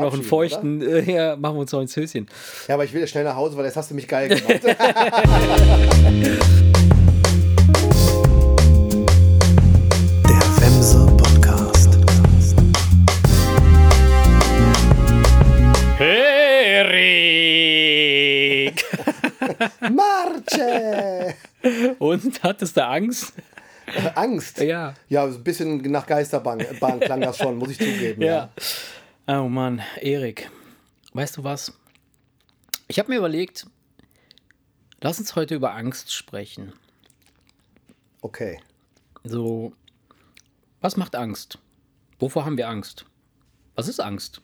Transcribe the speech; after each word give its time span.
noch 0.00 0.14
einen 0.14 0.22
feuchten, 0.22 0.80
äh, 0.80 1.00
ja, 1.12 1.34
machen 1.34 1.56
wir 1.56 1.62
uns 1.62 1.72
noch 1.72 1.80
ins 1.80 1.96
Höschen. 1.96 2.28
Ja, 2.68 2.74
aber 2.74 2.84
ich 2.84 2.92
will 2.92 3.00
jetzt 3.00 3.10
schnell 3.10 3.24
nach 3.24 3.34
Hause, 3.34 3.56
weil 3.56 3.64
jetzt 3.64 3.76
hast 3.76 3.90
du 3.90 3.96
mich 3.96 4.06
geil 4.06 4.28
gemacht. 4.28 4.62
Der 4.62 4.78
Wemse 10.60 11.04
Podcast. 11.16 11.98
Erik! 15.98 17.24
Marce! 19.80 21.34
Und 21.98 22.40
hattest 22.44 22.76
du 22.76 22.86
Angst? 22.86 23.32
Angst. 24.14 24.60
Ja. 24.60 24.94
Ja, 25.08 25.28
so 25.28 25.38
ein 25.38 25.42
bisschen 25.42 25.78
nach 25.90 26.06
Geisterbahn 26.06 26.64
Bahn 26.78 27.00
klang 27.00 27.20
das 27.20 27.38
schon, 27.38 27.56
muss 27.56 27.70
ich 27.70 27.78
zugeben. 27.78 28.22
Ja. 28.22 28.50
Oh 29.30 29.46
Mann, 29.48 29.82
Erik. 30.00 30.50
Weißt 31.12 31.36
du 31.36 31.44
was? 31.44 31.78
Ich 32.86 32.98
habe 32.98 33.10
mir 33.10 33.18
überlegt, 33.18 33.66
lass 35.02 35.18
uns 35.18 35.36
heute 35.36 35.54
über 35.54 35.74
Angst 35.74 36.14
sprechen. 36.14 36.72
Okay. 38.22 38.58
So, 39.24 39.74
was 40.80 40.96
macht 40.96 41.14
Angst? 41.14 41.58
Wovor 42.18 42.46
haben 42.46 42.56
wir 42.56 42.68
Angst? 42.70 43.04
Was 43.74 43.86
ist 43.88 44.00
Angst? 44.00 44.40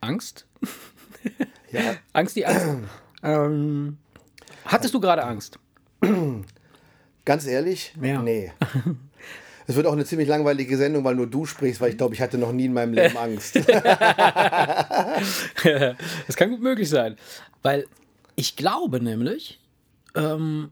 Angst? 0.00 0.46
Ja, 1.72 1.94
Angst, 2.14 2.34
die 2.34 2.44
Angst. 2.46 2.88
ähm, 3.22 3.98
hattest 4.64 4.92
du 4.94 4.98
gerade 4.98 5.22
Angst? 5.22 5.56
ganz 7.24 7.46
ehrlich, 7.46 7.94
Ja. 8.00 8.20
nee. 8.22 8.52
Es 9.70 9.76
wird 9.76 9.86
auch 9.86 9.92
eine 9.92 10.04
ziemlich 10.04 10.26
langweilige 10.28 10.76
Sendung, 10.76 11.04
weil 11.04 11.14
nur 11.14 11.28
du 11.28 11.46
sprichst, 11.46 11.80
weil 11.80 11.90
ich 11.90 11.96
glaube, 11.96 12.12
ich 12.12 12.20
hatte 12.20 12.38
noch 12.38 12.50
nie 12.50 12.64
in 12.64 12.72
meinem 12.72 12.92
Leben 12.92 13.16
Angst. 13.16 13.54
das 16.26 16.34
kann 16.36 16.50
gut 16.50 16.60
möglich 16.60 16.88
sein. 16.88 17.16
Weil 17.62 17.86
ich 18.34 18.56
glaube 18.56 19.00
nämlich, 19.00 19.60
ähm, 20.16 20.70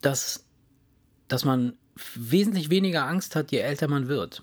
dass, 0.00 0.44
dass 1.28 1.44
man 1.44 1.74
wesentlich 2.16 2.70
weniger 2.70 3.06
Angst 3.06 3.36
hat, 3.36 3.52
je 3.52 3.58
älter 3.58 3.86
man 3.86 4.08
wird. 4.08 4.42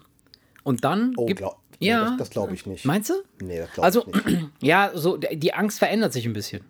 Und 0.63 0.85
dann 0.85 1.13
Oh, 1.17 1.25
gibt 1.25 1.39
glaub, 1.39 1.59
nee, 1.81 1.87
ja, 1.87 2.05
das, 2.05 2.17
das 2.17 2.29
glaube 2.29 2.53
ich 2.53 2.65
nicht. 2.65 2.85
Meinst 2.85 3.09
du? 3.09 3.15
Nee, 3.43 3.59
das 3.59 3.73
glaube 3.73 3.85
Also, 3.85 4.07
ich 4.07 4.25
nicht. 4.25 4.47
ja, 4.61 4.91
so 4.93 5.17
die 5.17 5.53
Angst 5.53 5.79
verändert 5.79 6.13
sich 6.13 6.25
ein 6.25 6.31
bisschen. 6.33 6.63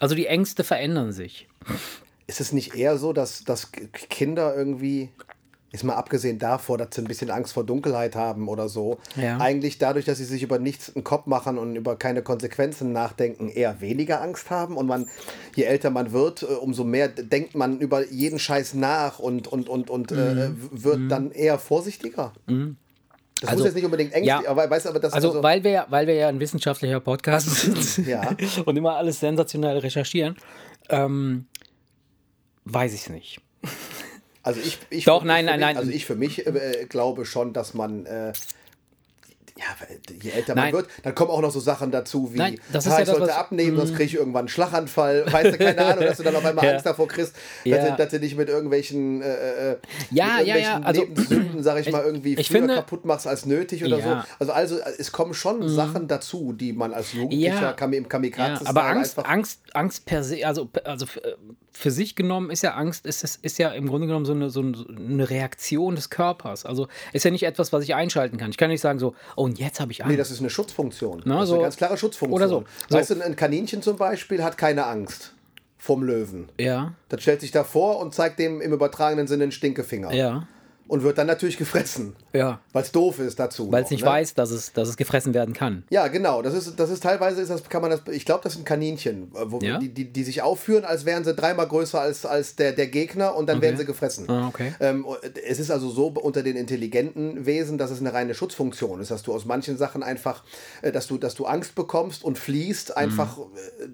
Also 0.00 0.14
die 0.14 0.26
Ängste 0.28 0.64
verändern 0.64 1.12
sich. 1.12 1.46
Ist 2.26 2.40
es 2.40 2.52
nicht 2.52 2.74
eher 2.74 2.96
so, 2.96 3.12
dass, 3.12 3.44
dass 3.44 3.70
Kinder 3.72 4.56
irgendwie, 4.56 5.10
ist 5.70 5.84
mal 5.84 5.94
abgesehen 5.96 6.38
davor, 6.38 6.78
dass 6.78 6.88
sie 6.94 7.02
ein 7.02 7.06
bisschen 7.06 7.30
Angst 7.30 7.52
vor 7.52 7.62
Dunkelheit 7.64 8.16
haben 8.16 8.48
oder 8.48 8.68
so, 8.70 8.98
Ja. 9.16 9.36
eigentlich 9.38 9.76
dadurch, 9.78 10.06
dass 10.06 10.16
sie 10.18 10.24
sich 10.24 10.42
über 10.42 10.58
nichts 10.58 10.94
einen 10.94 11.04
Kopf 11.04 11.26
machen 11.26 11.58
und 11.58 11.76
über 11.76 11.96
keine 11.96 12.22
Konsequenzen 12.22 12.92
nachdenken, 12.92 13.48
eher 13.50 13.80
weniger 13.82 14.22
Angst 14.22 14.48
haben 14.50 14.76
und 14.78 14.86
man, 14.86 15.08
je 15.54 15.64
älter 15.64 15.90
man 15.90 16.12
wird, 16.12 16.42
äh, 16.42 16.46
umso 16.46 16.84
mehr 16.84 17.08
denkt 17.08 17.54
man 17.54 17.78
über 17.80 18.06
jeden 18.10 18.38
Scheiß 18.38 18.74
nach 18.74 19.18
und, 19.18 19.46
und, 19.48 19.68
und, 19.68 19.90
und 19.90 20.10
äh, 20.12 20.48
wird 20.70 21.10
dann 21.10 21.30
eher 21.32 21.58
vorsichtiger. 21.58 22.32
Das 22.46 22.54
Mhm. 22.54 22.76
Also, 23.42 23.56
muss 23.58 23.66
jetzt 23.66 23.74
nicht 23.76 23.84
unbedingt 23.84 24.12
ängstlich, 24.14 24.42
ja. 24.44 24.50
aber 24.50 24.68
weißt 24.68 24.86
du, 24.86 24.90
aber 24.90 24.98
das 24.98 25.12
Also, 25.12 25.42
weil, 25.44 25.62
wir, 25.62 25.70
ja- 25.70 25.86
weil 25.90 26.08
wir 26.08 26.14
ja 26.14 26.28
ein 26.28 26.40
wissenschaftlicher 26.40 26.98
Podcast 26.98 27.46
sind 27.94 28.08
Ja. 28.08 28.34
und 28.64 28.76
immer 28.76 28.96
alles 28.96 29.20
sensationell 29.20 29.78
recherchieren, 29.78 30.34
ähm, 30.88 31.46
weiß 32.64 32.94
ich 32.94 33.02
es 33.02 33.08
nicht. 33.10 33.40
Also 34.48 34.60
ich, 34.64 34.78
ich 34.88 35.04
Doch, 35.04 35.20
für- 35.20 35.26
nein, 35.26 35.44
nein, 35.44 35.56
mich, 35.56 35.66
nein. 35.66 35.76
Also 35.76 35.90
ich 35.90 36.06
für 36.06 36.14
mich 36.16 36.46
äh, 36.46 36.86
glaube 36.88 37.26
schon, 37.26 37.52
dass 37.52 37.74
man 37.74 38.06
äh, 38.06 38.32
ja, 39.58 39.64
je 40.22 40.30
älter 40.30 40.54
Nein. 40.54 40.66
man 40.72 40.82
wird, 40.84 40.90
dann 41.02 41.16
kommen 41.16 41.32
auch 41.32 41.40
noch 41.40 41.50
so 41.50 41.58
Sachen 41.58 41.90
dazu 41.90 42.32
wie, 42.32 42.38
Nein, 42.38 42.60
das 42.72 42.86
ist 42.86 42.92
"Ah, 42.92 42.94
ja 42.98 43.00
ich 43.02 43.08
das, 43.08 43.16
sollte 43.18 43.32
Mhm. 43.32 43.38
abnehmen, 43.40 43.76
sonst 43.76 43.90
kriege 43.90 44.04
ich 44.04 44.14
irgendwann 44.14 44.42
einen 44.42 44.48
Schlaganfall. 44.48 45.24
Weißt 45.32 45.54
du, 45.54 45.58
keine 45.58 45.84
Ahnung, 45.84 46.04
dass 46.04 46.16
du 46.18 46.22
dann 46.22 46.36
auf 46.36 46.44
einmal 46.44 46.64
Ja. 46.64 46.72
Angst 46.74 46.86
davor 46.86 47.08
kriegst, 47.08 47.32
dass, 47.34 47.40
Ja. 47.64 47.90
du, 47.90 47.96
dass 47.96 48.08
du 48.10 48.20
dich 48.20 48.36
mit 48.36 48.48
irgendwelchen, 48.48 49.20
äh, 49.20 49.72
äh, 49.72 49.76
Ja, 50.12 50.36
mit 50.38 50.46
ja, 50.46 50.56
ja, 50.56 50.78
irgendwelchen 50.78 50.84
also- 50.84 51.00
Lebenssünden, 51.02 51.62
sag 51.64 51.80
ich, 51.80 51.90
mal, 51.90 52.04
irgendwie 52.04 52.34
ich 52.36 52.46
früher 52.46 52.58
finde- 52.60 52.74
kaputt 52.76 53.04
machst 53.04 53.26
als 53.26 53.46
nötig 53.46 53.84
oder 53.84 53.98
Ja. 53.98 54.14
Mhm. 54.14 54.20
so. 54.46 54.52
Also, 54.52 54.52
also 54.52 54.92
es 54.96 55.10
kommen 55.10 55.34
schon 55.34 55.68
Sachen 55.68 56.06
dazu, 56.06 56.52
die 56.52 56.72
man 56.72 56.94
als 56.94 57.12
Jugendlicher 57.14 57.60
Ja. 57.60 57.72
kam, 57.72 57.92
im 57.94 58.04
Ja, 58.04 58.08
Kamikaze 58.08 58.64
aber 58.64 58.84
Angst, 58.84 59.18
Angst, 59.26 59.60
Angst 59.74 60.06
per 60.06 60.22
se, 60.22 60.46
also, 60.46 60.68
also 60.84 61.06
äh, 61.20 61.32
für 61.78 61.90
sich 61.90 62.16
genommen 62.16 62.50
ist 62.50 62.62
ja 62.62 62.74
Angst, 62.74 63.06
ist, 63.06 63.22
ist, 63.24 63.38
ist 63.44 63.58
ja 63.58 63.70
im 63.70 63.86
Grunde 63.88 64.06
genommen 64.08 64.24
so 64.24 64.32
eine, 64.32 64.50
so 64.50 64.60
eine 64.60 65.30
Reaktion 65.30 65.94
des 65.94 66.10
Körpers. 66.10 66.66
Also 66.66 66.88
ist 67.12 67.24
ja 67.24 67.30
nicht 67.30 67.44
etwas, 67.44 67.72
was 67.72 67.84
ich 67.84 67.94
einschalten 67.94 68.36
kann. 68.36 68.50
Ich 68.50 68.56
kann 68.56 68.68
nicht 68.70 68.80
sagen 68.80 68.98
so, 68.98 69.14
oh, 69.36 69.44
und 69.44 69.58
jetzt 69.58 69.78
habe 69.80 69.92
ich 69.92 70.02
Angst. 70.02 70.10
Nee, 70.10 70.16
das 70.16 70.30
ist 70.30 70.40
eine 70.40 70.50
Schutzfunktion. 70.50 71.22
Na, 71.24 71.34
das 71.36 71.44
ist 71.44 71.48
so- 71.50 71.54
eine 71.54 71.62
ganz 71.62 71.76
klare 71.76 71.96
Schutzfunktion. 71.96 72.36
oder 72.42 72.48
so. 72.48 72.64
So. 72.88 72.96
Weißt 72.96 73.10
du, 73.10 73.22
ein 73.24 73.36
Kaninchen 73.36 73.80
zum 73.82 73.96
Beispiel 73.96 74.42
hat 74.42 74.58
keine 74.58 74.86
Angst 74.86 75.34
vom 75.78 76.02
Löwen. 76.02 76.48
ja, 76.58 76.92
Das 77.08 77.22
stellt 77.22 77.40
sich 77.40 77.52
davor 77.52 78.00
und 78.00 78.12
zeigt 78.12 78.38
dem 78.40 78.60
im 78.60 78.72
übertragenen 78.72 79.28
Sinne 79.28 79.44
einen 79.44 79.52
Stinkefinger. 79.52 80.12
ja, 80.12 80.48
Und 80.88 81.02
wird 81.02 81.18
dann 81.18 81.26
natürlich 81.26 81.58
gefressen. 81.58 82.16
ja. 82.32 82.60
Weil 82.72 82.82
es 82.82 82.92
doof 82.92 83.18
ist 83.18 83.38
dazu. 83.38 83.70
Weil 83.70 83.84
es 83.84 83.90
nicht 83.90 84.02
ne? 84.04 84.08
weiß, 84.10 84.34
dass 84.34 84.50
es, 84.50 84.72
dass 84.72 84.88
es 84.88 84.96
gefressen 84.96 85.34
werden 85.34 85.54
kann. 85.54 85.84
Ja, 85.90 86.08
genau. 86.08 86.42
Das 86.42 86.54
ist, 86.54 86.80
das 86.80 86.90
ist 86.90 87.02
teilweise 87.02 87.40
ist 87.42 87.50
das, 87.50 87.62
kann 87.68 87.82
man 87.82 87.90
das, 87.90 88.02
ich 88.10 88.24
glaube, 88.24 88.40
das 88.42 88.54
sind 88.54 88.64
Kaninchen, 88.64 89.30
äh, 89.34 89.50
wo, 89.50 89.58
Ja? 89.60 89.78
die, 89.78 89.90
die, 89.90 90.12
die 90.12 90.24
sich 90.24 90.42
aufführen, 90.42 90.84
als 90.84 91.04
wären 91.04 91.24
sie 91.24 91.34
dreimal 91.34 91.68
größer 91.68 92.00
als, 92.00 92.24
als 92.24 92.56
der, 92.56 92.72
der 92.72 92.86
Gegner 92.88 93.36
und 93.36 93.48
dann 93.48 93.60
werden 93.60 93.76
sie 93.76 93.84
gefressen. 93.84 94.28
Ah, 94.30 94.48
okay. 94.48 94.72
Ähm, 94.80 95.06
es 95.46 95.58
ist 95.58 95.70
also 95.70 95.90
so 95.90 96.08
unter 96.08 96.42
den 96.42 96.56
intelligenten 96.56 97.44
Wesen, 97.46 97.76
dass 97.78 97.90
es 97.90 98.00
eine 98.00 98.12
reine 98.14 98.34
Schutzfunktion 98.34 99.00
ist, 99.00 99.10
dass 99.10 99.22
du 99.22 99.34
aus 99.34 99.44
manchen 99.44 99.76
Sachen 99.76 100.02
einfach, 100.02 100.42
äh, 100.82 100.90
dass 100.90 101.06
du, 101.06 101.18
dass 101.18 101.34
du 101.34 101.44
Angst 101.46 101.74
bekommst 101.74 102.24
und 102.24 102.38
fliehst, 102.38 102.96
einfach 102.96 103.38
äh, 103.38 103.88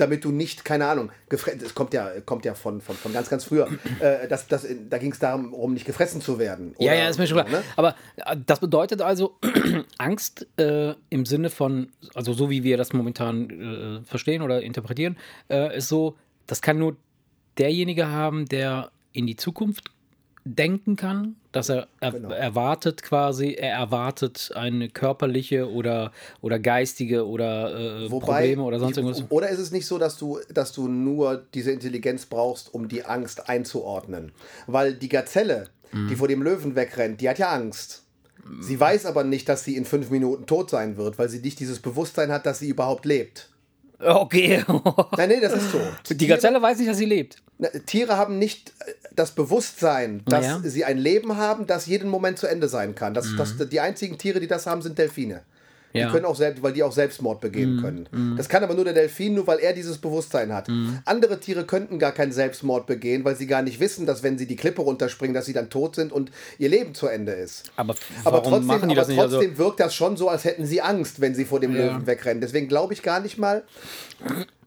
damit 0.00 0.24
du 0.24 0.30
nicht, 0.30 0.64
keine 0.64 0.86
Ahnung, 0.86 1.10
gefressen, 1.28 1.60
es 1.64 1.74
kommt 1.74 1.92
ja, 1.94 2.08
kommt 2.20 2.44
ja 2.44 2.54
von, 2.54 2.80
von, 2.80 2.96
von 2.96 3.12
ganz, 3.12 3.28
ganz 3.28 3.44
früher, 3.44 3.68
äh, 4.00 4.26
dass, 4.28 4.46
dass, 4.48 4.66
da 4.88 4.98
ging 4.98 5.12
es 5.12 5.18
darum, 5.18 5.52
um 5.52 5.74
nicht 5.74 5.86
gefressen 5.86 6.20
zu 6.20 6.38
werden. 6.38 6.74
Ja, 6.78 6.92
Oder- 6.92 6.98
ja, 7.02 7.08
ist 7.08 7.18
mir 7.18 7.26
schon 7.26 7.38
klar. 7.38 7.48
ne? 7.50 7.62
Aber 7.76 7.94
äh, 8.16 8.36
das 8.46 8.60
bedeutet 8.60 9.02
also 9.02 9.38
Angst 9.98 10.46
äh, 10.58 10.94
im 11.10 11.26
Sinne 11.26 11.50
von, 11.50 11.88
also 12.14 12.32
so 12.32 12.50
wie 12.50 12.62
wir 12.64 12.76
das 12.76 12.92
momentan 12.92 14.00
äh, 14.02 14.04
verstehen 14.04 14.42
oder 14.42 14.62
interpretieren, 14.62 15.16
äh, 15.48 15.76
ist 15.76 15.88
so, 15.88 16.16
das 16.46 16.62
kann 16.62 16.78
nur 16.78 16.96
derjenige 17.58 18.08
haben, 18.08 18.46
der 18.46 18.90
in 19.12 19.26
die 19.26 19.36
Zukunft 19.36 19.90
denken 20.44 20.96
kann, 20.96 21.36
dass 21.52 21.68
er, 21.68 21.88
er 22.00 22.12
Genau. 22.12 22.30
erwartet 22.30 23.02
quasi, 23.02 23.52
er 23.54 23.72
erwartet 23.74 24.52
eine 24.54 24.88
körperliche 24.88 25.70
oder, 25.70 26.12
oder 26.40 26.58
geistige 26.58 27.26
oder 27.26 28.04
äh, 28.04 28.08
Probleme 28.08 28.62
oder 28.62 28.78
sonst 28.78 28.96
irgendwas. 28.96 29.24
Oder 29.30 29.48
ist 29.48 29.58
es 29.58 29.70
nicht 29.72 29.86
so, 29.86 29.98
dass 29.98 30.16
du, 30.16 30.38
dass 30.52 30.72
du 30.72 30.88
nur 30.88 31.42
diese 31.54 31.72
Intelligenz 31.72 32.26
brauchst, 32.26 32.72
um 32.72 32.88
die 32.88 33.04
Angst 33.04 33.48
einzuordnen? 33.48 34.32
Weil 34.66 34.94
die 34.94 35.08
Gazelle, 35.08 35.68
Mhm. 35.92 36.08
die 36.08 36.16
vor 36.16 36.28
dem 36.28 36.42
Löwen 36.42 36.76
wegrennt, 36.76 37.20
die 37.20 37.28
hat 37.28 37.38
ja 37.40 37.50
Angst. 37.52 38.04
Sie 38.60 38.78
weiß 38.80 39.04
aber 39.06 39.22
nicht, 39.22 39.48
dass 39.48 39.64
sie 39.64 39.76
in 39.76 39.84
fünf 39.84 40.08
Minuten 40.10 40.46
tot 40.46 40.70
sein 40.70 40.96
wird, 40.96 41.18
weil 41.18 41.28
sie 41.28 41.40
nicht 41.40 41.60
dieses 41.60 41.78
Bewusstsein 41.80 42.32
hat, 42.32 42.46
dass 42.46 42.58
sie 42.60 42.68
überhaupt 42.68 43.04
lebt. 43.04 43.49
Okay. 44.02 44.64
Nein, 45.16 45.28
nee, 45.28 45.40
das 45.40 45.52
ist 45.52 45.72
so. 45.72 45.80
Die 46.14 46.26
Gazelle 46.26 46.60
weiß 46.60 46.78
nicht, 46.78 46.88
dass 46.90 46.96
sie 46.96 47.04
lebt. 47.04 47.36
Na, 47.58 47.68
Tiere 47.86 48.16
haben 48.16 48.38
nicht 48.38 48.72
äh, 48.86 48.92
das 49.14 49.32
Bewusstsein, 49.32 50.22
dass 50.26 50.46
Ja. 50.46 50.60
sie 50.64 50.84
ein 50.84 50.98
Leben 50.98 51.36
haben, 51.36 51.66
das 51.66 51.86
jeden 51.86 52.08
Moment 52.08 52.38
zu 52.38 52.46
Ende 52.46 52.68
sein 52.68 52.94
kann. 52.94 53.12
Das, 53.14 53.26
das, 53.36 53.56
die 53.68 53.80
einzigen 53.80 54.16
Tiere, 54.18 54.40
die 54.40 54.46
das 54.46 54.66
haben, 54.66 54.80
sind 54.82 54.98
Delfine. 54.98 55.42
Ja. 55.92 56.06
Die 56.06 56.12
können 56.12 56.24
auch 56.24 56.36
selbst, 56.36 56.62
weil 56.62 56.72
die 56.72 56.82
auch 56.82 56.92
Selbstmord 56.92 57.40
begehen 57.40 57.80
können. 57.80 58.36
Das 58.36 58.48
kann 58.48 58.62
aber 58.62 58.74
nur 58.74 58.84
der 58.84 58.94
Delfin, 58.94 59.34
nur 59.34 59.46
weil 59.46 59.58
er 59.58 59.72
dieses 59.72 59.98
Bewusstsein 59.98 60.52
hat. 60.52 60.68
Andere 61.04 61.40
Tiere 61.40 61.64
könnten 61.64 61.98
gar 61.98 62.12
keinen 62.12 62.32
Selbstmord 62.32 62.86
begehen, 62.86 63.24
weil 63.24 63.36
sie 63.36 63.46
gar 63.46 63.62
nicht 63.62 63.80
wissen, 63.80 64.06
dass 64.06 64.22
wenn 64.22 64.38
sie 64.38 64.46
die 64.46 64.56
Klippe 64.56 64.82
runterspringen, 64.82 65.34
dass 65.34 65.46
sie 65.46 65.52
dann 65.52 65.70
tot 65.70 65.96
sind 65.96 66.12
und 66.12 66.30
ihr 66.58 66.68
Leben 66.68 66.94
zu 66.94 67.06
Ende 67.06 67.32
ist. 67.32 67.70
Aber, 67.76 67.94
Aber 68.24 68.42
trotzdem, 68.42 68.70
aber? 68.70 68.98
Also, 68.98 69.14
trotzdem 69.14 69.58
wirkt 69.58 69.80
das 69.80 69.94
schon 69.94 70.16
so, 70.16 70.28
als 70.28 70.44
hätten 70.44 70.66
sie 70.66 70.80
Angst, 70.80 71.20
wenn 71.20 71.34
sie 71.34 71.44
vor 71.44 71.60
dem 71.60 71.74
Löwen 71.74 72.06
wegrennen. 72.06 72.40
Deswegen 72.40 72.68
glaube 72.68 72.94
ich 72.94 73.02
gar 73.02 73.20
nicht 73.20 73.38
mal, 73.38 73.64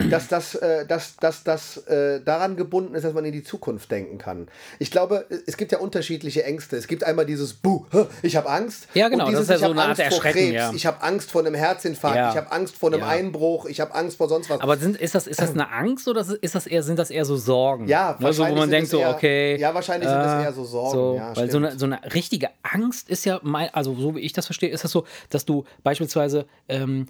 dass 0.09 0.27
das, 0.27 0.55
äh, 0.55 0.85
dass, 0.85 1.15
dass, 1.17 1.43
das 1.43 1.77
äh, 1.87 2.21
daran 2.21 2.55
gebunden 2.55 2.95
ist, 2.95 3.03
dass 3.03 3.13
man 3.13 3.25
in 3.25 3.31
die 3.31 3.43
Zukunft 3.43 3.91
denken 3.91 4.17
kann. 4.17 4.47
Ich 4.79 4.91
glaube, 4.91 5.25
es 5.45 5.57
gibt 5.57 5.71
ja 5.71 5.79
unterschiedliche 5.79 6.43
Ängste. 6.43 6.75
Es 6.77 6.87
gibt 6.87 7.03
einmal 7.03 7.25
dieses 7.25 7.53
Buh, 7.53 7.85
ich 8.21 8.35
habe 8.35 8.49
Angst. 8.49 8.87
Ja, 8.93 9.09
genau, 9.09 9.27
Und 9.27 9.33
das 9.33 9.41
dieses, 9.41 9.55
ist 9.55 9.61
ja 9.61 9.67
so 9.67 9.73
eine 9.73 9.83
Art 9.83 9.99
Erschrecken, 9.99 10.39
Krebs, 10.39 10.53
ja. 10.53 10.73
ich 10.73 10.85
habe 10.85 11.01
Angst 11.01 11.12
vor 11.21 11.41
einem 11.41 11.53
Herzinfarkt, 11.53 12.15
Ja. 12.17 12.31
ich 12.31 12.37
habe 12.37 12.51
Angst 12.51 12.75
vor 12.77 12.89
einem 12.91 13.01
Ja. 13.01 13.07
Einbruch, 13.07 13.65
ich 13.65 13.79
habe 13.79 13.93
Angst 13.93 14.17
vor 14.17 14.27
sonst 14.29 14.49
was. 14.49 14.59
Aber 14.61 14.77
sind, 14.77 14.97
ist, 14.97 15.13
das, 15.15 15.27
ist 15.27 15.39
das 15.41 15.51
eine 15.51 15.71
Angst 15.71 16.07
oder 16.07 16.25
ist 16.41 16.55
das 16.55 16.65
eher, 16.67 16.81
sind 16.83 16.97
das 16.99 17.09
eher 17.11 17.25
so 17.25 17.35
Sorgen? 17.37 17.87
Ja, 17.87 18.17
ne, 18.19 18.33
so, 18.33 18.43
wo 18.43 18.45
wahrscheinlich 18.47 18.55
man 18.59 18.61
sind 18.63 18.71
denkt 18.71 18.85
es 18.85 18.91
so, 18.91 18.99
eher- 18.99 19.09
okay. 19.11 19.57
ja, 19.57 19.73
wahrscheinlich 19.73 20.09
sind 20.09 20.19
es 20.19 20.43
eher 20.43 20.53
so 20.53 20.63
Sorgen, 20.65 21.17
ja, 21.17 21.35
weil 21.35 21.51
so 21.51 21.57
eine, 21.57 21.77
so 21.77 21.85
eine 21.85 21.99
richtige 22.13 22.49
Angst 22.63 23.09
ist 23.09 23.25
ja, 23.25 23.39
mein, 23.43 23.69
also 23.73 23.93
so 23.95 24.15
wie 24.15 24.19
ich 24.21 24.33
das 24.33 24.45
verstehe, 24.45 24.69
ist 24.69 24.83
das 24.83 24.91
so, 24.91 25.05
dass 25.29 25.45
du 25.45 25.65
beispielsweise, 25.83 26.45
ähm, 26.67 27.07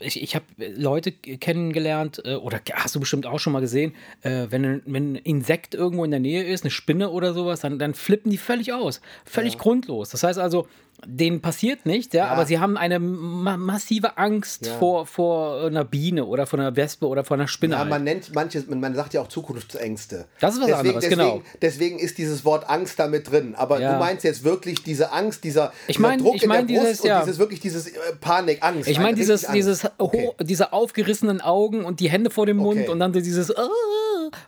ich, 0.00 0.22
ich 0.22 0.34
habe 0.34 0.44
Leute 0.76 1.12
kennengelernt, 1.12 2.22
äh, 2.24 2.34
oder 2.34 2.60
hast 2.74 2.94
du 2.94 3.00
bestimmt 3.00 3.26
auch 3.26 3.38
schon 3.40 3.52
mal 3.52 3.60
gesehen, 3.60 3.94
äh, 4.22 4.46
wenn, 4.50 4.64
ein- 4.64 4.82
wenn 4.86 5.12
ein 5.12 5.16
Insekt 5.16 5.74
irgendwo 5.74 6.04
in 6.04 6.10
der 6.10 6.20
Nähe 6.20 6.44
ist, 6.44 6.64
eine 6.64 6.70
Spinne 6.70 7.10
oder 7.10 7.32
sowas, 7.34 7.60
dann, 7.60 7.78
dann 7.78 7.94
flippen 7.94 8.30
die 8.30 8.38
völlig 8.38 8.72
aus. 8.72 9.00
Völlig 9.24 9.58
grundlos. 9.58 10.10
Das 10.10 10.22
heißt 10.22 10.38
also, 10.38 10.66
denen 11.04 11.42
passiert 11.42 11.84
nichts, 11.84 12.14
ja, 12.14 12.24
Ja. 12.24 12.30
aber 12.32 12.46
sie 12.46 12.58
haben 12.58 12.78
eine 12.78 12.98
ma 12.98 13.58
massive 13.58 14.16
Angst 14.16 14.64
Ja. 14.64 14.72
vor, 14.78 15.04
vor 15.06 15.66
einer 15.66 15.84
Biene 15.84 16.24
oder 16.24 16.46
vor 16.46 16.58
einer 16.58 16.74
Wespe 16.74 17.06
oder 17.06 17.22
vor 17.22 17.36
einer 17.36 17.48
Spinne. 17.48 17.74
Ja, 17.74 17.80
halt. 17.80 17.90
man 17.90 18.02
nennt 18.04 18.34
manches, 18.34 18.66
man, 18.66 18.94
sagt 18.94 19.12
ja 19.12 19.20
auch 19.20 19.28
Zukunftsängste. 19.28 20.24
Das 20.40 20.54
ist 20.54 20.60
was 20.60 20.66
deswegen, 20.68 20.78
anderes, 20.88 21.04
deswegen, 21.04 21.20
genau. 21.20 21.42
Deswegen 21.60 21.98
ist 21.98 22.16
dieses 22.16 22.46
Wort 22.46 22.68
Angst 22.70 22.98
da 22.98 23.08
mit 23.08 23.30
drin. 23.30 23.54
Aber 23.54 23.78
Ja. 23.78 23.92
du 23.92 23.98
meinst 23.98 24.24
jetzt 24.24 24.42
wirklich 24.42 24.82
diese 24.84 25.12
Angst, 25.12 25.44
dieser, 25.44 25.70
Ich 25.86 25.96
dieser 25.96 26.08
mein- 26.08 26.18
Druck 26.18 26.36
ich 26.36 26.44
in 26.44 26.48
mein 26.48 26.66
der 26.66 26.74
Brust 26.76 26.86
dieses, 26.88 27.00
und 27.02 27.08
ja. 27.08 27.20
dieses 27.20 27.38
wirklich 27.38 27.60
dieses 27.60 27.88
äh, 27.88 27.92
Panik, 28.18 28.62
Angst. 28.62 28.88
Ich 28.88 28.98
meine, 28.98 29.16
dieses, 29.16 29.44
Angst. 29.44 29.55
Dieses 29.56 29.88
Okay. 29.98 30.30
diese 30.40 30.72
aufgerissenen 30.72 31.40
Augen 31.40 31.84
und 31.84 32.00
die 32.00 32.08
Hände 32.10 32.30
vor 32.30 32.46
dem 32.46 32.58
Mund 32.58 32.80
Okay. 32.82 32.90
und 32.90 33.00
dann 33.00 33.12
dieses, 33.12 33.54
ah, 33.56 33.68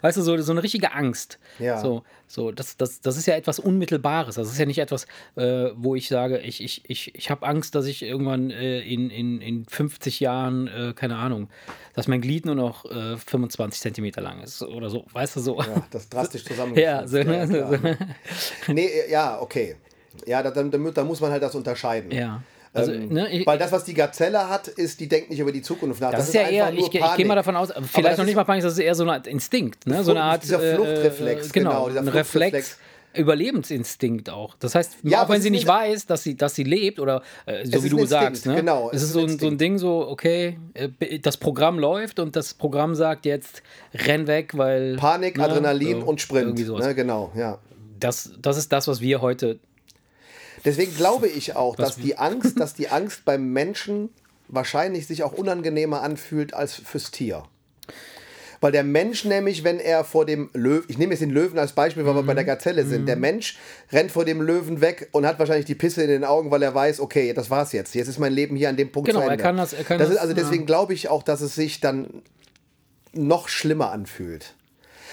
weißt 0.02 0.16
du, 0.18 0.22
so, 0.22 0.36
so 0.38 0.52
eine 0.52 0.62
richtige 0.62 0.92
Angst. 0.92 1.38
Ja. 1.58 1.80
So, 1.80 2.02
so 2.26 2.50
das, 2.52 2.76
das, 2.76 3.00
das 3.00 3.16
ist 3.16 3.26
ja 3.26 3.34
etwas 3.36 3.58
Unmittelbares. 3.58 4.34
Das 4.36 4.48
ist 4.48 4.58
ja 4.58 4.66
nicht 4.66 4.78
etwas, 4.78 5.06
äh, 5.36 5.70
wo 5.76 5.94
ich 5.94 6.08
sage, 6.08 6.38
ich, 6.38 6.62
ich, 6.62 6.82
ich, 6.88 7.14
ich 7.14 7.30
habe 7.30 7.46
Angst, 7.46 7.74
dass 7.74 7.86
ich 7.86 8.02
irgendwann 8.02 8.50
äh, 8.50 8.80
in, 8.80 9.10
in, 9.10 9.40
in 9.40 9.64
50 9.64 10.20
Jahren, 10.20 10.66
äh, 10.68 10.92
keine 10.94 11.16
Ahnung, 11.16 11.48
dass 11.94 12.06
mein 12.08 12.20
Glied 12.20 12.44
nur 12.46 12.54
noch 12.54 12.84
äh, 12.84 13.16
25 13.16 13.80
Zentimeter 13.80 14.20
lang 14.20 14.42
ist 14.42 14.62
oder 14.62 14.90
so, 14.90 15.04
weißt 15.12 15.36
du, 15.36 15.40
so. 15.40 15.58
Ja, 15.60 15.82
das 15.90 16.08
drastisch 16.08 16.44
zusammengefügt. 16.44 16.78
Ja, 16.86 17.06
so, 17.06 17.16
ne, 17.18 17.46
klar. 17.48 17.72
so, 18.66 18.72
Nee, 18.72 18.86
äh, 18.86 19.10
ja, 19.10 19.40
okay. 19.40 19.76
Ja, 20.26 20.42
da, 20.42 20.50
dann, 20.50 20.70
da 20.70 21.04
muss 21.04 21.20
man 21.20 21.30
halt 21.30 21.42
das 21.42 21.54
unterscheiden. 21.54 22.10
ja. 22.10 22.42
Also, 22.72 22.92
Ähm, 22.92 23.08
ne, 23.12 23.30
ich, 23.30 23.46
Weil 23.46 23.58
das, 23.58 23.72
was 23.72 23.84
die 23.84 23.94
Gazelle 23.94 24.48
hat, 24.48 24.68
ist, 24.68 25.00
die 25.00 25.08
denkt 25.08 25.30
nicht 25.30 25.40
über 25.40 25.52
die 25.52 25.62
Zukunft 25.62 26.00
nach. 26.00 26.10
Das, 26.10 26.28
ist 26.28 26.34
ja 26.34 26.42
einfach 26.42 26.52
eher, 26.52 26.72
nur 26.72 26.80
ich, 26.88 26.94
ich 26.94 27.14
gehe 27.16 27.26
mal 27.26 27.34
davon 27.34 27.56
aus, 27.56 27.72
vielleicht 27.72 28.10
das 28.10 28.18
noch 28.18 28.24
nicht 28.24 28.36
mal 28.36 28.44
Panik, 28.44 28.62
das 28.62 28.74
ist 28.74 28.78
eher 28.78 28.94
so 28.94 29.02
eine 29.04 29.12
Art 29.12 29.26
Instinkt, 29.26 29.86
ne? 29.86 30.04
so 30.04 30.10
eine 30.12 30.22
Art 30.22 30.42
dieser 30.42 30.62
äh, 30.62 30.74
Fluchtreflex, 30.74 31.48
äh, 31.48 31.50
genau, 31.52 31.86
genau, 31.86 32.00
ein 32.00 32.08
Reflex. 32.08 32.78
Überlebensinstinkt 33.14 34.30
auch. 34.30 34.54
Das 34.60 34.74
heißt, 34.74 34.98
Ja, 35.02 35.24
auch 35.24 35.28
wenn 35.28 35.40
sie 35.40 35.50
nicht 35.50 35.66
weiß, 35.66 36.06
dass 36.06 36.22
sie, 36.22 36.36
dass 36.36 36.54
sie 36.54 36.64
lebt 36.64 37.00
oder 37.00 37.22
äh, 37.46 37.64
so 37.66 37.82
wie 37.82 37.88
du 37.88 37.98
ein 37.98 38.06
sagst, 38.06 38.28
Instinkt, 38.28 38.56
ne? 38.56 38.62
genau, 38.62 38.90
es 38.90 38.96
es 38.98 39.02
ist 39.04 39.12
so 39.12 39.20
ein 39.20 39.22
so 39.22 39.26
ein 39.26 39.32
Instinkt. 39.32 39.60
Ding, 39.60 39.78
so 39.78 40.08
okay, 40.08 40.58
äh, 40.74 41.18
das 41.18 41.36
Programm 41.38 41.78
läuft 41.78 42.20
und 42.20 42.36
das 42.36 42.54
Programm 42.54 42.94
sagt 42.94 43.24
jetzt 43.24 43.62
renn 43.94 44.26
weg, 44.26 44.56
weil 44.56 44.96
Panik, 44.96 45.38
ne, 45.38 45.44
Adrenalin 45.44 46.00
so, 46.02 46.06
und 46.06 46.20
Sprint. 46.20 46.58
Ne, 46.58 46.94
genau, 46.94 47.32
ja. 47.34 47.58
Das, 47.98 48.30
das 48.40 48.58
ist 48.58 48.72
das, 48.72 48.86
was 48.86 49.00
wir 49.00 49.20
heute 49.20 49.58
Deswegen 50.64 50.94
glaube 50.94 51.28
ich 51.28 51.56
auch, 51.56 51.76
dass 51.76 51.96
die 51.96 52.16
Angst, 52.18 52.58
dass 52.60 52.74
die 52.74 52.88
Angst 52.88 53.24
beim 53.24 53.52
Menschen 53.52 54.10
wahrscheinlich 54.48 55.06
sich 55.06 55.22
auch 55.22 55.32
unangenehmer 55.32 56.02
anfühlt 56.02 56.54
als 56.54 56.74
fürs 56.74 57.10
Tier. 57.10 57.44
Weil 58.60 58.72
der 58.72 58.82
Mensch 58.82 59.24
nämlich, 59.24 59.62
wenn 59.62 59.78
er 59.78 60.02
vor 60.02 60.26
dem 60.26 60.50
Löwen, 60.52 60.84
ich 60.88 60.98
nehme 60.98 61.12
jetzt 61.12 61.20
den 61.20 61.30
Löwen 61.30 61.60
als 61.60 61.72
Beispiel, 61.74 62.04
weil 62.06 62.14
wir 62.16 62.24
bei 62.24 62.34
der 62.34 62.42
Mhm. 62.42 62.48
Gazelle 62.48 62.84
sind, 62.84 63.06
der 63.06 63.14
Mensch 63.14 63.56
rennt 63.92 64.10
vor 64.10 64.24
dem 64.24 64.40
Löwen 64.42 64.80
weg 64.80 65.08
und 65.12 65.24
hat 65.26 65.38
wahrscheinlich 65.38 65.66
die 65.66 65.76
Pisse 65.76 66.02
in 66.02 66.08
den 66.08 66.24
Augen, 66.24 66.50
weil 66.50 66.62
er 66.64 66.74
weiß, 66.74 66.98
okay, 66.98 67.32
das 67.34 67.50
war's 67.50 67.70
jetzt. 67.72 67.94
Jetzt 67.94 68.08
ist 68.08 68.18
mein 68.18 68.32
Leben 68.32 68.56
hier 68.56 68.68
an 68.68 68.76
dem 68.76 68.90
Punkt 68.90 69.06
Genau, 69.08 69.20
zu 69.20 69.26
er 69.26 69.32
Ende. 69.32 69.42
kann 69.44 69.56
das- 69.56 69.74
er 69.74 69.84
kann 69.84 69.98
das 70.00 70.10
ist, 70.10 70.16
also 70.16 70.34
deswegen 70.34 70.66
glaube 70.66 70.92
ich 70.92 71.08
auch, 71.08 71.22
dass 71.22 71.40
es 71.40 71.54
sich 71.54 71.78
dann 71.80 72.22
noch 73.12 73.48
schlimmer 73.48 73.92
anfühlt. 73.92 74.54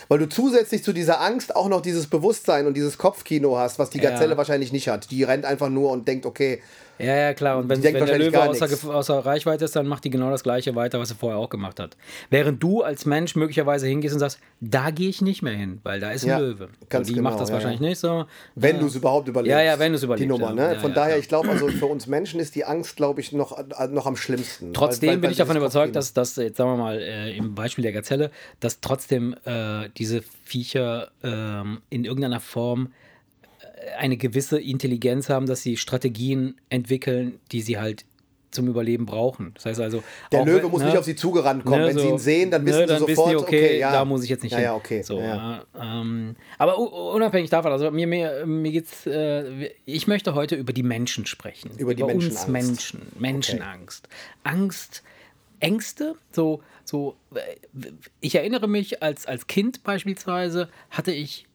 Weil 0.07 0.19
du 0.19 0.29
zusätzlich 0.29 0.83
zu 0.83 0.93
dieser 0.93 1.21
Angst 1.21 1.55
auch 1.55 1.67
noch 1.67 1.81
dieses 1.81 2.07
Bewusstsein 2.07 2.67
und 2.67 2.75
dieses 2.75 2.97
Kopfkino 2.97 3.57
hast, 3.57 3.79
was 3.79 3.89
die 3.89 3.99
Ja. 3.99 4.11
Gazelle 4.11 4.37
wahrscheinlich 4.37 4.71
nicht 4.71 4.87
hat. 4.87 5.09
Die 5.11 5.23
rennt 5.23 5.45
einfach 5.45 5.69
nur 5.69 5.91
und 5.91 6.07
denkt, 6.07 6.25
okay, 6.25 6.61
Ja, 6.97 7.15
ja, 7.15 7.33
klar. 7.33 7.57
Und 7.57 7.67
wenn, 7.69 7.83
wenn 7.83 7.93
der 8.05 8.17
Löwe 8.17 8.41
außer, 8.41 8.93
außer 8.95 9.19
Reichweite 9.25 9.65
ist, 9.65 9.75
dann 9.75 9.85
macht 9.87 10.03
die 10.05 10.09
genau 10.09 10.31
das 10.31 10.43
Gleiche 10.43 10.75
weiter, 10.75 10.99
was 10.99 11.09
sie 11.09 11.15
vorher 11.15 11.37
auch 11.37 11.49
gemacht 11.49 11.79
hat. 11.79 11.97
Während 12.29 12.63
du 12.63 12.83
als 12.83 13.05
Mensch 13.05 13.35
möglicherweise 13.35 13.87
hingehst 13.87 14.13
und 14.13 14.19
sagst, 14.19 14.39
da 14.61 14.91
gehe 14.91 15.09
ich 15.09 15.21
nicht 15.21 15.41
mehr 15.41 15.53
hin, 15.53 15.79
weil 15.83 15.99
da 15.99 16.11
ist 16.11 16.23
ein 16.23 16.29
Ja, 16.29 16.37
Löwe. 16.39 16.69
ganz 16.89 17.07
die 17.07 17.13
genau, 17.13 17.29
macht 17.29 17.39
das 17.41 17.49
ja, 17.49 17.55
wahrscheinlich 17.55 17.81
ja. 17.81 17.89
nicht 17.89 17.99
so. 17.99 18.25
wenn 18.55 18.79
du 18.79 18.85
es 18.87 18.95
überhaupt 18.95 19.27
überlebst. 19.27 19.51
Ja, 19.51 19.61
ja, 19.61 19.77
wenn 19.79 19.91
du 19.91 19.97
es 19.97 20.03
überlebst, 20.03 20.23
Die 20.23 20.27
Nummer, 20.27 20.53
ne? 20.53 20.79
Von 20.79 20.93
daher, 20.93 21.17
ich 21.17 21.27
glaube, 21.27 21.49
also 21.49 21.67
für 21.67 21.85
uns 21.87 22.07
Menschen 22.07 22.39
ist 22.39 22.55
die 22.55 22.65
Angst, 22.65 22.95
glaube 22.95 23.19
ich, 23.21 23.31
noch, 23.31 23.57
äh, 23.57 23.87
noch 23.87 24.05
am 24.05 24.15
schlimmsten. 24.15 24.73
Trotzdem 24.73 25.09
Weil- 25.09 25.15
weil- 25.15 25.21
bin 25.21 25.31
ich 25.31 25.37
weil 25.39 25.45
davon 25.45 25.57
überzeugt, 25.57 25.95
dass, 25.95 26.13
dass 26.13 26.35
jetzt 26.37 26.57
sagen 26.57 26.71
wir 26.71 26.77
mal 26.77 26.99
äh, 26.99 27.35
im 27.35 27.55
Beispiel 27.55 27.83
der 27.83 27.93
Gazelle, 27.93 28.31
dass 28.59 28.79
trotzdem 28.79 29.35
äh, 29.45 29.89
diese 29.97 30.21
Viecher 30.45 31.09
ähm, 31.23 31.81
in 31.89 32.05
irgendeiner 32.05 32.39
Form 32.39 32.87
äh, 32.87 33.04
eine 33.97 34.17
gewisse 34.17 34.59
Intelligenz 34.59 35.29
haben, 35.29 35.45
dass 35.45 35.61
sie 35.61 35.77
Strategien 35.77 36.55
entwickeln, 36.69 37.39
die 37.51 37.61
sie 37.61 37.77
halt 37.77 38.05
zum 38.51 38.67
Überleben 38.67 39.05
brauchen. 39.05 39.51
Das 39.55 39.65
heißt 39.65 39.81
also, 39.81 40.01
Der 40.31 40.41
auch 40.41 40.45
Löwe 40.45 40.63
wenn- 40.63 40.71
muss 40.71 40.79
ne, 40.81 40.87
nicht 40.87 40.97
auf 40.97 41.03
sie 41.05 41.15
zugerannt 41.15 41.65
kommen. 41.65 41.81
ne, 41.81 41.87
Wenn 41.87 41.97
sie 41.97 42.03
so, 42.03 42.09
ihn 42.09 42.17
sehen, 42.17 42.51
dann 42.51 42.63
ne, 42.63 42.69
wissen 42.71 42.81
sie 42.81 42.85
dann 42.87 42.99
sofort, 42.99 43.31
die, 43.31 43.35
okay, 43.35 43.79
ja. 43.79 43.91
da 43.91 44.05
muss 44.05 44.23
ich 44.23 44.29
jetzt 44.29 44.43
nicht 44.43 44.53
ja, 44.53 44.57
hin. 44.57 44.65
Ja, 44.65 44.75
okay. 44.75 45.01
So, 45.01 45.19
ja. 45.19 45.63
ähm, 45.79 46.35
aber 46.57 46.77
unabhängig 46.77 47.49
davon, 47.49 47.71
also 47.73 47.91
mir, 47.91 48.07
mir, 48.07 48.45
mir 48.45 48.71
geht's, 48.71 49.05
äh, 49.05 49.71
ich 49.85 50.07
möchte 50.07 50.33
heute 50.35 50.55
über 50.55 50.71
die 50.73 50.83
Menschen 50.83 51.25
sprechen. 51.25 51.71
Über 51.77 51.93
die 51.93 52.03
uns 52.03 52.13
Menschenangst. 52.13 52.47
Menschen. 52.49 53.01
Menschenangst. 53.19 54.07
Angst, 54.43 55.03
Ängste, 55.59 56.15
so, 56.31 56.61
so, 56.85 57.15
ich 58.21 58.35
erinnere 58.35 58.67
mich, 58.67 59.03
als, 59.03 59.25
als 59.25 59.47
Kind 59.47 59.83
beispielsweise 59.83 60.69
hatte 60.91 61.11
ich 61.11 61.45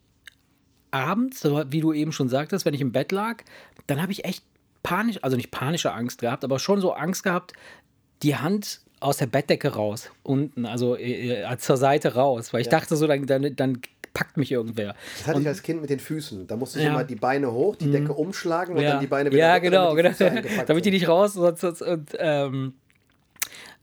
abends, 0.90 1.40
so 1.40 1.62
wie 1.69 1.81
du 1.81 1.92
eben 1.92 2.12
schon 2.12 2.28
sagtest, 2.28 2.64
wenn 2.64 2.75
ich 2.75 2.81
im 2.81 2.92
Bett 2.92 3.12
lag, 3.12 3.42
dann 3.87 4.00
habe 4.02 4.12
ich 4.12 4.25
echt 4.25 4.44
panisch, 4.82 5.19
also 5.22 5.37
nicht 5.37 5.50
panische 5.50 5.92
Angst 5.92 6.20
gehabt, 6.20 6.44
aber 6.44 6.58
schon 6.58 6.81
so 6.81 6.92
Angst 6.92 7.22
gehabt, 7.22 7.52
die 8.22 8.37
Hand 8.37 8.81
aus 9.00 9.16
der 9.16 9.26
Bettdecke 9.26 9.69
raus, 9.75 10.10
unten, 10.22 10.66
also 10.66 10.96
äh, 10.96 11.42
äh, 11.42 11.58
zur 11.58 11.76
Seite 11.76 12.14
raus, 12.14 12.52
weil 12.52 12.60
ich 12.60 12.69
dachte 12.69 12.96
so, 12.96 13.06
dann, 13.06 13.26
dann, 13.26 13.56
dann 13.56 13.81
packt 14.12 14.37
mich 14.37 14.52
irgendwer. 14.52 14.94
Das 15.19 15.28
hatte 15.28 15.40
ich 15.40 15.48
als 15.48 15.62
Kind 15.62 15.81
mit 15.81 15.88
den 15.88 16.00
Füßen. 16.00 16.46
Da 16.46 16.56
musste 16.56 16.78
ich 16.78 16.84
Ja. 16.84 16.90
Mhm. 16.90 16.96
immer 16.96 17.04
die 17.04 17.16
Beine 17.16 17.52
hoch, 17.52 17.76
die 17.76 17.90
Decke 17.90 18.12
umschlagen 18.12 18.76
und 18.76 18.82
ja. 18.82 18.93
dann 18.93 19.00
die 19.00 19.06
Beine 19.06 19.31
wieder 19.31 19.38
Ja, 19.38 19.54
runter, 19.54 19.60
genau, 19.70 19.96
damit 19.96 20.20
die 20.20 20.25
genau. 20.48 20.64
Damit 20.66 20.84
die 20.84 20.90
nicht 20.90 21.08
raus 21.08 21.34
sonst, 21.34 21.60
sonst, 21.60 21.82
und 21.82 22.10
ähm, 22.19 22.75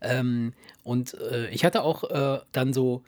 ähm, 0.00 0.52
und 0.84 1.14
äh, 1.14 1.48
ich 1.48 1.64
hatte 1.64 1.82
auch 1.82 2.04
äh, 2.04 2.40
dann 2.52 2.72
so 2.72 3.02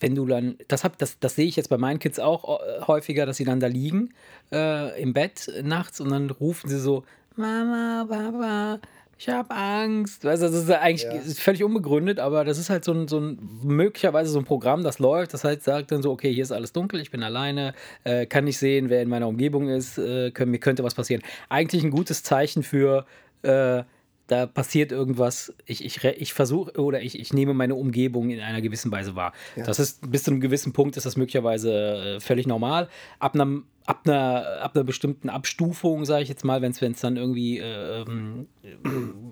wenn 0.00 0.14
du 0.14 0.26
dann, 0.26 0.56
das, 0.68 0.84
hab, 0.84 0.98
das, 0.98 1.18
das 1.18 1.34
sehe 1.36 1.46
ich 1.46 1.56
jetzt 1.56 1.68
bei 1.68 1.78
meinen 1.78 1.98
Kids 1.98 2.18
auch 2.18 2.60
äh, 2.60 2.82
häufiger, 2.86 3.26
dass 3.26 3.36
sie 3.36 3.44
dann 3.44 3.60
da 3.60 3.66
liegen 3.66 4.10
äh, 4.52 5.00
im 5.00 5.12
Bett 5.12 5.50
nachts 5.62 6.00
und 6.00 6.10
dann 6.10 6.30
rufen 6.30 6.68
sie 6.68 6.78
so, 6.78 7.04
Mama, 7.36 8.06
Papa, 8.08 8.78
ich 9.18 9.28
habe 9.28 9.50
Angst. 9.54 10.24
Weißt 10.24 10.42
du, 10.42 10.46
das 10.46 10.54
ist 10.54 10.70
eigentlich 10.70 11.04
Ja. 11.04 11.20
völlig 11.36 11.62
unbegründet, 11.64 12.18
aber 12.18 12.44
das 12.44 12.58
ist 12.58 12.68
halt 12.70 12.84
so 12.84 12.92
ein, 12.92 13.08
so 13.08 13.18
ein, 13.18 13.38
möglicherweise 13.62 14.30
so 14.30 14.38
ein 14.38 14.44
Programm, 14.44 14.82
das 14.82 14.98
läuft, 14.98 15.34
das 15.34 15.44
halt 15.44 15.62
sagt 15.62 15.92
dann 15.92 16.02
so, 16.02 16.12
okay, 16.12 16.32
hier 16.32 16.42
ist 16.42 16.52
alles 16.52 16.72
dunkel, 16.72 17.00
ich 17.00 17.10
bin 17.10 17.22
alleine, 17.22 17.74
äh, 18.04 18.26
kann 18.26 18.44
nicht 18.44 18.58
sehen, 18.58 18.88
wer 18.90 19.02
in 19.02 19.08
meiner 19.08 19.28
Umgebung 19.28 19.68
ist, 19.68 19.98
äh, 19.98 20.30
können, 20.30 20.50
mir 20.50 20.58
könnte 20.60 20.84
was 20.84 20.94
passieren. 20.94 21.22
Eigentlich 21.48 21.82
ein 21.84 21.90
gutes 21.90 22.22
Zeichen 22.22 22.62
für, 22.62 23.06
äh, 23.42 23.82
da 24.26 24.46
passiert 24.46 24.92
irgendwas, 24.92 25.54
ich, 25.66 25.84
ich, 25.84 26.02
ich 26.04 26.34
versuche 26.34 26.80
oder 26.80 27.00
ich, 27.00 27.18
ich 27.18 27.32
nehme 27.32 27.54
meine 27.54 27.74
Umgebung 27.74 28.30
in 28.30 28.40
einer 28.40 28.60
gewissen 28.60 28.90
Weise 28.90 29.14
wahr. 29.14 29.32
Das 29.64 29.78
ist 29.78 30.10
bis 30.10 30.24
zu 30.24 30.32
einem 30.32 30.40
gewissen 30.40 30.72
Punkt 30.72 30.96
ist 30.96 31.06
das 31.06 31.16
möglicherweise 31.16 32.16
äh, 32.16 32.20
völlig 32.20 32.46
normal. 32.46 32.88
Ab 33.18 33.34
einem 33.34 33.64
ab 33.86 34.00
einer, 34.04 34.62
ab 34.62 34.74
einer 34.74 34.84
bestimmten 34.84 35.30
Abstufung, 35.30 36.04
sage 36.04 36.24
ich 36.24 36.28
jetzt 36.28 36.44
mal, 36.44 36.60
wenn 36.60 36.72
es 36.72 37.00
dann 37.00 37.16
irgendwie 37.16 37.58
äh, 37.58 38.02
ähm, 38.02 38.48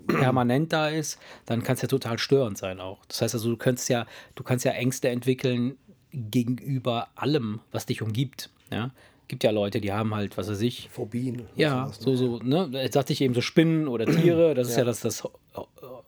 permanent 0.06 0.72
da 0.72 0.88
ist, 0.88 1.18
dann 1.44 1.64
kann 1.64 1.74
es 1.74 1.82
ja 1.82 1.88
total 1.88 2.18
störend 2.18 2.56
sein 2.56 2.80
auch. 2.80 3.04
Das 3.06 3.20
heißt 3.20 3.34
also, 3.34 3.50
du 3.50 3.56
kannst 3.56 3.88
ja, 3.88 4.06
du 4.36 4.44
kannst 4.44 4.64
ja 4.64 4.70
Ängste 4.72 5.08
entwickeln 5.08 5.76
gegenüber 6.12 7.08
allem, 7.16 7.60
was 7.72 7.86
dich 7.86 8.00
umgibt. 8.00 8.50
Ja? 8.70 8.92
Gibt 9.26 9.42
ja 9.42 9.50
Leute, 9.50 9.80
die 9.80 9.92
haben 9.92 10.14
halt, 10.14 10.36
was 10.36 10.48
weiß 10.50 10.60
ich, 10.60 10.88
Phobien. 10.90 11.46
ja, 11.56 11.84
sowas, 11.86 12.00
ne? 12.00 12.16
so, 12.16 12.38
so, 12.38 12.44
ne? 12.44 12.68
Jetzt 12.72 12.94
sagte 12.94 13.12
ich 13.12 13.20
eben 13.22 13.32
so 13.34 13.40
Spinnen 13.40 13.88
oder 13.88 14.04
Tiere, 14.06 14.54
das 14.54 14.68
ist 14.68 14.76
ja, 14.76 14.84
das, 14.84 15.00
das 15.00 15.26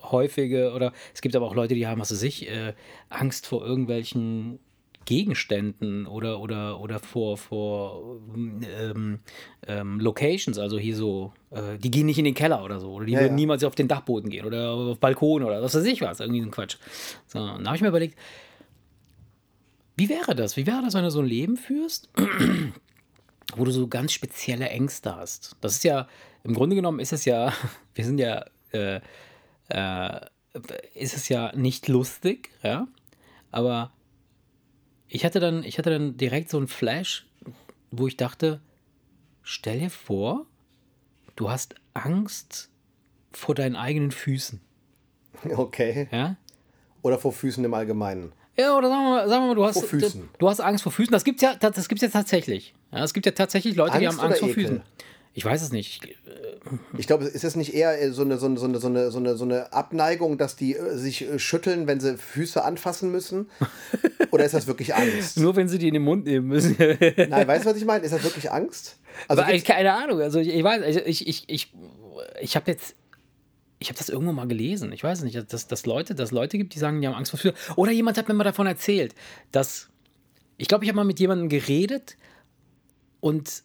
häufige, 0.02 0.72
oder 0.74 0.92
es 1.14 1.22
gibt 1.22 1.34
aber 1.34 1.46
auch 1.46 1.54
Leute, 1.54 1.74
die 1.74 1.86
haben, 1.86 2.00
was 2.00 2.10
weiß 2.12 2.22
ich, 2.22 2.48
äh, 2.50 2.74
Angst 3.08 3.46
vor 3.46 3.64
irgendwelchen 3.64 4.58
Gegenständen 5.06 6.06
oder, 6.06 6.40
oder, 6.40 6.80
oder 6.80 6.98
vor, 6.98 7.38
vor 7.38 8.18
ähm, 8.36 9.20
ähm, 9.66 10.00
Locations, 10.00 10.58
also 10.58 10.78
hier 10.78 10.96
so, 10.96 11.32
äh, 11.52 11.78
die 11.78 11.90
gehen 11.90 12.06
nicht 12.06 12.18
in 12.18 12.24
den 12.24 12.34
Keller 12.34 12.62
oder 12.64 12.80
so, 12.80 12.90
oder 12.92 13.06
die 13.06 13.12
Ja, 13.12 13.20
würden 13.20 13.32
ja. 13.32 13.36
niemals 13.36 13.64
auf 13.64 13.76
den 13.76 13.88
Dachboden 13.88 14.30
gehen 14.30 14.44
oder 14.44 14.70
auf 14.72 14.98
Balkon 14.98 15.42
oder 15.42 15.62
was 15.62 15.74
weiß 15.74 15.84
ich 15.84 16.00
was, 16.02 16.20
irgendwie 16.20 16.40
so 16.40 16.48
ein 16.48 16.50
Quatsch. 16.50 16.76
So, 17.28 17.38
und 17.38 17.62
da 17.62 17.66
habe 17.66 17.76
ich 17.76 17.82
mir 17.82 17.88
überlegt, 17.88 18.18
wie 19.96 20.08
wäre 20.08 20.34
das? 20.34 20.56
Wie 20.56 20.66
wäre 20.66 20.82
das, 20.82 20.94
wenn 20.94 21.04
du 21.04 21.10
so 21.10 21.20
ein 21.20 21.26
Leben 21.26 21.56
führst, 21.56 22.10
wo 23.54 23.64
du 23.64 23.70
so 23.70 23.86
ganz 23.88 24.12
spezielle 24.12 24.68
Ängste 24.68 25.14
hast? 25.14 25.56
Das 25.60 25.74
ist 25.74 25.84
ja, 25.84 26.08
im 26.44 26.54
Grunde 26.54 26.76
genommen 26.76 27.00
ist 27.00 27.12
es 27.12 27.24
ja, 27.24 27.52
wir 27.94 28.04
sind 28.04 28.18
ja, 28.18 28.44
äh, 28.72 29.00
äh, 29.68 30.20
ist 30.94 31.16
es 31.16 31.28
ja 31.28 31.54
nicht 31.54 31.88
lustig, 31.88 32.50
ja, 32.62 32.88
aber 33.50 33.92
ich 35.08 35.24
hatte 35.24 35.38
dann, 35.38 35.62
ich 35.62 35.78
hatte 35.78 35.90
dann 35.90 36.16
direkt 36.16 36.50
so 36.50 36.56
einen 36.56 36.68
Flash, 36.68 37.26
wo 37.90 38.06
ich 38.06 38.16
dachte, 38.16 38.60
stell 39.42 39.78
dir 39.80 39.90
vor, 39.90 40.46
du 41.36 41.50
hast 41.50 41.74
Angst 41.94 42.70
vor 43.32 43.54
deinen 43.54 43.76
eigenen 43.76 44.10
Füßen, 44.10 44.60
Okay. 45.56 46.08
ja? 46.10 46.36
Oder 47.02 47.18
vor 47.18 47.32
Füßen 47.32 47.64
im 47.64 47.74
Allgemeinen. 47.74 48.32
Ja, 48.58 48.76
oder 48.76 48.88
sagen 48.88 49.02
wir 49.02 49.10
mal, 49.10 49.28
sagen 49.28 49.42
wir 49.42 49.48
mal 49.48 49.54
du, 49.54 49.64
hast, 49.64 49.84
Füßen. 49.84 50.28
du 50.38 50.48
hast 50.48 50.60
Angst 50.60 50.82
vor 50.82 50.92
Füßen. 50.92 51.12
Das 51.12 51.24
gibt 51.24 51.42
es 51.42 51.42
ja, 51.42 51.54
das 51.54 51.88
gibt's 51.88 52.02
ja 52.02 52.08
tatsächlich. 52.08 52.74
Ja, 52.92 53.04
es 53.04 53.12
gibt 53.12 53.26
ja 53.26 53.32
tatsächlich 53.32 53.76
Leute, 53.76 53.98
die 53.98 54.06
Angst 54.06 54.20
haben 54.20 54.28
Angst 54.28 54.40
vor 54.40 54.48
Ekel? 54.48 54.64
Füßen. 54.64 54.82
Ich 55.36 55.44
weiß 55.44 55.60
es 55.60 55.70
nicht. 55.70 56.02
Ich, 56.02 56.16
Ich 56.98 57.06
glaube, 57.06 57.24
ist 57.26 57.44
es 57.44 57.56
nicht 57.56 57.74
eher 57.74 58.00
äh, 58.00 58.10
so 58.10 58.22
eine, 58.22 58.38
so 58.38 58.46
eine, 58.46 58.58
so 58.58 58.66
eine, 58.66 58.78
so 58.80 58.88
eine, 59.18 59.36
so 59.36 59.44
eine, 59.44 59.72
Abneigung, 59.72 60.38
dass 60.38 60.56
die 60.56 60.74
äh, 60.74 60.96
sich 60.96 61.28
äh, 61.28 61.38
schütteln, 61.38 61.86
wenn 61.86 62.00
sie 62.00 62.16
Füße 62.16 62.64
anfassen 62.64 63.12
müssen? 63.12 63.50
Oder 64.30 64.46
ist 64.46 64.54
das 64.54 64.66
wirklich 64.66 64.94
Angst? 64.94 65.38
nur 65.38 65.54
wenn 65.54 65.68
sie 65.68 65.76
die 65.78 65.88
in 65.88 65.94
den 65.94 66.04
Mund 66.04 66.24
nehmen 66.24 66.48
müssen. 66.48 66.76
Nein, 66.78 67.48
weißt 67.48 67.66
du, 67.66 67.70
was 67.70 67.76
ich 67.76 67.84
meine? 67.84 68.02
Ist 68.02 68.14
das 68.14 68.24
wirklich 68.24 68.50
Angst? 68.50 68.96
Also 69.28 69.42
keine 69.62 69.92
Ahnung. 69.92 70.22
Also 70.22 70.38
ich, 70.40 70.48
ich 70.48 70.64
weiß, 70.64 70.82
also 70.82 71.00
ich, 71.04 71.28
ich, 71.28 71.44
ich, 71.48 71.72
ich 72.40 72.56
habe 72.56 72.70
jetzt, 72.70 72.94
ich 73.78 73.88
habe 73.88 73.98
das 73.98 74.08
irgendwo 74.08 74.32
mal 74.32 74.46
gelesen. 74.48 74.92
Ich 74.92 75.04
weiß 75.04 75.22
nicht, 75.22 75.52
dass, 75.52 75.66
dass 75.66 75.86
Leute, 75.86 76.14
dass 76.14 76.30
Leute 76.30 76.56
gibt, 76.58 76.74
die 76.74 76.78
sagen, 76.78 77.00
die 77.00 77.06
haben 77.06 77.14
Angst 77.14 77.30
vor 77.30 77.38
Füßen. 77.40 77.56
Oder 77.76 77.92
jemand 77.92 78.16
hat 78.16 78.28
mir 78.28 78.34
mal 78.34 78.44
davon 78.44 78.66
erzählt, 78.66 79.14
dass 79.52 79.88
ich 80.56 80.68
glaube, 80.68 80.84
ich 80.84 80.88
habe 80.88 80.96
mal 80.96 81.04
mit 81.04 81.20
jemandem 81.20 81.48
geredet 81.48 82.16
und 83.20 83.62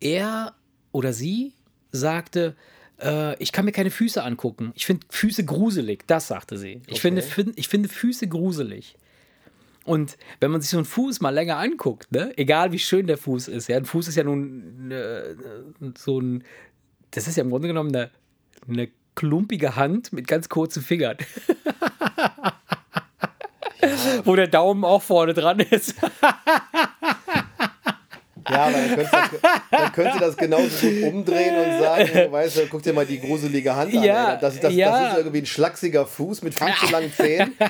er 0.00 0.54
oder 0.90 1.12
sie 1.12 1.52
sagte, 1.90 2.56
äh, 3.00 3.36
ich 3.42 3.52
kann 3.52 3.66
mir 3.66 3.72
keine 3.72 3.90
Füße 3.90 4.22
angucken. 4.22 4.72
Ich 4.74 4.86
finde 4.86 5.06
Füße 5.10 5.44
gruselig. 5.44 6.04
Das 6.06 6.28
sagte 6.28 6.56
sie. 6.56 6.80
Ich, 6.86 7.00
finde, 7.02 7.20
fin- 7.20 7.52
ich 7.56 7.68
finde 7.68 7.90
Füße 7.90 8.28
gruselig. 8.28 8.96
Und 9.84 10.16
wenn 10.40 10.50
man 10.50 10.60
sich 10.60 10.70
so 10.70 10.78
einen 10.78 10.86
Fuß 10.86 11.20
mal 11.20 11.30
länger 11.30 11.58
anguckt, 11.58 12.12
ne, 12.12 12.32
egal 12.38 12.72
wie 12.72 12.78
schön 12.78 13.06
der 13.06 13.18
Fuß 13.18 13.48
ist, 13.48 13.68
ja, 13.68 13.76
ein 13.76 13.84
Fuß 13.84 14.08
ist 14.08 14.14
ja 14.14 14.22
nun 14.24 14.90
äh, 14.90 15.34
so 15.98 16.20
ein, 16.20 16.44
das 17.10 17.26
ist 17.26 17.36
ja 17.36 17.42
im 17.42 17.50
Grunde 17.50 17.68
genommen 17.68 17.94
eine, 17.94 18.10
eine 18.68 18.88
klumpige 19.14 19.76
Hand 19.76 20.12
mit 20.12 20.26
ganz 20.26 20.48
kurzen 20.48 20.82
Fingern. 20.82 21.16
Wo 24.24 24.36
der 24.36 24.48
Daumen 24.48 24.84
auch 24.84 25.02
vorne 25.02 25.34
dran 25.34 25.60
ist. 25.60 25.96
Ja, 28.50 28.64
aber 28.64 28.72
dann 28.72 28.88
könntest, 28.88 29.12
du 29.12 29.38
das, 29.40 29.60
dann 29.70 29.92
könntest 29.92 30.20
das 30.20 30.36
genauso 30.36 30.86
gut 30.86 31.02
umdrehen 31.04 31.56
und 31.56 31.80
sagen, 31.80 32.32
weißt 32.32 32.56
du, 32.56 32.66
guck 32.66 32.82
dir 32.82 32.92
mal 32.92 33.06
die 33.06 33.20
gruselige 33.20 33.74
Hand 33.74 33.94
an. 33.94 34.02
Ja, 34.02 34.34
ey. 34.34 34.40
das, 34.40 34.60
das, 34.60 34.74
ja. 34.74 34.90
das 34.90 35.12
ist 35.12 35.18
irgendwie 35.18 35.38
ein 35.38 35.46
schlachsiger 35.46 36.06
Fuß 36.06 36.42
mit 36.42 36.54
viel 36.54 36.74
zu 36.74 36.92
langen 36.92 37.12
Zähnen. 37.12 37.54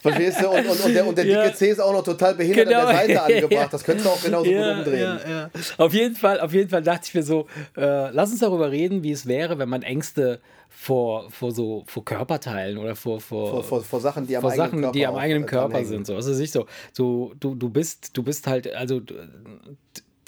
Verstehst 0.00 0.40
du? 0.40 0.48
Und, 0.48 0.66
und, 0.66 0.80
und 0.84 0.94
der, 0.94 1.06
und 1.06 1.18
der 1.18 1.26
Ja. 1.26 1.42
dicke 1.44 1.56
Zeh 1.56 1.68
ist 1.70 1.80
auch 1.80 1.92
noch 1.92 2.02
total 2.02 2.34
behindert 2.34 2.68
Genau. 2.68 2.80
an 2.80 2.86
der 2.88 2.96
Seite 2.96 3.12
Ja. 3.14 3.24
angebracht. 3.24 3.72
Das 3.72 3.84
könntest 3.84 4.06
du 4.06 4.10
auch 4.10 4.22
genauso 4.22 4.50
gut 4.50 4.56
umdrehen. 4.66 5.20
Ja, 5.24 5.30
ja. 5.30 5.50
Auf 5.78 5.92
jeden 5.94 6.16
Fall, 6.16 6.40
auf 6.40 6.52
jeden 6.52 6.70
Fall 6.70 6.82
dachte 6.82 7.02
ich 7.06 7.14
mir 7.14 7.22
so, 7.22 7.46
äh, 7.76 8.10
lass 8.10 8.30
uns 8.30 8.40
darüber 8.40 8.70
reden, 8.70 9.02
wie 9.02 9.12
es 9.12 9.26
wäre, 9.26 9.58
wenn 9.58 9.68
man 9.68 9.82
Ängste 9.82 10.40
vor, 10.68 11.30
vor 11.30 11.52
so 11.52 11.84
vor 11.86 12.04
Körperteilen 12.04 12.78
oder 12.78 12.96
vor, 12.96 13.20
vor, 13.20 13.50
Vor, 13.50 13.62
vor, 13.64 13.82
vor 13.82 14.00
Sachen, 14.00 14.26
die 14.26 14.36
am 14.36 14.40
vor 14.40 14.50
eigenen 14.52 14.66
Sachen, 14.68 14.80
Körper 14.80 14.92
die 14.92 15.06
am 15.06 15.16
eigenen 15.16 15.46
Körper 15.46 15.84
sind. 15.84 16.06
So. 16.06 16.14
Also 16.14 16.32
nicht 16.32 16.52
so, 16.52 16.66
so 16.92 17.32
du, 17.38 17.54
du 17.54 17.68
bist, 17.68 18.16
du 18.16 18.22
bist 18.22 18.46
halt, 18.46 18.72
also 18.74 19.00
du- 19.00 19.14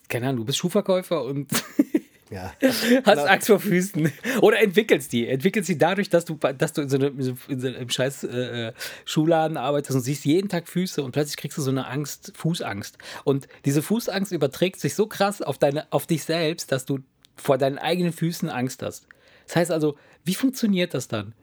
keine 0.09 0.27
Ahnung, 0.27 0.39
du 0.41 0.45
bist 0.45 0.59
Schuhverkäufer 0.59 1.25
und 1.25 1.49
Ja. 2.33 2.53
hast 3.05 3.19
Angst 3.19 3.47
vor 3.49 3.61
Füßen. 3.61 4.11
Oder 4.41 4.61
entwickelst 4.63 5.13
die. 5.13 5.29
Entwickelst 5.29 5.69
die 5.69 5.77
dadurch, 5.77 6.09
dass 6.09 6.25
du, 6.25 6.37
dass 6.37 6.73
du 6.73 6.83
in 6.83 6.89
so, 6.89 6.97
eine, 6.97 7.09
in 7.09 7.61
so 7.61 7.69
einem 7.69 7.91
scheiß 7.91 8.25
äh, 8.25 8.69
äh, 8.69 8.73
Schuhladen 9.05 9.59
arbeitest 9.59 9.97
und 9.97 10.01
siehst 10.03 10.25
jeden 10.25 10.49
Tag 10.49 10.67
Füße 10.67 11.03
und 11.03 11.13
plötzlich 11.13 11.37
kriegst 11.37 11.59
du 11.59 11.63
so 11.63 11.71
eine 11.71 11.87
Angst, 11.87 12.33
Fußangst. 12.37 12.97
Und 13.25 13.49
diese 13.67 13.83
Fußangst 13.83 14.33
überträgt 14.33 14.81
sich 14.81 14.95
so 14.95 15.07
krass 15.07 15.43
auf, 15.43 15.59
deine, 15.59 15.87
auf 15.93 16.07
dich 16.07 16.25
selbst, 16.25 16.73
dass 16.73 16.87
du 16.87 17.01
vor 17.37 17.59
deinen 17.59 17.79
eigenen 17.79 18.13
Füßen 18.13 18.49
Angst 18.49 18.83
hast. 18.83 19.07
Das 19.47 19.57
heißt 19.57 19.71
also, 19.71 19.97
wie 20.25 20.35
funktioniert 20.35 20.95
das 20.95 21.09
dann? 21.09 21.35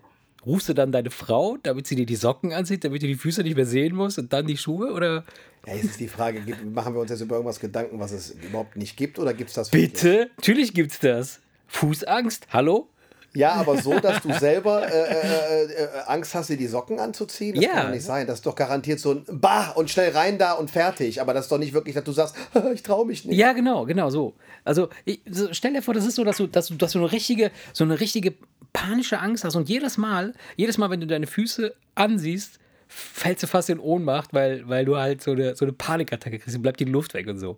Rufst 0.45 0.69
du 0.69 0.73
dann 0.73 0.91
deine 0.91 1.11
Frau, 1.11 1.57
damit 1.61 1.85
sie 1.85 1.95
dir 1.95 2.05
die 2.05 2.15
Socken 2.15 2.53
anzieht, 2.53 2.83
damit 2.83 3.03
du 3.03 3.07
die 3.07 3.15
Füße 3.15 3.43
nicht 3.43 3.57
mehr 3.57 3.65
sehen 3.65 3.95
musst 3.95 4.17
und 4.17 4.31
dann 4.31 4.47
die 4.47 4.57
Schuhe? 4.57 4.93
Oder 4.93 5.25
Ja, 5.67 5.73
jetzt 5.75 5.85
ist 5.85 5.99
die 5.99 6.07
Frage, 6.07 6.41
gibt- 6.41 6.65
machen 6.73 6.93
wir 6.93 7.01
uns 7.01 7.11
jetzt 7.11 7.21
über 7.21 7.35
irgendwas 7.35 7.59
Gedanken, 7.59 7.99
was 7.99 8.11
es 8.11 8.31
überhaupt 8.31 8.75
nicht 8.77 8.95
gibt 8.97 9.19
oder 9.19 9.33
gibt 9.33 9.49
es 9.49 9.55
das 9.55 9.71
wirklich? 9.73 9.93
bitte? 9.93 10.29
Natürlich 10.37 10.73
gibt's 10.73 10.99
das. 10.99 11.39
Fußangst? 11.67 12.47
Hallo? 12.51 12.87
Ja, 13.35 13.53
aber 13.53 13.77
so, 13.79 13.99
dass 13.99 14.23
du 14.23 14.33
selber 14.33 14.91
äh, 14.91 15.03
äh, 15.03 15.63
äh, 15.65 15.87
Angst 16.07 16.33
hast, 16.33 16.49
dir 16.49 16.57
die 16.57 16.65
Socken 16.65 16.99
anzuziehen, 16.99 17.53
das 17.53 17.63
Ja. 17.63 17.73
kann 17.73 17.85
doch 17.87 17.93
nicht 17.93 18.03
sein. 18.03 18.25
Das 18.25 18.39
ist 18.39 18.45
doch 18.47 18.55
garantiert 18.55 18.99
so 18.99 19.11
ein 19.11 19.23
Bah 19.27 19.69
und 19.75 19.91
schnell 19.91 20.11
rein 20.13 20.39
da 20.39 20.53
und 20.53 20.71
fertig. 20.71 21.21
Aber 21.21 21.35
das 21.35 21.45
ist 21.45 21.51
doch 21.51 21.59
nicht 21.59 21.73
wirklich, 21.73 21.93
dass 21.93 22.03
du 22.03 22.11
sagst, 22.11 22.35
ich 22.73 22.81
traue 22.81 23.05
mich 23.05 23.25
nicht. 23.25 23.37
Ja, 23.37 23.53
genau, 23.53 23.85
genau 23.85 24.09
so. 24.09 24.33
Also 24.63 24.89
ich, 25.05 25.21
so, 25.29 25.49
stell 25.53 25.73
dir 25.73 25.83
vor, 25.83 25.93
das 25.93 26.07
ist 26.07 26.15
so, 26.15 26.23
dass 26.23 26.37
du, 26.37 26.47
dass 26.47 26.67
du, 26.67 26.73
dass 26.75 26.93
du 26.93 26.99
eine 26.99 27.11
richtige, 27.11 27.51
so 27.71 27.83
eine 27.83 27.99
richtige 27.99 28.33
panische 28.73 29.19
Angst 29.19 29.43
hast 29.43 29.55
und 29.55 29.69
jedes 29.69 29.97
Mal, 29.99 30.33
jedes 30.55 30.79
Mal, 30.79 30.89
wenn 30.89 30.99
du 31.01 31.05
deine 31.05 31.27
Füße 31.27 31.75
ansiehst, 31.93 32.59
fällst 32.89 33.43
du 33.43 33.47
fast 33.47 33.69
in 33.69 33.79
Ohnmacht, 33.79 34.33
weil, 34.33 34.67
weil 34.67 34.83
du 34.83 34.97
halt 34.97 35.21
so 35.21 35.31
eine, 35.31 35.55
so 35.55 35.63
eine 35.63 35.73
Panikattacke 35.73 36.39
kriegst 36.39 36.55
und 36.55 36.63
bleibt 36.63 36.79
die 36.79 36.85
Luft 36.85 37.13
weg 37.13 37.27
und 37.27 37.39
so. 37.39 37.57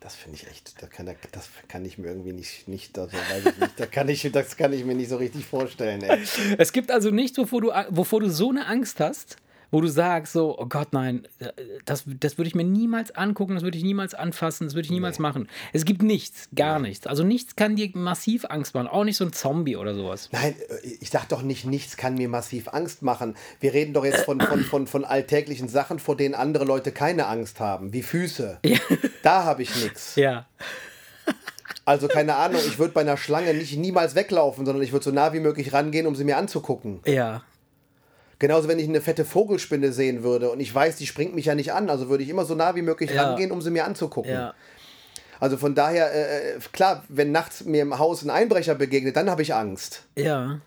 Das 0.00 0.14
finde 0.14 0.38
ich 0.38 0.46
echt, 0.46 0.82
das 0.82 0.90
kann, 0.90 1.06
das 1.32 1.48
kann 1.68 1.84
ich 1.84 1.96
mir 1.96 2.08
irgendwie 2.08 2.32
nicht, 2.32 2.68
nicht, 2.68 2.96
das 2.96 3.12
weiß 3.12 3.46
ich 3.46 3.58
nicht. 3.58 3.80
Das 3.80 3.90
kann 3.90 4.08
ich, 4.08 4.30
das 4.32 4.56
kann 4.56 4.72
ich 4.72 4.84
mir 4.84 4.94
nicht 4.94 5.08
so 5.08 5.16
richtig 5.16 5.46
vorstellen. 5.46 6.02
Ey. 6.02 6.22
Es 6.58 6.72
gibt 6.72 6.90
also 6.90 7.10
nichts, 7.10 7.38
wovor 7.38 7.60
du, 7.62 7.72
wovor 7.88 8.20
du 8.20 8.28
so 8.28 8.50
eine 8.50 8.66
Angst 8.66 9.00
hast, 9.00 9.36
wo 9.70 9.80
du 9.80 9.88
sagst 9.88 10.32
so, 10.32 10.58
oh 10.58 10.66
Gott, 10.66 10.92
nein, 10.92 11.26
das, 11.84 12.04
das 12.20 12.38
würde 12.38 12.48
ich 12.48 12.54
mir 12.54 12.64
niemals 12.64 13.10
angucken, 13.10 13.54
das 13.54 13.62
würde 13.62 13.78
ich 13.78 13.84
niemals 13.84 14.14
anfassen, 14.14 14.66
das 14.66 14.74
würde 14.74 14.86
ich 14.86 14.90
niemals 14.90 15.18
machen. 15.18 15.48
Es 15.72 15.84
gibt 15.84 16.02
nichts, 16.02 16.48
gar 16.54 16.78
nichts. 16.78 17.06
Also 17.06 17.24
nichts 17.24 17.56
kann 17.56 17.76
dir 17.76 17.90
massiv 17.94 18.44
Angst 18.46 18.74
machen, 18.74 18.88
auch 18.88 19.04
nicht 19.04 19.16
so 19.16 19.24
ein 19.24 19.32
Zombie 19.32 19.76
oder 19.76 19.94
sowas. 19.94 20.28
Nein, 20.32 20.54
äh, 20.68 20.88
ich 21.00 21.10
sag 21.10 21.28
doch 21.28 21.42
nicht, 21.42 21.64
nichts 21.64 21.96
kann 21.96 22.14
mir 22.14 22.28
massiv 22.28 22.68
Angst 22.68 23.02
machen. 23.02 23.36
Wir 23.60 23.74
reden 23.74 23.94
doch 23.94 24.04
jetzt 24.04 24.24
von, 24.24 24.40
von, 24.40 24.60
von, 24.64 24.86
von 24.86 25.04
alltäglichen 25.04 25.68
Sachen, 25.68 25.98
vor 25.98 26.16
denen 26.16 26.34
andere 26.34 26.64
Leute 26.64 26.92
keine 26.92 27.26
Angst 27.26 27.60
haben, 27.60 27.92
wie 27.92 28.02
Füße. 28.02 28.60
Da 29.22 29.44
habe 29.44 29.62
ich 29.62 29.74
nichts. 29.82 30.16
Ja. 30.16 30.46
Also 31.84 32.08
keine 32.08 32.36
Ahnung, 32.36 32.60
ich 32.66 32.78
würde 32.78 32.94
bei 32.94 33.02
einer 33.02 33.16
Schlange 33.16 33.52
nicht 33.54 33.76
niemals 33.76 34.14
weglaufen, 34.14 34.64
sondern 34.64 34.82
ich 34.82 34.92
würde 34.92 35.04
so 35.04 35.10
nah 35.10 35.32
wie 35.32 35.40
möglich 35.40 35.72
rangehen, 35.72 36.06
um 36.06 36.14
sie 36.14 36.24
mir 36.24 36.36
anzugucken. 36.36 37.00
Ja. 37.06 37.42
Genauso, 38.46 38.68
wenn 38.68 38.78
ich 38.78 38.86
eine 38.86 39.00
fette 39.00 39.24
Vogelspinne 39.24 39.90
sehen 39.90 40.22
würde 40.22 40.50
und 40.50 40.60
ich 40.60 40.74
weiß, 40.74 40.96
die 40.96 41.06
springt 41.06 41.34
mich 41.34 41.46
ja 41.46 41.54
nicht 41.54 41.72
an, 41.72 41.88
also 41.88 42.10
würde 42.10 42.22
ich 42.24 42.28
immer 42.28 42.44
so 42.44 42.54
nah 42.54 42.74
wie 42.74 42.82
möglich 42.82 43.10
Ja. 43.10 43.22
rangehen, 43.30 43.50
um 43.50 43.62
sie 43.62 43.70
mir 43.70 43.86
anzugucken. 43.86 44.32
Ja. 44.32 44.52
Also 45.40 45.56
von 45.56 45.74
daher, 45.74 46.12
äh, 46.14 46.58
klar, 46.72 47.04
wenn 47.08 47.32
nachts 47.32 47.64
mir 47.64 47.80
im 47.80 47.98
Haus 47.98 48.22
ein 48.22 48.28
Einbrecher 48.28 48.74
begegnet, 48.74 49.16
dann 49.16 49.30
habe 49.30 49.40
ich 49.40 49.54
Angst. 49.54 50.02
Ja. 50.16 50.60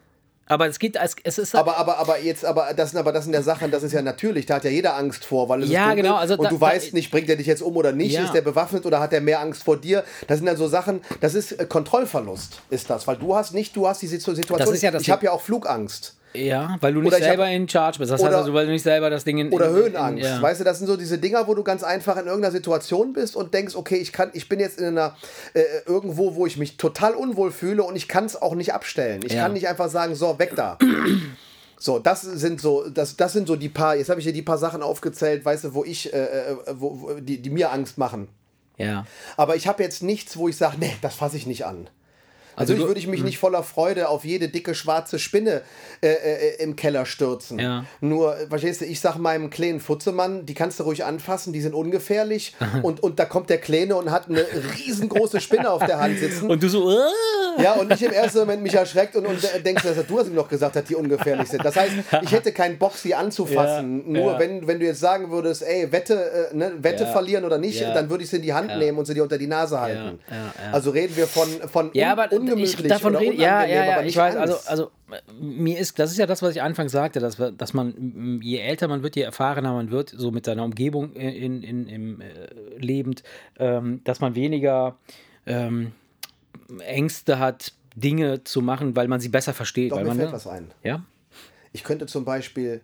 Aber 0.49 0.65
es 0.67 0.79
geht, 0.79 0.97
es, 1.23 1.37
ist. 1.37 1.53
Aber, 1.55 1.77
aber, 1.77 1.97
aber 1.99 2.19
jetzt, 2.19 2.45
aber 2.45 2.73
das 2.73 2.91
sind 2.91 2.99
aber 2.99 3.11
das 3.11 3.25
sind 3.25 3.33
ja 3.33 3.41
Sachen, 3.43 3.69
das 3.69 3.83
ist 3.83 3.91
ja 3.91 4.01
natürlich, 4.01 4.45
da 4.47 4.55
hat 4.55 4.63
ja 4.63 4.69
jeder 4.71 4.95
Angst 4.95 5.23
vor, 5.25 5.47
weil 5.49 5.61
es 5.61 5.69
Ja, 5.69 5.81
ist 5.81 5.87
dunkel 5.89 6.03
genau, 6.03 6.15
also 6.15 6.33
und 6.35 6.43
da- 6.45 6.49
du 6.49 6.55
da- 6.55 6.61
weißt 6.61 6.93
nicht, 6.93 7.11
bringt 7.11 7.29
er 7.29 7.35
dich 7.35 7.45
jetzt 7.47 7.61
um 7.61 7.75
oder 7.75 7.91
nicht, 7.91 8.13
Ja. 8.13 8.23
ist 8.23 8.33
der 8.33 8.41
bewaffnet 8.41 8.85
oder 8.87 8.99
hat 9.01 9.13
er 9.13 9.21
mehr 9.21 9.39
Angst 9.41 9.63
vor 9.65 9.77
dir? 9.77 10.03
Das 10.27 10.37
sind 10.39 10.47
dann 10.47 10.57
so 10.57 10.67
Sachen, 10.67 11.01
das 11.21 11.35
ist 11.35 11.51
äh, 11.51 11.65
Kontrollverlust, 11.65 12.61
ist 12.71 12.89
das, 12.89 13.05
weil 13.07 13.17
du 13.17 13.35
hast 13.35 13.53
nicht, 13.53 13.75
du 13.75 13.87
hast 13.87 14.01
die 14.01 14.07
Situ- 14.07 14.33
Situation, 14.35 14.57
Das 14.67 14.69
ist 14.75 14.81
ja 14.81 14.89
das 14.91 15.01
ich 15.03 15.11
habe 15.11 15.25
ja 15.25 15.31
auch 15.31 15.41
Flugangst. 15.41 16.15
Ja, 16.45 16.77
weil 16.81 16.93
du 16.93 17.01
nicht 17.01 17.15
selber 17.15 17.45
hab- 17.45 17.53
in 17.53 17.67
Charge 17.67 17.99
bist. 17.99 18.11
Das 18.11 18.19
oder- 18.21 18.29
heißt 18.29 18.37
also, 18.39 18.53
weil 18.53 18.65
du 18.65 18.71
nicht 18.71 18.83
selber 18.83 19.09
das 19.09 19.23
Ding 19.23 19.37
in. 19.37 19.51
Oder 19.51 19.67
in, 19.69 19.73
Höhenangst. 19.75 20.23
In, 20.23 20.29
ja. 20.29 20.41
Weißt 20.41 20.59
du, 20.59 20.63
das 20.63 20.77
sind 20.77 20.87
so 20.87 20.95
diese 20.97 21.17
Dinger, 21.17 21.47
wo 21.47 21.53
du 21.55 21.63
ganz 21.63 21.83
einfach 21.83 22.17
in 22.17 22.25
irgendeiner 22.27 22.51
Situation 22.51 23.13
bist 23.13 23.35
und 23.35 23.53
denkst, 23.53 23.75
okay, 23.75 23.97
ich 23.97 24.11
kann, 24.13 24.29
ich 24.33 24.47
bin 24.49 24.59
jetzt 24.59 24.79
in 24.79 24.85
einer 24.85 25.15
äh, 25.53 25.63
irgendwo, 25.85 26.35
wo 26.35 26.45
ich 26.45 26.57
mich 26.57 26.77
total 26.77 27.15
unwohl 27.15 27.51
fühle 27.51 27.83
und 27.83 27.95
ich 27.95 28.07
kann 28.07 28.25
es 28.25 28.41
auch 28.41 28.55
nicht 28.55 28.73
abstellen. 28.73 29.21
Ich 29.25 29.33
Ja. 29.33 29.43
kann 29.43 29.53
nicht 29.53 29.67
einfach 29.67 29.89
sagen, 29.89 30.15
so, 30.15 30.37
weg 30.39 30.53
da. 30.55 30.77
So, 31.79 31.99
das 31.99 32.21
sind 32.23 32.59
so, 32.59 32.89
das, 32.89 33.17
das 33.17 33.33
sind 33.33 33.47
so 33.47 33.55
die 33.55 33.69
paar, 33.69 33.95
jetzt 33.95 34.09
habe 34.09 34.19
ich 34.19 34.23
hier 34.23 34.33
die 34.33 34.41
paar 34.41 34.57
Sachen 34.57 34.81
aufgezählt, 34.81 35.45
weißt 35.45 35.65
du, 35.65 35.73
wo 35.75 35.83
ich, 35.83 36.11
äh, 36.11 36.17
äh, 36.17 36.55
wo, 36.73 37.01
wo, 37.01 37.13
die, 37.19 37.39
die 37.39 37.51
mir 37.51 37.71
Angst 37.71 37.99
machen. 37.99 38.29
ja. 38.77 39.05
Aber 39.35 39.55
ich 39.55 39.67
habe 39.67 39.83
jetzt 39.83 40.01
nichts, 40.01 40.37
wo 40.37 40.47
ich 40.47 40.57
sage, 40.57 40.77
nee, 40.79 40.91
das 41.03 41.13
fasse 41.13 41.37
ich 41.37 41.45
nicht 41.45 41.65
an. 41.67 41.87
Also 42.57 42.73
Natürlich 42.73 42.81
du- 42.83 42.87
würde 42.89 42.99
ich 42.99 43.07
mich 43.07 43.23
nicht 43.23 43.37
voller 43.37 43.61
Freude 43.61 44.09
auf 44.09 44.25
jede 44.25 44.49
dicke 44.49 44.73
schwarze 44.73 45.19
Spinne 45.19 45.61
äh, 46.01 46.07
äh, 46.07 46.63
im 46.63 46.75
Keller 46.75 47.05
stürzen. 47.05 47.59
Ja. 47.59 47.85
Nur, 48.01 48.35
äh, 48.35 48.47
verstehst 48.47 48.81
du, 48.81 48.85
ich 48.85 48.99
sag 48.99 49.17
meinem 49.17 49.49
kleinen 49.51 49.79
Futzemann, 49.79 50.45
die 50.47 50.55
kannst 50.55 50.79
du 50.79 50.83
ruhig 50.83 51.05
anfassen, 51.05 51.53
die 51.53 51.61
sind 51.61 51.75
ungefährlich. 51.75 52.55
und, 52.81 53.01
und 53.03 53.19
da 53.19 53.25
kommt 53.25 53.51
der 53.51 53.59
Kleine 53.59 53.95
und 53.95 54.09
hat 54.11 54.27
eine 54.27 54.43
riesengroße 54.75 55.39
Spinne 55.39 55.69
auf 55.69 55.85
der 55.85 55.99
Hand 55.99 56.17
sitzen. 56.19 56.49
Und 56.49 56.61
du 56.63 56.67
so. 56.69 56.89
"Ah!" 56.89 57.61
Ja, 57.61 57.73
und 57.73 57.89
nicht 57.89 58.01
im 58.03 58.11
ersten 58.11 58.39
Moment 58.39 58.61
mich 58.61 58.73
erschreckt 58.75 59.15
und, 59.15 59.25
und 59.25 59.43
äh, 59.43 59.59
denkst, 59.61 59.83
dass 59.83 59.95
du 60.05 60.19
hast 60.19 60.27
ihm 60.27 60.35
noch 60.35 60.49
gesagt, 60.49 60.75
dass 60.75 60.83
die 60.85 60.95
ungefährlich 60.95 61.47
sind. 61.49 61.63
Das 61.65 61.75
heißt, 61.75 61.93
ich 62.23 62.31
hätte 62.31 62.51
keinen 62.51 62.77
Bock, 62.77 62.93
sie 62.95 63.15
anzufassen. 63.15 64.03
Ja, 64.13 64.21
Nur 64.21 64.31
ja. 64.33 64.39
Wenn, 64.39 64.67
wenn 64.67 64.79
du 64.79 64.85
jetzt 64.85 64.99
sagen 64.99 65.31
würdest, 65.31 65.63
ey, 65.63 65.91
Wette, 65.91 66.49
äh, 66.51 66.55
ne, 66.55 66.73
Wette 66.79 67.03
Ja. 67.05 67.11
verlieren 67.11 67.45
oder 67.45 67.57
nicht, 67.57 67.81
dann 67.81 68.09
würde 68.09 68.23
ich 68.23 68.29
sie 68.29 68.37
in 68.37 68.41
die 68.43 68.53
Hand 68.53 68.75
nehmen 68.77 68.97
und 68.97 69.05
sie 69.05 69.13
dir 69.13 69.23
unter 69.23 69.37
die 69.37 69.47
Nase 69.47 69.79
halten. 69.79 70.19
Also 70.71 70.91
reden 70.91 71.15
wir 71.15 71.27
von, 71.27 71.47
von 71.71 71.89
Ja, 71.93 72.07
un 72.13 72.19
aber 72.19 72.31
ungemütlich 72.51 72.79
ich, 72.79 72.87
davon 72.87 73.15
oder 73.15 73.21
rede, 73.21 73.35
ja, 73.35 73.65
ja, 73.65 73.85
ja, 73.85 73.93
aber 73.97 74.05
ich 74.05 74.15
weiß, 74.15 74.35
also, 74.35 74.53
Angst. 74.53 74.69
also 74.69 74.91
äh, 75.11 75.33
mir 75.39 75.79
ist, 75.79 75.97
das 75.99 76.11
ist 76.11 76.17
ja 76.17 76.25
das, 76.25 76.41
was 76.41 76.55
ich 76.55 76.61
anfangs 76.61 76.91
sagte, 76.91 77.19
dass, 77.19 77.37
dass 77.57 77.73
man, 77.73 78.39
je 78.41 78.59
älter 78.59 78.87
man 78.87 79.03
wird, 79.03 79.15
je 79.15 79.23
erfahrener 79.23 79.73
man 79.73 79.91
wird, 79.91 80.09
so 80.09 80.31
mit 80.31 80.45
seiner 80.45 80.63
Umgebung 80.63 81.13
in, 81.13 81.63
in, 81.63 81.87
im, 81.87 82.21
äh, 82.21 82.25
lebend, 82.77 83.23
ähm, 83.59 84.01
dass 84.03 84.19
man 84.19 84.35
weniger 84.35 84.97
ähm, 85.45 85.93
Ängste 86.79 87.39
hat, 87.39 87.73
Dinge 87.95 88.43
zu 88.43 88.61
machen, 88.61 88.95
weil 88.95 89.07
man 89.07 89.19
sie 89.19 89.29
besser 89.29 89.53
versteht. 89.53 89.91
Doch, 89.91 89.97
weil 89.97 90.03
mir 90.03 90.09
man, 90.09 90.17
fällt 90.17 90.29
ne? 90.29 90.35
was 90.35 90.47
ein. 90.47 90.71
Ja? 90.83 91.03
Ich 91.73 91.83
könnte 91.83 92.05
zum 92.05 92.25
Beispiel, 92.25 92.81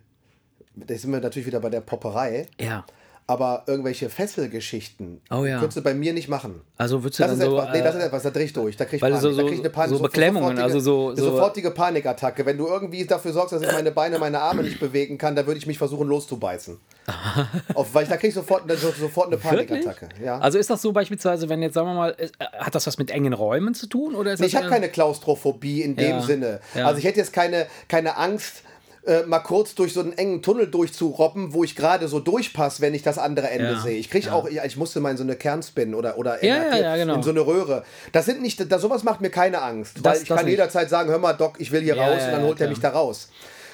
da 0.74 0.94
sind 0.96 1.12
wir 1.12 1.20
natürlich 1.20 1.46
wieder 1.46 1.60
bei 1.60 1.70
der 1.70 1.80
Popperei, 1.80 2.46
Ja. 2.60 2.84
Aber 3.26 3.62
irgendwelche 3.66 4.10
Fesselgeschichten 4.10 5.22
Oh 5.30 5.46
ja. 5.46 5.58
könntest 5.58 5.78
du 5.78 5.82
bei 5.82 5.94
mir 5.94 6.12
nicht 6.12 6.28
machen. 6.28 6.60
Also 6.76 7.02
würdest 7.02 7.20
du 7.20 7.22
Das 7.22 7.30
dann 7.32 7.40
ist 7.40 7.46
so. 7.46 7.56
etwas, 7.58 7.72
nee, 7.74 7.82
das 7.82 7.94
ist 7.94 8.00
äh, 8.02 8.06
etwas, 8.06 8.22
da 8.22 8.30
dreh 8.30 8.44
ich 8.44 8.52
durch. 8.52 8.76
Da 8.76 8.84
krieg 8.84 8.94
ich 8.96 9.00
Panik. 9.00 9.18
so- 9.20 9.28
da 9.30 9.34
so- 9.34 9.42
krieg 9.46 9.52
ich 9.54 9.60
eine 9.60 9.70
Panik. 9.70 9.96
so 9.96 10.02
Beklemmungen, 10.02 10.58
also 10.58 10.78
so- 10.78 11.08
eine 11.08 11.16
so- 11.16 11.30
sofortige 11.30 11.70
Panikattacke. 11.70 12.44
Wenn 12.44 12.58
du 12.58 12.66
irgendwie 12.66 13.04
dafür 13.06 13.32
sorgst, 13.32 13.54
dass 13.54 13.62
ich 13.62 13.72
meine 13.72 13.92
Beine, 13.92 14.18
meine 14.18 14.40
Arme 14.40 14.62
nicht 14.62 14.78
bewegen 14.78 15.16
kann, 15.16 15.34
dann 15.34 15.46
würde 15.46 15.56
ich 15.56 15.66
mich 15.66 15.78
versuchen 15.78 16.06
loszubeißen. 16.06 16.76
Auf, 17.74 17.94
weil 17.94 18.02
ich, 18.04 18.08
da 18.10 18.16
krieg 18.18 18.28
ich 18.28 18.34
sofort, 18.34 18.70
so- 18.78 18.90
sofort 18.90 19.28
eine? 19.28 19.38
Panikattacke. 19.38 20.08
Ja. 20.22 20.38
Also 20.38 20.58
ist 20.58 20.68
das 20.68 20.82
so 20.82 20.92
beispielsweise, 20.92 21.48
wenn 21.48 21.62
jetzt, 21.62 21.74
sagen 21.74 21.86
wir 21.88 21.94
mal, 21.94 22.10
ist- 22.10 22.34
äh, 22.38 22.44
hat 22.58 22.74
das 22.74 22.86
was 22.86 22.98
mit 22.98 23.10
engen 23.10 23.32
Räumen 23.32 23.72
zu 23.74 23.86
tun? 23.86 24.14
Oder 24.14 24.34
ist 24.34 24.40
Nee, 24.40 24.46
ich 24.46 24.56
habe 24.56 24.68
keine 24.68 24.88
Klaustrophobie 24.90 25.80
in 25.82 25.96
dem 25.96 26.10
Ja, 26.10 26.20
Sinne. 26.20 26.60
ja. 26.74 26.86
Also 26.86 26.98
ich 26.98 27.04
hätte 27.04 27.20
jetzt 27.20 27.32
keine, 27.32 27.66
keine 27.88 28.16
Angst, 28.18 28.62
äh, 29.06 29.22
mal 29.26 29.40
kurz 29.40 29.74
durch 29.74 29.92
so 29.92 30.00
einen 30.00 30.12
engen 30.16 30.40
Tunnel 30.42 30.66
durchzurobben, 30.66 31.52
wo 31.52 31.62
ich 31.64 31.76
gerade 31.76 32.08
so 32.08 32.20
durchpasse, 32.20 32.80
wenn 32.80 32.94
ich 32.94 33.02
das 33.02 33.18
andere 33.18 33.50
Ende 33.50 33.72
Ja, 33.72 33.80
sehe. 33.80 33.98
Ich 33.98 34.08
kriege 34.10 34.26
ja. 34.26 34.32
auch, 34.32 34.48
ja, 34.48 34.64
ich 34.64 34.76
musste 34.76 35.00
mal 35.00 35.10
in 35.10 35.16
so 35.16 35.22
eine 35.22 35.36
Kernspin 35.36 35.94
oder, 35.94 36.16
oder 36.18 36.42
in, 36.42 36.48
ja, 36.48 36.96
genau. 36.96 37.14
in 37.16 37.22
so 37.22 37.30
eine 37.30 37.40
Röhre. 37.46 37.84
Das 38.12 38.24
sind 38.26 38.40
nicht, 38.40 38.70
das, 38.72 38.80
sowas 38.82 39.02
macht 39.04 39.20
mir 39.20 39.30
keine 39.30 39.60
Angst, 39.62 39.98
Das- 39.98 40.04
weil 40.04 40.22
ich 40.22 40.28
kann 40.28 40.38
nicht. 40.44 40.52
jederzeit 40.52 40.88
sagen, 40.88 41.10
hör 41.10 41.18
mal 41.18 41.34
Doc, 41.34 41.54
ich 41.58 41.70
will 41.70 41.82
hier 41.82 41.98
raus 41.98 42.22
und 42.24 42.32
dann 42.32 42.42
holt 42.42 42.60
er 42.60 42.68
mich 42.68 42.80
da 42.80 42.90
raus. 42.90 43.28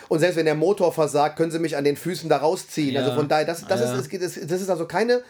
Und 0.09 0.19
selbst 0.19 0.37
wenn 0.37 0.47
der 0.47 0.57
Motor 0.57 0.93
versagt, 0.93 1.37
können 1.37 1.53
sie 1.53 1.61
mich 1.61 1.77
an 1.77 1.85
den 1.85 1.97
Füßen 1.97 2.29
da 2.29 2.39
rausziehen. 2.39 2.97
Also 2.97 3.15
von 3.15 3.29
daher, 3.29 3.45
das, 3.45 3.65
das, 3.67 3.81
ist, 3.81 4.13
das, 4.13 4.35
das 4.49 4.61
ist 4.61 4.69
also 4.69 4.87
keine, 4.87 5.23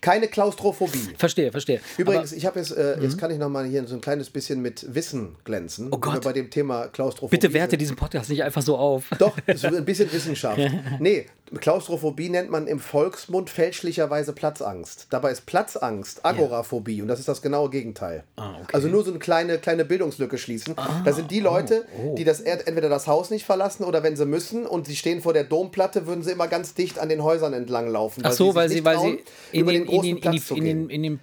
keine 0.00 0.28
Klaustrophobie. 0.28 1.14
Verstehe, 1.16 1.50
verstehe. 1.50 1.80
Übrigens, 1.96 2.32
ich 2.32 2.46
habe 2.46 2.58
jetzt, 2.58 2.76
äh, 2.76 2.98
jetzt 3.00 3.18
kann 3.18 3.30
ich 3.30 3.38
noch 3.38 3.48
mal 3.48 3.64
hier 3.66 3.86
so 3.86 3.94
ein 3.94 4.00
kleines 4.00 4.30
bisschen 4.30 4.60
mit 4.60 4.94
Wissen 4.94 5.36
glänzen. 5.44 5.86
Mhm. 5.86 5.92
Oh 5.94 5.98
Gott. 5.98 6.22
Bei 6.22 6.32
dem 6.32 6.50
Thema 6.50 6.88
Klaustrophobie. 6.88 7.36
Bitte 7.36 7.52
werte 7.52 7.76
diesen 7.76 7.96
Podcast 7.96 8.30
nicht 8.30 8.42
einfach 8.42 8.62
so 8.62 8.76
auf. 8.76 9.04
Doch, 9.18 9.36
so 9.54 9.68
ein 9.68 9.84
bisschen 9.84 10.12
Wissenschaft. 10.12 10.58
Nee, 11.00 11.26
Klaustrophobie 11.60 12.28
nennt 12.28 12.50
man 12.50 12.66
im 12.66 12.78
Volksmund 12.78 13.50
fälschlicherweise 13.50 14.32
Platzangst. 14.32 15.06
Dabei 15.10 15.30
ist 15.30 15.46
Platzangst 15.46 16.24
Agoraphobie 16.24 17.02
und 17.02 17.08
das 17.08 17.18
ist 17.18 17.28
das 17.28 17.42
genaue 17.42 17.70
Gegenteil. 17.70 18.24
Ah, 18.36 18.54
okay. 18.62 18.72
Also 18.72 18.88
nur 18.88 19.04
so 19.04 19.10
eine 19.10 19.18
kleine, 19.18 19.58
kleine 19.58 19.84
Bildungslücke 19.84 20.38
schließen. 20.38 20.74
das 21.04 21.16
sind 21.16 21.30
die 21.30 21.40
Leute, 21.40 21.84
oh. 22.02 22.14
die 22.16 22.24
das 22.24 22.40
ent- 22.40 22.66
entweder 22.66 22.88
das 22.88 23.06
Haus 23.06 23.30
nicht 23.30 23.44
verlassen 23.44 23.84
oder 23.84 24.02
wenn 24.02 24.16
sie 24.16 24.26
müssen 24.26 24.66
und 24.66 24.86
sie 24.86 24.96
stehen 24.96 25.22
vor 25.22 25.32
der 25.32 25.44
Domplatte, 25.44 26.06
würden 26.06 26.22
sie 26.22 26.32
immer 26.32 26.48
ganz 26.48 26.74
dicht 26.74 26.98
an 26.98 27.08
den 27.08 27.22
Häusern 27.22 27.52
entlang 27.52 27.88
laufen. 27.90 28.22
Ach 28.24 28.32
so, 28.32 28.54
weil 28.54 28.68
sie, 28.68 28.84
weil 28.84 28.96
trauen, 28.96 29.18
sie 29.52 29.58
in 29.58 29.66
den, 29.66 29.87
den 29.88 29.94
in 29.94 30.00
großen 30.00 30.02
den, 30.10 30.16
in, 30.16 30.20
Platz 30.20 30.34
die, 30.34 30.42
zu 30.44 30.54
in, 30.56 30.64
gehen. 30.64 30.88
den, 30.88 30.90
in 30.90 31.02
dem. 31.02 31.20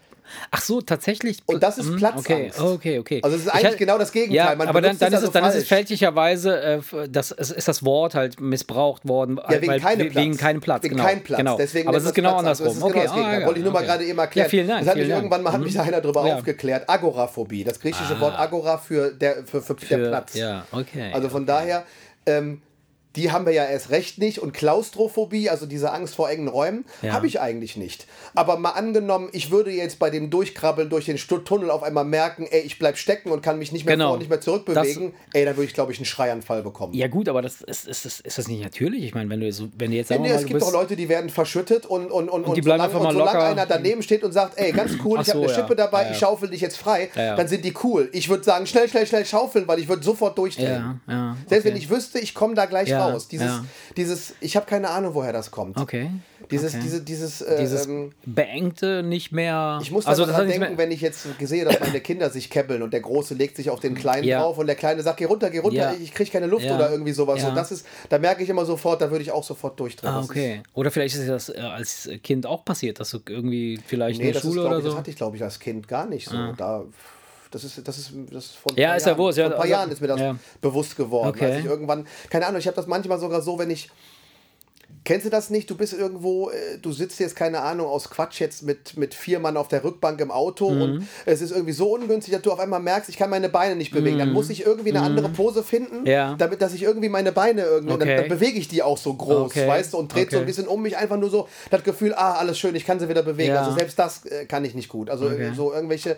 Ach 0.50 0.60
so, 0.60 0.82
tatsächlich. 0.82 1.38
Und 1.46 1.62
das 1.62 1.78
ist 1.78 1.88
Hm, 1.88 1.98
Platzangst. 1.98 2.60
Okay, 2.60 2.98
okay, 2.98 3.00
okay. 3.00 3.20
Also 3.24 3.36
es 3.38 3.44
ist 3.44 3.48
Ich 3.50 3.54
eigentlich 3.54 3.72
hab- 3.74 3.78
genau 3.78 3.98
das 4.00 4.12
Gegenteil. 4.12 4.36
Ja, 4.36 4.56
Man 4.56 4.68
aber 4.68 4.82
dann, 4.82 4.98
dann, 4.98 5.14
ist 5.14 5.20
es, 5.20 5.26
also 5.26 5.32
dann 5.32 5.46
ist 5.52 5.56
es 5.56 5.68
fälschlicherweise, 5.68 6.60
äh, 6.62 6.80
das, 7.10 7.30
ist 7.30 7.68
das 7.68 7.86
Wort 7.86 8.16
halt 8.16 8.40
missbraucht 8.42 9.08
worden. 9.08 9.38
Ja, 9.48 9.62
wegen 9.62 9.68
weil, 9.68 9.80
keinem 9.80 10.10
Platz. 10.10 10.24
Wegen 10.26 10.38
keinem 10.38 10.62
Platz, 10.62 10.84
Wegen 10.84 10.96
genau. 10.96 11.08
keinem 11.08 11.22
Platz. 11.24 11.38
Genau. 11.38 11.58
Deswegen 11.58 11.88
aber 11.88 11.98
es 11.98 12.04
nennt 12.04 12.10
ist 12.10 12.16
genau 12.16 12.40
Platzangst. 12.40 12.62
andersrum. 12.62 12.66
Das 12.66 12.76
ist 12.76 12.82
genau 12.82 12.90
okay. 12.96 13.04
das 13.06 13.14
Gegenteil. 13.16 13.44
ah, 13.44 13.46
Wollte 13.46 13.60
ich 13.60 13.64
nur 13.66 13.74
mal 13.74 13.80
okay. 13.80 13.88
gerade 13.88 14.06
eben 14.06 14.18
erklären. 14.20 14.46
Ja, 14.46 14.50
vielen 14.50 14.68
Dank. 14.68 14.80
Das 14.80 14.90
hat 14.90 14.96
mich 14.98 15.08
Dank. 15.08 15.18
irgendwann 15.20 15.44
mal 15.44 15.54
hat 15.54 15.62
mich 15.62 15.74
da 15.76 15.84
einer 15.84 16.02
drüber 16.02 16.28
Ja. 16.28 16.36
aufgeklärt. 16.38 16.90
Agoraphobie. 16.90 17.64
Das 17.64 17.80
griechische 17.80 18.20
Wort 18.20 18.38
Agora 18.40 18.80
für, 18.80 19.12
der, 19.12 19.46
für, 19.46 19.62
für, 19.62 19.76
der 19.76 19.88
Für- 20.00 20.08
Platz. 20.10 20.34
Ja, 20.34 20.66
okay. 20.72 21.12
Also 21.14 21.30
von 21.30 21.46
daher, 21.46 21.84
ähm, 22.26 22.62
die 23.16 23.32
haben 23.32 23.46
wir 23.46 23.54
ja 23.54 23.66
erst 23.66 23.90
recht 23.90 24.18
nicht. 24.18 24.40
Und 24.40 24.54
Klaustrophobie, 24.54 25.50
also 25.50 25.66
diese 25.66 25.92
Angst 25.92 26.16
vor 26.16 26.30
engen 26.30 26.48
Räumen, 26.48 26.86
Ja. 27.02 27.14
habe 27.14 27.28
ich 27.28 27.40
eigentlich 27.40 27.78
nicht. 27.78 28.06
Aber 28.34 28.58
mal 28.58 28.72
angenommen, 28.72 29.30
ich 29.32 29.52
würde 29.52 29.72
jetzt 29.72 30.00
bei 30.00 30.10
dem 30.10 30.30
Durchkrabbeln 30.30 30.90
durch 30.90 31.06
den 31.06 31.18
Tunnel 31.18 31.72
auf 31.72 31.84
einmal 31.84 32.06
merken, 32.06 32.48
ey, 32.50 32.62
ich 32.62 32.78
bleib 32.80 32.98
stecken 32.98 33.32
und 33.32 33.42
kann 33.42 33.58
mich 33.60 33.72
nicht 33.72 33.86
mehr 33.86 33.96
Genau. 33.96 34.06
vor 34.08 34.14
und 34.14 34.20
nicht 34.20 34.30
mehr 34.30 34.42
zurückbewegen, 34.42 35.14
ey, 35.34 35.46
dann 35.46 35.56
würde 35.56 35.66
ich, 35.68 35.74
glaube 35.74 35.92
ich, 35.92 35.98
einen 35.98 36.06
Schreianfall 36.06 36.62
bekommen. 36.64 36.94
ja, 36.94 37.08
gut, 37.08 37.30
aber 37.30 37.42
das 37.42 37.62
ist, 37.62 37.88
ist, 37.88 38.06
ist, 38.06 38.20
ist 38.22 38.38
das 38.38 38.48
nicht 38.48 38.64
natürlich? 38.64 39.04
Ich 39.04 39.14
meine, 39.14 39.30
wenn 39.30 39.40
du, 39.40 39.52
so, 39.52 39.70
wenn 39.78 39.92
du 39.92 39.98
jetzt 39.98 40.10
sagen 40.10 40.22
Nee, 40.24 40.30
mal, 40.30 40.36
es 40.36 40.46
gibt 40.46 40.62
auch 40.62 40.72
Leute, 40.74 40.96
die 40.96 41.08
werden 41.10 41.30
verschüttet 41.30 41.86
und, 41.86 42.12
und, 42.12 42.30
und, 42.30 42.44
und, 42.46 42.56
die 42.58 42.62
bleiben 42.62 42.82
solange, 42.82 42.84
einfach 42.84 43.00
mal 43.02 43.08
und 43.10 43.14
solange 43.14 43.38
locker. 43.40 43.50
einer 43.52 43.66
daneben 43.66 44.02
steht 44.04 44.24
und 44.24 44.32
sagt, 44.34 44.58
ey, 44.58 44.72
ganz 44.72 44.94
cool, 45.04 45.18
Ach 45.20 45.24
ich 45.24 45.30
habe 45.30 45.40
so, 45.40 45.44
eine 45.44 45.52
ja. 45.52 45.56
Schippe 45.56 45.76
dabei, 45.76 46.04
Ja, 46.06 46.12
ich 46.12 46.18
schaufel 46.18 46.50
dich 46.50 46.62
jetzt 46.62 46.78
frei, 46.78 47.10
dann 47.16 47.48
sind 47.48 47.64
die 47.66 47.74
cool. 47.84 48.10
Ich 48.12 48.30
würde 48.30 48.44
sagen, 48.44 48.66
schnell, 48.68 48.90
schnell, 48.90 49.08
schnell 49.08 49.26
schaufeln, 49.26 49.68
weil 49.68 49.80
ich 49.80 49.88
würde 49.88 50.04
sofort 50.04 50.38
durchdrehen. 50.38 51.02
Selbst 51.48 51.66
wenn 51.66 51.74
okay. 51.74 51.82
ich 51.82 51.90
wüsste, 51.90 52.20
ich 52.20 52.34
komme 52.34 52.56
da 52.56 52.66
gleich 52.66 52.90
Ja, 52.90 53.05
raus. 53.14 53.28
Dieses, 53.28 53.48
ja. 53.48 53.66
dieses 53.98 54.34
ich 54.42 54.56
habe 54.56 54.66
keine 54.66 54.90
Ahnung, 54.90 55.14
woher 55.14 55.34
das 55.34 55.52
kommt. 55.52 55.78
Okay. 55.78 56.12
Dieses, 56.52 56.74
okay. 56.76 56.84
diese, 56.84 57.02
dieses, 57.02 57.42
äh, 57.42 57.58
Dieses 57.60 57.88
ähm, 57.88 58.12
beengte 58.26 59.02
nicht 59.02 59.32
mehr. 59.32 59.80
ich 59.82 59.90
muss 59.92 60.06
also 60.06 60.26
das 60.26 60.34
daran 60.34 60.48
denken, 60.48 60.78
wenn 60.78 60.92
ich 60.92 61.02
jetzt 61.02 61.26
sehe, 61.40 61.66
dass 61.66 61.80
meine 61.80 62.00
Kinder 62.02 62.30
sich 62.30 62.50
kebbeln 62.52 62.84
und 62.84 62.94
der 62.94 63.02
Große 63.02 63.34
legt 63.34 63.56
sich 63.58 63.70
auf 63.72 63.80
den 63.80 63.96
Kleinen 63.96 64.26
Ja. 64.28 64.42
drauf 64.42 64.58
und 64.60 64.68
der 64.68 64.76
Kleine 64.76 65.02
sagt, 65.02 65.18
geh 65.18 65.26
runter, 65.26 65.50
geh 65.50 65.60
runter, 65.60 65.76
Ja. 65.76 65.94
ich 66.00 66.14
kriege 66.14 66.30
keine 66.30 66.46
Luft 66.48 66.66
oder 66.66 66.92
irgendwie 66.92 67.14
sowas. 67.14 67.44
Und 67.44 67.56
das 67.56 67.72
ist, 67.72 67.86
da 68.10 68.20
merke 68.20 68.44
ich 68.44 68.50
immer 68.50 68.66
sofort, 68.66 69.02
da 69.02 69.10
würde 69.10 69.24
ich 69.24 69.32
auch 69.32 69.44
sofort 69.44 69.80
durchdrehen. 69.80 70.10
Ah, 70.12 70.18
Das 70.18 70.26
ist- 70.26 70.32
okay. 70.32 70.62
Oder 70.76 70.92
vielleicht 70.92 71.16
ist 71.16 71.28
das 71.28 71.50
äh, 71.50 71.60
als 71.60 72.10
Kind 72.24 72.46
auch 72.46 72.64
passiert, 72.64 73.00
dass 73.00 73.10
du 73.10 73.20
irgendwie 73.28 73.80
vielleicht 73.86 74.20
Nee, 74.20 74.28
in 74.28 74.34
der 74.34 74.42
das, 74.42 74.44
ist, 74.44 74.50
Schule 74.50 74.62
glaub 74.62 74.70
oder 74.72 74.78
ich, 74.80 74.84
das 74.86 74.92
so. 74.94 74.98
hatte 75.00 75.10
ich, 75.10 75.16
glaube 75.16 75.36
ich, 75.38 75.44
als 75.44 75.60
Kind 75.60 75.88
gar 75.88 76.06
nicht 76.06 76.28
so. 76.30 76.36
Da, 76.58 76.84
das 77.52 77.64
ist, 77.64 77.88
das 77.88 77.98
ist, 77.98 78.12
das 78.32 78.46
ist 78.46 78.56
vor 78.56 78.72
ein 78.74 78.78
Ja, 78.78 78.88
paar 78.90 78.98
ist 78.98 79.06
ja 79.06 79.12
Jahren, 79.12 79.20
ja, 79.20 79.34
vor 79.34 79.44
ein 79.46 79.52
paar 79.52 79.60
also- 79.62 79.72
Jahren 79.72 79.92
ist 79.92 80.02
mir 80.02 80.08
das 80.08 80.20
ja. 80.20 80.36
bewusst 80.62 80.96
geworden. 80.96 81.30
Okay. 81.30 81.46
Als 81.46 81.60
ich 81.60 81.66
irgendwann, 81.66 82.06
keine 82.30 82.46
Ahnung, 82.48 82.60
ich 82.60 82.68
habe 82.68 82.76
das 82.76 82.88
manchmal 82.88 83.20
sogar 83.20 83.42
so, 83.42 83.58
wenn 83.60 83.70
ich, 83.70 83.90
Kennst 85.04 85.24
du 85.26 85.30
das 85.30 85.52
nicht? 85.52 85.70
Du 85.70 85.76
bist 85.76 85.94
irgendwo, 85.94 86.50
äh, 86.50 86.80
du 86.82 86.92
sitzt 86.92 87.20
jetzt, 87.20 87.36
keine 87.36 87.62
Ahnung, 87.62 87.86
aus 87.86 88.10
Quatsch 88.10 88.40
jetzt 88.40 88.64
mit, 88.64 88.98
mit 88.98 89.14
vier 89.14 89.38
Mann 89.40 89.56
auf 89.56 89.68
der 89.68 89.84
Rückbank 89.84 90.20
im 90.20 90.32
Auto 90.32 90.72
Mhm. 90.72 90.82
und 90.82 91.08
es 91.28 91.42
ist 91.42 91.52
irgendwie 91.52 91.74
so 91.74 91.94
ungünstig, 91.94 92.34
dass 92.34 92.42
du 92.42 92.52
auf 92.52 92.60
einmal 92.60 92.80
merkst, 92.80 93.10
ich 93.10 93.18
kann 93.18 93.30
meine 93.30 93.50
Beine 93.50 93.76
nicht 93.76 93.92
bewegen. 93.92 94.18
Dann 94.18 94.34
muss 94.34 94.50
ich 94.50 94.66
irgendwie 94.66 94.90
eine 94.90 95.02
andere 95.02 95.30
Pose 95.30 95.62
finden, 95.64 96.02
Mhm. 96.02 96.08
Ja. 96.08 96.34
damit, 96.40 96.60
dass 96.60 96.74
ich 96.74 96.82
irgendwie 96.82 97.10
meine 97.10 97.32
Beine 97.32 97.62
irgendwie, 97.64 97.94
Okay. 97.94 98.06
dann, 98.16 98.18
dann 98.18 98.30
bewege 98.30 98.58
ich 98.58 98.68
die 98.68 98.82
auch 98.82 98.98
so 98.98 99.14
groß, 99.14 99.52
Okay. 99.52 99.68
weißt 99.68 99.94
du, 99.94 99.98
und 100.00 100.12
dreht 100.12 100.32
so 100.32 100.38
ein 100.38 100.42
Okay. 100.42 100.48
bisschen 100.48 100.68
um 100.68 100.82
mich 100.82 100.98
einfach 100.98 101.18
nur 101.18 101.30
so, 101.30 101.48
das 101.70 101.84
Gefühl, 101.84 102.16
ah, 102.16 102.34
alles 102.34 102.58
schön, 102.58 102.74
ich 102.74 102.86
kann 102.86 103.00
sie 103.00 103.08
wieder 103.08 103.22
bewegen. 103.22 103.54
Ja. 103.54 103.62
Also 103.64 103.76
selbst 103.78 104.00
das 104.00 104.26
äh, 104.26 104.46
kann 104.46 104.66
ich 104.66 104.74
nicht 104.74 104.90
gut. 104.90 105.12
Also 105.12 105.26
Okay. 105.28 105.52
so 105.56 105.72
irgendwelche 105.72 106.18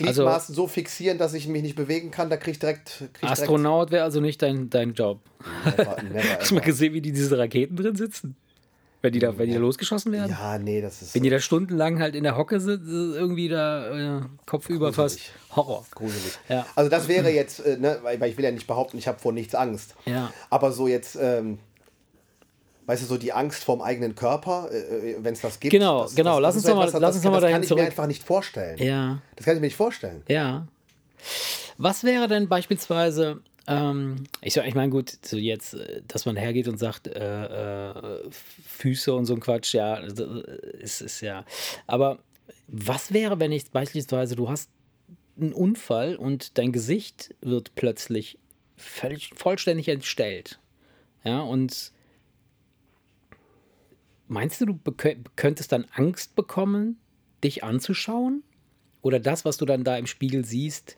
Also- 0.00 0.22
Gliedmaßen 0.22 0.54
so 0.54 0.66
fixieren, 0.66 1.18
dass 1.18 1.34
ich 1.34 1.46
mich 1.46 1.62
nicht 1.62 1.76
bewegen 1.76 2.10
kann, 2.10 2.28
da 2.28 2.36
krieg 2.36 2.52
ich 2.54 2.58
direkt. 2.58 3.04
Krieg 3.12 3.30
Astronaut 3.30 3.90
wäre 3.92 4.02
also 4.04 4.20
nicht 4.20 4.42
dein, 4.42 4.68
dein 4.70 4.92
Job. 4.94 5.20
never, 5.64 6.02
never, 6.02 6.22
Hast 6.40 6.50
du 6.50 6.54
mal 6.56 6.60
gesehen, 6.62 6.92
wie 6.94 7.00
die 7.00 7.12
diese 7.12 7.38
Raketen 7.38 7.76
drin 7.76 7.94
sitzen? 7.94 8.36
Wenn 9.02 9.12
die 9.12 9.18
da, 9.18 9.36
wenn 9.36 9.48
die 9.48 9.52
da 9.52 9.60
losgeschossen 9.60 10.12
werden? 10.12 10.30
Ja, 10.30 10.58
nee, 10.58 10.80
das 10.80 11.02
ist 11.02 11.14
Wenn 11.14 11.22
die 11.22 11.28
da 11.28 11.38
stundenlang 11.38 12.00
halt 12.00 12.14
in 12.16 12.24
der 12.24 12.38
Hocke 12.38 12.58
sind, 12.58 12.88
irgendwie 12.88 13.48
da 13.48 14.16
äh, 14.16 14.22
kopfüber 14.46 14.94
fast. 14.94 15.20
Horror. 15.54 15.84
gruselig. 15.94 16.38
Ja. 16.48 16.66
Also 16.74 16.88
das 16.88 17.06
wäre 17.06 17.28
jetzt, 17.30 17.60
äh, 17.60 17.76
ne, 17.76 17.98
weil, 18.02 18.18
weil 18.18 18.30
ich 18.30 18.38
will 18.38 18.44
ja 18.46 18.50
nicht 18.50 18.66
behaupten, 18.66 18.96
ich 18.96 19.06
habe 19.06 19.18
vor 19.18 19.32
nichts 19.32 19.54
Angst. 19.54 19.94
Ja. 20.06 20.32
Aber 20.48 20.72
so 20.72 20.88
jetzt, 20.88 21.18
ähm, 21.20 21.58
weißt 22.86 23.02
du, 23.02 23.06
so 23.06 23.16
die 23.16 23.32
Angst 23.32 23.64
vorm 23.64 23.80
eigenen 23.82 24.14
Körper, 24.14 24.70
äh, 24.72 25.16
wenn 25.20 25.34
es 25.34 25.40
das 25.40 25.58
gibt. 25.60 25.70
Genau, 25.72 26.02
das, 26.04 26.14
genau. 26.14 26.40
Das, 26.40 26.42
Lass 26.42 26.54
das 26.54 26.56
uns 26.56 26.64
ist 26.64 26.68
noch 26.70 26.76
mal- 26.76 26.82
etwas, 26.82 26.92
das, 26.92 27.00
lass 27.00 27.14
uns 27.16 27.24
noch 27.24 27.30
mal 27.30 27.36
das 27.36 27.42
dahin 27.42 27.54
kann 27.54 27.62
ich 27.62 27.68
zurück. 27.68 27.80
mir 27.82 27.86
einfach 27.86 28.06
nicht 28.06 28.22
vorstellen. 28.24 28.78
Ja. 28.78 29.22
Das 29.36 29.44
kann 29.46 29.54
ich 29.54 29.60
mir 29.60 29.66
nicht 29.68 29.76
vorstellen. 29.76 30.22
Ja. 30.28 30.66
Was 31.78 32.04
wäre 32.04 32.28
denn 32.28 32.48
beispielsweise, 32.48 33.40
ähm, 33.66 34.24
ich, 34.42 34.54
sag- 34.54 34.66
ich 34.66 34.74
meine, 34.74 34.90
gut, 34.90 35.16
so 35.24 35.36
jetzt, 35.36 35.74
äh, 35.74 36.02
dass 36.06 36.26
man 36.26 36.36
hergeht 36.36 36.68
und 36.68 36.78
sagt, 36.78 37.06
äh, 37.08 37.90
äh, 37.90 38.20
Füße 38.66 39.12
und 39.14 39.24
so 39.26 39.34
ein 39.34 39.40
Quatsch, 39.40 39.74
ja, 39.74 40.00
das 40.00 40.18
ist, 40.80 41.00
ist 41.00 41.20
ja. 41.22 41.44
Aber 41.86 42.18
was 42.68 43.12
wäre, 43.12 43.40
wenn 43.40 43.52
ich 43.52 43.70
beispielsweise, 43.70 44.36
du 44.36 44.48
hast 44.48 44.68
einen 45.40 45.52
Unfall 45.52 46.16
und 46.16 46.58
dein 46.58 46.70
Gesicht 46.72 47.34
wird 47.40 47.74
plötzlich 47.74 48.38
völlig, 48.76 49.30
vollständig 49.34 49.88
entstellt? 49.88 50.60
Ja, 51.24 51.40
und 51.40 51.92
meinst 54.28 54.60
du, 54.60 54.66
du 54.66 54.78
könntest 55.36 55.72
dann 55.72 55.86
Angst 55.94 56.34
bekommen, 56.34 56.98
dich 57.42 57.64
anzuschauen? 57.64 58.42
Oder 59.02 59.20
das, 59.20 59.44
was 59.44 59.58
du 59.58 59.66
dann 59.66 59.84
da 59.84 59.96
im 59.98 60.06
Spiegel 60.06 60.44
siehst, 60.44 60.96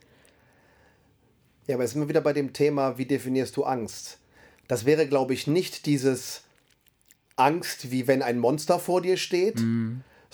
Ja, 1.67 1.75
aber 1.75 1.83
jetzt 1.83 1.95
sind 1.95 2.03
wir 2.03 2.09
wieder 2.09 2.21
bei 2.21 2.33
dem 2.33 2.53
Thema, 2.53 2.99
wie 2.99 3.07
definierst 3.07 3.57
du 3.57 3.65
Angst? 3.65 4.19
Das 4.69 4.85
wäre, 4.85 5.09
glaube 5.09 5.35
ich, 5.35 5.47
nicht 5.47 5.87
dieses 5.87 6.43
Angst, 7.35 7.91
wie 7.91 8.07
wenn 8.07 8.23
ein 8.23 8.39
Monster 8.39 8.79
vor 8.79 9.03
dir 9.03 9.17
steht, 9.17 9.61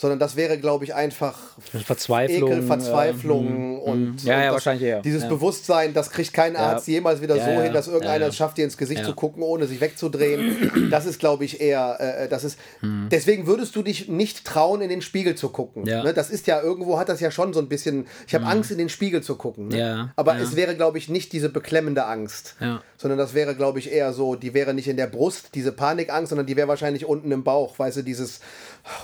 sondern 0.02 0.18
das 0.18 0.34
wäre, 0.36 0.58
glaube 0.58 0.84
ich, 0.84 0.94
einfach 0.94 1.38
Verzweiflung. 1.86 2.50
Ekel, 2.50 2.62
Verzweiflung 2.64 3.46
äh, 3.46 3.50
hm, 3.50 3.78
und, 3.78 4.20
hm. 4.20 4.26
Ja, 4.26 4.36
und 4.36 4.42
ja, 4.42 4.52
wahrscheinlich 4.52 4.82
eher. 4.88 5.00
dieses 5.00 5.22
Ja. 5.22 5.28
Bewusstsein, 5.28 5.94
das 5.94 6.10
kriegt 6.10 6.32
kein 6.32 6.56
Arzt 6.56 6.88
jemals 6.88 7.22
wieder 7.22 7.36
Ja, 7.36 7.44
so 7.44 7.50
ja. 7.52 7.60
hin, 7.62 7.72
dass 7.72 7.86
irgendeiner 7.86 8.14
Ja, 8.16 8.20
ja. 8.22 8.26
es 8.28 8.36
schafft, 8.36 8.58
dir 8.58 8.64
ins 8.64 8.76
Gesicht 8.76 9.00
Ja. 9.02 9.06
zu 9.06 9.14
gucken, 9.14 9.42
ohne 9.44 9.66
sich 9.68 9.80
wegzudrehen. 9.80 10.88
Das 10.90 11.06
ist, 11.06 11.20
glaube 11.20 11.44
ich, 11.44 11.60
eher, 11.60 11.96
äh, 12.00 12.28
das 12.28 12.42
ist, 12.42 12.58
Hm. 12.80 13.06
deswegen 13.12 13.46
würdest 13.46 13.76
du 13.76 13.82
dich 13.84 14.08
nicht 14.08 14.44
trauen, 14.44 14.80
in 14.82 14.88
den 14.88 15.02
Spiegel 15.02 15.36
zu 15.36 15.48
gucken. 15.50 15.86
Ja. 15.86 16.02
Ne? 16.02 16.12
Das 16.12 16.30
ist 16.30 16.46
ja, 16.48 16.60
irgendwo 16.60 16.98
hat 16.98 17.08
das 17.08 17.20
ja 17.20 17.30
schon 17.30 17.52
so 17.52 17.60
ein 17.60 17.68
bisschen, 17.68 18.06
ich 18.26 18.34
habe 18.34 18.44
Angst, 18.46 18.72
in 18.72 18.78
den 18.78 18.88
Spiegel 18.88 19.22
zu 19.22 19.36
gucken. 19.36 19.68
Ne? 19.68 19.74
Hm. 19.74 19.80
Ja, 19.80 20.12
Aber 20.16 20.34
ja. 20.34 20.40
es 20.42 20.56
wäre, 20.56 20.74
glaube 20.74 20.98
ich, 20.98 21.08
nicht 21.08 21.32
diese 21.32 21.48
beklemmende 21.48 22.06
Angst, 22.06 22.56
Ja. 22.60 22.82
sondern 22.98 23.18
das 23.18 23.34
wäre, 23.34 23.54
glaube 23.54 23.78
ich, 23.78 23.92
eher 23.92 24.12
so, 24.12 24.34
die 24.34 24.52
wäre 24.52 24.74
nicht 24.74 24.88
in 24.88 24.96
der 24.96 25.06
Brust, 25.06 25.50
diese 25.54 25.70
Panikangst, 25.70 26.30
sondern 26.30 26.46
die 26.46 26.56
wäre 26.56 26.66
wahrscheinlich 26.66 27.06
unten 27.06 27.30
im 27.30 27.44
Bauch, 27.44 27.78
weißt 27.78 27.98
du, 27.98 28.02
dieses 28.02 28.40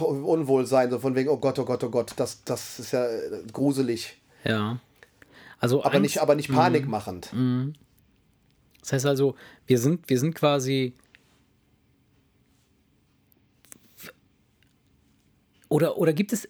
Unwohlsein, 0.01 0.88
so 0.91 0.99
von 0.99 1.15
wegen, 1.15 1.29
oh 1.29 1.39
Gott, 1.39 1.59
oh 1.59 1.65
Gott, 1.65 1.83
oh 1.85 1.91
Gott, 1.91 2.13
das, 2.17 2.45
das 2.45 2.79
ist 2.79 2.93
ja 2.93 3.07
äh, 3.07 3.43
gruselig. 3.53 4.21
Ja. 4.45 4.81
Also 5.61 5.81
Aber 5.83 5.97
Angst, 5.97 6.03
nicht, 6.03 6.19
aber 6.23 6.35
nicht 6.35 6.51
panikmachend. 6.51 7.33
Das 8.81 8.93
heißt 8.93 9.07
also, 9.07 9.35
wir 9.67 9.79
sind, 9.79 10.09
wir 10.09 10.19
sind 10.19 10.35
quasi. 10.35 10.95
oder, 15.69 15.99
oder 15.99 16.13
gibt 16.13 16.33
es 16.33 16.49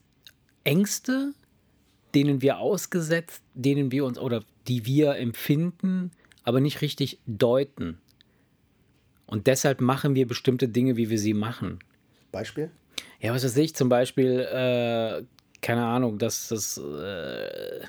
Ängste, 0.64 1.32
denen 2.14 2.42
wir 2.42 2.58
ausgesetzt, 2.58 3.42
denen 3.54 3.90
wir 3.90 4.04
uns 4.04 4.18
oder 4.18 4.44
die 4.68 4.84
wir 4.84 5.16
empfinden, 5.16 6.12
aber 6.44 6.60
nicht 6.60 6.82
richtig 6.82 7.18
deuten? 7.26 7.98
Und 9.26 9.46
deshalb 9.46 9.80
machen 9.80 10.14
wir 10.14 10.26
bestimmte 10.26 10.68
Dinge, 10.68 10.96
wie 10.96 11.10
wir 11.10 11.18
sie 11.18 11.34
machen. 11.34 11.80
Beispiel? 12.32 12.70
Ja, 13.20 13.34
was 13.34 13.44
weiß 13.44 13.56
ich, 13.56 13.74
zum 13.74 13.88
Beispiel, 13.88 14.40
äh, 14.40 15.24
keine 15.60 15.84
Ahnung, 15.84 16.18
dass 16.18 16.48
das. 16.48 16.78
Äh, 16.78 17.80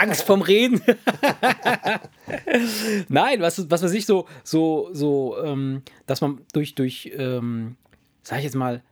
Angst 0.00 0.22
vom 0.22 0.40
Reden. 0.40 0.80
Nein, 3.08 3.42
was, 3.42 3.70
was 3.70 3.82
weiß 3.82 3.92
ich, 3.92 4.06
so, 4.06 4.26
so, 4.42 4.88
so, 4.92 5.36
ähm, 5.44 5.82
dass 6.06 6.22
man 6.22 6.40
durch, 6.54 6.74
durch 6.74 7.12
ähm, 7.14 7.76
sag 8.22 8.38
ich 8.38 8.44
jetzt 8.44 8.56
mal, 8.56 8.82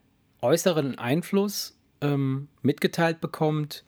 äußeren 0.43 0.99
Einfluss 0.99 1.79
ähm, 2.03 2.49
mitgeteilt 2.61 3.21
bekommt, 3.21 3.85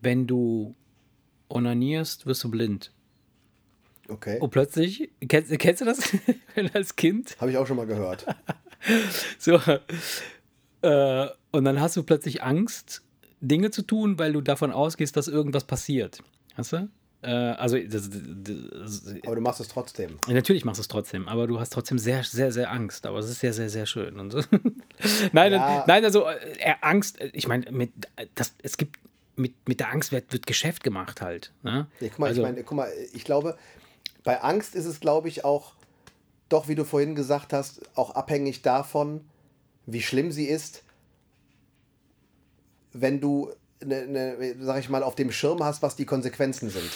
wenn 0.00 0.26
du 0.26 0.74
onanierst, 1.48 2.26
wirst 2.26 2.44
du 2.44 2.50
blind. 2.50 2.92
Okay. 4.12 4.38
Und 4.40 4.50
plötzlich, 4.50 5.10
kennst, 5.28 5.56
kennst 5.58 5.80
du 5.80 5.84
das 5.84 6.00
als 6.74 6.96
Kind? 6.96 7.36
Habe 7.40 7.50
ich 7.50 7.56
auch 7.56 7.66
schon 7.66 7.76
mal 7.76 7.86
gehört. 7.86 8.26
So, 9.38 9.60
äh, 10.82 11.26
und 11.52 11.64
dann 11.64 11.80
hast 11.80 11.96
du 11.96 12.02
plötzlich 12.02 12.42
Angst, 12.42 13.02
Dinge 13.40 13.70
zu 13.70 13.82
tun, 13.82 14.18
weil 14.18 14.32
du 14.32 14.40
davon 14.40 14.72
ausgehst, 14.72 15.16
dass 15.16 15.28
irgendwas 15.28 15.64
passiert. 15.64 16.22
Hast 16.54 16.72
du? 16.72 16.88
Äh, 17.22 17.28
also, 17.30 17.78
das, 17.78 18.10
das, 18.10 19.06
Aber 19.24 19.36
du 19.36 19.40
machst 19.40 19.60
es 19.60 19.68
trotzdem. 19.68 20.18
natürlich 20.26 20.64
machst 20.64 20.78
du 20.78 20.82
es 20.82 20.88
trotzdem, 20.88 21.28
aber 21.28 21.46
du 21.46 21.60
hast 21.60 21.72
trotzdem 21.72 21.98
sehr, 21.98 22.24
sehr, 22.24 22.50
sehr 22.50 22.72
Angst. 22.72 23.06
Aber 23.06 23.18
es 23.20 23.28
ist 23.30 23.38
sehr, 23.40 23.52
sehr, 23.52 23.68
sehr 23.70 23.86
schön. 23.86 24.18
Und 24.18 24.32
so. 24.32 24.40
nein, 25.32 25.52
Ja. 25.52 25.84
nein, 25.86 26.04
also 26.04 26.26
äh, 26.28 26.74
Angst, 26.80 27.20
äh, 27.20 27.30
ich 27.34 27.46
meine, 27.46 27.70
mit, 27.70 27.92
das, 28.34 28.54
es 28.62 28.76
gibt, 28.76 28.98
mit, 29.36 29.54
mit 29.68 29.78
der 29.80 29.90
Angst 29.92 30.10
wird, 30.10 30.32
wird 30.32 30.46
Geschäft 30.46 30.82
gemacht 30.82 31.20
halt. 31.22 31.52
Ne? 31.62 31.86
Ja, 32.00 32.08
guck, 32.08 32.18
mal, 32.18 32.26
also, 32.26 32.42
ich 32.42 32.48
meine, 32.48 32.64
guck 32.64 32.76
mal, 32.76 32.92
ich 33.12 33.24
glaube, 33.24 33.56
bei 34.24 34.40
Angst 34.42 34.74
ist 34.74 34.86
es, 34.86 35.00
glaube 35.00 35.28
ich, 35.28 35.44
auch 35.44 35.72
doch, 36.48 36.68
wie 36.68 36.74
du 36.74 36.84
vorhin 36.84 37.14
gesagt 37.14 37.52
hast, 37.52 37.80
auch 37.96 38.14
abhängig 38.14 38.62
davon, 38.62 39.22
wie 39.86 40.02
schlimm 40.02 40.30
sie 40.32 40.46
ist, 40.46 40.82
wenn 42.92 43.20
du, 43.20 43.50
ne, 43.84 44.06
ne, 44.06 44.54
sag 44.60 44.78
ich 44.80 44.88
mal, 44.88 45.02
auf 45.02 45.14
dem 45.14 45.32
Schirm 45.32 45.62
hast, 45.64 45.82
was 45.82 45.96
die 45.96 46.04
Konsequenzen 46.04 46.70
sind. 46.70 46.90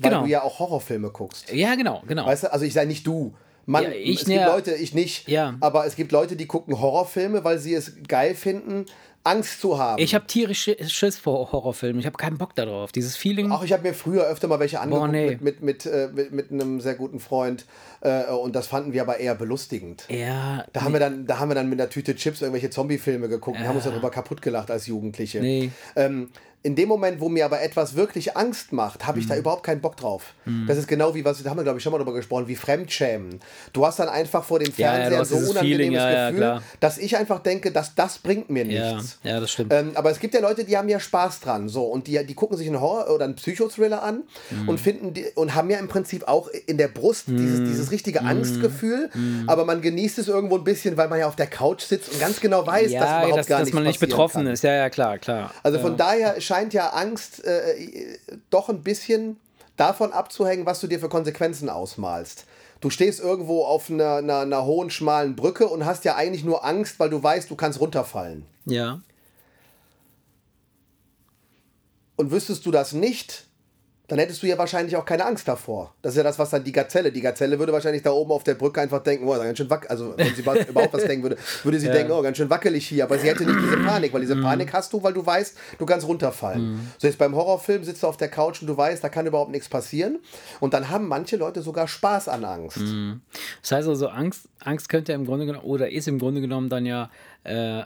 Weil 0.00 0.10
Genau. 0.10 0.22
du 0.24 0.28
ja 0.28 0.42
auch 0.42 0.58
Horrorfilme 0.58 1.10
guckst. 1.10 1.50
ja, 1.52 1.74
genau, 1.74 2.02
genau. 2.06 2.26
Weißt 2.26 2.44
du, 2.44 2.52
also 2.52 2.64
ich 2.64 2.72
sei 2.72 2.84
nicht 2.84 3.06
du. 3.06 3.34
Mann, 3.66 3.84
Ja, 3.84 3.90
ich 3.90 4.22
es 4.22 4.26
ne- 4.26 4.34
gibt 4.34 4.46
Leute, 4.46 4.74
ich 4.74 4.94
nicht, 4.94 5.28
Ja. 5.28 5.54
aber 5.60 5.86
es 5.86 5.94
gibt 5.94 6.10
Leute, 6.10 6.34
die 6.34 6.46
gucken 6.46 6.80
Horrorfilme, 6.80 7.44
weil 7.44 7.58
sie 7.58 7.74
es 7.74 7.92
geil 8.08 8.34
finden, 8.34 8.86
Angst 9.22 9.60
zu 9.60 9.78
haben. 9.78 10.02
Ich 10.02 10.14
habe 10.14 10.26
tierisch 10.26 10.62
Schi- 10.64 10.88
Schiss 10.88 11.18
vor 11.18 11.52
Horrorfilmen. 11.52 12.00
Ich 12.00 12.06
habe 12.06 12.16
keinen 12.16 12.38
Bock 12.38 12.54
darauf. 12.54 12.90
Dieses 12.90 13.16
Feeling. 13.16 13.52
Auch 13.52 13.62
ich 13.62 13.72
habe 13.72 13.82
mir 13.82 13.92
früher 13.92 14.24
öfter 14.24 14.48
mal 14.48 14.58
welche 14.60 14.80
angeguckt 14.80 15.10
nee. 15.10 15.30
mit, 15.30 15.40
mit, 15.42 15.62
mit, 15.62 15.86
äh, 15.86 16.08
mit, 16.14 16.32
mit 16.32 16.50
einem 16.50 16.80
sehr 16.80 16.94
guten 16.94 17.20
Freund 17.20 17.66
äh, 18.00 18.24
und 18.32 18.56
das 18.56 18.66
fanden 18.66 18.92
wir 18.94 19.02
aber 19.02 19.18
eher 19.18 19.34
belustigend. 19.34 20.06
ja, 20.08 20.64
Da 20.72 20.82
haben, 20.82 20.92
wir 20.94 21.00
dann, 21.00 21.26
da 21.26 21.38
haben 21.38 21.50
wir 21.50 21.54
dann 21.54 21.68
mit 21.68 21.78
einer 21.78 21.90
Tüte 21.90 22.14
Chips 22.16 22.40
irgendwelche 22.40 22.70
Zombie-Filme 22.70 23.28
geguckt 23.28 23.58
und 23.58 23.66
haben 23.68 23.76
uns 23.76 23.84
darüber 23.84 24.10
kaputt 24.10 24.40
gelacht 24.40 24.70
als 24.70 24.86
Jugendliche. 24.86 25.40
Nee. 25.40 25.70
Ähm, 25.96 26.30
in 26.62 26.74
dem 26.76 26.88
Moment, 26.88 27.20
wo 27.20 27.28
mir 27.30 27.46
aber 27.46 27.62
etwas 27.62 27.96
wirklich 27.96 28.36
Angst 28.36 28.72
macht, 28.72 29.06
habe 29.06 29.18
ich 29.18 29.24
Mhm. 29.24 29.28
da 29.30 29.36
überhaupt 29.36 29.62
keinen 29.62 29.80
Bock 29.80 29.96
drauf. 29.96 30.34
Das 30.66 30.76
ist 30.76 30.88
genau 30.88 31.14
wie, 31.14 31.24
was 31.24 31.42
da 31.42 31.48
haben 31.50 31.56
wir, 31.56 31.62
glaube 31.62 31.78
ich, 31.78 31.82
schon 31.84 31.92
mal 31.92 31.98
drüber 31.98 32.12
gesprochen, 32.12 32.48
wie 32.48 32.56
Fremdschämen. 32.56 33.40
Du 33.72 33.86
hast 33.86 33.98
dann 33.98 34.08
einfach 34.08 34.44
vor 34.44 34.58
dem 34.58 34.70
Ja, 34.76 34.86
ja, 34.88 34.92
Fernseher 35.00 35.18
hast 35.20 35.28
so 35.30 35.34
dieses 35.36 35.50
unangenehmes 35.50 35.78
Feeling, 35.78 35.92
ja, 35.94 36.10
ja, 36.10 36.26
Gefühl, 36.30 36.40
klar. 36.44 36.62
dass 36.80 36.98
ich 36.98 37.16
einfach 37.16 37.38
denke, 37.38 37.70
dass 37.72 37.94
das 37.94 38.18
bringt 38.18 38.50
mir 38.50 38.66
ja, 38.66 38.94
nichts. 38.94 39.18
ja, 39.22 39.40
das 39.40 39.50
stimmt. 39.52 39.72
Ähm, 39.72 39.92
aber 39.94 40.10
es 40.10 40.18
gibt 40.20 40.34
ja 40.34 40.40
Leute, 40.40 40.64
die 40.64 40.76
haben 40.76 40.88
ja 40.90 41.00
Spaß 41.00 41.40
dran, 41.40 41.68
so 41.70 41.84
und 41.84 42.06
die, 42.08 42.24
die 42.26 42.34
gucken 42.34 42.58
sich 42.58 42.66
einen 42.66 42.80
Horror 42.80 43.14
oder 43.14 43.24
einen 43.24 43.36
Psychothriller 43.36 44.02
an 44.02 44.24
Mhm. 44.50 44.68
und 44.68 44.80
finden 44.80 45.14
die, 45.14 45.24
und 45.36 45.54
haben 45.54 45.70
ja 45.70 45.78
im 45.78 45.88
Prinzip 45.88 46.28
auch 46.28 46.48
in 46.66 46.76
der 46.76 46.88
Brust 46.88 47.28
Mhm. 47.28 47.36
dieses, 47.38 47.60
dieses 47.64 47.90
richtige 47.90 48.22
Angstgefühl, 48.22 49.08
aber 49.46 49.64
man 49.64 49.80
genießt 49.80 50.18
es 50.18 50.28
irgendwo 50.28 50.56
ein 50.56 50.64
bisschen, 50.64 50.96
weil 50.96 51.08
man 51.08 51.18
ja 51.20 51.26
auf 51.28 51.36
der 51.36 51.46
Couch 51.46 51.82
sitzt 51.84 52.12
und 52.12 52.20
ganz 52.20 52.40
genau 52.40 52.66
weiß, 52.66 52.84
dass 52.84 52.92
ja, 52.92 53.18
überhaupt 53.20 53.38
dass, 53.38 53.46
gar 53.46 53.58
dass 53.60 53.66
nichts 53.66 53.74
man 53.74 53.84
nicht 53.84 54.00
betroffen 54.00 54.44
kann. 54.44 54.52
ist. 54.52 54.62
Ja, 54.62 54.74
ja, 54.74 54.90
klar, 54.90 55.18
klar. 55.18 55.52
Also 55.62 55.78
von 55.78 55.96
daher 55.96 56.40
scheint 56.50 56.74
ja 56.74 56.88
Angst 56.88 57.44
äh, 57.44 58.18
doch 58.50 58.68
ein 58.68 58.82
bisschen 58.82 59.36
davon 59.76 60.12
abzuhängen, 60.12 60.66
was 60.66 60.80
du 60.80 60.88
dir 60.88 60.98
für 60.98 61.08
Konsequenzen 61.08 61.68
ausmalst. 61.68 62.44
Du 62.80 62.90
stehst 62.90 63.20
irgendwo 63.20 63.62
auf 63.64 63.88
einer, 63.88 64.16
einer, 64.16 64.40
einer 64.40 64.64
hohen, 64.64 64.90
schmalen 64.90 65.36
Brücke 65.36 65.68
und 65.68 65.84
hast 65.84 66.04
ja 66.04 66.16
eigentlich 66.16 66.42
nur 66.42 66.64
Angst, 66.64 66.98
weil 66.98 67.08
du 67.08 67.22
weißt, 67.22 67.48
du 67.48 67.54
kannst 67.54 67.78
runterfallen. 67.78 68.46
Ja. 68.64 69.00
Und 72.16 72.32
wüsstest 72.32 72.66
du 72.66 72.72
das 72.72 72.94
nicht, 72.94 73.46
dann 74.10 74.18
hättest 74.18 74.42
du 74.42 74.48
ja 74.48 74.58
wahrscheinlich 74.58 74.96
auch 74.96 75.04
keine 75.04 75.24
Angst 75.24 75.46
davor. 75.46 75.94
Das 76.02 76.14
ist 76.14 76.16
ja 76.16 76.24
das, 76.24 76.36
was 76.36 76.50
dann 76.50 76.64
die 76.64 76.72
Gazelle. 76.72 77.12
Die 77.12 77.20
Gazelle 77.20 77.60
würde 77.60 77.72
wahrscheinlich 77.72 78.02
da 78.02 78.10
oben 78.10 78.32
auf 78.32 78.42
der 78.42 78.54
Brücke 78.54 78.80
einfach 78.80 79.04
denken, 79.04 79.24
oh, 79.28 79.38
ganz 79.38 79.56
schön 79.56 79.70
wackelig. 79.70 79.88
Also, 79.88 80.14
wenn 80.16 80.34
sie 80.34 80.42
überhaupt 80.68 80.92
was 80.92 81.04
denken 81.04 81.22
würde, 81.22 81.36
würde 81.62 81.78
sie 81.78 81.88
denken, 81.88 82.10
oh, 82.10 82.20
ganz 82.20 82.36
schön 82.36 82.50
wackelig 82.50 82.88
hier. 82.88 83.04
Aber 83.04 83.16
sie 83.20 83.28
hätte 83.28 83.44
nicht 83.44 83.60
diese 83.60 83.76
Panik, 83.76 84.12
weil 84.12 84.22
diese 84.22 84.34
Panik 84.34 84.72
hast 84.72 84.92
du, 84.92 85.00
weil 85.00 85.12
du 85.12 85.24
weißt, 85.24 85.56
du 85.78 85.86
kannst 85.86 86.08
runterfallen. 86.08 86.92
So 86.98 87.06
jetzt 87.06 87.18
beim 87.18 87.36
Horrorfilm 87.36 87.84
sitzt 87.84 88.02
du 88.02 88.08
auf 88.08 88.16
der 88.16 88.28
Couch 88.28 88.60
und 88.62 88.66
du 88.66 88.76
weißt, 88.76 89.04
da 89.04 89.08
kann 89.08 89.26
überhaupt 89.28 89.52
nichts 89.52 89.68
passieren. 89.68 90.18
Und 90.58 90.74
dann 90.74 90.88
haben 90.88 91.06
manche 91.06 91.36
Leute 91.36 91.62
sogar 91.62 91.86
Spaß 91.86 92.26
an 92.26 92.44
Angst. 92.44 92.80
Das 93.62 93.70
heißt 93.70 93.88
also, 93.88 94.08
Angst, 94.08 94.48
Angst 94.58 94.88
könnte 94.88 95.12
im 95.12 95.24
Grunde 95.24 95.46
genommen, 95.46 95.64
oder 95.64 95.88
ist 95.88 96.08
im 96.08 96.18
Grunde 96.18 96.40
genommen 96.40 96.68
dann 96.68 96.84
ja 96.84 97.10
äh, 97.44 97.82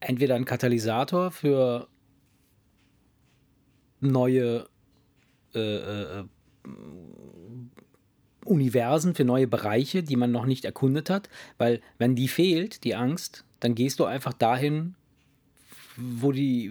entweder 0.00 0.34
ein 0.34 0.44
Katalysator 0.44 1.30
für 1.30 1.86
neue 4.00 4.66
äh, 5.54 6.20
äh, 6.20 6.24
Universen, 8.44 9.14
für 9.14 9.24
neue 9.24 9.46
Bereiche, 9.46 10.02
die 10.02 10.16
man 10.16 10.32
noch 10.32 10.46
nicht 10.46 10.64
erkundet 10.64 11.10
hat. 11.10 11.28
Weil 11.58 11.80
wenn 11.98 12.16
die 12.16 12.28
fehlt, 12.28 12.84
die 12.84 12.94
Angst, 12.94 13.44
dann 13.60 13.74
gehst 13.74 14.00
du 14.00 14.04
einfach 14.04 14.32
dahin, 14.32 14.94
wo 15.96 16.32
die, 16.32 16.70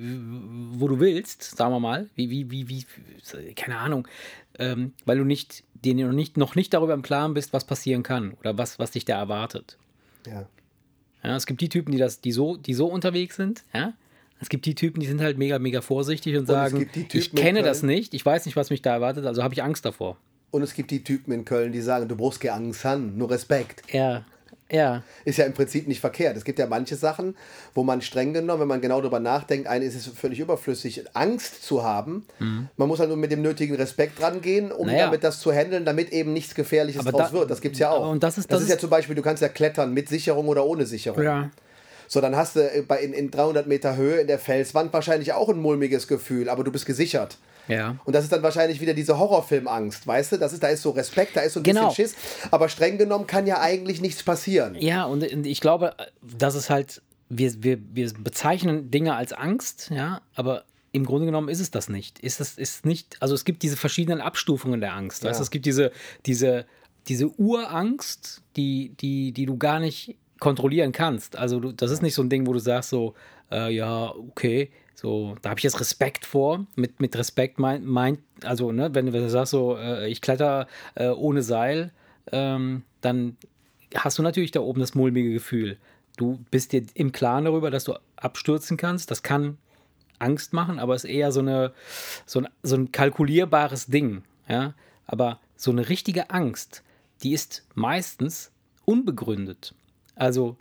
wo 0.74 0.88
du 0.88 1.00
willst, 1.00 1.44
sagen 1.44 1.74
wir 1.74 1.80
mal, 1.80 2.10
wie, 2.16 2.30
wie, 2.30 2.52
wie, 2.52 2.68
wie, 2.68 3.54
keine 3.54 3.78
Ahnung, 3.78 4.08
ähm, 4.58 4.94
weil 5.06 5.18
du 5.18 5.24
nicht, 5.24 5.64
dir 5.74 5.94
noch 5.94 6.12
nicht, 6.12 6.38
noch 6.38 6.56
nicht 6.56 6.74
darüber 6.74 6.94
im 6.94 7.04
Klaren 7.04 7.34
bist, 7.34 7.54
was 7.54 7.66
passieren 7.66 8.04
kann 8.04 8.34
oder 8.40 8.58
was, 8.58 8.80
was 8.80 8.92
dich 8.92 9.06
da 9.06 9.18
erwartet. 9.18 9.78
Ja. 10.26 10.48
Ja, 11.24 11.36
es 11.36 11.46
gibt 11.46 11.62
die 11.62 11.70
Typen, 11.70 11.92
die 11.92 12.00
das, 12.00 12.22
die 12.22 12.32
so, 12.32 12.58
die 12.58 12.74
so 12.74 12.88
unterwegs 12.88 13.36
sind, 13.36 13.64
ja. 13.74 13.94
Es 14.42 14.50
gibt 14.50 14.66
die 14.66 14.76
Typen, 14.76 15.00
die 15.00 15.06
sind 15.08 15.22
halt 15.22 15.38
mega, 15.38 15.60
mega 15.60 15.82
vorsichtig 15.82 16.36
und 16.36 16.44
es 16.44 16.48
sagen, 16.50 16.90
ich 17.14 17.34
kenne 17.36 17.62
das 17.64 17.84
nicht, 17.84 18.14
ich 18.14 18.26
weiß 18.26 18.46
nicht, 18.46 18.56
was 18.56 18.70
mich 18.72 18.82
da 18.82 18.92
erwartet, 18.94 19.26
also 19.26 19.44
habe 19.44 19.54
ich 19.54 19.62
Angst 19.64 19.86
davor. 19.86 20.18
Und 20.50 20.64
es 20.64 20.74
gibt 20.74 20.92
die 20.92 21.04
Typen 21.04 21.32
in 21.32 21.46
Köln, 21.46 21.72
die 21.72 21.82
sagen, 21.82 22.08
du 22.08 22.16
brauchst 22.16 22.42
keine 22.42 22.56
Angst 22.56 22.84
haben, 22.84 23.18
nur 23.18 23.30
Respekt. 23.32 23.84
Ja, 23.94 24.26
ja, 24.72 25.04
Ist 25.26 25.38
ja 25.38 25.46
im 25.46 25.52
Prinzip 25.54 25.86
nicht 25.90 26.00
verkehrt. 26.00 26.38
Es 26.38 26.46
gibt 26.46 26.58
ja 26.58 26.66
manche 26.66 26.96
Sachen, 26.96 27.36
wo 27.74 27.84
man 27.84 28.02
streng 28.02 28.34
genommen, 28.34 28.62
wenn 28.62 28.68
man 28.70 28.80
genau 28.82 29.02
darüber 29.02 29.20
nachdenkt, 29.20 29.68
eine 29.68 29.84
ist 29.84 29.96
es 29.96 30.08
völlig 30.08 30.40
überflüssig, 30.40 31.04
Angst 31.14 31.64
zu 31.66 31.84
haben. 31.84 32.26
Man 32.40 32.88
muss 32.88 33.00
halt 33.00 33.10
nur 33.10 33.18
mit 33.18 33.32
dem 33.34 33.42
nötigen 33.42 33.76
Respekt 33.76 34.22
rangehen, 34.22 34.72
um 34.72 34.86
Mhm. 34.88 34.94
Naja. 34.94 35.06
damit 35.08 35.26
das 35.26 35.40
zu 35.42 35.52
handeln, 35.52 35.84
damit 35.84 36.12
eben 36.14 36.32
nichts 36.32 36.56
Gefährliches 36.56 37.02
Aber 37.02 37.12
draus 37.12 37.32
da- 37.32 37.34
wird. 37.34 37.52
Das 37.52 37.60
gibt 37.60 37.74
es 37.76 37.80
ja 37.80 37.92
auch. 37.92 38.10
und 38.12 38.24
das 38.24 38.38
ist- 38.38 38.50
das 38.50 38.56
das 38.60 38.64
ist 38.64 38.70
ja 38.70 38.76
ist- 38.76 38.82
zum 38.82 38.90
Beispiel, 38.90 39.14
du 39.16 39.22
kannst 39.22 39.42
ja 39.42 39.50
klettern 39.50 39.94
mit 39.94 40.08
Sicherung 40.08 40.48
oder 40.48 40.66
ohne 40.66 40.86
Sicherung. 40.86 41.22
ja. 41.22 41.52
So, 42.14 42.20
dann 42.20 42.36
hast 42.36 42.58
du 42.58 42.60
äh, 42.60 42.82
bei, 42.82 43.00
in, 43.02 43.14
in 43.14 43.32
300 43.32 43.68
Meter 43.68 43.96
Höhe 43.96 44.20
in 44.20 44.28
der 44.28 44.38
Felswand 44.38 44.92
wahrscheinlich 44.92 45.32
auch 45.32 45.48
ein 45.48 45.58
mulmiges 45.62 46.10
Gefühl, 46.10 46.50
aber 46.50 46.66
du 46.66 46.70
bist 46.70 46.86
gesichert. 46.86 47.38
Ja. 47.70 47.96
Und 48.04 48.14
das 48.14 48.26
ist 48.26 48.34
dann 48.34 48.44
wahrscheinlich 48.44 48.82
wieder 48.82 48.94
diese 48.94 49.18
Horrorfilmangst, 49.18 50.06
weißt 50.06 50.34
du? 50.34 50.38
Das 50.38 50.52
ist, 50.52 50.62
da 50.62 50.68
ist 50.68 50.82
so 50.82 50.90
Respekt, 50.90 51.38
da 51.38 51.40
ist 51.42 51.54
so 51.54 51.62
ein 51.62 51.64
Genau. 51.64 51.88
bisschen 51.88 52.08
Schiss. 52.10 52.16
Aber 52.52 52.68
streng 52.68 52.98
genommen 52.98 53.28
kann 53.28 53.48
ja 53.48 53.62
eigentlich 53.62 54.02
nichts 54.02 54.24
passieren. 54.24 54.76
Ja, 54.76 55.06
und 55.06 55.24
und 55.32 55.46
ich 55.46 55.62
glaube, 55.62 55.96
dass 56.22 56.56
es 56.56 56.70
halt, 56.70 57.02
wir, 57.30 57.64
wir, 57.64 57.80
wir 57.94 58.12
bezeichnen 58.20 58.92
Dinge 58.92 59.16
als 59.16 59.32
Angst, 59.32 59.90
ja, 59.90 60.20
aber 60.36 60.66
im 60.92 61.06
Grunde 61.06 61.28
genommen 61.28 61.48
ist 61.48 61.62
es 61.62 61.72
das 61.72 61.88
nicht. 61.88 62.20
Ist 62.20 62.42
es 62.42 62.58
ist 62.58 62.86
nicht, 62.86 63.16
also 63.22 63.36
es 63.36 63.46
gibt 63.46 63.64
diese 63.64 63.78
verschiedenen 63.78 64.20
Abstufungen 64.20 64.82
der 64.82 64.96
Angst. 64.96 65.24
Weißt? 65.24 65.40
Ja. 65.40 65.44
Es 65.44 65.50
gibt 65.50 65.66
diese, 65.66 65.94
diese, 66.26 66.66
diese 67.08 67.28
Urangst, 67.30 68.42
die, 68.58 68.90
die, 69.00 69.32
die 69.32 69.46
du 69.46 69.58
gar 69.58 69.80
nicht 69.80 70.18
kontrollieren 70.42 70.92
kannst. 70.92 71.38
Also 71.38 71.62
du, 71.62 71.72
das 71.72 71.92
ist 71.92 72.02
nicht 72.02 72.16
so 72.16 72.22
ein 72.22 72.30
Ding, 72.30 72.48
wo 72.48 72.52
du 72.52 72.60
sagst 72.60 72.90
so, 72.90 73.14
äh, 73.52 73.74
ja, 73.74 74.14
okay, 74.14 74.72
so, 74.96 75.36
da 75.42 75.52
habe 75.52 75.60
ich 75.60 75.64
jetzt 75.64 75.80
Respekt 75.80 76.26
vor. 76.26 76.66
Mit, 76.76 77.00
mit 77.00 77.16
Respekt 77.16 77.60
meint, 77.60 77.86
meint 77.86 78.20
also, 78.44 78.72
ne, 78.72 78.94
wenn 78.94 79.06
du 79.06 79.30
sagst 79.30 79.52
so, 79.52 79.78
äh, 79.78 80.10
ich 80.10 80.20
kletter 80.20 80.68
äh, 80.96 81.10
ohne 81.10 81.44
Seil, 81.44 81.92
ähm, 82.32 82.84
dann 83.02 83.38
hast 83.96 84.18
du 84.18 84.24
natürlich 84.24 84.52
da 84.52 84.62
oben 84.62 84.82
das 84.82 84.96
mulmige 84.96 85.32
Gefühl. 85.32 85.78
Du 86.18 86.44
bist 86.50 86.72
dir 86.72 86.84
im 86.96 87.12
Klaren 87.12 87.46
darüber, 87.46 87.70
dass 87.72 87.84
du 87.84 87.94
abstürzen 88.16 88.78
kannst. 88.78 89.12
Das 89.12 89.24
kann 89.24 89.58
Angst 90.18 90.54
machen, 90.54 90.80
aber 90.80 90.96
ist 90.96 91.06
eher 91.06 91.32
so, 91.32 91.40
eine, 91.40 91.72
so, 92.26 92.40
ein, 92.40 92.48
so 92.64 92.76
ein 92.76 92.92
kalkulierbares 92.92 93.88
Ding. 93.88 94.24
Ja? 94.48 94.74
Aber 95.06 95.40
so 95.56 95.70
eine 95.70 95.88
richtige 95.88 96.32
Angst, 96.32 96.84
die 97.22 97.34
ist 97.34 97.64
meistens 97.76 98.52
unbegründet. 98.86 99.76
Also 100.22 100.56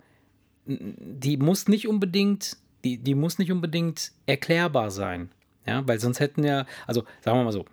die 0.65 1.37
muss 1.37 1.67
nicht 1.67 1.87
unbedingt, 1.87 2.57
die, 2.83 2.97
die 2.97 3.13
muss 3.13 3.37
nicht 3.37 3.51
unbedingt 3.51 4.11
erklärbar 4.25 4.89
sein. 4.89 5.29
Ja, 5.67 5.87
weil 5.87 5.99
sonst 5.99 6.19
hätten 6.19 6.43
ja, 6.43 6.65
also 6.87 7.03
sagen 7.23 7.37
wir 7.37 7.43
mal 7.43 7.51
so, 7.51 7.65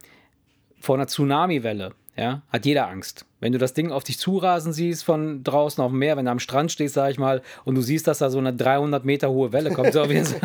vor 0.78 0.96
einer 0.96 1.06
Tsunamiwelle, 1.06 1.94
ja, 2.14 2.42
hat 2.50 2.66
jeder 2.66 2.88
Angst. 2.88 3.24
Wenn 3.40 3.52
du 3.52 3.58
das 3.58 3.72
Ding 3.72 3.90
auf 3.90 4.04
dich 4.04 4.18
zurasen 4.18 4.74
siehst 4.74 5.02
von 5.02 5.42
draußen 5.44 5.82
auf 5.82 5.90
dem 5.90 5.98
Meer, 5.98 6.18
wenn 6.18 6.26
du 6.26 6.30
am 6.30 6.40
Strand 6.40 6.70
stehst, 6.70 6.92
sag 6.92 7.10
ich 7.10 7.18
mal, 7.18 7.40
und 7.64 7.74
du 7.74 7.80
siehst, 7.80 8.06
dass 8.06 8.18
da 8.18 8.28
so 8.28 8.38
eine 8.38 8.52
300 8.52 9.06
Meter 9.06 9.30
hohe 9.30 9.50
Welle 9.54 9.70
kommt, 9.70 9.94
so 9.94 10.02
auf 10.02 10.10
jeden 10.10 10.26
Fall. 10.26 10.40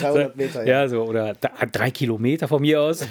300 0.00 0.36
Meter, 0.36 0.66
ja. 0.66 0.82
Ja, 0.82 0.88
so, 0.88 1.04
oder 1.04 1.32
drei 1.72 1.90
Kilometer 1.90 2.48
von 2.48 2.60
mir 2.60 2.82
aus. 2.82 2.98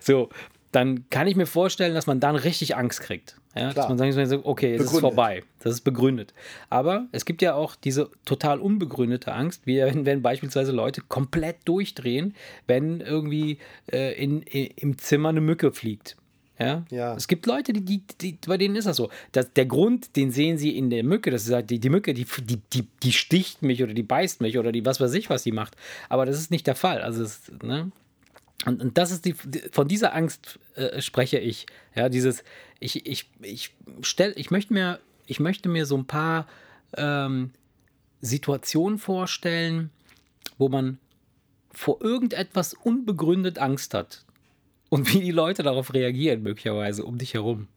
so, 0.00 0.28
dann 0.74 1.08
kann 1.10 1.26
ich 1.26 1.36
mir 1.36 1.46
vorstellen, 1.46 1.94
dass 1.94 2.06
man 2.06 2.20
dann 2.20 2.36
richtig 2.36 2.76
Angst 2.76 3.00
kriegt. 3.00 3.36
Ja, 3.54 3.72
dass 3.72 3.88
man 3.88 3.98
sagt, 3.98 4.44
okay, 4.44 4.72
jetzt 4.72 4.80
ist 4.80 4.86
es 4.86 4.92
Begründet. 4.92 5.00
vorbei. 5.00 5.42
Das 5.60 5.72
ist 5.72 5.80
begründet. 5.82 6.34
Aber 6.70 7.06
es 7.12 7.24
gibt 7.24 7.40
ja 7.40 7.54
auch 7.54 7.76
diese 7.76 8.10
total 8.24 8.58
unbegründete 8.58 9.32
Angst, 9.32 9.62
wie 9.66 9.78
wenn, 9.78 10.04
wenn 10.04 10.22
beispielsweise 10.22 10.72
Leute 10.72 11.02
komplett 11.02 11.58
durchdrehen, 11.64 12.34
wenn 12.66 13.00
irgendwie 13.00 13.58
äh, 13.92 14.20
in, 14.20 14.42
in, 14.42 14.66
im 14.76 14.98
Zimmer 14.98 15.28
eine 15.28 15.40
Mücke 15.40 15.72
fliegt. 15.72 16.16
Ja? 16.58 16.84
Ja. 16.90 17.14
Es 17.14 17.28
gibt 17.28 17.46
Leute, 17.46 17.72
die, 17.72 17.80
die, 17.80 18.02
die, 18.20 18.38
bei 18.46 18.58
denen 18.58 18.76
ist 18.76 18.86
das 18.86 18.96
so. 18.96 19.10
Das, 19.32 19.52
der 19.52 19.66
Grund, 19.66 20.16
den 20.16 20.30
sehen 20.30 20.58
sie 20.58 20.76
in 20.76 20.90
der 20.90 21.04
Mücke, 21.04 21.30
das 21.30 21.46
ist 21.46 21.52
halt 21.52 21.70
die, 21.70 21.78
die 21.78 21.90
Mücke, 21.90 22.14
die, 22.14 22.26
die, 22.42 22.60
die, 22.72 22.86
die 23.02 23.12
sticht 23.12 23.62
mich 23.62 23.82
oder 23.82 23.94
die 23.94 24.02
beißt 24.02 24.40
mich 24.40 24.58
oder 24.58 24.72
die 24.72 24.84
was 24.84 25.00
weiß 25.00 25.14
ich, 25.14 25.30
was 25.30 25.44
die 25.44 25.52
macht. 25.52 25.76
Aber 26.08 26.26
das 26.26 26.38
ist 26.38 26.50
nicht 26.50 26.66
der 26.66 26.76
Fall. 26.76 27.02
Also, 27.02 27.22
es, 27.22 27.52
ne? 27.62 27.90
Und, 28.66 28.80
und 28.80 28.98
das 28.98 29.10
ist 29.10 29.24
die, 29.24 29.34
von 29.34 29.88
dieser 29.88 30.14
Angst 30.14 30.58
äh, 30.74 31.00
spreche 31.00 31.38
ich. 31.38 31.66
Ja, 31.94 32.08
dieses, 32.08 32.44
ich, 32.80 33.06
ich, 33.06 33.30
ich 33.40 33.74
stell, 34.00 34.32
ich 34.36 34.50
möchte 34.50 34.72
mir, 34.72 35.00
ich 35.26 35.40
möchte 35.40 35.68
mir 35.68 35.86
so 35.86 35.96
ein 35.96 36.06
paar 36.06 36.46
ähm, 36.96 37.52
Situationen 38.20 38.98
vorstellen, 38.98 39.90
wo 40.56 40.68
man 40.68 40.98
vor 41.72 42.00
irgendetwas 42.00 42.74
unbegründet 42.74 43.58
Angst 43.58 43.94
hat. 43.94 44.24
Und 44.88 45.12
wie 45.12 45.20
die 45.20 45.32
Leute 45.32 45.62
darauf 45.62 45.92
reagieren, 45.92 46.42
möglicherweise 46.42 47.04
um 47.04 47.18
dich 47.18 47.34
herum. 47.34 47.68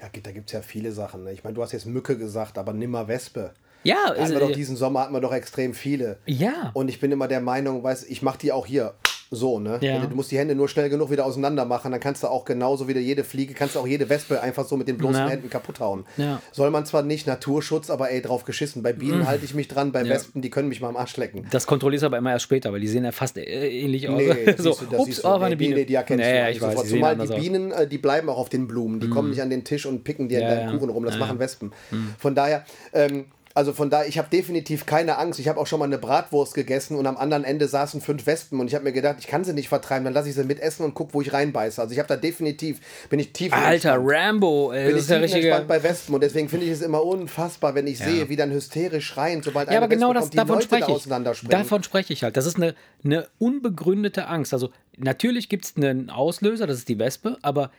Ja, 0.00 0.08
da 0.08 0.32
gibt 0.32 0.46
es 0.46 0.52
ja 0.52 0.62
viele 0.62 0.92
Sachen. 0.92 1.24
Ne? 1.24 1.32
Ich 1.32 1.44
meine, 1.44 1.54
du 1.54 1.62
hast 1.62 1.72
jetzt 1.72 1.86
Mücke 1.86 2.16
gesagt, 2.16 2.56
aber 2.56 2.72
nimmer 2.72 3.08
Wespe. 3.08 3.54
Ja, 3.84 3.96
hatten 4.16 4.32
wir 4.32 4.40
doch 4.40 4.50
äh, 4.50 4.54
diesen 4.54 4.76
Sommer 4.76 5.00
hatten 5.00 5.12
wir 5.14 5.20
doch 5.20 5.32
extrem 5.34 5.74
viele. 5.74 6.18
ja. 6.26 6.70
Und 6.74 6.88
ich 6.88 7.00
bin 7.00 7.12
immer 7.12 7.28
der 7.28 7.40
Meinung, 7.40 7.82
weiß, 7.82 8.04
ich 8.04 8.22
mache 8.22 8.38
die 8.38 8.52
auch 8.52 8.66
hier 8.66 8.94
so, 9.30 9.58
ne? 9.58 9.78
Ja. 9.80 9.98
Du 10.06 10.14
musst 10.14 10.30
die 10.30 10.38
Hände 10.38 10.54
nur 10.54 10.68
schnell 10.68 10.88
genug 10.88 11.10
wieder 11.10 11.26
auseinander 11.26 11.64
machen, 11.64 11.90
dann 11.90 11.98
kannst 12.00 12.22
du 12.22 12.28
auch 12.28 12.44
genauso 12.44 12.86
wieder 12.86 13.00
jede 13.00 13.24
Fliege, 13.24 13.52
kannst 13.52 13.74
du 13.74 13.80
auch 13.80 13.86
jede 13.86 14.08
Wespe 14.08 14.40
einfach 14.40 14.64
so 14.64 14.76
mit 14.76 14.86
den 14.86 14.96
bloßen 14.96 15.16
Ja. 15.22 15.28
Händen 15.28 15.50
kaputt 15.50 15.80
hauen. 15.80 16.04
Ja. 16.16 16.40
Soll 16.52 16.70
man 16.70 16.86
zwar 16.86 17.02
nicht 17.02 17.26
Naturschutz, 17.26 17.90
aber 17.90 18.10
ey, 18.12 18.22
drauf 18.22 18.44
geschissen. 18.44 18.82
Bei 18.84 18.92
Bienen 18.92 19.26
halte 19.26 19.44
ich 19.44 19.52
mich 19.54 19.66
dran, 19.66 19.90
bei 19.90 20.04
Mhm. 20.04 20.08
Wespen, 20.10 20.42
die 20.42 20.50
können 20.50 20.68
mich 20.68 20.80
mal 20.80 20.88
am 20.88 20.96
Arsch 20.96 21.16
lecken. 21.16 21.46
Das 21.50 21.66
kontrollierst 21.66 22.02
du 22.02 22.06
aber 22.06 22.18
immer 22.18 22.30
erst 22.30 22.44
später, 22.44 22.72
weil 22.72 22.80
die 22.80 22.86
sehen 22.86 23.04
ja 23.04 23.10
fast 23.12 23.36
äh, 23.36 23.42
ähnlich 23.42 24.08
aus. 24.08 24.18
Nee, 24.18 24.54
so, 24.58 24.76
du, 24.88 24.96
ups, 24.98 25.24
oh, 25.24 25.28
war 25.28 25.42
eine 25.42 25.56
Biene. 25.56 25.74
Nee, 25.76 25.84
die 25.84 25.94
erkennst 25.94 26.24
Nee, 26.24 26.44
du 26.44 26.50
ich 26.52 26.60
weiß, 26.62 26.70
sofort. 26.72 26.88
Zumal 26.88 27.16
die. 27.16 27.26
Mhm. 27.26 27.34
Bienen, 27.40 27.72
äh, 27.72 27.88
die 27.88 27.98
bleiben 27.98 28.28
auch 28.28 28.38
auf 28.38 28.50
den 28.50 28.68
Blumen. 28.68 29.00
Die 29.00 29.08
kommen 29.08 29.30
nicht 29.30 29.42
an 29.42 29.50
den 29.50 29.64
Tisch 29.64 29.84
und 29.86 30.04
picken 30.04 30.28
dir 30.28 30.40
Ja, 30.42 30.48
deinen. 30.54 30.74
Mhm. 30.74 30.78
Kuchen 30.78 30.90
rum. 30.90 31.04
Das 31.04 31.18
machen. 31.18 31.38
Wespen. 31.40 31.72
Von 32.18 32.34
daher, 32.36 32.64
ähm, 32.92 33.24
also 33.56 33.72
von 33.72 33.88
daher, 33.88 34.08
ich 34.08 34.18
habe 34.18 34.28
definitiv 34.28 34.84
keine 34.84 35.16
Angst. 35.16 35.38
Ich 35.38 35.46
habe 35.46 35.60
auch 35.60 35.66
schon 35.68 35.78
mal 35.78 35.84
eine 35.84 35.96
Bratwurst 35.98 36.54
gegessen 36.54 36.96
und 36.96 37.06
am 37.06 37.16
anderen 37.16 37.44
Ende 37.44 37.68
saßen 37.68 38.00
fünf 38.00 38.26
Wespen 38.26 38.58
und 38.58 38.66
ich 38.66 38.74
habe 38.74 38.82
mir 38.84 38.92
gedacht, 38.92 39.16
ich 39.20 39.28
kann 39.28 39.44
sie 39.44 39.52
nicht 39.52 39.68
vertreiben, 39.68 40.04
dann 40.04 40.12
lasse 40.12 40.28
ich 40.28 40.34
sie 40.34 40.42
mitessen 40.42 40.84
und 40.84 40.94
guck, 40.94 41.14
wo 41.14 41.20
ich 41.20 41.32
reinbeiße. 41.32 41.80
Also 41.80 41.92
ich 41.92 42.00
habe 42.00 42.08
da 42.08 42.16
definitiv, 42.16 42.80
bin 43.10 43.20
ich 43.20 43.32
tief 43.32 43.52
Alter, 43.52 43.94
entspannt. 43.94 44.10
Rambo, 44.10 44.72
ey, 44.72 44.86
bin 44.88 44.96
das 44.96 45.04
ich 45.04 45.06
tief 45.08 45.16
entspannt 45.16 45.34
richtige. 45.34 45.64
bei 45.66 45.82
Wespen 45.84 46.14
und 46.16 46.20
deswegen 46.22 46.48
finde 46.48 46.66
ich 46.66 46.72
es 46.72 46.82
immer 46.82 47.04
unfassbar, 47.04 47.76
wenn 47.76 47.86
ich 47.86 47.98
sehe, 47.98 48.28
wie 48.28 48.34
dann 48.34 48.50
hysterisch 48.50 49.06
schreien, 49.06 49.40
sobald 49.42 49.70
Ja, 49.70 49.76
aber 49.76 49.86
genau 49.86 50.08
Wespe 50.08 50.14
das, 50.14 50.22
kommt, 50.24 50.32
die 50.32 50.36
davon 50.36 50.54
Leute 50.56 50.64
spreche 50.66 50.80
da 50.80 50.88
ich. 50.88 50.94
auseinanderspringen. 50.94 51.58
Davon 51.58 51.82
spreche 51.84 52.12
ich 52.12 52.22
halt. 52.24 52.36
Das 52.36 52.46
ist 52.46 52.56
eine, 52.56 52.74
eine 53.04 53.28
unbegründete 53.38 54.26
Angst. 54.26 54.52
Also 54.52 54.70
natürlich 54.96 55.48
gibt 55.48 55.64
es 55.64 55.76
einen 55.76 56.10
Auslöser, 56.10 56.66
das 56.66 56.78
ist 56.78 56.88
die 56.88 56.98
Wespe, 56.98 57.38
aber 57.42 57.70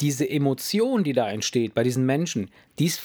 diese 0.00 0.28
Emotion, 0.28 1.04
die 1.04 1.12
da 1.12 1.28
entsteht 1.30 1.74
bei 1.74 1.82
diesen 1.82 2.06
Menschen, 2.06 2.50
die 2.78 2.86
ist 2.86 3.00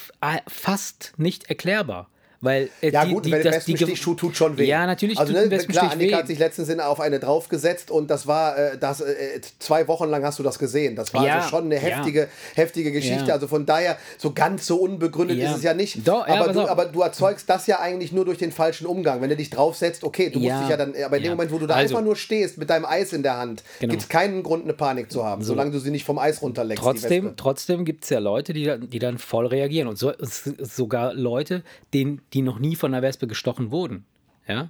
fast 0.48 1.14
nicht 1.18 1.50
erklärbar. 1.50 2.10
Weil, 2.44 2.70
äh, 2.82 2.90
Ja, 2.92 3.06
die, 3.06 3.14
gut, 3.14 3.26
die, 3.26 3.32
der 3.32 3.42
das- 3.44 3.64
die 3.64 3.74
Ge- 3.76 3.94
tut, 3.96 4.36
schon 4.36 4.58
weh. 4.58 4.66
Ja, 4.66 4.86
natürlich 4.86 5.18
also, 5.18 5.32
ne, 5.32 5.48
Klar, 5.60 5.94
Annika 5.94 6.12
weh. 6.18 6.20
hat 6.20 6.28
sich 6.28 6.38
letztens 6.40 6.70
auf 6.80 7.00
eine 7.00 7.20
draufgesetzt 7.20 7.90
und 7.90 8.12
das 8.12 8.28
war, 8.28 8.58
äh, 8.58 8.78
das, 8.78 9.00
äh, 9.00 9.40
zwei 9.60 9.88
Wochen 9.88 10.10
lang 10.10 10.26
hast 10.26 10.40
du 10.40 10.44
das 10.44 10.60
gesehen. 10.60 10.98
Das 10.98 11.14
war 11.14 11.26
Ja, 11.26 11.36
also 11.38 11.48
schon 11.50 11.66
eine 11.66 11.76
ja. 11.76 11.82
heftige, 11.82 12.28
heftige 12.56 12.92
Geschichte. 12.92 13.28
Ja. 13.28 13.34
Also 13.36 13.48
von 13.48 13.66
daher, 13.66 13.98
so 14.18 14.34
ganz 14.34 14.68
so 14.68 14.76
unbegründet 14.76 15.38
ist 15.40 15.56
es 15.56 15.64
ja 15.64 15.74
nicht. 15.74 16.06
Doch, 16.06 16.28
aber, 16.28 16.52
du, 16.52 16.68
aber 16.68 16.86
du 16.86 17.00
erzeugst 17.02 17.50
das 17.50 17.66
ja 17.68 17.80
eigentlich 17.80 18.12
nur 18.12 18.26
durch 18.26 18.40
den 18.40 18.52
falschen 18.52 18.88
Umgang. 18.88 19.22
Wenn 19.22 19.30
du 19.30 19.38
dich 19.38 19.50
draufsetzt, 19.50 20.04
okay, 20.04 20.30
du 20.30 20.40
musst 20.40 20.62
dich 20.64 20.70
ja 20.70 20.76
dann, 20.76 20.94
aber 21.06 21.16
in 21.18 21.24
dem. 21.24 21.32
Moment, 21.34 21.52
wo 21.54 21.60
du 21.60 21.66
da 21.66 21.76
Also. 21.76 21.96
einfach 21.96 22.06
nur 22.06 22.18
stehst 22.18 22.58
mit 22.58 22.70
deinem 22.70 22.86
Eis 22.86 23.14
in 23.14 23.24
der 23.24 23.38
Hand, 23.38 23.64
Genau. 23.80 23.92
gibt 23.92 24.04
es 24.04 24.10
keinen 24.10 24.44
Grund, 24.44 24.66
eine 24.66 24.74
Panik 24.74 25.10
zu 25.12 25.24
haben, 25.24 25.44
solange 25.44 25.72
du 25.72 25.80
sie 25.80 25.92
nicht 25.92 26.04
vom 26.06 26.20
Eis 26.20 26.42
runterleckst. 26.42 26.84
die 26.84 26.86
Trotzdem, 26.90 27.34
trotzdem 27.38 27.86
gibt 27.86 28.04
es 28.04 28.10
ja 28.10 28.20
Leute, 28.20 28.52
die, 28.52 28.66
dann- 28.66 28.90
die 28.90 29.00
dann 29.00 29.18
voll 29.18 29.48
reagieren. 29.48 29.88
Und 29.88 29.98
so, 29.98 30.12
sogar 30.60 31.14
Leute, 31.14 31.64
denen, 31.94 32.22
die 32.34 32.42
noch 32.42 32.60
nie 32.60 32.76
von 32.76 32.94
einer 32.94 33.02
Wespe 33.04 33.28
gestochen 33.28 33.72
wurden. 33.72 34.06
Ja? 34.48 34.70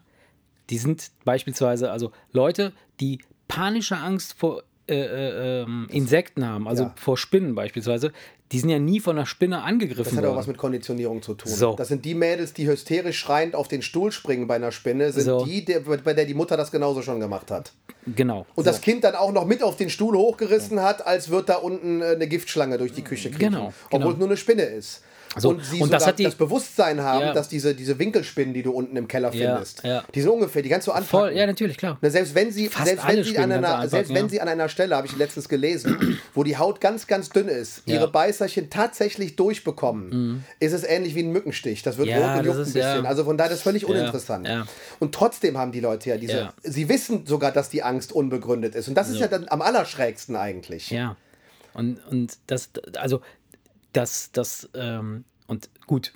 Die 0.70 0.78
sind 0.78 1.12
beispielsweise, 1.26 1.92
also 1.92 2.12
Leute, 2.32 2.74
die 3.00 3.20
panische 3.48 3.98
Angst 3.98 4.34
vor 4.38 4.64
äh, 4.88 4.96
äh, 4.96 5.62
ähm, 5.62 5.88
Insekten 5.92 6.46
haben, 6.46 6.68
also 6.68 6.84
Ja. 6.84 6.94
vor 6.98 7.18
Spinnen 7.18 7.56
beispielsweise, 7.56 8.12
die 8.52 8.60
sind 8.60 8.70
ja 8.70 8.80
nie 8.80 9.00
von 9.00 9.16
einer 9.18 9.26
Spinne 9.26 9.62
angegriffen 9.64 10.04
Das 10.04 10.18
hat 10.18 10.24
worden. 10.26 10.36
was 10.36 10.46
mit 10.48 10.58
Konditionierung 10.58 11.22
zu 11.22 11.34
tun. 11.36 11.50
So. 11.52 11.74
Das 11.76 11.88
sind 11.88 12.04
die 12.04 12.14
Mädels, 12.14 12.54
die 12.54 12.68
hysterisch 12.68 13.18
schreiend 13.18 13.56
auf 13.56 13.68
den 13.70 13.82
Stuhl 13.82 14.12
springen 14.12 14.46
bei 14.46 14.56
einer 14.56 14.72
Spinne, 14.74 15.12
sind 15.14 15.24
So. 15.24 15.46
die, 15.46 15.64
der, 15.64 15.80
bei 15.80 16.14
der 16.14 16.26
die 16.26 16.34
Mutter 16.34 16.58
das 16.58 16.70
genauso 16.70 17.02
schon 17.02 17.20
gemacht 17.22 17.50
hat. 17.50 17.72
genau. 18.06 18.46
Und 18.56 18.68
das 18.68 18.82
Kind 18.82 19.06
dann 19.06 19.16
auch 19.16 19.32
noch 19.32 19.46
mit 19.46 19.64
auf 19.64 19.78
den 19.78 19.90
Stuhl 19.90 20.16
hochgerissen 20.18 20.82
hat, 20.82 21.06
als 21.08 21.30
wird 21.30 21.48
da 21.50 21.56
unten 21.56 22.02
äh, 22.02 22.08
eine 22.08 22.28
Giftschlange 22.28 22.78
durch 22.78 22.92
die 22.92 23.04
Küche 23.04 23.30
kriechen. 23.32 23.54
Genau, 23.54 23.74
Obwohl 23.86 24.00
genau. 24.00 24.12
es 24.12 24.18
nur 24.18 24.28
eine 24.28 24.38
Spinne 24.38 24.64
ist. 24.64 25.02
So, 25.38 25.50
Und 25.50 25.66
sie 25.66 25.78
und 25.78 25.86
sogar 25.88 26.00
das 26.00 26.08
hat 26.08 26.20
die- 26.20 26.24
das 26.26 26.36
Bewusstsein 26.36 27.02
haben, 27.02 27.22
Ja. 27.28 27.34
dass 27.34 27.50
diese, 27.50 27.74
diese 27.74 27.98
Winkelspinnen, 27.98 28.54
die 28.54 28.62
du 28.62 28.72
unten 28.72 28.96
im 28.98 29.08
Keller 29.08 29.34
Ja, 29.34 29.54
findest, 29.56 29.84
ja. 29.84 30.04
die 30.14 30.22
sind 30.22 30.30
ungefähr, 30.30 30.62
die 30.62 30.70
kannst 30.70 30.86
du 30.88 30.92
anpacken. 30.92 31.10
Voll, 31.10 31.32
ja, 31.38 31.48
natürlich, 31.48 31.78
klar. 31.78 31.98
Na, 32.02 32.10
selbst 32.10 32.36
wenn 32.36 32.52
sie, 32.52 32.68
Fast 32.68 32.86
selbst 32.88 33.08
wenn 33.08 33.24
sie, 33.24 33.38
an 33.40 33.52
einer, 33.52 33.88
selbst 33.88 34.14
wenn 34.14 34.26
ja. 34.26 34.30
sie 34.30 34.42
an 34.42 34.48
einer 34.48 34.70
Stelle, 34.70 34.96
habe 34.96 35.08
ich 35.08 35.16
letztens 35.18 35.50
gelesen, 35.50 36.20
wo 36.36 36.44
die 36.44 36.58
Haut 36.58 36.80
ganz, 36.82 37.08
ganz 37.08 37.30
dünn 37.30 37.48
ist, 37.48 37.78
Ja. 37.86 37.96
Mhm. 37.96 38.02
ihre 38.02 38.12
Beißerchen 38.12 38.70
tatsächlich 38.70 39.36
durchbekommen, 39.36 40.44
ist 40.60 40.74
es 40.74 40.84
ähnlich 40.84 41.16
wie 41.16 41.24
ein 41.24 41.32
Mückenstich. 41.32 41.82
Das 41.84 41.98
wird 41.98 42.10
Ja, 42.10 42.18
rot 42.34 42.40
und 42.40 42.46
juckt 42.46 42.58
ein 42.58 42.62
ist, 42.64 42.74
bisschen. 42.74 43.04
ja. 43.04 43.10
Also 43.10 43.24
von 43.24 43.38
daher 43.38 43.52
ist 43.52 43.58
das 43.58 43.64
völlig 43.64 43.86
uninteressant. 43.86 44.48
ja. 44.48 44.66
Und 45.00 45.16
trotzdem 45.16 45.58
haben 45.58 45.72
die 45.72 45.80
Leute 45.80 46.10
ja 46.10 46.18
diese, 46.18 46.38
Ja. 46.38 46.54
sie 46.64 46.90
wissen 46.90 47.26
sogar, 47.26 47.52
dass 47.52 47.70
die 47.70 47.82
Angst 47.84 48.12
unbegründet 48.14 48.76
ist. 48.76 48.88
Und 48.88 48.96
das 48.96 49.10
ist 49.10 49.20
ja 49.20 49.28
dann 49.28 49.48
am 49.50 49.62
allerschrägsten 49.62 50.36
eigentlich. 50.36 50.92
Ja. 50.92 51.16
Und, 51.74 51.98
und 52.12 52.38
das, 52.48 52.70
also, 52.98 53.22
das, 53.94 54.32
das, 54.32 54.70
ähm, 54.74 55.24
und 55.48 55.70
gut, 55.88 56.14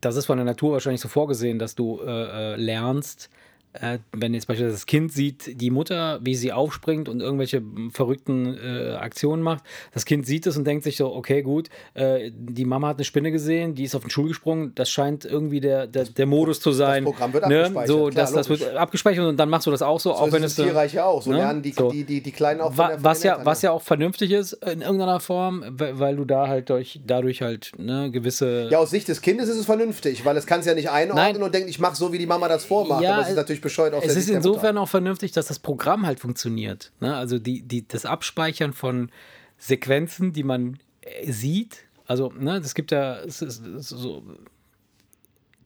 das 0.00 0.16
ist 0.16 0.26
von 0.26 0.36
der 0.36 0.44
Natur 0.44 0.72
wahrscheinlich 0.72 1.00
so 1.00 1.08
vorgesehen, 1.08 1.58
dass 1.58 1.74
du 1.74 2.00
äh, 2.00 2.52
äh, 2.52 2.56
lernst, 2.56 3.30
äh, 3.80 3.98
wenn 4.12 4.34
jetzt 4.34 4.46
beispielsweise 4.46 4.76
das 4.76 4.86
Kind 4.86 5.12
sieht, 5.12 5.60
die 5.60 5.70
Mutter, 5.70 6.20
wie 6.22 6.34
sie 6.34 6.52
aufspringt 6.52 7.08
und 7.08 7.20
irgendwelche 7.20 7.62
verrückten 7.90 8.56
äh, 8.56 8.92
Aktionen 8.94 9.42
macht, 9.42 9.64
das 9.92 10.04
Kind 10.04 10.26
sieht 10.26 10.46
es 10.46 10.56
und 10.56 10.64
denkt 10.64 10.84
sich 10.84 10.96
so, 10.96 11.12
okay, 11.12 11.42
gut, 11.42 11.68
äh, 11.94 12.30
die 12.32 12.64
Mama 12.64 12.88
hat 12.88 12.96
eine 12.96 13.04
Spinne 13.04 13.32
gesehen, 13.32 13.74
die 13.74 13.84
ist 13.84 13.94
auf 13.94 14.02
den 14.02 14.10
Stuhl 14.10 14.28
gesprungen, 14.28 14.72
das 14.76 14.90
scheint 14.90 15.24
irgendwie 15.24 15.60
der, 15.60 15.86
der, 15.86 16.04
der 16.04 16.26
Modus 16.26 16.60
zu 16.60 16.70
sein. 16.70 17.04
Programm 17.04 17.32
wird 17.32 17.48
ne? 17.48 17.64
abgespeichert, 17.64 17.88
So, 17.88 18.06
klar, 18.06 18.12
das, 18.12 18.32
das 18.32 18.48
wird 18.48 18.76
abgespeichert 18.76 19.26
und 19.26 19.36
dann 19.36 19.48
machst 19.48 19.66
du 19.66 19.70
das 19.72 19.82
auch 19.82 19.98
so, 19.98 20.10
So 20.10 20.16
auch 20.16 20.32
wenn 20.32 20.44
es 20.44 20.52
es 20.52 20.58
im 20.58 20.66
Tierreich 20.66 20.94
ja 20.94 21.04
auch. 21.04 21.22
So 21.22 21.30
ne? 21.30 21.38
lernen 21.38 21.62
die, 21.62 21.72
So. 21.72 21.90
die, 21.90 22.04
die, 22.04 22.20
die 22.20 22.32
Kleinen 22.32 22.60
auch 22.60 22.72
von 22.72 22.86
der, 22.86 22.96
von 22.96 23.04
was, 23.04 23.22
ja, 23.24 23.40
was 23.44 23.62
ja 23.62 23.72
auch 23.72 23.82
vernünftig 23.82 24.30
ist 24.30 24.52
in 24.52 24.82
irgendeiner 24.82 25.18
Form, 25.18 25.64
weil 25.68 26.14
du 26.14 26.24
da 26.24 26.46
halt 26.46 26.70
durch, 26.70 27.00
dadurch 27.04 27.42
halt 27.42 27.72
ne, 27.76 28.10
gewisse. 28.12 28.68
Ja, 28.70 28.78
aus 28.78 28.90
Sicht 28.90 29.08
des 29.08 29.20
Kindes 29.20 29.48
ist 29.48 29.58
es 29.58 29.66
vernünftig, 29.66 30.24
weil 30.24 30.36
es 30.36 30.46
kann 30.46 30.60
es 30.60 30.66
ja 30.66 30.74
nicht 30.74 30.90
einordnen 30.90 31.34
Nein. 31.34 31.42
und 31.42 31.52
denkt, 31.52 31.68
ich 31.68 31.80
mache 31.80 31.96
so, 31.96 32.12
wie 32.12 32.18
die 32.18 32.26
Mama 32.26 32.46
das 32.46 32.64
vormacht. 32.64 33.02
Ja, 33.02 33.14
aber 33.14 33.22
es 33.22 33.30
ist 33.30 33.36
natürlich 33.36 33.63
bescheuert 33.64 33.94
aus 33.94 34.04
es 34.04 34.12
der 34.12 34.22
ist 34.22 34.28
insofern 34.28 34.78
auch 34.78 34.88
vernünftig, 34.88 35.32
dass 35.32 35.46
das 35.46 35.58
Programm 35.58 36.06
halt 36.06 36.20
funktioniert. 36.20 36.92
Ne? 37.00 37.16
Also 37.16 37.40
die, 37.40 37.62
die, 37.62 37.88
das 37.88 38.06
Abspeichern 38.06 38.72
von 38.72 39.10
Sequenzen, 39.58 40.32
die 40.32 40.44
man 40.44 40.78
äh, 41.00 41.30
sieht. 41.30 41.78
Also, 42.06 42.32
ne, 42.38 42.58
es 42.58 42.74
gibt 42.74 42.90
ja 42.90 43.18
es 43.20 43.42
ist, 43.42 43.66
es 43.66 43.90
ist 43.92 44.00
so. 44.00 44.22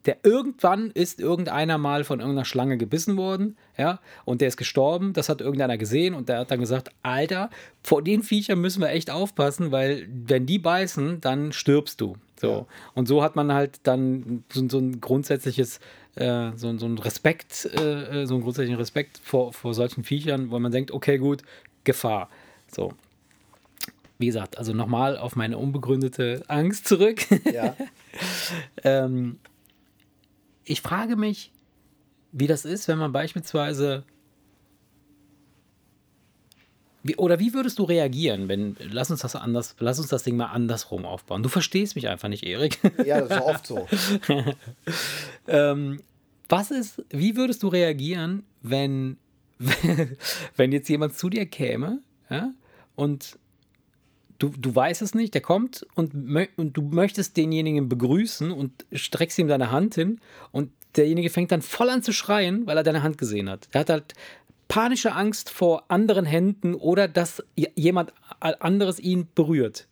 Der 0.07 0.19
irgendwann 0.23 0.91
ist 0.93 1.21
irgendeiner 1.21 1.77
mal 1.77 2.05
von 2.05 2.21
irgendeiner 2.21 2.45
Schlange 2.45 2.79
gebissen 2.79 3.17
worden, 3.17 3.59
ja, 3.77 4.01
und 4.25 4.41
der 4.41 4.49
ist 4.49 4.57
gestorben. 4.57 5.13
Das 5.13 5.29
hat 5.29 5.41
irgendeiner 5.41 5.77
gesehen 5.77 6.15
und 6.15 6.29
der 6.29 6.39
hat 6.39 6.51
dann 6.51 6.61
gesagt: 6.61 6.91
Alter, 7.03 7.51
vor 7.83 8.03
den 8.03 8.23
Viechern 8.23 8.61
müssen 8.61 8.81
wir 8.81 8.91
echt 8.91 9.11
aufpassen, 9.11 9.73
weil 9.73 10.07
wenn 10.09 10.47
die 10.47 10.61
beißen, 10.61 11.21
dann 11.21 11.53
stirbst 11.53 12.01
du. 12.01 12.17
So. 12.41 12.49
Ja. 12.49 12.67
Und 12.95 13.09
so 13.09 13.23
hat 13.23 13.37
man 13.37 13.53
halt 13.53 13.81
dann 13.83 14.45
so, 14.53 14.67
so 14.69 14.79
ein 14.79 15.01
grundsätzliches, 15.01 15.81
äh, 16.19 16.53
so, 16.57 16.77
so 16.79 16.87
ein 16.87 16.99
Respekt, 16.99 17.69
äh, 17.75 18.23
äh, 18.23 18.27
so 18.27 18.35
einen 18.35 18.43
grundsätzlichen 18.43 18.79
Respekt 18.79 19.21
vor, 19.23 19.53
vor 19.53 19.75
solchen 19.75 20.05
Viechern, 20.05 20.51
weil 20.51 20.61
man 20.61 20.73
denkt, 20.73 20.91
okay, 20.91 21.19
gut, 21.19 21.43
Gefahr. 21.85 22.29
So. 22.71 22.93
Wie 24.19 24.27
gesagt, 24.27 24.59
also 24.59 24.73
nochmal 24.73 25.17
auf 25.17 25.37
meine 25.37 25.59
unbegründete 25.59 26.43
Angst 26.49 26.89
zurück. 26.89 27.25
Ja. 27.53 27.77
ähm, 28.85 29.39
ich 30.65 30.83
frage 30.83 31.17
mich, 31.17 31.53
wie 32.33 32.47
das 32.47 32.65
ist, 32.65 32.89
wenn 32.89 32.99
man 32.99 33.13
beispielsweise. 33.13 34.05
Wie, 37.09 37.17
oder 37.17 37.41
wie 37.41 37.55
würdest 37.55 37.79
du 37.79 37.85
reagieren, 37.85 38.49
wenn. 38.49 38.77
Lass 38.91 39.11
uns 39.11 39.23
das 39.23 39.35
anders, 39.35 39.75
lass 39.79 39.99
uns 39.99 40.09
das 40.09 40.23
Ding 40.23 40.37
mal 40.37 40.47
andersrum 40.47 41.07
aufbauen. 41.07 41.43
Du 41.43 41.49
verstehst 41.49 41.97
mich 41.97 42.09
einfach 42.09 42.29
nicht, 42.29 42.45
Erik. 42.45 42.79
ja, 43.05 43.21
das 43.21 43.39
ist 43.39 43.45
oft 43.45 43.67
so. 43.67 43.89
ähm, 45.49 46.01
was 46.49 46.71
ist, 46.71 47.03
wie 47.11 47.37
würdest 47.37 47.63
du 47.63 47.69
reagieren, 47.69 48.45
wenn, 48.63 49.17
wenn 50.57 50.73
jetzt 50.73 50.89
jemand 50.89 51.17
zu 51.17 51.29
dir 51.31 51.47
käme 51.47 52.01
ja, 52.31 52.53
und 52.95 53.39
du, 54.39 54.49
du 54.57 54.75
weißt 54.75 55.03
es 55.03 55.15
nicht, 55.15 55.35
der 55.35 55.41
kommt 55.41 55.87
und, 55.95 56.13
und 56.57 56.77
du 56.77 56.83
möchtest 56.83 57.37
denjenigen 57.37 57.89
begrüßen 57.89 58.51
und 58.51 58.87
streckst 58.93 59.39
ihm 59.39 59.49
deine 59.49 59.71
Hand 59.71 59.95
hin 59.95 60.21
und 60.53 60.71
derjenige 60.97 61.31
fängt 61.31 61.53
dann 61.53 61.63
voll 61.63 61.91
an 61.91 62.03
zu 62.03 62.13
schreien, 62.13 62.67
weil 62.67 62.77
er 62.77 62.83
deine 62.83 63.03
Hand 63.03 63.19
gesehen 63.19 63.51
hat. 63.51 63.69
Er 63.73 63.81
hat 63.81 63.91
halt 63.91 64.15
panische 64.69 65.13
Angst 65.13 65.51
vor 65.51 65.85
anderen 65.89 66.25
Händen 66.27 66.75
oder 66.75 67.09
dass 67.09 67.43
jemand 67.75 68.13
anderes 68.41 68.99
ihn 69.01 69.27
berührt. 69.35 69.87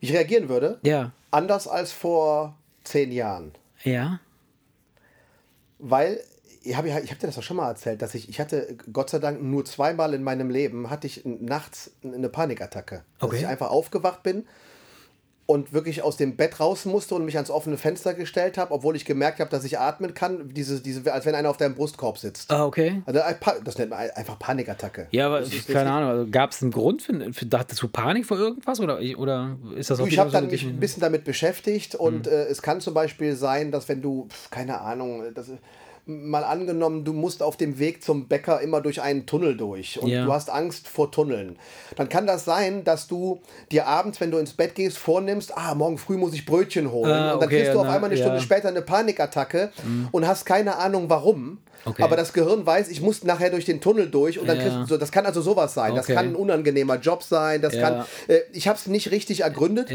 Ich 0.00 0.12
reagieren 0.12 0.48
würde, 0.48 0.80
Ja. 0.82 1.12
anders 1.30 1.68
als 1.68 1.92
vor 1.92 2.56
zehn 2.84 3.12
Jahren. 3.12 3.52
Ja. 3.84 4.18
Weil, 5.78 6.20
ich 6.62 6.76
habe 6.76 6.88
ich 6.88 6.94
hab 6.94 7.18
dir 7.18 7.26
das 7.26 7.34
doch 7.36 7.42
schon 7.42 7.56
mal 7.56 7.68
erzählt, 7.68 8.02
dass 8.02 8.14
ich, 8.14 8.28
ich 8.28 8.40
hatte 8.40 8.76
Gott 8.92 9.10
sei 9.10 9.18
Dank 9.18 9.42
nur 9.42 9.64
zweimal 9.64 10.14
in 10.14 10.22
meinem 10.22 10.48
Leben, 10.50 10.90
hatte 10.90 11.06
ich 11.06 11.22
nachts 11.24 11.92
eine 12.02 12.28
Panikattacke. 12.28 13.04
Dass 13.18 13.28
Okay. 13.28 13.38
ich 13.38 13.46
einfach 13.46 13.70
aufgewacht 13.70 14.22
bin 14.22 14.46
und 15.46 15.72
wirklich 15.72 16.02
aus 16.02 16.16
dem 16.16 16.36
Bett 16.36 16.60
raus 16.60 16.84
musste 16.84 17.14
und 17.14 17.24
mich 17.24 17.36
ans 17.36 17.50
offene 17.50 17.76
Fenster 17.76 18.14
gestellt 18.14 18.56
habe, 18.58 18.72
obwohl 18.72 18.94
ich 18.96 19.04
gemerkt 19.04 19.40
habe, 19.40 19.50
dass 19.50 19.64
ich 19.64 19.78
atmen 19.78 20.14
kann, 20.14 20.50
diese, 20.54 20.80
diese, 20.80 21.12
als 21.12 21.26
wenn 21.26 21.34
einer 21.34 21.50
auf 21.50 21.56
deinem 21.56 21.74
Brustkorb 21.74 22.16
sitzt. 22.18 22.50
Ah, 22.52 22.64
okay. 22.64 23.02
Also 23.06 23.20
Pa- 23.40 23.56
das 23.64 23.76
nennt 23.76 23.90
man 23.90 23.98
einfach 24.10 24.38
Panikattacke. 24.38 25.08
Ja, 25.10 25.26
aber 25.26 25.40
ist 25.40 25.68
keine 25.68 25.90
Ahnung, 25.90 26.08
also 26.10 26.30
gab 26.30 26.52
es 26.52 26.62
einen 26.62 26.70
Grund 26.70 27.02
für, 27.02 27.32
für 27.32 27.46
dachtest 27.46 27.82
du 27.82 27.88
Panik 27.88 28.24
vor 28.24 28.38
irgendwas 28.38 28.78
oder, 28.80 29.00
oder 29.18 29.56
ist 29.76 29.90
das 29.90 30.00
auch 30.00 30.06
ich 30.06 30.18
habe 30.18 30.30
so 30.30 30.34
dann 30.36 30.46
mich 30.46 30.62
ein 30.64 30.78
bisschen 30.80 31.00
damit 31.00 31.24
beschäftigt 31.24 31.94
und 31.96 32.26
Mhm. 32.26 32.32
äh, 32.32 32.44
es 32.44 32.62
kann 32.62 32.80
zum 32.80 32.94
Beispiel 32.94 33.34
sein, 33.34 33.72
dass 33.72 33.88
wenn 33.88 34.00
du, 34.00 34.28
keine 34.50 34.80
Ahnung, 34.80 35.24
das, 35.34 35.50
mal 36.04 36.42
angenommen, 36.42 37.04
du 37.04 37.12
musst 37.12 37.42
auf 37.42 37.56
dem 37.56 37.78
Weg 37.78 38.02
zum 38.02 38.26
Bäcker 38.26 38.60
immer 38.60 38.80
durch 38.80 39.00
einen 39.02 39.24
Tunnel 39.24 39.56
durch 39.56 40.00
und 40.00 40.08
Ja. 40.10 40.24
du 40.24 40.32
hast 40.32 40.50
Angst 40.50 40.88
vor 40.88 41.12
Tunneln, 41.12 41.56
dann 41.96 42.08
kann 42.08 42.26
das 42.26 42.44
sein, 42.44 42.82
dass 42.82 43.06
du 43.06 43.40
dir 43.70 43.86
abends, 43.86 44.20
wenn 44.20 44.30
du 44.32 44.38
ins 44.38 44.52
Bett 44.54 44.74
gehst, 44.74 44.98
vornimmst, 44.98 45.56
ah, 45.56 45.74
morgen 45.76 45.98
früh 45.98 46.16
muss 46.16 46.34
ich 46.34 46.44
Brötchen 46.44 46.90
holen 46.90 47.12
Ah, 47.12 47.34
und 47.34 47.40
dann 47.40 47.48
okay, 47.48 47.58
kriegst 47.58 47.74
du 47.74 47.78
auf 47.80 47.86
na, 47.86 47.92
einmal 47.94 48.10
eine 48.10 48.16
Stunde 48.18 48.36
ja. 48.36 48.40
Mhm. 48.40 48.44
später 48.44 48.68
eine 48.68 48.82
Panikattacke 48.82 49.70
und 50.10 50.26
hast 50.26 50.44
keine 50.44 50.76
Ahnung 50.76 51.08
warum. 51.08 51.58
Okay. 51.84 52.02
Aber 52.02 52.16
das 52.16 52.32
Gehirn 52.32 52.64
weiß, 52.64 52.88
ich 52.88 53.00
muss 53.00 53.24
nachher 53.24 53.50
durch 53.50 53.64
den 53.64 53.80
Tunnel 53.80 54.08
durch 54.08 54.38
und 54.38 54.46
dann 54.48 54.56
Ja. 54.58 54.62
kriegst 54.62 54.90
du 54.90 54.96
das 54.96 55.10
kann 55.12 55.26
also 55.26 55.40
sowas 55.40 55.74
sein. 55.74 55.94
Das 55.94 56.06
Okay. 56.06 56.14
kann 56.14 56.26
ein 56.30 56.34
unangenehmer 56.36 56.96
Job 56.96 57.22
sein, 57.22 57.60
das 57.62 57.76
kann, 57.76 58.04
äh, 58.28 58.40
ich 58.52 58.66
habe 58.68 58.78
es 58.78 58.86
nicht 58.86 59.10
richtig 59.10 59.40
ergründet 59.42 59.90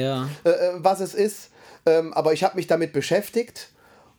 äh, 0.46 0.50
äh, 0.50 0.72
was 0.78 1.00
es 1.02 1.14
ist. 1.14 1.50
Ähm, 1.86 2.14
aber 2.14 2.34
ich 2.34 2.44
habe 2.44 2.56
mich 2.58 2.68
damit 2.68 2.92
beschäftigt. 2.92 3.70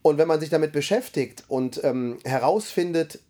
Und 0.09 0.18
wenn 0.18 0.29
man 0.29 0.40
sich 0.40 0.51
damit 0.51 0.73
beschäftigt 0.73 1.44
und 1.49 1.83
ähm, 1.85 2.18
herausfindet, 2.25 3.21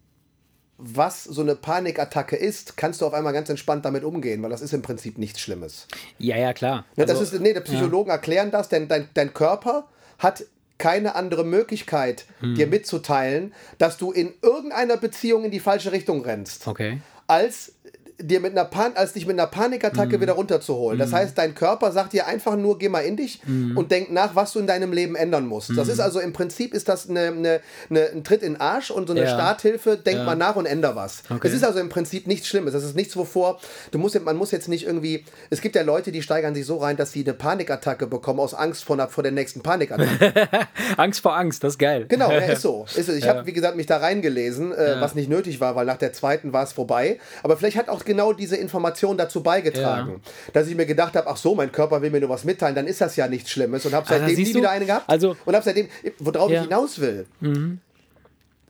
was 0.79 1.25
so 1.25 1.43
eine 1.43 1.57
Panikattacke 1.57 2.37
ist, 2.37 2.77
kannst 2.77 3.01
du 3.01 3.07
auf 3.07 3.13
einmal 3.13 3.33
ganz 3.33 3.49
entspannt 3.49 3.85
damit 3.85 4.05
umgehen, 4.05 4.43
weil 4.43 4.51
das 4.51 4.61
ist 4.61 4.73
im 4.73 4.83
Prinzip 4.83 5.19
nichts 5.19 5.41
Schlimmes. 5.41 5.89
Ja, 6.19 6.37
ja, 6.37 6.53
klar. 6.53 6.85
Ne, 6.97 7.03
Also, 7.03 7.15
das 7.15 7.33
ist, 7.33 7.41
nee, 7.41 7.53
die 7.53 7.61
Psychologen 7.61 8.11
erklären 8.11 8.53
das, 8.53 8.69
denn 8.69 8.87
dein, 8.87 9.09
dein 9.15 9.35
Körper 9.35 9.89
hat 10.19 10.45
keine 10.79 11.17
andere 11.17 11.45
Möglichkeit, 11.45 12.27
Hm. 12.39 12.55
dir 12.55 12.69
mitzuteilen, 12.69 13.53
dass 13.79 13.97
du 13.97 14.13
in 14.13 14.35
irgendeiner 14.41 14.97
Beziehung 14.97 15.45
in 15.45 15.51
die 15.51 15.59
falsche 15.59 15.91
Richtung 15.91 16.23
rennst 16.23 16.69
okay. 16.69 17.01
als 17.27 17.73
dir 18.21 18.41
mit 18.41 18.53
einer 18.53 18.65
Pan 18.65 18.93
als 18.97 19.13
dich 19.13 19.27
mit 19.27 19.39
einer 19.39 19.47
Panikattacke 19.47 20.17
Mhm. 20.17 20.23
wieder 20.23 20.33
runterzuholen. 20.33 20.99
Das 20.99 21.13
heißt, 21.13 21.39
dein 21.39 21.55
Körper 21.55 21.93
sagt 21.93 22.13
dir 22.13 22.27
einfach 22.27 22.57
nur, 22.57 22.79
geh 22.79 22.89
mal 22.89 23.01
in 23.01 23.17
dich 23.17 23.41
Mhm. 23.47 23.77
und 23.77 23.91
denk 23.93 24.11
nach, 24.11 24.35
was 24.35 24.53
du 24.53 24.59
in 24.59 24.67
deinem 24.67 24.93
Leben 24.93 25.15
ändern 25.15 25.47
musst. 25.47 25.71
Das 25.77 25.87
ist 25.89 26.01
also 26.01 26.19
im 26.19 26.33
Prinzip 26.33 26.75
ist 26.75 26.89
das 26.89 27.09
eine, 27.09 27.29
eine, 27.29 27.61
eine, 27.91 28.11
ein 28.11 28.25
Tritt 28.25 28.43
in 28.43 28.55
den 28.55 28.61
Arsch 28.61 28.91
und 28.91 29.07
so 29.07 29.13
eine 29.13 29.23
Ja. 29.23 29.29
Starthilfe, 29.29 29.97
denk 29.97 30.19
Ja. 30.19 30.25
mal 30.25 30.35
nach 30.35 30.57
und 30.57 30.67
änder 30.67 30.97
was. 30.97 31.23
Okay. 31.31 31.47
Es 31.47 31.55
ist 31.55 31.63
also 31.65 31.79
im 31.79 31.89
Prinzip 31.89 32.27
nichts 32.27 32.49
Schlimmes. 32.49 32.73
Das 32.73 32.83
ist 32.83 32.97
nichts, 32.97 33.17
wovor 33.17 33.61
du 33.93 33.99
musst, 33.99 34.21
man 34.25 34.37
muss 34.37 34.51
jetzt 34.51 34.69
nicht 34.69 34.85
irgendwie, 34.87 35.25
es 35.51 35.61
gibt 35.61 35.77
ja 35.77 35.83
Leute, 35.83 36.11
die 36.11 36.23
steigern 36.23 36.55
sich 36.57 36.67
so 36.67 36.79
rein, 36.79 36.97
dass 36.97 37.13
sie 37.13 37.23
eine 37.25 37.35
Panikattacke 37.35 38.07
bekommen 38.09 38.41
aus 38.41 38.53
Angst 38.55 38.85
vor, 38.85 38.97
einer, 38.97 39.09
vor 39.09 39.23
der 39.23 39.33
nächsten 39.33 39.61
Panikattacke. 39.63 40.49
Angst 40.97 41.21
vor 41.21 41.37
Angst, 41.37 41.63
das 41.63 41.75
ist 41.75 41.79
geil. 41.79 42.07
Genau, 42.09 42.31
ja, 42.33 42.39
ist 42.39 42.63
so. 42.63 42.85
Ist. 42.97 43.09
Ich 43.09 43.29
habe, 43.29 43.47
wie 43.47 43.53
gesagt, 43.53 43.77
mich 43.77 43.87
da 43.87 43.99
reingelesen, 43.99 44.73
äh, 44.73 44.93
Ja. 44.93 45.01
was 45.01 45.15
nicht 45.15 45.29
nötig 45.31 45.61
war, 45.61 45.77
weil 45.77 45.87
nach 45.87 45.99
der 45.99 46.13
zweiten 46.13 46.53
war 46.53 46.65
es 46.65 46.73
vorbei. 46.73 47.19
Aber 47.43 47.57
vielleicht 47.57 47.77
hat 47.77 47.89
auch 47.89 48.05
genau 48.09 48.33
diese 48.33 48.57
Information 48.57 49.17
dazu 49.17 49.41
beigetragen, 49.45 50.21
dass 50.53 50.67
ich 50.67 50.75
mir 50.75 50.87
gedacht 50.87 51.15
habe, 51.15 51.29
ach 51.29 51.37
so, 51.37 51.55
mein 51.55 51.71
Körper 51.71 52.03
will 52.03 52.11
mir 52.11 52.19
nur 52.21 52.31
was 52.31 52.43
mitteilen, 52.43 52.75
dann 52.75 52.89
ist 52.89 53.01
das 53.01 53.15
ja 53.15 53.29
nichts 53.29 53.51
Schlimmes. 53.51 53.87
Und 53.87 53.95
habe 53.95 54.05
seitdem 54.09 54.27
nie 54.27 54.35
siehst 54.35 54.55
du, 54.55 54.59
wieder 54.59 54.71
eine 54.71 54.87
gehabt. 54.87 55.09
also- 55.09 55.37
und 55.45 55.55
habe 55.55 55.65
seitdem, 55.65 55.87
worauf 56.19 56.51
Ja. 56.51 56.63
Mhm. 56.63 56.65
ich 56.65 56.69
hinaus 56.75 56.99
will. 57.01 57.27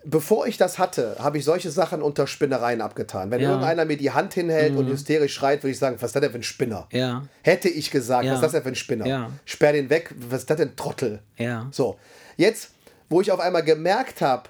Bevor 0.04 0.46
ich 0.46 0.56
das 0.56 0.78
hatte, 0.78 1.16
habe 1.18 1.38
ich 1.38 1.44
solche 1.44 1.70
Sachen 1.70 2.02
unter 2.02 2.26
Spinnereien 2.26 2.80
abgetan. 2.80 3.30
Wenn 3.30 3.40
Ja. 3.40 3.48
Mhm. 3.48 3.52
irgendeiner 3.54 3.84
mir 3.84 3.96
die 3.96 4.10
Hand 4.12 4.32
hinhält 4.32 4.76
und 4.76 4.86
hysterisch 4.88 5.34
schreit, 5.34 5.62
würde 5.64 5.72
ich 5.72 5.78
sagen, 5.78 5.96
was 5.98 6.10
ist 6.10 6.14
das 6.14 6.22
denn 6.22 6.30
für 6.30 6.38
ein 6.38 6.42
Spinner? 6.44 6.86
Ja. 6.92 7.24
Hätte 7.42 7.68
ich 7.68 7.90
gesagt, 7.90 8.24
Ja. 8.24 8.30
was 8.32 8.38
ist 8.38 8.42
das 8.44 8.52
denn 8.52 8.62
für 8.62 8.68
ein 8.68 8.74
Spinner? 8.76 9.06
Ja. 9.06 9.30
Sperr 9.44 9.72
den 9.72 9.90
weg, 9.90 10.14
was 10.30 10.40
ist 10.40 10.50
das 10.50 10.56
denn 10.56 10.76
Trottel? 10.76 11.18
Ja. 11.36 11.66
So, 11.72 11.98
jetzt, 12.36 12.70
wo 13.10 13.20
ich 13.20 13.32
auf 13.32 13.40
einmal 13.40 13.64
gemerkt 13.64 14.20
habe, 14.22 14.44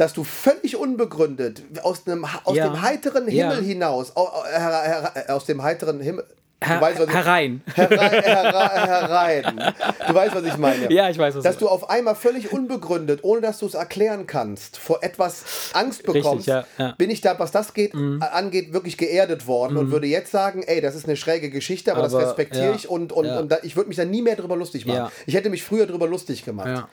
dass 0.00 0.14
du 0.14 0.24
völlig 0.24 0.76
unbegründet 0.76 1.62
aus, 1.82 2.06
einem, 2.06 2.24
aus 2.44 2.56
Ja. 2.56 2.68
dem 2.68 2.80
heiteren 2.80 3.28
Ja. 3.30 3.50
Himmel 3.50 3.64
hinaus, 3.66 4.14
her, 4.16 5.12
her, 5.14 5.34
aus 5.34 5.44
dem 5.44 5.62
heiteren 5.62 6.00
Himmel, 6.00 6.24
Her 6.62 6.78
weißt, 6.78 6.98
herein. 7.08 7.62
herein, 7.74 8.22
herein. 8.22 9.74
Du 10.06 10.14
weißt, 10.14 10.34
was 10.34 10.44
ich 10.44 10.56
meine. 10.58 10.92
Ja, 10.92 11.08
ich 11.08 11.16
weiß, 11.16 11.36
was 11.36 11.42
Dass 11.42 11.56
du- 11.56 11.68
auf 11.68 11.88
einmal 11.88 12.14
völlig 12.14 12.52
unbegründet, 12.52 13.20
ohne 13.22 13.40
dass 13.40 13.58
du 13.60 13.66
es 13.66 13.72
erklären 13.74 14.26
kannst, 14.26 14.76
vor 14.78 15.02
etwas 15.02 15.70
Angst 15.72 16.02
bekommst, 16.02 16.46
ja, 16.46 16.64
ja. 16.78 16.92
bin 16.98 17.08
ich 17.08 17.22
da, 17.22 17.38
was 17.38 17.50
das 17.50 17.72
geht, 17.72 17.94
angeht, 17.94 18.72
wirklich 18.74 18.98
geerdet 18.98 19.46
worden 19.46 19.76
und 19.78 19.90
würde 19.90 20.06
jetzt 20.06 20.32
sagen, 20.32 20.62
ey, 20.62 20.80
das 20.82 20.94
ist 20.94 21.06
eine 21.06 21.16
schräge 21.16 21.48
Geschichte, 21.48 21.92
aber, 21.92 22.02
das 22.02 22.12
Aber, 22.14 22.26
respektiere 22.26 22.66
ja, 22.70 22.74
ich 22.74 22.88
und, 22.90 23.12
und, 23.12 23.24
ja. 23.24 23.38
und 23.38 23.50
da, 23.50 23.58
ich 23.62 23.76
würde 23.76 23.88
mich 23.88 23.96
da 23.96 24.04
nie 24.04 24.20
mehr 24.22 24.36
drüber 24.36 24.56
lustig 24.56 24.84
machen. 24.84 24.96
Ja. 24.98 25.12
Ich 25.26 25.34
hätte 25.34 25.48
mich 25.48 25.62
früher 25.62 25.86
drüber 25.86 26.06
lustig 26.08 26.44
gemacht. 26.44 26.84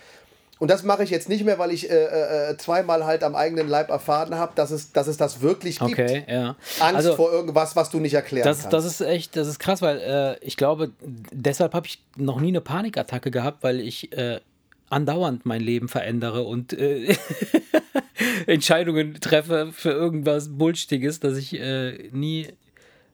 Und 0.60 0.72
das 0.72 0.84
mache 0.84 1.04
ich 1.04 1.10
jetzt 1.10 1.30
nicht 1.30 1.46
mehr, 1.46 1.60
weil 1.60 1.72
ich 1.72 1.90
äh, 1.90 2.50
äh, 2.50 2.58
zweimal 2.58 3.06
halt 3.06 3.24
am 3.24 3.36
eigenen 3.36 3.68
Leib 3.68 3.90
erfahren 3.90 4.36
habe, 4.36 4.54
dass 4.56 4.72
es, 4.72 4.92
dass 4.92 5.08
es 5.08 5.18
das 5.18 5.42
wirklich 5.42 5.80
gibt. 5.80 5.92
Okay, 5.92 6.24
ja. 6.28 6.56
Angst 6.80 6.96
also, 6.96 7.16
vor 7.16 7.32
irgendwas, 7.32 7.76
was 7.76 7.90
du 7.90 8.00
nicht 8.00 8.14
erklären 8.14 8.46
das, 8.46 8.62
kannst. 8.62 8.74
das 8.74 8.86
ist 8.86 9.02
echt, 9.02 9.36
das 9.36 9.48
ist 9.48 9.60
krass, 9.60 9.82
weil 9.82 9.98
äh, 10.00 10.46
ich 10.46 10.58
glaube, 10.58 10.92
deshalb 11.32 11.74
habe 11.74 11.88
ich 11.88 12.04
noch 12.16 12.40
nie 12.40 12.50
eine 12.50 12.62
Panikattacke 12.62 13.30
gehabt, 13.32 13.64
weil 13.64 13.80
ich 13.80 14.12
äh, 14.18 14.40
andauernd 14.90 15.46
mein 15.46 15.62
Leben 15.62 15.90
verändere 15.90 16.44
und 16.44 16.74
äh, 16.74 17.16
Entscheidungen 18.48 19.20
treffe 19.20 19.72
für 19.72 19.92
irgendwas 19.92 20.50
Bullshitiges, 20.50 21.20
dass 21.20 21.38
ich 21.38 21.60
äh, 21.60 22.10
nie. 22.12 22.48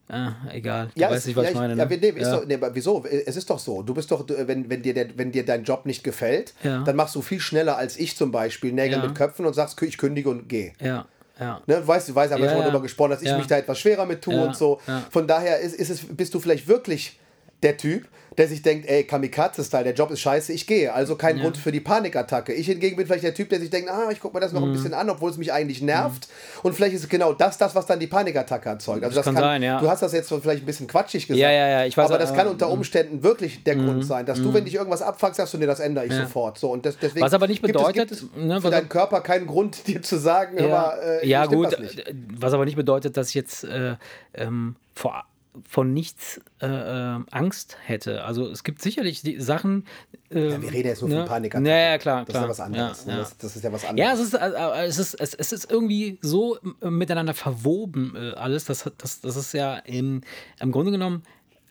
Ah, 0.09 0.33
egal. 0.51 0.89
Du 0.93 1.01
ja, 1.01 1.09
weißt 1.09 1.27
nicht, 1.27 1.35
was 1.35 1.45
ja, 1.45 1.49
ich 1.51 1.55
meine. 1.55 1.75
Ja, 1.75 1.85
Ne? 1.85 1.97
nee, 1.99 2.07
ist 2.09 2.27
Ja. 2.27 2.35
Doch, 2.37 2.45
nee, 2.45 2.55
aber 2.55 2.75
wieso? 2.75 3.03
Es 3.05 3.35
ist 3.35 3.49
doch 3.49 3.57
so. 3.59 3.81
Du 3.83 3.93
bist 3.93 4.11
doch, 4.11 4.25
wenn, 4.27 4.69
wenn, 4.69 4.81
dir 4.81 4.93
der, 4.93 5.17
wenn 5.17 5.31
dir 5.31 5.45
dein 5.45 5.63
Job 5.63 5.85
nicht 5.85 6.03
gefällt, 6.03 6.53
dann 6.63 6.95
machst 6.95 7.15
du 7.15 7.21
viel 7.21 7.39
schneller 7.39 7.77
als 7.77 7.97
ich 7.97 8.15
zum 8.17 8.31
Beispiel 8.31 8.73
Nägel 8.73 8.99
mit 8.99 9.15
Köpfen 9.15 9.45
und 9.45 9.53
sagst, 9.53 9.81
ich 9.81 9.97
kündige 9.97 10.29
und 10.29 10.47
gehe. 10.49 10.73
ja, 10.79 11.05
ja. 11.39 11.61
Ne, 11.65 11.87
weißt, 11.87 12.09
du 12.09 12.15
weißt, 12.15 12.31
haben 12.33 12.39
wir 12.41 12.45
Ja, 12.45 12.51
schon 12.51 12.59
ja. 12.59 12.65
darüber 12.67 12.81
gesprochen, 12.83 13.11
dass 13.11 13.21
ich 13.23 13.35
mich 13.35 13.47
da 13.47 13.57
etwas 13.57 13.79
schwerer 13.79 14.05
mit 14.05 14.21
tue 14.21 14.39
und 14.39 14.55
so. 14.55 14.79
Von 15.09 15.25
daher 15.27 15.59
ist, 15.59 15.75
ist 15.75 15.89
es, 15.89 16.05
bist 16.05 16.33
du 16.33 16.39
vielleicht 16.39 16.67
wirklich 16.67 17.19
der 17.63 17.77
Typ, 17.77 18.07
der 18.37 18.47
sich 18.47 18.61
denkt, 18.61 18.87
ey, 18.89 19.03
Kamikaze-Style, 19.03 19.83
der 19.83 19.93
Job 19.93 20.11
ist 20.11 20.19
scheiße, 20.21 20.53
ich 20.53 20.65
gehe. 20.67 20.93
Also 20.93 21.15
kein 21.15 21.39
Grund 21.39 21.57
für 21.57 21.71
die 21.71 21.79
Panikattacke. 21.79 22.53
Ich 22.53 22.67
hingegen 22.67 22.95
bin 22.95 23.05
vielleicht 23.05 23.23
der 23.23 23.33
Typ, 23.33 23.49
der 23.49 23.59
sich 23.59 23.69
denkt, 23.69 23.89
ah, 23.89 24.09
ich 24.11 24.19
gucke 24.19 24.35
mir 24.35 24.41
das 24.41 24.51
noch 24.53 24.61
Mhm. 24.61 24.67
ein 24.69 24.71
bisschen 24.73 24.93
an, 24.93 25.09
obwohl 25.09 25.29
es 25.31 25.37
mich 25.37 25.53
eigentlich 25.53 25.81
nervt. 25.81 26.27
Und 26.63 26.73
vielleicht 26.73 26.95
ist 26.95 27.03
es 27.03 27.09
genau 27.09 27.33
das, 27.33 27.57
das, 27.57 27.75
was 27.75 27.85
dann 27.85 27.99
die 27.99 28.07
Panikattacke 28.07 28.69
erzeugt. 28.69 29.03
Also 29.03 29.15
das, 29.15 29.25
kann 29.25 29.35
sein, 29.35 29.61
ja. 29.63 29.79
Du 29.79 29.89
hast 29.89 30.01
das 30.01 30.13
jetzt 30.13 30.29
vielleicht 30.29 30.63
ein 30.63 30.65
bisschen 30.65 30.87
quatschig 30.87 31.27
gesagt. 31.27 31.39
Ja, 31.41 31.51
ja, 31.51 31.67
ja, 31.67 31.85
ich 31.85 31.95
weiß, 31.97 32.05
aber 32.09 32.17
das 32.17 32.31
äh, 32.31 32.35
kann 32.35 32.47
unter 32.47 32.69
Umständen 32.69 33.23
wirklich 33.23 33.63
der 33.63 33.75
Grund 33.75 34.03
sein, 34.05 34.25
dass 34.25 34.41
du, 34.41 34.53
wenn 34.53 34.65
dich 34.65 34.75
irgendwas 34.75 35.01
abfuckst, 35.01 35.37
sagst 35.37 35.53
du, 35.53 35.57
nee, 35.57 35.65
das 35.65 35.79
ändere 35.79 36.05
ich 36.05 36.11
Ja. 36.13 36.23
sofort. 36.23 36.57
So, 36.57 36.71
und 36.71 36.85
das, 36.85 36.97
deswegen 36.97 37.25
Was 37.25 37.33
aber 37.33 37.47
nicht 37.47 37.61
gibt 37.61 37.73
bedeutet, 37.73 38.11
es, 38.11 38.19
gibt 38.21 38.33
es 38.35 38.43
ne, 38.43 38.61
für 38.61 38.69
deinen 38.69 38.89
Körper 38.89 39.21
keinen 39.21 39.47
Grund, 39.47 39.87
dir 39.87 40.01
zu 40.01 40.17
sagen, 40.17 40.57
Ja, 40.57 40.65
aber 40.65 41.03
äh, 41.03 41.27
ja 41.27 41.45
gut, 41.45 41.71
das 41.73 41.79
nicht. 41.79 41.99
äh, 42.07 42.13
was 42.37 42.53
aber 42.53 42.65
nicht 42.65 42.75
bedeutet, 42.75 43.15
dass 43.17 43.29
ich 43.29 43.35
jetzt 43.35 43.63
äh, 43.63 43.95
ähm, 44.33 44.75
vor, 44.95 45.23
von 45.67 45.93
nichts 45.93 46.41
äh, 46.61 46.65
äh, 46.65 47.19
Angst 47.31 47.77
hätte. 47.85 48.23
Also 48.23 48.49
es 48.49 48.63
gibt 48.63 48.81
sicherlich 48.81 49.21
die 49.21 49.39
Sachen. 49.39 49.85
Äh, 50.29 50.49
Ja, 50.51 50.61
wir 50.61 50.71
reden 50.71 50.87
jetzt 50.87 51.01
nur 51.01 51.09
ne? 51.09 51.17
von 51.17 51.27
Panikattacken. 51.27 51.65
Ja, 51.65 51.77
ja, 51.77 51.97
klar, 51.97 52.25
Das 52.25 52.33
klar. 52.33 52.43
ist 52.43 52.45
ja 52.45 52.49
was 52.49 52.59
anderes. 52.59 53.05
Ja, 53.05 53.11
ne? 53.11 53.17
ja. 53.17 53.23
Das, 53.23 53.37
das 53.37 53.55
ist 53.55 53.63
ja 53.63 53.71
was 53.71 53.85
anderes. 53.85 54.07
Ja, 54.07 54.13
es 54.13 54.19
ist, 54.19 54.33
äh, 54.33 54.83
äh, 54.83 54.85
es 54.87 54.99
ist, 54.99 55.13
es, 55.15 55.33
es 55.33 55.51
ist 55.51 55.71
irgendwie 55.71 56.17
so 56.21 56.57
äh, 56.81 56.89
miteinander 56.89 57.33
verwoben 57.33 58.15
alles, 58.35 58.65
dass 58.65 58.89
das, 58.97 59.21
das 59.21 59.35
ist 59.35 59.53
ja 59.53 59.77
im, 59.77 60.21
im 60.59 60.71
Grunde 60.71 60.91
genommen 60.91 61.23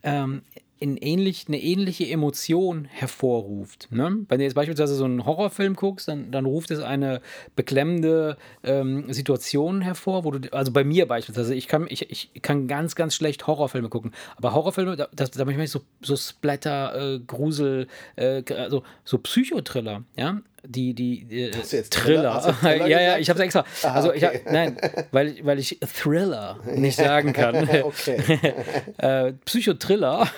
ähm, 0.02 0.42
in 0.82 0.96
ähnlich, 0.96 1.44
eine 1.46 1.62
ähnliche 1.62 2.08
Emotion 2.08 2.86
hervorruft. 2.86 3.86
Ne? 3.92 4.24
Wenn 4.28 4.38
du 4.38 4.44
jetzt 4.44 4.54
beispielsweise 4.54 4.96
so 4.96 5.04
einen 5.04 5.24
Horrorfilm 5.24 5.76
guckst, 5.76 6.08
dann, 6.08 6.32
dann 6.32 6.44
ruft 6.44 6.72
es 6.72 6.80
eine 6.80 7.20
beklemmende 7.54 8.36
ähm, 8.64 9.12
Situation 9.12 9.80
hervor, 9.80 10.24
wo 10.24 10.32
du, 10.32 10.52
also 10.52 10.72
bei 10.72 10.82
mir 10.82 11.06
beispielsweise, 11.06 11.54
ich 11.54 11.68
kann, 11.68 11.86
ich, 11.88 12.10
ich 12.10 12.42
kann 12.42 12.66
ganz, 12.66 12.96
ganz 12.96 13.14
schlecht 13.14 13.46
Horrorfilme 13.46 13.90
gucken, 13.90 14.10
aber 14.36 14.54
Horrorfilme, 14.54 14.96
da, 14.96 15.06
das, 15.14 15.30
da 15.30 15.44
bin 15.44 15.60
ich 15.60 15.70
so, 15.70 15.82
so 16.00 16.16
Splatter, 16.16 17.14
äh, 17.14 17.20
Grusel, 17.20 17.86
äh, 18.16 18.42
also 18.52 18.82
so 19.04 19.18
Psychotriller, 19.18 20.02
ja, 20.16 20.40
die, 20.64 20.94
die, 20.94 21.26
äh, 21.30 21.50
jetzt 21.50 21.92
Thriller? 21.92 22.40
Thriller. 22.40 22.56
Thriller 22.60 22.86
ja, 22.88 23.00
ja, 23.00 23.18
ich 23.18 23.28
habe 23.28 23.38
es 23.40 23.44
extra. 23.44 23.64
Aha, 23.82 23.94
also 23.94 24.12
ich 24.12 24.22
hab, 24.24 24.32
nein, 24.50 24.76
weil, 25.10 25.28
ich- 25.28 25.44
weil 25.44 25.58
ich 25.58 25.78
Thriller 25.80 26.58
nicht 26.74 26.96
sagen 26.96 27.32
kann. 27.32 27.56
okay. 27.82 28.18
äh, 28.98 29.32
Psychotriller. 29.44 30.28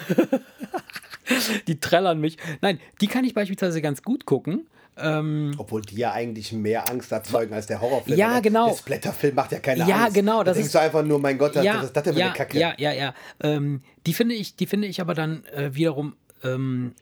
die 1.66 1.81
trällern 1.81 2.20
mich. 2.20 2.37
Nein, 2.61 2.81
die 3.01 3.07
kann 3.07 3.25
ich 3.25 3.35
beispielsweise 3.35 3.81
ganz 3.83 4.03
gut 4.03 4.27
gucken. 4.27 4.66
Ähm, 4.97 5.53
Obwohl 5.59 5.83
die 5.83 5.97
ja 5.97 6.12
eigentlich 6.12 6.53
mehr 6.53 6.89
Angst 6.89 7.11
erzeugen 7.11 7.53
als 7.53 7.66
der 7.66 7.81
Horrorfilm. 7.81 8.16
Ja, 8.16 8.39
genau. 8.39 8.68
Der 8.68 8.77
Splatterfilm 8.77 9.35
macht 9.35 9.51
ja 9.51 9.59
keine 9.59 9.89
Ja, 9.89 10.05
Angst. 10.05 10.14
genau, 10.14 10.39
Da 10.39 10.45
das 10.45 10.55
denkst 10.55 10.66
ist- 10.68 10.75
du 10.75 10.81
einfach 10.81 11.03
nur, 11.03 11.18
mein 11.18 11.37
Gott, 11.37 11.57
ja, 11.57 11.79
was 11.79 11.85
ist 11.87 11.97
das 11.97 12.05
denn 12.05 12.16
ja, 12.16 12.27
eine 12.27 12.35
Kacke? 12.35 12.59
Ja, 12.59 12.75
ja, 12.79 12.93
ja. 12.93 13.14
Ähm, 13.43 13.83
die 14.07 14.14
finde 14.14 14.37
ich, 14.37 14.55
die 14.55 14.66
finde 14.66 14.87
ich 14.87 15.01
aber 15.01 15.14
dann 15.14 15.45
äh, 15.47 15.75
wiederum 15.75 16.14
ähm, 16.45 16.93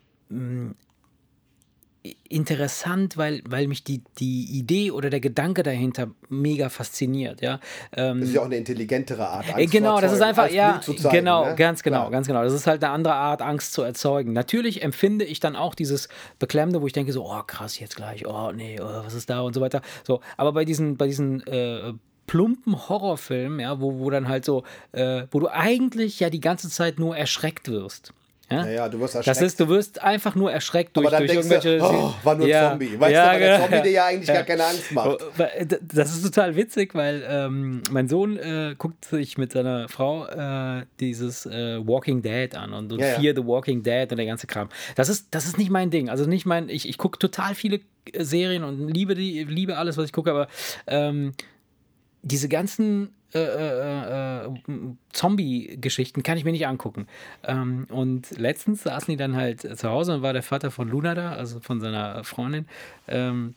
interessant, 2.29 3.17
weil, 3.17 3.43
weil 3.49 3.69
mich 3.69 3.85
die, 3.85 4.03
die 4.19 4.45
Idee 4.59 4.91
oder 4.91 5.09
der 5.09 5.21
Gedanke 5.21 5.63
dahinter 5.63 6.09
mega 6.29 6.69
fasziniert, 6.69 7.41
ja. 7.43 7.61
Ähm, 7.97 8.21
Das 8.21 8.31
ist 8.31 8.35
ja 8.35 8.41
auch 8.41 8.47
eine 8.47 8.57
intelligentere 8.57 9.29
Art, 9.29 9.47
Angst 9.47 9.59
Äh, 9.59 9.67
Genau, 9.67 10.01
das 10.01 10.13
ist 10.13 10.21
einfach, 10.21 10.51
ja, 10.51 10.81
zeigen, 10.81 11.11
genau, 11.11 11.51
ne? 11.51 11.55
ganz 11.55 11.83
genau, 11.83 12.01
Klar. 12.01 12.11
ganz 12.11 12.27
genau. 12.27 12.43
Das 12.43 12.53
ist 12.53 12.67
halt 12.67 12.83
eine 12.83 12.93
andere 12.93 13.15
Art, 13.15 13.41
Angst 13.41 13.73
zu 13.73 13.83
erzeugen. 13.83 14.33
Natürlich 14.33 14.83
empfinde 14.83 15.25
ich 15.25 15.39
dann 15.39 15.55
auch 15.55 15.75
dieses 15.77 16.09
Beklemmende, 16.41 16.83
wo 16.83 16.87
ich 16.89 16.93
denke 16.93 17.13
so, 17.13 17.25
oh 17.25 17.43
krass, 17.47 17.79
jetzt 17.79 17.95
gleich, 17.95 18.27
oh 18.27 18.51
nee, 18.53 18.81
oh, 18.81 19.05
was 19.05 19.15
ist 19.15 19.31
da 19.31 19.41
und 19.43 19.55
so 19.55 19.61
weiter. 19.61 19.81
So, 20.05 20.21
aber 20.37 20.53
bei 20.53 20.65
diesen, 20.65 20.97
bei 20.97 21.07
diesen 21.07 21.47
äh, 21.47 21.93
plumpen 22.27 22.89
Horrorfilmen, 22.89 23.61
ja, 23.61 23.81
wo, 23.81 24.01
wo 24.01 24.11
dann 24.11 24.27
halt 24.27 24.45
so, 24.45 24.65
äh, 24.91 25.25
wo 25.31 25.39
du 25.39 25.49
eigentlich 25.49 26.19
ja 26.19 26.31
die 26.31 26.41
ganze 26.41 26.69
Zeit 26.69 26.99
nur 26.99 27.17
erschreckt 27.17 27.69
wirst. 27.69 28.13
Ja, 28.53 28.65
Ja, 28.67 28.71
ja, 28.73 28.89
du 28.89 29.01
wirst 29.01 29.15
Das 29.15 29.27
erschreckt. 29.27 29.47
ist, 29.47 29.61
du 29.61 29.69
wirst 29.69 30.03
einfach 30.03 30.35
nur 30.35 30.53
erschreckt 30.53 30.97
durch, 30.97 31.09
durch 31.09 31.33
irgendwelche. 31.33 31.79
du, 31.79 31.85
oh, 31.85 32.15
war 32.23 32.35
nur 32.35 32.47
ein 32.47 32.51
Ja, 32.51 32.71
Zombie. 32.71 32.99
Weißt 33.01 33.13
ja, 33.13 33.25
du, 33.27 33.33
weil 33.33 33.41
der 33.41 33.57
genau, 33.57 33.69
Zombie 33.69 33.83
dir 33.89 33.93
ja 33.95 34.07
eigentlich 34.07 34.29
ja. 34.29 34.35
gar 34.35 34.43
keine 34.45 34.65
Angst 34.65 34.93
macht. 34.93 35.21
D- 35.61 35.79
Das 35.95 36.11
ist 36.17 36.23
total 36.25 36.57
witzig, 36.57 36.95
weil 36.95 37.25
ähm, 37.29 37.83
mein 37.91 38.09
Sohn 38.09 38.37
äh, 38.37 38.75
guckt 38.79 39.05
sich 39.05 39.39
mit 39.39 39.53
seiner 39.53 39.89
Frau 39.89 40.27
äh, 40.27 40.85
dieses 41.01 41.47
äh, 41.47 41.79
Walking 41.87 42.23
Dead 42.23 42.55
an 42.55 42.73
und, 42.73 42.93
und 42.93 43.01
Ja, 43.01 43.07
ja. 43.09 43.21
Fear 43.21 43.35
the 43.37 43.45
Walking 43.47 43.83
Dead 43.83 44.11
und 44.11 44.17
der 44.17 44.27
ganze 44.27 44.47
Kram. 44.47 44.69
Das 44.97 45.09
ist, 45.09 45.29
das 45.33 45.47
ist 45.47 45.59
nicht 45.59 45.71
mein 45.71 45.91
Ding. 45.91 46.09
Also 46.09 46.27
nicht 46.27 46.47
mein, 46.47 46.69
ich, 46.69 46.89
ich 46.89 46.99
gucke 46.99 47.19
total 47.19 47.55
viele 47.55 47.81
äh, 48.13 48.25
Serien 48.25 48.65
und 48.65 48.89
liebe 48.89 49.15
die, 49.15 49.45
liebe 49.45 49.77
alles, 49.79 49.97
was 49.97 50.05
ich 50.07 50.13
gucke, 50.13 50.31
aber 50.31 50.49
ähm, 50.87 51.33
diese 52.23 52.49
ganzen 52.49 53.15
äh, 53.35 53.39
äh, 53.39 54.47
äh, 54.47 54.51
Zombie-Geschichten 55.13 56.23
kann 56.23 56.37
ich 56.37 56.45
mir 56.45 56.53
nicht 56.53 56.67
angucken. 56.67 57.07
Ähm, 57.45 57.87
und 57.89 58.31
letztens 58.39 58.83
saßen 58.83 59.11
die 59.11 59.17
dann 59.17 59.37
halt 59.37 59.61
zu 59.61 59.89
Hause 59.89 60.15
und 60.17 60.23
war 60.23 60.33
der 60.33 60.43
Vater 60.43 60.71
von 60.71 60.89
Luna 60.89 61.15
da, 61.15 61.33
also 61.33 61.61
von 61.61 61.81
seiner 61.81 62.25
Freundin. 62.25 62.67
Ähm, 63.09 63.55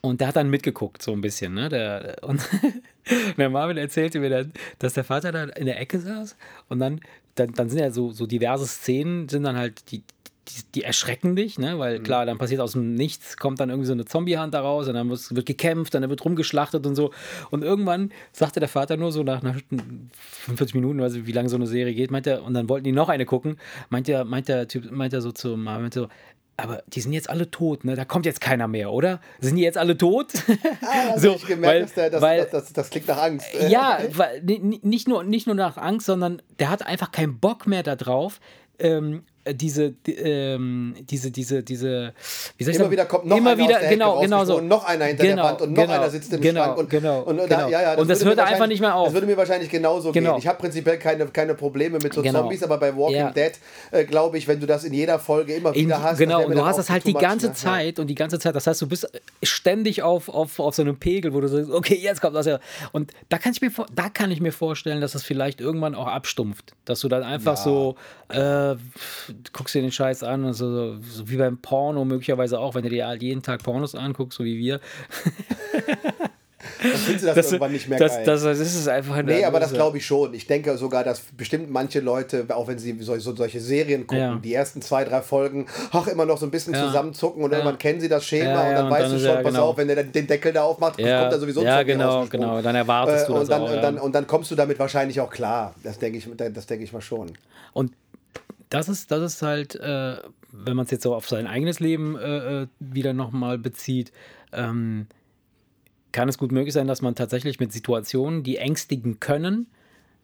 und 0.00 0.20
der 0.20 0.28
hat 0.28 0.36
dann 0.36 0.50
mitgeguckt, 0.50 1.02
so 1.02 1.12
ein 1.12 1.22
bisschen, 1.22 1.54
ne? 1.54 1.68
Der, 1.70 2.18
und 2.22 2.46
der 3.38 3.50
Marvin 3.50 3.78
erzählte 3.78 4.20
mir 4.20 4.30
dann, 4.30 4.52
dass 4.78 4.94
der 4.94 5.04
Vater 5.04 5.32
da 5.32 5.44
in 5.44 5.66
der 5.66 5.80
Ecke 5.80 5.98
saß 5.98 6.36
und 6.68 6.78
dann, 6.78 7.00
dann, 7.34 7.52
dann 7.54 7.70
sind 7.70 7.80
ja 7.80 7.90
so, 7.90 8.10
so 8.10 8.26
diverse 8.26 8.66
Szenen, 8.66 9.28
sind 9.28 9.44
dann 9.44 9.56
halt 9.56 9.90
die, 9.90 10.02
die, 10.48 10.62
die 10.74 10.82
erschrecken 10.82 11.36
dich, 11.36 11.58
ne? 11.58 11.78
Weil 11.78 12.00
klar, 12.00 12.26
dann 12.26 12.38
passiert 12.38 12.60
aus 12.60 12.72
dem 12.72 12.94
Nichts, 12.94 13.36
kommt 13.36 13.60
dann 13.60 13.70
irgendwie 13.70 13.86
so 13.86 13.92
eine 13.92 14.04
Zombie-Hand 14.04 14.52
da 14.54 14.60
raus 14.60 14.88
und 14.88 14.94
dann 14.94 15.08
wird, 15.08 15.34
wird 15.34 15.46
gekämpft, 15.46 15.94
dann 15.94 16.08
wird 16.08 16.24
rumgeschlachtet 16.24 16.86
und 16.86 16.94
so. 16.96 17.12
Und 17.50 17.62
irgendwann 17.62 18.12
sagte 18.32 18.60
der 18.60 18.68
Vater 18.68 18.96
nur 18.96 19.10
so 19.12 19.22
nach, 19.22 19.42
nach 19.42 19.56
45 20.46 20.74
Minuten, 20.74 21.00
weiß 21.00 21.14
ich, 21.14 21.26
wie 21.26 21.32
lange 21.32 21.48
so 21.48 21.56
eine 21.56 21.66
Serie 21.66 21.94
geht, 21.94 22.10
meint 22.10 22.26
er, 22.26 22.42
und 22.42 22.54
dann 22.54 22.68
wollten 22.68 22.84
die 22.84 22.92
noch 22.92 23.08
eine 23.08 23.24
gucken, 23.26 23.56
meint 23.88 24.08
der, 24.08 24.24
meint 24.24 24.48
der 24.48 24.68
Typ, 24.68 24.90
meint 24.90 25.12
er 25.12 25.20
so 25.20 25.32
zu 25.32 25.56
Marvin 25.56 25.90
so, 25.90 26.08
aber 26.56 26.82
die 26.86 27.00
sind 27.00 27.12
jetzt 27.12 27.28
alle 27.30 27.50
tot, 27.50 27.84
ne? 27.84 27.96
Da 27.96 28.04
kommt 28.04 28.26
jetzt 28.26 28.40
keiner 28.40 28.68
mehr, 28.68 28.92
oder? 28.92 29.20
Sind 29.40 29.56
die 29.56 29.62
jetzt 29.62 29.76
alle 29.78 29.98
tot? 29.98 30.28
Ah, 30.82 31.14
so, 31.18 31.34
ich 31.34 31.46
gemerkt, 31.46 31.66
weil- 31.74 31.80
dass 31.82 31.94
der, 31.94 32.10
das, 32.10 32.22
weil- 32.22 32.38
das, 32.42 32.50
das, 32.50 32.72
das 32.72 32.90
klingt 32.90 33.08
nach 33.08 33.20
Angst. 33.20 33.46
ja, 33.68 33.98
weil, 34.12 34.40
ni- 34.42 34.78
nicht, 34.82 35.08
nur, 35.08 35.24
nicht 35.24 35.46
nur 35.46 35.56
nach 35.56 35.76
Angst, 35.78 36.06
sondern 36.06 36.40
der 36.60 36.70
hat 36.70 36.86
einfach 36.86 37.10
keinen 37.10 37.40
Bock 37.40 37.66
mehr 37.66 37.82
darauf, 37.82 38.38
ähm, 38.78 39.24
diese, 39.52 39.90
die, 39.90 40.14
ähm, 40.14 40.94
diese, 41.10 41.30
diese, 41.30 41.62
diese, 41.62 42.12
wie 42.56 42.64
soll 42.64 42.70
ich 42.70 42.76
Immer 42.76 42.84
sagen? 42.84 42.90
wieder 42.92 43.04
kommt 43.04 43.26
noch 43.26 43.36
immer 43.36 43.50
einer 43.50 43.58
wieder, 43.58 43.74
aus 43.74 43.80
der 43.80 43.88
Hecke 43.88 43.94
genau, 43.98 44.20
genau 44.20 44.36
so. 44.44 44.52
rausgesprungen, 44.54 44.68
noch 44.68 44.84
einer 44.84 45.04
hinter 45.04 45.22
der 45.24 45.36
Wand 45.36 45.60
und 45.62 45.72
noch 45.74 45.88
einer 45.88 46.10
sitzt 46.10 46.32
im 46.32 46.40
genau, 46.40 46.64
Schrank 46.64 46.78
und, 46.78 46.90
genau, 46.90 47.20
und, 47.22 47.36
da- 47.36 47.44
genau. 47.46 47.68
ja, 47.68 47.82
ja, 47.82 47.94
und 47.94 48.08
das 48.08 48.24
würde 48.24 48.40
hört 48.40 48.50
einfach 48.52 48.66
nicht 48.66 48.80
mehr 48.80 48.94
auf. 48.94 49.06
Das 49.06 49.14
würde 49.14 49.26
mir 49.26 49.36
wahrscheinlich 49.36 49.68
genauso 49.70 50.12
Genau. 50.12 50.32
gehen. 50.32 50.38
Ich 50.38 50.46
habe 50.46 50.58
prinzipiell 50.58 50.98
keine, 50.98 51.26
keine 51.26 51.54
Probleme 51.54 51.98
mit 52.02 52.14
so 52.14 52.22
Genau. 52.22 52.40
Zombies, 52.40 52.62
aber 52.62 52.78
bei 52.78 52.96
Walking 52.96 53.16
Ja. 53.16 53.30
Dead 53.32 53.52
äh, 53.90 54.04
glaube 54.04 54.38
ich, 54.38 54.48
wenn 54.48 54.60
du 54.60 54.66
das 54.66 54.84
in 54.84 54.94
jeder 54.94 55.18
Folge 55.18 55.54
immer 55.54 55.74
In, 55.74 55.86
wieder 55.86 56.02
hast, 56.02 56.18
genau, 56.18 56.44
und 56.46 56.54
du 56.54 56.64
hast 56.64 56.78
das 56.78 56.88
halt 56.88 57.04
die 57.06 57.12
much, 57.12 57.20
ganze 57.20 57.46
ne? 57.48 57.52
Ja. 57.52 57.56
Zeit 57.58 57.98
und 57.98 58.06
die 58.06 58.14
ganze 58.14 58.38
Zeit. 58.38 58.54
Das 58.54 58.66
heißt, 58.66 58.80
du 58.80 58.88
bist 58.88 59.06
ständig 59.42 60.02
auf, 60.02 60.28
auf, 60.28 60.58
auf 60.58 60.74
so 60.74 60.82
einem 60.82 60.96
Pegel, 60.98 61.34
wo 61.34 61.40
du 61.40 61.48
sagst, 61.48 61.70
okay, 61.70 61.96
jetzt 62.00 62.20
kommt 62.22 62.34
das 62.34 62.46
ja. 62.46 62.60
Und 62.92 63.12
da 63.28 63.38
kann 63.38 63.52
ich 63.52 63.60
mir, 63.60 63.70
da 63.94 64.08
kann 64.08 64.30
ich 64.30 64.40
mir 64.40 64.52
vorstellen, 64.52 65.00
dass 65.02 65.12
das 65.12 65.22
vielleicht 65.22 65.60
irgendwann 65.60 65.94
auch 65.94 66.06
abstumpft. 66.06 66.72
Dass 66.86 67.00
du 67.00 67.08
dann 67.08 67.22
einfach 67.22 67.56
so, 67.56 67.96
äh, 68.28 68.74
guckst 69.52 69.74
dir 69.74 69.82
den 69.82 69.92
Scheiß 69.92 70.22
an 70.22 70.44
und 70.44 70.54
so, 70.54 70.96
so 71.00 71.28
wie 71.28 71.36
beim 71.36 71.58
Porno 71.58 72.04
möglicherweise 72.04 72.58
auch, 72.58 72.74
wenn 72.74 72.82
du 72.82 72.88
dir 72.90 73.06
halt 73.06 73.22
jeden 73.22 73.42
Tag 73.42 73.62
Pornos 73.62 73.94
anguckst, 73.94 74.38
so 74.38 74.44
wie 74.44 74.58
wir. 74.58 74.80
Dann 76.82 76.92
findest 76.92 77.24
du 77.24 77.34
das, 77.34 77.46
irgendwann 77.46 77.72
nicht 77.72 77.88
mehr 77.88 77.98
das, 77.98 78.12
geil. 78.16 78.24
das, 78.24 78.42
das 78.42 78.58
ist 78.58 78.74
es 78.74 78.88
einfach. 78.88 79.22
Nee, 79.22 79.44
aber 79.44 79.60
das 79.60 79.72
glaube 79.72 79.98
ich 79.98 80.06
schon. 80.06 80.34
Ich 80.34 80.46
denke 80.46 80.76
sogar, 80.76 81.04
dass 81.04 81.20
bestimmt 81.36 81.70
manche 81.70 82.00
Leute, 82.00 82.46
auch 82.50 82.68
wenn 82.68 82.78
sie 82.78 82.96
so, 83.00 83.18
so 83.18 83.34
solche 83.34 83.60
Serien 83.60 84.06
gucken, 84.06 84.18
Ja. 84.18 84.36
die 84.42 84.52
ersten 84.54 84.80
zwei, 84.82 85.04
drei 85.04 85.20
Folgen, 85.22 85.66
ach, 85.92 86.06
immer 86.08 86.24
noch 86.26 86.38
so 86.38 86.46
ein 86.46 86.50
bisschen 86.50 86.74
Ja. 86.74 86.86
zusammenzucken 86.86 87.42
und 87.42 87.50
Ja. 87.52 87.58
irgendwann 87.58 87.78
kennen 87.78 88.00
sie 88.00 88.08
das 88.08 88.24
Schema 88.24 88.68
und 88.68 88.74
dann 88.74 88.84
und 88.86 88.90
weißt 88.92 89.04
dann 89.04 89.12
du 89.12 89.18
schon, 89.24 89.34
pass 89.36 89.44
genau. 89.52 89.68
auf, 89.68 89.76
wenn 89.76 89.88
der 89.88 90.04
den 90.04 90.26
Deckel 90.26 90.52
da 90.52 90.62
aufmacht, 90.64 90.96
kommt 90.96 91.08
da 91.08 91.38
sowieso 91.38 91.62
ja, 91.62 91.82
genau, 91.82 92.26
genau. 92.26 92.60
Dann 92.62 92.74
erwartest 92.76 93.24
Äh, 93.24 93.26
du 93.28 93.32
und 93.34 93.40
das 93.40 93.48
dann, 93.48 93.62
auch, 93.62 93.70
und, 93.72 93.82
dann, 93.82 93.98
und 93.98 94.14
dann 94.14 94.26
kommst 94.26 94.50
du 94.50 94.54
damit 94.54 94.78
wahrscheinlich 94.78 95.20
auch 95.20 95.30
klar. 95.30 95.74
Das 95.82 95.98
denke 95.98 96.18
ich, 96.18 96.28
das 96.52 96.66
denke 96.66 96.84
ich 96.84 96.92
mal 96.92 97.02
schon. 97.02 97.32
Und 97.72 97.92
das 98.70 98.88
ist, 98.88 99.10
das 99.10 99.34
ist 99.34 99.42
halt, 99.42 99.74
äh, 99.76 100.16
wenn 100.52 100.76
man 100.76 100.84
es 100.84 100.90
jetzt 100.90 101.02
so 101.02 101.14
auf 101.14 101.28
sein 101.28 101.46
eigenes 101.46 101.80
Leben 101.80 102.16
äh, 102.16 102.62
äh, 102.62 102.66
wieder 102.78 103.12
nochmal 103.12 103.58
bezieht, 103.58 104.12
ähm, 104.52 105.06
kann 106.12 106.28
es 106.28 106.38
gut 106.38 106.52
möglich 106.52 106.72
sein, 106.72 106.86
dass 106.86 107.02
man 107.02 107.14
tatsächlich 107.14 107.58
mit 107.58 107.72
Situationen, 107.72 108.42
die 108.42 108.56
ängstigen 108.56 109.20
können, 109.20 109.66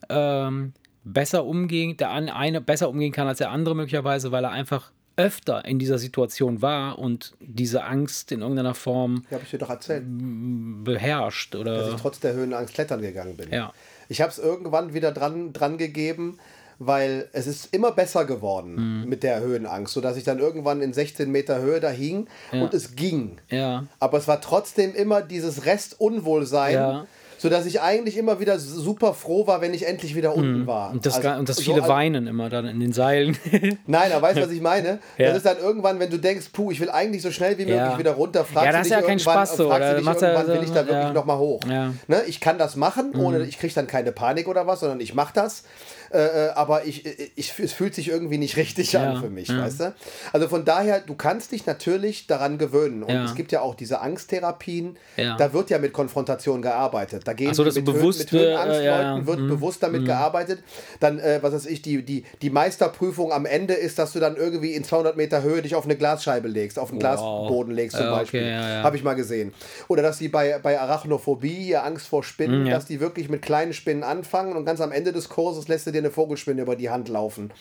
ähm, 0.08 0.72
besser 1.04 1.44
umgehen, 1.44 1.96
der 1.96 2.10
eine 2.10 2.60
besser 2.60 2.88
umgehen 2.88 3.12
kann 3.12 3.26
als 3.26 3.38
der 3.38 3.50
andere 3.50 3.74
möglicherweise, 3.74 4.32
weil 4.32 4.44
er 4.44 4.50
einfach 4.50 4.92
öfter 5.16 5.64
in 5.64 5.78
dieser 5.78 5.98
Situation 5.98 6.62
war 6.62 6.98
und 6.98 7.34
diese 7.40 7.84
Angst 7.84 8.32
in 8.32 8.40
irgendeiner 8.40 8.74
Form 8.74 9.24
Ja, 9.30 9.38
ich 9.42 9.50
dir 9.50 9.58
doch 9.58 9.70
erzählt, 9.70 10.04
beherrscht 10.06 11.54
dass 11.54 11.60
oder 11.60 11.88
ich 11.88 12.00
trotz 12.00 12.20
der 12.20 12.32
Höhenangst 12.34 12.74
klettern 12.74 13.02
gegangen 13.02 13.36
bin. 13.36 13.50
Ja. 13.52 13.72
Ich 14.08 14.20
habe 14.20 14.30
es 14.30 14.38
irgendwann 14.38 14.94
wieder 14.94 15.12
dran, 15.12 15.52
dran 15.52 15.76
gegeben, 15.76 16.38
weil 16.82 17.28
es 17.32 17.46
ist 17.46 17.74
immer 17.74 17.92
besser 17.92 18.24
geworden 18.24 19.02
Mhm. 19.02 19.08
mit 19.08 19.22
der 19.22 19.38
Höhenangst, 19.40 19.92
sodass 19.92 20.16
ich 20.16 20.24
dann 20.24 20.38
irgendwann 20.38 20.80
in 20.80 20.92
16 20.94 21.30
Meter 21.30 21.60
Höhe 21.60 21.78
da 21.78 21.90
hing 21.90 22.26
und 22.52 22.72
es 22.74 22.96
ging. 22.96 23.36
ja. 23.50 23.84
Aber 24.00 24.16
es 24.18 24.26
war 24.26 24.40
trotzdem 24.40 24.94
immer 24.94 25.20
dieses 25.22 25.66
Restunwohlsein, 25.66 26.74
Ja. 26.74 27.06
sodass 27.38 27.64
ich 27.66 27.80
eigentlich 27.80 28.16
immer 28.18 28.38
wieder 28.40 28.58
super 28.58 29.14
froh 29.14 29.46
war, 29.46 29.60
wenn 29.60 29.72
ich 29.74 29.86
endlich 29.86 30.14
wieder 30.14 30.34
unten 30.34 30.66
war. 30.66 30.88
Mhm. 30.90 30.96
Und 30.96 31.06
das, 31.06 31.16
Also, 31.16 31.38
und 31.38 31.48
das 31.48 31.56
so 31.56 31.62
viele 31.62 31.86
Weinen 31.88 32.26
immer 32.26 32.48
dann 32.50 32.66
in 32.66 32.80
den 32.80 32.92
Seilen. 32.92 33.36
Nein, 33.86 34.12
aber 34.12 34.22
weißt 34.22 34.38
du, 34.38 34.42
was 34.42 34.50
ich 34.50 34.60
meine? 34.60 34.98
Ja. 35.18 35.28
Das 35.28 35.38
ist 35.38 35.46
dann 35.46 35.58
irgendwann, 35.58 35.98
wenn 36.00 36.10
du 36.10 36.18
denkst, 36.18 36.46
puh, 36.52 36.70
ich 36.70 36.80
will 36.80 36.90
eigentlich 36.90 37.22
so 37.22 37.30
schnell 37.30 37.52
wie 37.58 37.62
möglich 37.64 37.76
Ja. 37.76 37.98
wieder 37.98 38.12
runter, 38.12 38.44
fragst 38.44 38.66
Ja, 38.66 38.72
du 38.72 38.78
das 38.78 38.86
dich 38.88 38.92
ist 38.92 39.00
ja 39.00 39.06
kein 39.06 39.18
irgendwann, 39.18 39.34
Spaß 39.46 39.56
so, 39.56 39.68
fragst 39.68 39.80
oder? 39.82 39.90
du 39.90 39.96
dich 39.96 40.04
Machst 40.06 40.22
ja 40.22 40.28
irgendwann, 40.28 40.46
so- 40.46 40.52
will 40.60 40.64
ich 40.64 40.70
da 40.72 40.80
wirklich 40.86 40.96
ja. 40.96 41.12
noch 41.12 41.24
mal 41.26 41.38
hoch? 41.38 41.60
Ja. 41.68 41.86
Mhm. 41.88 41.98
Ne? 42.08 42.22
Ich 42.26 42.40
kann 42.40 42.58
das 42.58 42.76
machen, 42.76 43.14
ohne, 43.16 43.42
ich 43.44 43.58
kriege 43.58 43.74
dann 43.74 43.86
keine 43.86 44.12
Panik 44.12 44.48
oder 44.48 44.66
was, 44.66 44.80
sondern 44.80 45.00
ich 45.00 45.14
mache 45.14 45.32
das. 45.34 45.64
Äh, 46.12 46.18
äh, 46.46 46.48
aber 46.50 46.84
ich, 46.86 47.06
ich, 47.36 47.52
es 47.58 47.72
fühlt 47.72 47.94
sich 47.94 48.08
irgendwie 48.08 48.38
nicht 48.38 48.56
richtig 48.56 48.92
Ja, 48.92 49.02
an 49.12 49.16
für 49.20 49.30
mich, 49.30 49.48
ja. 49.48 49.58
weißt 49.58 49.80
du? 49.80 49.94
Also 50.32 50.48
von 50.48 50.64
daher, 50.64 51.00
du 51.00 51.14
kannst 51.14 51.52
dich 51.52 51.66
natürlich 51.66 52.26
daran 52.26 52.58
gewöhnen. 52.58 53.02
Und 53.02 53.14
Ja. 53.14 53.24
es 53.24 53.34
gibt 53.34 53.52
ja 53.52 53.60
auch 53.60 53.74
diese 53.74 54.00
Angsttherapien, 54.00 54.96
da 55.38 55.52
wird 55.52 55.70
ja 55.70 55.78
mit 55.78 55.92
Konfrontation 55.92 56.62
gearbeitet. 56.62 57.22
Da 57.26 57.32
gehen 57.32 57.54
so, 57.54 57.64
mit, 57.64 57.76
du 57.76 57.80
Höhen- 57.92 57.94
bewusst, 58.00 58.18
mit 58.20 58.32
Höhenangstleuten 58.32 59.22
äh, 59.22 59.26
wird 59.26 59.40
Mhm. 59.40 59.48
bewusst 59.48 59.82
damit 59.82 60.04
gearbeitet. 60.04 60.62
Dann, 61.00 61.18
äh, 61.18 61.38
was 61.42 61.52
weiß 61.54 61.66
ich, 61.66 61.82
die, 61.82 62.02
die, 62.04 62.24
die 62.42 62.50
Meisterprüfung 62.50 63.32
am 63.32 63.46
Ende 63.46 63.74
ist, 63.74 63.98
dass 63.98 64.12
du 64.12 64.20
dann 64.20 64.36
irgendwie 64.36 64.74
in 64.74 64.84
200 64.84 65.16
Meter 65.16 65.42
Höhe 65.42 65.62
dich 65.62 65.74
auf 65.74 65.84
eine 65.84 65.96
Glasscheibe 65.96 66.48
legst, 66.48 66.78
auf 66.78 66.90
einen 66.90 66.98
Glasboden 66.98 67.72
legst 67.74 67.96
zum 67.96 68.06
okay, 68.06 68.14
Beispiel. 68.14 68.54
Habe 68.82 68.96
ich 68.96 69.04
mal 69.04 69.14
gesehen. 69.14 69.52
Oder 69.88 70.02
dass 70.02 70.18
die 70.18 70.28
bei, 70.28 70.58
bei 70.62 70.78
Arachnophobie, 70.80 71.76
Angst 71.76 72.06
vor 72.08 72.22
Spinnen, 72.24 72.64
Mhm, 72.64 72.70
dass 72.70 72.86
die 72.86 73.00
wirklich 73.00 73.28
mit 73.28 73.42
kleinen 73.42 73.72
Spinnen 73.72 74.02
anfangen 74.02 74.56
und 74.56 74.64
ganz 74.64 74.80
am 74.80 74.92
Ende 74.92 75.12
des 75.12 75.28
Kurses 75.28 75.68
lässt 75.68 75.86
du 75.86 75.92
dir 75.92 75.99
eine 76.00 76.10
Vogelspinne 76.10 76.62
über 76.62 76.76
die 76.76 76.90
Hand 76.90 77.08
laufen. 77.08 77.52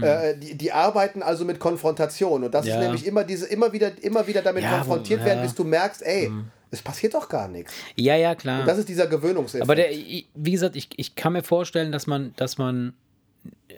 Äh, 0.00 0.36
die, 0.36 0.56
die 0.56 0.72
arbeiten 0.72 1.22
also 1.22 1.44
mit 1.44 1.58
Konfrontation 1.58 2.44
und 2.44 2.54
das. 2.54 2.66
Ja. 2.66 2.74
ist 2.74 2.80
nämlich 2.80 3.06
immer 3.06 3.24
diese, 3.24 3.46
immer 3.46 3.72
wieder, 3.72 3.90
immer 4.02 4.26
wieder 4.26 4.42
damit 4.42 4.62
Ja, 4.62 4.78
konfrontiert 4.78 5.24
werden, 5.24 5.42
bis 5.42 5.54
du 5.54 5.64
merkst, 5.64 6.02
ey, 6.02 6.30
es 6.70 6.82
passiert 6.82 7.14
doch 7.14 7.28
gar 7.28 7.48
nichts. 7.48 7.72
Ja, 7.96 8.16
ja, 8.16 8.34
klar. 8.34 8.64
Das 8.64 8.78
ist 8.78 8.88
dieser 8.88 9.06
Gewöhnungseffekt. 9.06 9.62
Aber 9.62 9.74
der, 9.74 9.90
wie 9.90 10.50
gesagt, 10.50 10.76
ich, 10.76 10.90
ich 10.96 11.14
kann 11.14 11.32
mir 11.32 11.42
vorstellen, 11.42 11.92
dass 11.92 12.06
man, 12.06 12.34
dass 12.36 12.58
man 12.58 12.94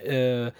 äh, 0.04 0.50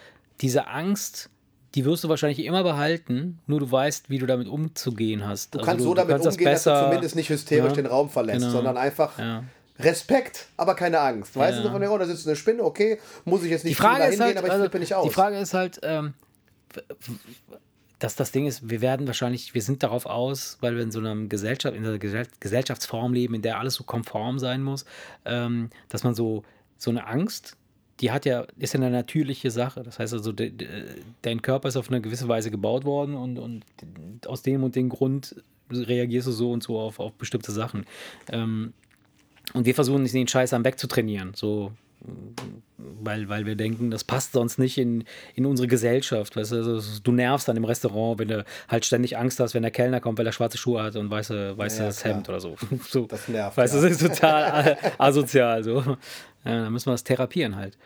diese 0.41 0.69
Angst, 0.69 1.31
die 1.75 1.85
wirst 1.85 2.05
du 2.05 2.09
wahrscheinlich 2.09 2.45
immer 2.45 2.63
behalten, 2.63 3.39
nur 3.47 3.61
du 3.61 3.71
weißt, 3.71 4.11
wie 4.11 4.19
du 4.19 4.27
damit 4.27 4.49
umzugehen 4.49 5.27
hast. 5.27 5.55
Du 5.55 5.61
kannst 5.61 5.85
so 5.85 5.95
damit 5.95 6.15
umgehen, 6.21 6.45
dass 6.45 6.65
du 6.65 6.85
zumindest 6.85 7.17
nicht 7.17 7.31
hysterisch 7.31 7.71
Ja, 7.71 7.75
den 7.75 7.87
Raum 7.87 8.11
verlässt, 8.11 8.41
genau. 8.41 8.51
sondern 8.53 8.77
einfach 8.77 9.19
Ja. 9.19 9.45
Respekt, 9.83 10.47
aber 10.57 10.75
keine 10.75 11.01
Angst. 11.01 11.37
Weißt 11.37 11.59
Ja. 11.59 11.65
du, 11.65 11.71
von 11.71 11.81
der, 11.81 11.91
oh, 11.93 11.99
da 11.99 12.07
sitzt 12.07 12.27
eine 12.27 12.37
Spinne, 12.37 12.63
okay, 12.65 12.99
muss 13.25 13.43
ich 13.43 13.51
jetzt 13.51 13.65
Die 13.65 13.69
nicht 13.69 13.79
Frage 13.79 13.99
dahin 14.01 14.15
ist 14.15 14.21
halt, 14.21 14.31
gehen, 14.33 14.39
aber 14.39 14.47
ich 14.49 14.53
also, 14.53 14.65
flippe 14.65 14.79
nicht 14.79 14.95
aus. 14.95 15.05
die 15.09 15.13
Frage 15.15 15.39
ist 15.39 15.55
halt, 15.55 15.81
ähm, 15.83 16.15
dass 17.99 18.17
das 18.17 18.33
Ding 18.33 18.47
ist, 18.47 18.71
wir 18.71 18.81
werden 18.81 19.07
wahrscheinlich, 19.07 19.55
wir 19.55 19.61
sind 19.63 19.83
darauf 19.83 20.07
aus, 20.07 20.57
weil 20.61 20.75
wir 20.75 20.83
in 20.83 20.91
so 20.91 21.01
einer 21.01 21.15
Gesellschaft, 21.27 21.77
in 21.77 21.85
einer 21.85 21.99
Gesell- 21.99 22.29
Gesellschaftsform 22.41 23.13
leben, 23.13 23.35
in 23.35 23.43
der 23.43 23.59
alles 23.59 23.75
so 23.75 23.85
konform 23.85 24.39
sein 24.39 24.63
muss, 24.63 24.87
ähm, 25.27 25.69
dass 25.91 26.03
man 26.03 26.15
so, 26.15 26.43
so 26.79 26.91
eine 26.91 27.07
Angst, 27.07 27.57
die 28.01 28.11
hat 28.11 28.25
ja, 28.25 28.47
ist 28.59 28.73
ja 28.73 28.81
eine 28.81 28.89
natürliche 28.91 29.51
Sache. 29.51 29.83
Das 29.83 29.99
heißt 29.99 30.15
also, 30.15 30.33
de, 30.33 30.49
de, 30.51 30.67
dein 31.21 31.43
Körper 31.43 31.69
ist 31.69 31.77
auf 31.77 31.89
eine 31.91 32.01
gewisse 32.01 32.27
Weise 32.29 32.51
gebaut 32.51 32.87
worden 32.87 33.15
und, 33.15 33.37
und 33.39 33.65
aus 34.27 34.41
dem 34.41 34.65
und 34.65 34.75
dem 34.77 34.89
Grund 34.89 35.37
reagierst 35.71 36.27
du 36.27 36.33
so 36.33 36.51
und 36.53 36.63
so 36.63 36.81
auf, 36.81 36.99
auf 36.99 37.13
bestimmte 37.13 37.53
Sachen. 37.53 37.85
Ähm, 38.33 38.73
und 39.55 39.67
wir 39.67 39.75
versuchen 39.75 40.05
den 40.05 40.29
Scheiß 40.29 40.53
am 40.53 40.65
wegzutrainieren. 40.65 41.33
So, 41.35 41.73
weil, 42.79 43.29
weil 43.29 43.47
wir 43.47 43.57
denken, 43.57 43.91
das 43.91 44.05
passt 44.05 44.33
sonst 44.33 44.59
nicht 44.59 44.79
in, 44.79 45.05
in 45.35 45.47
unsere 45.47 45.69
Gesellschaft. 45.69 46.37
Weißt 46.37 46.53
du? 46.53 46.57
Also, 46.57 47.01
du 47.03 47.13
nervst 47.13 47.49
dann 47.49 47.57
im 47.57 47.65
Restaurant, 47.65 48.19
wenn 48.19 48.29
du 48.29 48.45
halt 48.69 48.85
ständig 48.85 49.19
Angst 49.19 49.41
hast, 49.41 49.55
wenn 49.55 49.63
der 49.63 49.71
Kellner 49.71 50.01
kommt, 50.01 50.19
weil 50.19 50.27
er 50.27 50.33
schwarze 50.33 50.59
Schuhe 50.59 50.83
hat 50.83 50.97
und 50.97 51.11
weiße, 51.11 51.57
weißes 51.57 52.01
klar. 52.01 52.15
Hemd 52.15 52.29
oder 52.29 52.41
so. 52.41 52.57
so. 52.89 53.07
Das 53.07 53.29
nervt, 53.29 53.57
Weißt 53.57 53.75
du, 53.75 53.79
ja. 53.79 53.89
das 53.89 53.93
ist 53.93 54.07
total 54.07 54.79
asozial. 54.99 55.63
So. 55.65 55.81
Ja, 56.45 56.65
da 56.65 56.71
müssen 56.71 56.87
wir 56.87 56.93
das 56.93 57.05
therapieren 57.05 57.57
halt. 57.57 57.77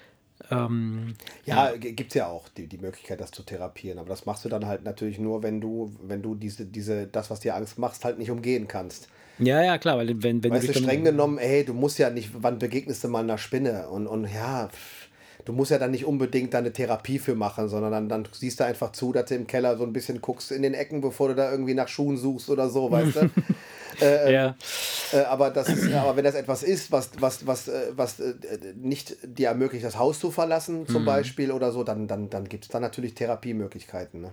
Ähm, 0.51 1.15
Ja, 1.45 1.73
gibt 1.77 2.11
es 2.11 2.15
ja 2.15 2.27
auch 2.27 2.49
die, 2.49 2.67
die 2.67 2.79
Möglichkeit, 2.79 3.21
das 3.21 3.31
zu 3.31 3.43
therapieren. 3.43 3.99
Aber 3.99 4.09
das 4.09 4.27
machst 4.27 4.45
du 4.45 4.49
dann 4.49 4.67
halt 4.67 4.85
natürlich 4.85 5.19
nur, 5.19 5.43
wenn 5.43 5.61
du, 5.61 5.95
wenn 6.03 6.23
du 6.23 6.35
diese, 6.35 6.67
diese, 6.67 7.07
das, 7.07 7.31
was 7.31 7.41
dir 7.41 7.55
Angst 7.55 7.79
macht, 7.79 8.05
halt 8.05 8.19
nicht 8.19 8.31
umgehen 8.31 8.69
kannst. 8.69 9.09
ja, 9.39 9.63
ja, 9.63 9.79
klar, 9.79 9.99
weil 9.99 10.23
wenn, 10.23 10.43
wenn 10.43 10.53
Weißt 10.53 10.69
du, 10.69 10.75
streng 10.75 11.05
genommen, 11.05 11.39
ey, 11.39 11.65
du 11.65 11.75
musst 11.75 11.99
ja 11.99 12.11
nicht, 12.11 12.31
wann 12.35 12.59
begegnest 12.59 13.05
du 13.05 13.09
mal 13.09 13.21
einer 13.21 13.39
Spinne? 13.39 13.89
Und, 13.89 14.07
und 14.07 14.27
ja, 14.33 14.69
du 15.45 15.53
musst 15.53 15.71
ja 15.71 15.79
dann 15.79 15.91
nicht 15.91 16.05
unbedingt 16.05 16.55
da 16.55 16.59
eine 16.59 16.73
Therapie 16.73 17.19
für 17.19 17.35
machen, 17.35 17.69
sondern 17.69 17.93
dann, 17.93 18.09
dann 18.09 18.29
siehst 18.33 18.61
du 18.61 18.65
einfach 18.65 18.93
zu, 18.93 19.13
dass 19.13 19.27
du 19.27 19.35
im 19.37 19.47
Keller 19.47 19.77
so 19.77 19.85
ein 19.85 19.93
bisschen 19.93 20.21
guckst 20.21 20.53
in 20.53 20.63
den 20.63 20.75
Ecken, 20.75 21.01
bevor 21.01 21.29
du 21.29 21.35
da 21.35 21.51
irgendwie 21.51 21.75
nach 21.75 21.89
Schuhen 21.89 22.17
suchst 22.17 22.51
oder 22.51 22.69
so, 22.69 22.91
weißt 22.91 23.17
du? 23.17 23.31
ja. 24.01 24.57
Äh, 25.13 25.19
aber, 25.25 25.51
das 25.51 25.69
ist, 25.69 25.93
aber 25.93 26.17
wenn 26.17 26.25
das 26.25 26.35
etwas 26.35 26.63
ist, 26.63 26.91
was, 26.93 27.11
was, 27.21 27.47
was, 27.47 27.69
äh, 27.69 27.93
was 27.95 28.21
äh, 28.21 28.35
nicht 28.75 29.17
dir 29.23 29.49
ermöglicht, 29.49 29.85
das 29.85 29.99
Haus 29.99 30.19
zu 30.19 30.31
verlassen, 30.31 30.81
Mhm. 30.83 30.87
zum 30.89 31.05
Beispiel 31.05 31.53
oder 31.53 31.73
so, 31.73 31.85
dann, 31.85 32.09
dann, 32.09 32.31
dann 32.31 32.49
gibt 32.49 32.65
es 32.65 32.71
da 32.71 32.81
natürlich 32.81 33.15
Therapiemöglichkeiten. 33.15 34.21
Ne? 34.23 34.33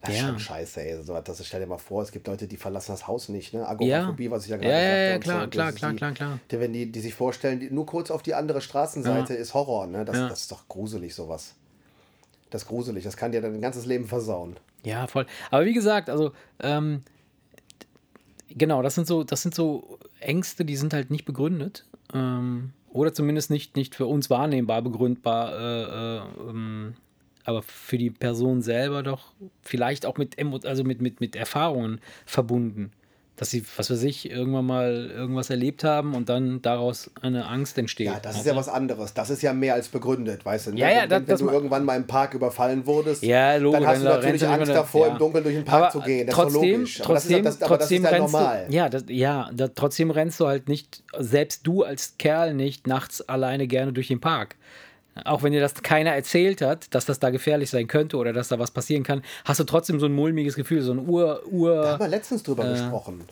Das 0.00 0.10
ist 0.14 0.20
Ja. 0.20 0.26
schon 0.28 0.38
scheiße, 0.38 0.82
ey. 0.82 1.02
So, 1.02 1.18
das, 1.18 1.46
stell 1.46 1.60
dir 1.60 1.66
mal 1.66 1.78
vor, 1.78 2.02
es 2.02 2.12
gibt 2.12 2.26
Leute, 2.26 2.46
die 2.46 2.58
verlassen 2.58 2.92
das 2.92 3.06
Haus 3.06 3.30
nicht. 3.30 3.54
Ne? 3.54 3.66
Agoraphobie, 3.66 4.24
Ja. 4.24 4.30
was 4.30 4.44
ich 4.44 4.50
ja 4.50 4.56
Ja, 4.56 4.62
gerade 4.62 4.74
ja, 4.74 4.84
sagte. 4.84 5.08
ja, 5.08 5.14
und 5.14 5.20
klar, 5.22 5.44
so. 5.44 5.50
klar, 5.50 5.68
ist 5.70 5.76
klar, 5.76 5.90
die, 5.92 5.96
klar, 5.96 6.12
klar. 6.12 6.38
Die, 6.50 6.60
wenn 6.60 6.72
die, 6.74 6.92
die 6.92 7.00
sich 7.00 7.14
vorstellen, 7.14 7.60
die, 7.60 7.70
nur 7.70 7.86
kurz 7.86 8.10
auf 8.10 8.22
die 8.22 8.34
andere 8.34 8.60
Straßenseite 8.60 9.32
Ja. 9.34 9.40
ist 9.40 9.54
Horror. 9.54 9.86
Ne? 9.86 10.04
Das, 10.04 10.16
Ja. 10.18 10.28
das 10.28 10.40
ist 10.42 10.52
doch 10.52 10.68
gruselig, 10.68 11.14
sowas. 11.14 11.54
Das 12.50 12.62
ist 12.64 12.68
gruselig. 12.68 13.02
Das 13.04 13.16
kann 13.16 13.32
dir 13.32 13.40
dein 13.40 13.60
ganzes 13.62 13.86
Leben 13.86 14.06
versauen. 14.06 14.58
Ja, 14.84 15.06
voll. 15.06 15.24
Aber 15.50 15.64
wie 15.64 15.72
gesagt, 15.72 16.10
also 16.10 16.32
ähm, 16.60 17.02
genau, 18.56 18.82
das 18.82 18.94
sind 18.94 19.06
so, 19.06 19.24
das 19.24 19.42
sind 19.42 19.54
so 19.54 19.98
Ängste, 20.20 20.64
die 20.64 20.76
sind 20.76 20.92
halt 20.94 21.10
nicht 21.10 21.24
begründet. 21.24 21.84
Ähm, 22.12 22.72
oder 22.90 23.12
zumindest 23.12 23.50
nicht, 23.50 23.76
nicht 23.76 23.94
für 23.94 24.06
uns 24.06 24.30
wahrnehmbar 24.30 24.82
begründbar, 24.82 25.52
äh, 25.58 26.18
äh, 26.18 26.50
ähm, 26.50 26.94
aber 27.44 27.62
für 27.62 27.98
die 27.98 28.10
Person 28.10 28.62
selber 28.62 29.02
doch 29.02 29.32
vielleicht 29.62 30.06
auch 30.06 30.16
mit, 30.16 30.38
also 30.64 30.84
mit, 30.84 31.02
mit, 31.02 31.20
mit 31.20 31.36
Erfahrungen 31.36 32.00
verbunden. 32.24 32.92
Dass 33.36 33.50
sie, 33.50 33.64
was 33.76 33.90
weiß 33.90 34.04
ich, 34.04 34.30
irgendwann 34.30 34.64
mal 34.64 35.10
irgendwas 35.12 35.50
erlebt 35.50 35.82
haben 35.82 36.14
und 36.14 36.28
dann 36.28 36.62
daraus 36.62 37.10
eine 37.20 37.48
Angst 37.48 37.76
entsteht. 37.78 38.06
Ja, 38.06 38.20
das 38.20 38.36
ist 38.36 38.46
ja 38.46 38.54
was 38.54 38.68
anderes. 38.68 39.12
Das 39.12 39.28
ist 39.28 39.42
ja 39.42 39.52
mehr 39.52 39.74
als 39.74 39.88
begründet, 39.88 40.44
weißt 40.44 40.68
du? 40.68 40.70
Ne? 40.70 40.78
Ja, 40.80 40.88
ja, 40.88 41.00
wenn, 41.02 41.08
das- 41.08 41.18
wenn, 41.18 41.26
das 41.26 41.40
du 41.40 41.50
irgendwann 41.50 41.84
mal 41.84 41.96
im 41.96 42.06
Park 42.06 42.34
überfallen 42.34 42.86
wurdest, 42.86 43.24
Ja, 43.24 43.56
logisch. 43.56 43.80
dann 43.80 43.88
hast 43.88 43.96
wenn 43.98 44.04
du 44.04 44.08
natürlich 44.14 44.46
Angst 44.46 44.72
davor, 44.72 45.06
ja. 45.08 45.12
im 45.14 45.18
Dunkeln 45.18 45.42
durch 45.42 45.56
den 45.56 45.64
Park 45.64 45.82
Aber 45.82 45.90
zu 45.90 46.00
gehen. 46.02 46.26
Das 46.28 46.36
ist 46.36 46.42
trotzdem, 46.42 46.70
logisch. 46.80 47.00
Aber 47.00 47.14
das 47.14 47.24
ist, 47.24 47.28
trotzdem, 47.30 47.44
das, 47.44 47.54
ist 47.54 47.62
trotzdem 47.66 48.04
rennst 48.06 48.32
normal. 48.32 48.66
Du, 48.68 48.74
ja, 48.76 48.88
das, 48.88 49.04
ja 49.08 49.50
da, 49.52 49.66
trotzdem 49.68 50.10
rennst 50.12 50.38
du 50.38 50.46
halt 50.46 50.68
nicht, 50.68 51.02
selbst 51.18 51.66
du 51.66 51.82
als 51.82 52.14
Kerl 52.18 52.54
nicht, 52.54 52.86
nachts 52.86 53.20
alleine 53.28 53.66
gerne 53.66 53.92
durch 53.92 54.06
den 54.06 54.20
Park. 54.20 54.54
Auch 55.24 55.42
wenn 55.42 55.52
dir 55.52 55.60
das 55.60 55.74
keiner 55.82 56.10
erzählt 56.12 56.60
hat, 56.60 56.94
dass 56.94 57.06
das 57.06 57.20
da 57.20 57.30
gefährlich 57.30 57.70
sein 57.70 57.86
könnte 57.86 58.16
oder 58.16 58.32
dass 58.32 58.48
da 58.48 58.58
was 58.58 58.70
passieren 58.72 59.04
kann, 59.04 59.22
hast 59.44 59.60
du 59.60 59.64
trotzdem 59.64 60.00
so 60.00 60.06
ein 60.06 60.12
mulmiges 60.12 60.56
Gefühl, 60.56 60.82
so 60.82 60.92
ein 60.92 61.08
Ur... 61.08 61.42
Da 61.44 61.48
Ur 61.50 61.88
haben 61.88 62.00
wir 62.00 62.08
letztens 62.08 62.42
drüber 62.42 62.64
Äh. 62.64 62.72
gesprochen. 62.72 63.24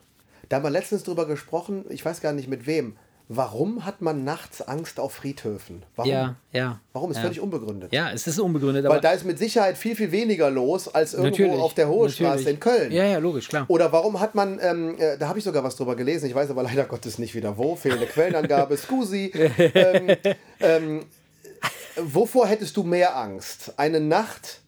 Da 0.49 0.57
haben 0.57 0.65
wir 0.65 0.71
letztens 0.71 1.03
drüber 1.03 1.27
gesprochen, 1.27 1.85
ich 1.89 2.05
weiß 2.05 2.21
gar 2.21 2.33
nicht 2.33 2.49
mit 2.49 2.67
wem. 2.67 2.97
Warum 3.29 3.87
hat 3.87 4.03
man 4.03 4.25
nachts 4.25 4.61
Angst 4.61 5.01
auf 5.01 5.13
Friedhöfen? 5.15 5.85
Warum? 5.97 6.11
ja, 6.11 6.35
ja. 6.53 6.81
Warum? 6.93 7.11
Ist 7.11 7.17
ja. 7.17 7.23
völlig 7.23 7.41
unbegründet. 7.41 7.91
Ja, 7.93 8.11
es 8.11 8.27
ist 8.27 8.39
unbegründet, 8.39 8.85
Weil 8.85 8.91
aber 8.93 9.01
da 9.01 9.13
ist 9.13 9.25
mit 9.25 9.39
Sicherheit 9.39 9.79
viel, 9.79 9.97
viel 9.97 10.13
weniger 10.13 10.51
los 10.51 10.93
als 10.93 11.15
irgendwo 11.15 11.55
auf 11.63 11.73
der 11.73 11.89
Hohe 11.89 12.09
natürlich. 12.09 12.17
Straße 12.17 12.51
in 12.51 12.61
Köln. 12.61 12.93
Ja, 12.93 13.05
ja, 13.05 13.19
logisch, 13.19 13.49
klar. 13.49 13.65
Oder 13.69 13.91
warum 13.93 14.21
hat 14.21 14.35
man, 14.35 14.59
ähm, 14.61 14.97
äh, 14.99 15.17
da 15.17 15.29
habe 15.29 15.39
ich 15.39 15.45
sogar 15.45 15.65
was 15.65 15.77
drüber 15.77 15.97
gelesen, 15.97 16.27
ich 16.27 16.35
weiß 16.35 16.51
aber 16.51 16.63
leider 16.65 16.85
Gottes 16.93 17.19
nicht 17.19 17.35
wieder 17.35 17.57
wo, 17.57 17.75
fehlende 17.75 18.07
Quellenangabe, 18.07 18.77
Scusi. 18.77 19.33
ähm, 19.75 20.17
ähm, 20.61 21.01
wovor 21.97 22.47
hättest 22.47 22.77
du 22.77 22.83
mehr 22.83 23.17
Angst? 23.17 23.75
Eine 23.77 24.01
Nacht 24.01 24.61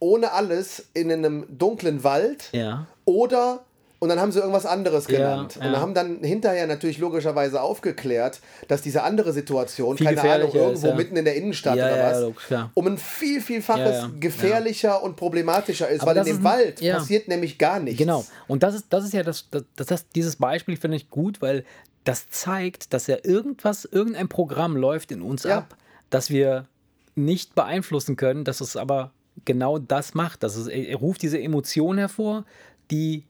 ohne 0.00 0.32
alles 0.32 0.84
in 0.94 1.10
einem 1.10 1.46
dunklen 1.58 2.04
Wald 2.04 2.50
Ja. 2.52 2.86
oder, 3.04 3.64
und 3.98 4.10
dann 4.10 4.20
haben 4.20 4.30
sie 4.30 4.38
irgendwas 4.38 4.64
anderes 4.64 5.08
Ja, 5.08 5.18
genannt. 5.18 5.58
ja. 5.60 5.66
Und 5.68 5.76
haben 5.76 5.92
dann 5.94 6.18
hinterher 6.22 6.68
natürlich 6.68 6.98
logischerweise 6.98 7.60
aufgeklärt, 7.60 8.38
dass 8.68 8.80
diese 8.80 9.02
andere 9.02 9.32
Situation, 9.32 9.96
Viel 9.96 10.06
keine 10.06 10.20
Ahnung, 10.20 10.46
gefährlicher 10.46 10.58
ist, 10.58 10.62
irgendwo 10.66 10.86
ja. 10.88 10.94
mitten 10.94 11.16
in 11.16 11.24
der 11.24 11.34
Innenstadt 11.34 11.76
Ja, 11.76 11.86
oder 11.86 11.96
ja, 11.96 12.32
was, 12.50 12.70
um 12.74 12.86
ein 12.86 12.96
viel, 12.96 13.40
vielfaches 13.40 13.90
Ja, 13.96 14.02
ja, 14.02 14.10
gefährlicher 14.20 15.02
und 15.02 15.16
problematischer 15.16 15.88
ist, 15.88 16.02
Aber 16.02 16.12
weil 16.12 16.18
in 16.18 16.24
dem 16.26 16.36
ein- 16.38 16.44
Wald 16.44 16.80
ja. 16.80 16.96
passiert 16.98 17.26
nämlich 17.26 17.58
gar 17.58 17.80
nichts. 17.80 17.98
Genau. 17.98 18.24
Und 18.46 18.62
das 18.62 18.76
ist, 18.76 18.86
das 18.90 19.04
ist 19.04 19.14
ja 19.14 19.24
das, 19.24 19.48
das, 19.50 19.64
das, 19.74 20.08
dieses 20.10 20.36
Beispiel 20.36 20.76
finde 20.76 20.96
ich 20.96 21.10
gut, 21.10 21.42
weil 21.42 21.64
das 22.04 22.30
zeigt, 22.30 22.92
dass 22.94 23.08
ja 23.08 23.16
irgendwas, 23.24 23.84
irgendein 23.84 24.28
Programm 24.28 24.76
läuft 24.76 25.10
in 25.10 25.22
uns 25.22 25.42
Ja. 25.42 25.58
ab, 25.58 25.76
das 26.10 26.30
wir 26.30 26.66
nicht 27.14 27.54
beeinflussen 27.54 28.16
können, 28.16 28.44
dass 28.44 28.60
es 28.60 28.76
aber 28.76 29.12
genau 29.44 29.78
das 29.78 30.14
macht. 30.14 30.42
Dass 30.42 30.56
es, 30.56 30.66
er 30.68 30.96
ruft 30.96 31.22
diese 31.22 31.40
Emotion 31.40 31.98
hervor, 31.98 32.44
die, 32.90 33.24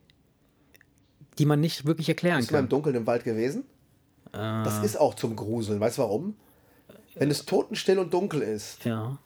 die 1.37 1.45
man 1.45 1.59
nicht 1.59 1.85
wirklich 1.85 2.09
erklären 2.09 2.37
Bist 2.37 2.49
du 2.49 2.53
mal 2.53 2.59
im 2.59 2.65
kann. 2.65 2.69
Dunkeln 2.69 2.95
im 2.95 3.07
Wald 3.07 3.23
gewesen? 3.23 3.63
Ah. 4.31 4.63
Das 4.63 4.83
ist 4.83 4.97
auch 4.99 5.15
zum 5.15 5.35
Gruseln. 5.35 5.79
Weißt 5.79 5.97
du 5.97 6.03
warum? 6.03 6.35
Wenn 7.15 7.31
es 7.31 7.45
totenstill 7.45 7.97
und 7.99 8.13
dunkel 8.13 8.41
ist, 8.41 8.85
Ja. 8.85 9.17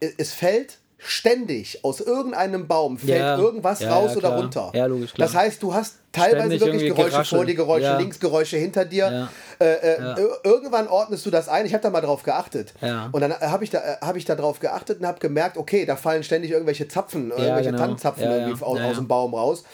es 0.00 0.32
fällt 0.34 0.78
ständig 1.02 1.82
aus 1.84 2.00
irgendeinem 2.00 2.68
Baum 2.68 2.98
fällt 2.98 3.18
Ja. 3.20 3.38
irgendwas 3.38 3.80
Ja, 3.80 3.92
raus 3.94 4.10
ja, 4.12 4.16
oder 4.18 4.36
runter. 4.36 4.70
Ja, 4.74 4.86
logisch, 4.86 5.12
klar. 5.14 5.26
Das 5.26 5.34
heißt, 5.36 5.62
du 5.62 5.72
hast 5.74 5.96
teilweise 6.12 6.56
Ständig 6.56 6.60
wirklich 6.82 6.94
Geräusche 6.94 7.24
vor 7.36 7.44
dir. 7.44 7.54
Geräusche 7.54 7.96
links, 7.98 8.20
Geräusche 8.20 8.56
hinter 8.58 8.84
dir. 8.84 9.28
Äh, 9.58 9.64
äh, 9.64 10.00
ir- 10.00 10.30
Irgendwann 10.44 10.88
ordnest 10.88 11.24
du 11.26 11.30
das 11.30 11.48
ein. 11.48 11.66
Ich 11.66 11.72
habe 11.72 11.82
da 11.82 11.90
mal 11.90 12.00
drauf 12.00 12.22
geachtet. 12.22 12.74
Und 13.12 13.20
dann 13.20 13.32
habe 13.40 13.64
ich, 13.64 13.70
da, 13.70 13.78
äh, 13.78 13.96
hab 14.00 14.16
ich 14.16 14.24
da 14.24 14.34
drauf 14.34 14.60
geachtet 14.60 15.00
und 15.00 15.06
habe 15.06 15.18
gemerkt, 15.20 15.56
okay, 15.56 15.86
da 15.86 15.96
fallen 15.96 16.22
ständig 16.22 16.50
irgendwelche 16.50 16.86
Zapfen, 16.88 17.30
irgendwelche 17.30 17.70
genau. 17.70 17.78
Tannenzapfen 17.82 18.24
irgendwie 18.24 18.62
aus, 18.62 18.78
aus 18.80 18.96
dem 18.96 19.08
Baum 19.08 19.34
raus. 19.34 19.64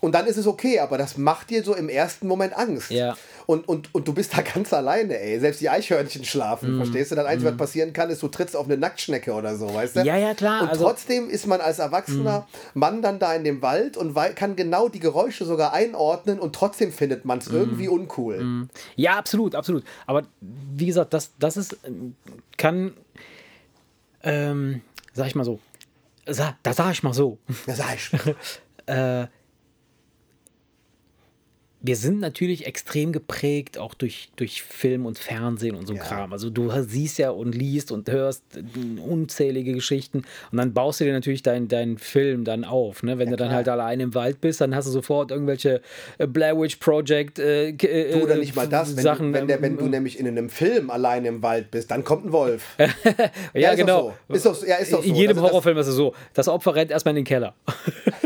Und 0.00 0.14
dann 0.14 0.26
ist 0.26 0.36
es 0.36 0.46
okay, 0.46 0.78
aber 0.78 0.96
das 0.96 1.16
macht 1.16 1.50
dir 1.50 1.64
so 1.64 1.74
im 1.74 1.88
ersten 1.88 2.28
Moment 2.28 2.56
Angst. 2.56 2.90
Ja. 2.92 3.16
Und, 3.48 3.66
und, 3.66 3.94
und 3.94 4.06
du 4.06 4.12
bist 4.12 4.36
da 4.36 4.42
ganz 4.54 4.74
alleine, 4.74 5.18
ey. 5.18 5.40
Selbst 5.40 5.62
die 5.62 5.70
Eichhörnchen 5.70 6.22
schlafen, 6.26 6.76
verstehst 6.76 7.10
du? 7.10 7.14
Das 7.14 7.24
Einzige, 7.24 7.50
was 7.50 7.56
passieren 7.56 7.94
kann, 7.94 8.10
ist, 8.10 8.22
du 8.22 8.28
trittst 8.28 8.54
auf 8.54 8.66
eine 8.66 8.76
Nacktschnecke 8.76 9.32
oder 9.32 9.56
so, 9.56 9.72
weißt 9.72 9.96
du? 9.96 10.00
Ja, 10.00 10.18
ja, 10.18 10.34
klar, 10.34 10.64
Und 10.64 10.68
also- 10.68 10.84
trotzdem 10.84 11.30
ist 11.30 11.46
man 11.46 11.62
als 11.62 11.78
erwachsener 11.78 12.46
Mann 12.74 13.00
dann 13.00 13.18
da 13.18 13.34
in 13.34 13.44
dem 13.44 13.62
Wald 13.62 13.96
und 13.96 14.14
kann 14.34 14.54
genau 14.54 14.90
die 14.90 15.00
Geräusche 15.00 15.46
sogar 15.46 15.72
einordnen 15.72 16.38
und 16.40 16.54
trotzdem 16.54 16.92
findet 16.92 17.24
man 17.24 17.38
es 17.38 17.46
irgendwie 17.48 17.88
uncool. 17.88 18.68
Ja, 18.96 19.16
absolut, 19.16 19.54
absolut. 19.54 19.82
Aber 20.06 20.24
wie 20.42 20.84
gesagt, 20.84 21.14
das, 21.14 21.30
das 21.38 21.56
ist, 21.56 21.78
kann, 22.58 22.92
ähm, 24.24 24.82
sag 25.14 25.26
ich 25.26 25.34
mal 25.34 25.44
so, 25.44 25.58
da 26.26 26.72
sag 26.74 26.92
ich 26.92 27.02
mal 27.02 27.14
so, 27.14 27.38
Ja, 27.66 27.74
sag 27.74 27.94
ich. 27.94 28.10
wir 31.80 31.94
sind 31.96 32.18
natürlich 32.18 32.66
extrem 32.66 33.12
geprägt, 33.12 33.78
auch 33.78 33.94
durch, 33.94 34.30
durch 34.36 34.62
Film 34.62 35.06
und 35.06 35.16
Fernsehen 35.18 35.76
und 35.76 35.86
so 35.86 35.94
Ja. 35.94 36.02
Kram. 36.02 36.32
Also 36.32 36.50
du 36.50 36.70
siehst 36.82 37.18
ja 37.18 37.30
und 37.30 37.54
liest 37.54 37.92
und 37.92 38.10
hörst 38.10 38.42
äh, 38.56 39.00
unzählige 39.00 39.72
Geschichten 39.72 40.24
und 40.50 40.58
dann 40.58 40.72
baust 40.74 41.00
du 41.00 41.04
dir 41.04 41.12
natürlich 41.12 41.42
deinen 41.42 41.68
deinen 41.68 41.98
Film 41.98 42.44
dann 42.44 42.64
auf. 42.64 43.02
Ne? 43.02 43.18
Wenn 43.18 43.30
du 43.30 43.36
dann 43.36 43.48
klar. 43.48 43.56
halt 43.58 43.68
allein 43.68 44.00
im 44.00 44.14
Wald 44.14 44.40
bist, 44.40 44.60
dann 44.60 44.74
hast 44.74 44.86
du 44.86 44.90
sofort 44.90 45.30
irgendwelche 45.30 45.80
äh, 46.18 46.26
Blair 46.26 46.58
Witch 46.60 46.76
Project 46.76 47.38
äh, 47.38 47.68
äh, 47.68 48.12
Du, 48.12 48.22
oder 48.24 48.36
nicht 48.36 48.56
mal 48.56 48.66
das, 48.68 48.96
wenn, 48.96 49.02
Sachen. 49.04 49.32
du, 49.32 49.38
wenn, 49.38 49.46
der, 49.46 49.62
wenn 49.62 49.76
du 49.76 49.84
ähm, 49.84 49.90
nämlich 49.90 50.18
in 50.18 50.26
einem 50.26 50.48
Film 50.50 50.90
alleine 50.90 51.28
im 51.28 51.42
Wald 51.42 51.70
bist, 51.70 51.90
dann 51.90 52.02
kommt 52.02 52.26
ein 52.26 52.32
Wolf. 52.32 52.64
ja, 53.54 53.70
ist 53.70 53.80
doch 53.80 53.86
genau. 53.86 54.14
so. 54.28 54.34
Ist 54.34 54.46
doch- 54.46 54.66
ja, 54.66 54.76
ist 54.76 54.92
doch 54.92 55.02
so. 55.02 55.08
In 55.08 55.14
jedem 55.14 55.36
Also 55.38 55.48
Horrorfilm 55.48 55.78
ist 55.78 55.86
es 55.86 55.94
so. 55.94 56.12
Das 56.34 56.48
Opfer 56.48 56.74
rennt 56.74 56.90
erstmal 56.90 57.12
in 57.12 57.16
den 57.16 57.24
Keller. 57.24 57.54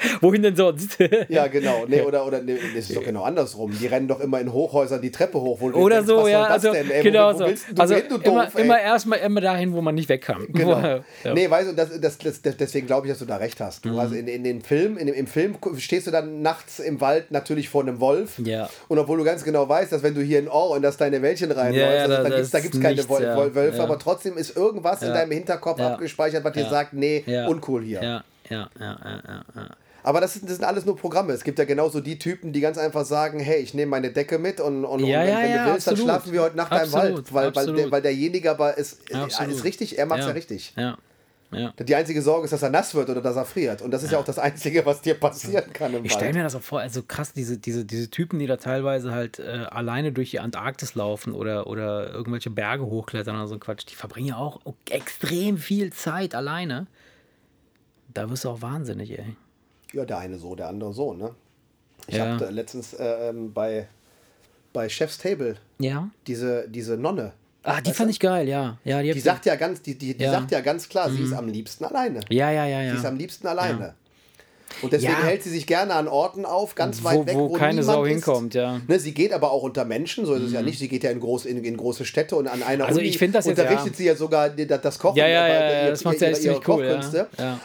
Wohin 0.20 0.42
denn 0.42 0.56
sonst? 0.56 0.98
Ja, 1.28 1.46
genau. 1.46 1.84
Nee, 1.86 2.02
oder, 2.02 2.26
oder 2.26 2.40
nee, 2.42 2.56
das 2.74 2.88
ist 2.88 2.96
doch 2.96 3.04
genau 3.04 3.22
andersrum. 3.22 3.76
Die 3.78 3.86
rennen 3.86 4.08
doch 4.08 4.20
immer 4.20 4.40
in 4.40 4.52
Hochhäusern 4.52 5.00
die 5.00 5.10
Treppe 5.10 5.40
hoch. 5.40 5.60
Oder 5.60 5.96
denkst, 5.96 6.06
so, 6.08 6.20
soll 6.20 6.30
ja. 6.30 6.44
Also, 6.44 6.72
denn, 6.72 6.90
ey? 6.90 7.02
genau 7.02 7.30
wo, 7.34 7.34
wo 7.34 7.38
so. 7.38 7.44
du 7.74 7.80
also 7.82 7.94
hin, 7.94 8.04
immer, 8.06 8.18
doof, 8.44 8.54
ey? 8.54 8.64
immer 8.64 8.80
erstmal 8.80 9.18
immer 9.20 9.40
dahin, 9.40 9.72
wo 9.72 9.80
man 9.80 9.94
nicht 9.94 10.08
weg 10.08 10.22
kann. 10.22 10.46
Genau. 10.48 10.80
Ja. 11.24 11.34
Nee, 11.34 11.50
weißt 11.50 11.70
du, 11.70 11.74
das, 11.74 12.00
das, 12.00 12.18
das, 12.18 12.56
deswegen 12.56 12.86
glaube 12.86 13.06
ich, 13.06 13.12
dass 13.12 13.18
du 13.18 13.26
da 13.26 13.36
recht 13.36 13.60
hast. 13.60 13.84
Mhm. 13.84 13.90
Du 13.90 14.00
hast 14.00 14.12
in, 14.12 14.26
in 14.26 14.42
den 14.44 14.62
Film, 14.62 14.96
in 14.96 15.06
dem, 15.06 15.14
im 15.14 15.26
Film 15.26 15.56
stehst 15.78 16.06
du 16.06 16.10
dann 16.10 16.40
nachts 16.42 16.78
im 16.78 17.00
Wald 17.00 17.30
natürlich 17.30 17.68
vor 17.68 17.82
einem 17.82 18.00
Wolf. 18.00 18.38
Ja. 18.38 18.68
Und 18.88 18.98
obwohl 18.98 19.18
du 19.18 19.24
ganz 19.24 19.44
genau 19.44 19.68
weißt, 19.68 19.92
dass 19.92 20.02
wenn 20.02 20.14
du 20.14 20.22
hier 20.22 20.38
in 20.38 20.48
Ohr 20.48 20.70
und 20.70 20.82
das 20.82 20.96
deine 20.96 21.20
Wäldchen 21.22 21.50
reinläufst, 21.52 21.76
Ja, 21.80 21.94
ja, 21.94 22.02
also, 22.16 22.28
da- 22.28 22.36
gibt's, 22.36 22.50
da 22.50 22.60
gibt 22.60 22.74
es 22.74 22.80
keine 22.80 22.94
nichts, 22.94 23.18
ja. 23.18 23.36
Wölfe, 23.54 23.76
Ja. 23.76 23.82
aber 23.84 23.98
trotzdem 23.98 24.36
ist 24.38 24.56
irgendwas 24.56 25.02
in 25.02 25.08
Ja. 25.08 25.14
deinem 25.14 25.32
Hinterkopf 25.32 25.78
Ja. 25.78 25.92
abgespeichert, 25.92 26.44
was 26.44 26.52
dir 26.52 26.62
Ja. 26.62 26.70
sagt, 26.70 26.92
nee, 26.94 27.22
Ja. 27.26 27.46
uncool 27.48 27.82
hier. 27.82 28.24
Ja, 28.50 28.68
ja, 28.78 28.98
ja, 29.04 29.44
ja. 29.54 29.70
Aber 30.02 30.20
das, 30.20 30.36
ist, 30.36 30.44
das 30.44 30.56
sind 30.56 30.64
alles 30.64 30.86
nur 30.86 30.96
Programme. 30.96 31.32
Es 31.32 31.44
gibt 31.44 31.58
ja 31.58 31.64
genauso 31.64 32.00
die 32.00 32.18
Typen, 32.18 32.52
die 32.52 32.60
ganz 32.60 32.78
einfach 32.78 33.04
sagen, 33.04 33.38
hey, 33.38 33.60
ich 33.60 33.74
nehme 33.74 33.90
meine 33.90 34.10
Decke 34.10 34.38
mit 34.38 34.60
und, 34.60 34.84
und, 34.84 35.00
Ja, 35.00 35.20
und 35.20 35.26
wenn, 35.26 35.34
ja, 35.34 35.46
ja, 35.46 35.64
du 35.66 35.72
willst, 35.72 35.86
dann 35.86 35.94
absolut. 35.94 35.98
schlafen 35.98 36.32
wir 36.32 36.42
heute 36.42 36.56
Nacht 36.56 36.72
da 36.72 36.76
im 36.76 36.94
Absolut, 36.94 37.04
Wald. 37.04 37.32
Weil, 37.32 37.34
weil, 37.34 37.52
der, 37.52 37.62
absolut. 37.62 37.92
weil 37.92 38.02
derjenige 38.02 38.50
aber 38.50 38.78
ist, 38.78 39.14
Absolut. 39.14 39.54
ist 39.54 39.64
richtig, 39.64 39.98
er 39.98 40.06
macht 40.06 40.20
es 40.20 40.26
ja. 40.26 40.32
Richtig. 40.32 40.72
Ja, 40.76 40.96
ja. 41.52 41.72
Die 41.72 41.94
einzige 41.96 42.22
Sorge 42.22 42.44
ist, 42.44 42.52
dass 42.52 42.62
er 42.62 42.70
nass 42.70 42.94
wird 42.94 43.10
oder 43.10 43.20
dass 43.20 43.34
er 43.34 43.44
friert. 43.44 43.82
Und 43.82 43.90
das 43.90 44.04
ist 44.04 44.12
ja, 44.12 44.18
auch 44.18 44.24
das 44.24 44.38
Einzige, 44.38 44.86
was 44.86 45.00
dir 45.00 45.14
passieren 45.14 45.72
kann 45.72 45.92
im 45.94 46.04
Ich 46.04 46.12
stelle 46.12 46.32
mir 46.32 46.44
das 46.44 46.54
auch 46.54 46.62
vor, 46.62 46.80
also 46.80 47.02
krass, 47.02 47.32
diese, 47.32 47.58
diese, 47.58 47.84
diese 47.84 48.08
Typen, 48.08 48.38
die 48.38 48.46
da 48.46 48.56
teilweise 48.56 49.12
halt 49.12 49.40
äh, 49.40 49.66
alleine 49.68 50.12
durch 50.12 50.30
die 50.30 50.38
Antarktis 50.38 50.94
laufen 50.94 51.32
oder, 51.32 51.66
oder 51.66 52.12
irgendwelche 52.12 52.50
Berge 52.50 52.86
hochklettern 52.86 53.34
oder 53.34 53.48
so 53.48 53.58
Quatsch, 53.58 53.84
die 53.90 53.96
verbringen 53.96 54.28
ja 54.28 54.36
auch 54.36 54.60
extrem 54.88 55.58
viel 55.58 55.92
Zeit 55.92 56.34
alleine. 56.34 56.86
Da 58.12 58.28
wirst 58.30 58.44
du 58.44 58.48
auch 58.50 58.62
wahnsinnig, 58.62 59.10
ey. 59.18 59.36
Ja, 59.92 60.04
der 60.04 60.18
eine 60.18 60.38
so, 60.38 60.54
der 60.54 60.68
andere 60.68 60.92
so, 60.92 61.14
ne? 61.14 61.34
Ich 62.06 62.16
Ja. 62.16 62.26
habe 62.34 62.46
letztens 62.50 62.94
äh, 62.94 63.28
ähm, 63.28 63.52
bei, 63.52 63.88
bei 64.72 64.88
Chef's 64.88 65.18
Table 65.18 65.56
Ja? 65.78 66.08
diese, 66.26 66.68
diese 66.68 66.96
Nonne. 66.96 67.32
Ah, 67.62 67.80
die 67.80 67.92
fand 67.92 68.08
du? 68.08 68.12
ich 68.12 68.20
geil, 68.20 68.48
ja. 68.48 68.78
ja 68.84 69.02
Die 69.02 69.20
sagt 69.20 69.44
ja 69.46 69.54
ganz, 69.56 69.82
die, 69.82 69.96
die, 69.96 70.16
die 70.16 70.24
Ja. 70.24 70.30
Mhm. 70.30 70.34
sagt 70.34 70.50
ja 70.52 70.60
ganz 70.60 70.88
klar, 70.88 71.10
sie 71.10 71.22
ist 71.22 71.34
am 71.34 71.48
liebsten 71.48 71.84
alleine. 71.84 72.20
Ja, 72.30 72.50
ja, 72.50 72.66
ja, 72.66 72.90
Sie 72.90 72.96
ist 72.96 73.02
ja. 73.02 73.08
am 73.10 73.16
liebsten 73.16 73.46
alleine. 73.46 73.94
Und 74.82 74.92
deswegen 74.92 75.12
Ja. 75.12 75.22
hält 75.24 75.42
sie 75.42 75.50
sich 75.50 75.66
gerne 75.66 75.94
an 75.94 76.08
Orten 76.08 76.44
auf, 76.44 76.74
ganz 76.74 77.00
Wo- 77.02 77.08
weit 77.08 77.26
weg, 77.26 77.34
wo 77.36 77.50
wo, 77.50 77.52
keine 77.54 77.82
Sau 77.82 78.06
hinkommt, 78.06 78.54
ja. 78.54 78.74
Mhm. 78.74 78.82
Ne, 78.88 78.98
sie 78.98 79.12
geht 79.12 79.32
aber 79.32 79.50
auch 79.50 79.62
unter 79.62 79.84
Menschen, 79.84 80.24
so 80.26 80.34
ist 80.34 80.42
es 80.44 80.52
ja 80.52 80.62
nicht. 80.62 80.78
Sie 80.78 80.88
geht 80.88 81.02
ja 81.04 81.10
in, 81.10 81.20
groß, 81.20 81.44
in, 81.46 81.62
in 81.64 81.76
große 81.76 82.04
Städte 82.04 82.36
und 82.36 82.46
an 82.46 82.62
einer 82.62 82.86
Also 82.86 83.00
Uni 83.00 83.08
ich 83.08 83.18
das 83.18 83.46
jetzt, 83.46 83.46
unterrichtet 83.58 83.92
ja. 83.92 83.96
sie 83.96 84.04
ja 84.06 84.14
sogar 84.14 84.48
das 84.50 84.98
Kochen. 84.98 85.16
Ja, 85.18 85.26
ja, 85.28 85.48
ja, 85.48 85.90
das 85.90 86.04
macht 86.04 86.18
sie 86.18 86.26
echt 86.26 86.42
ziemlich 86.42 86.66
cool. 86.68 87.00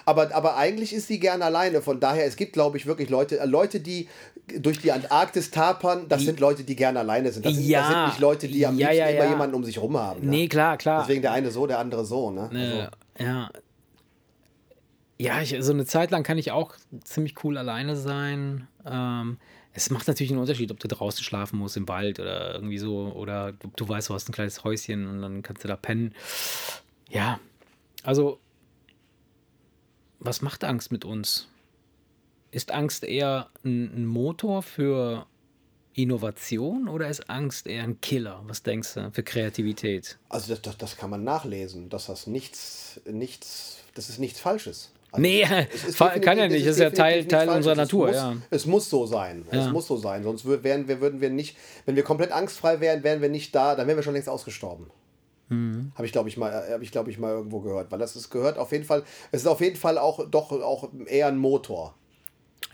Aber, 0.05 0.35
aber 0.35 0.57
eigentlich 0.57 0.93
ist 0.93 1.07
sie 1.07 1.19
gerne 1.19 1.45
alleine. 1.45 1.81
Von 1.81 1.99
daher, 1.99 2.25
es 2.25 2.35
gibt, 2.35 2.53
glaube 2.53 2.77
ich, 2.77 2.85
wirklich 2.85 3.09
Leute, 3.09 3.39
äh, 3.39 3.45
Leute, 3.45 3.79
die 3.79 4.07
durch 4.59 4.79
die 4.79 4.91
Antarktis 4.91 5.51
tapern, 5.51 6.05
das 6.09 6.21
sind 6.23 6.39
Leute, 6.39 6.63
die 6.63 6.75
gerne 6.75 6.99
alleine 6.99 7.31
sind. 7.31 7.45
Das 7.45 7.53
sind, 7.55 7.71
das 7.71 7.87
sind 7.87 8.05
nicht 8.07 8.19
Leute, 8.19 8.47
die 8.47 8.65
am 8.65 8.77
Ja, 8.77 8.89
liebsten 8.91 9.15
immer 9.15 9.29
jemanden 9.29 9.55
um 9.55 9.63
sich 9.63 9.81
rum 9.81 9.97
haben. 9.97 10.21
ne? 10.21 10.29
Nee, 10.29 10.47
klar, 10.47 10.77
klar. 10.77 11.01
Deswegen 11.01 11.21
der 11.21 11.31
eine 11.31 11.49
so, 11.51 11.65
der 11.67 11.79
andere 11.79 12.05
so. 12.05 12.29
Ne? 12.31 12.49
Also, 12.53 13.23
ja. 13.23 13.49
Ja, 15.17 15.41
ich, 15.41 15.55
so 15.59 15.71
eine 15.71 15.85
Zeit 15.85 16.11
lang 16.11 16.23
kann 16.23 16.37
ich 16.37 16.51
auch 16.51 16.75
ziemlich 17.03 17.43
cool 17.43 17.57
alleine 17.57 17.95
sein. 17.95 18.67
Ähm, 18.85 19.37
es 19.73 19.89
macht 19.89 20.07
natürlich 20.07 20.31
einen 20.31 20.39
Unterschied, 20.39 20.71
ob 20.71 20.79
du 20.79 20.87
draußen 20.87 21.23
schlafen 21.23 21.59
musst 21.59 21.77
im 21.77 21.87
Wald 21.87 22.19
oder 22.19 22.55
irgendwie 22.55 22.77
so, 22.77 23.13
oder 23.13 23.53
du, 23.53 23.69
du 23.75 23.87
weißt, 23.87 24.09
du 24.09 24.13
hast 24.13 24.29
ein 24.29 24.33
kleines 24.33 24.63
Häuschen 24.63 25.07
und 25.07 25.21
dann 25.21 25.41
kannst 25.41 25.63
du 25.63 25.67
da 25.67 25.75
pennen. 25.75 26.13
Ja, 27.09 27.39
also, 28.03 28.39
was 30.19 30.41
macht 30.41 30.63
Angst 30.63 30.91
mit 30.91 31.05
uns? 31.05 31.47
Ist 32.51 32.71
Angst 32.71 33.03
eher 33.03 33.49
ein, 33.63 34.05
Motor 34.05 34.63
für 34.63 35.25
Innovation 35.93 36.87
oder 36.87 37.09
ist 37.09 37.29
Angst 37.29 37.67
eher 37.67 37.83
ein 37.83 37.99
Killer? 37.99 38.43
Was 38.47 38.63
denkst 38.63 38.93
du 38.93 39.11
für 39.11 39.23
Kreativität? 39.23 40.17
Also 40.29 40.53
das, 40.53 40.61
das, 40.61 40.77
das 40.77 40.97
kann 40.97 41.09
man 41.09 41.23
nachlesen, 41.23 41.89
das 41.89 42.27
nichts, 42.27 43.01
nichts, 43.05 43.79
das 43.93 44.09
ist 44.09 44.19
nichts 44.19 44.39
Falsches. 44.39 44.91
Also 45.15 45.21
Nee, 45.21 45.43
es 45.87 45.97
kann 45.97 46.37
ja 46.37 46.45
es 46.45 46.51
nicht, 46.51 46.65
das 46.67 46.75
ist 46.75 46.81
ja 46.81 46.89
Teil- 46.91 47.25
Teil 47.25 47.49
unserer 47.49 47.73
Es 47.73 47.77
Natur, 47.77 48.07
muss, 48.07 48.15
ja. 48.15 48.35
Es 48.49 48.65
muss 48.65 48.89
so 48.89 49.05
sein, 49.05 49.45
es 49.51 49.65
Ja. 49.65 49.71
muss 49.71 49.87
so 49.87 49.97
sein, 49.97 50.23
sonst 50.23 50.45
wären 50.45 50.87
wir, 50.87 51.01
würden 51.01 51.21
wir 51.21 51.29
nicht, 51.29 51.57
wenn 51.85 51.95
wir 51.95 52.03
komplett 52.03 52.31
angstfrei 52.31 52.79
wären, 52.79 53.03
wären 53.03 53.21
wir 53.21 53.29
nicht 53.29 53.53
da, 53.55 53.75
dann 53.75 53.87
wären 53.87 53.97
wir 53.97 54.03
schon 54.03 54.13
längst 54.13 54.29
ausgestorben. 54.29 54.87
Mhm. 55.49 55.91
Habe 55.95 56.05
ich, 56.07 56.11
glaube 56.11 56.27
ich, 56.29 56.37
mal, 56.37 56.49
äh, 56.51 56.73
habe 56.73 56.83
ich, 56.83 56.91
glaube 56.91 57.11
ich, 57.11 57.19
mal 57.19 57.31
irgendwo 57.31 57.59
gehört, 57.59 57.91
weil 57.91 57.99
das 57.99 58.15
ist 58.15 58.29
gehört 58.29 58.57
auf 58.57 58.71
jeden 58.71 58.83
Fall, 58.83 59.03
es 59.31 59.41
ist 59.41 59.47
auf 59.47 59.61
jeden 59.61 59.75
Fall 59.75 59.97
auch 59.97 60.27
doch 60.29 60.51
auch 60.51 60.89
eher 61.05 61.27
ein 61.27 61.37
Motor. 61.37 61.93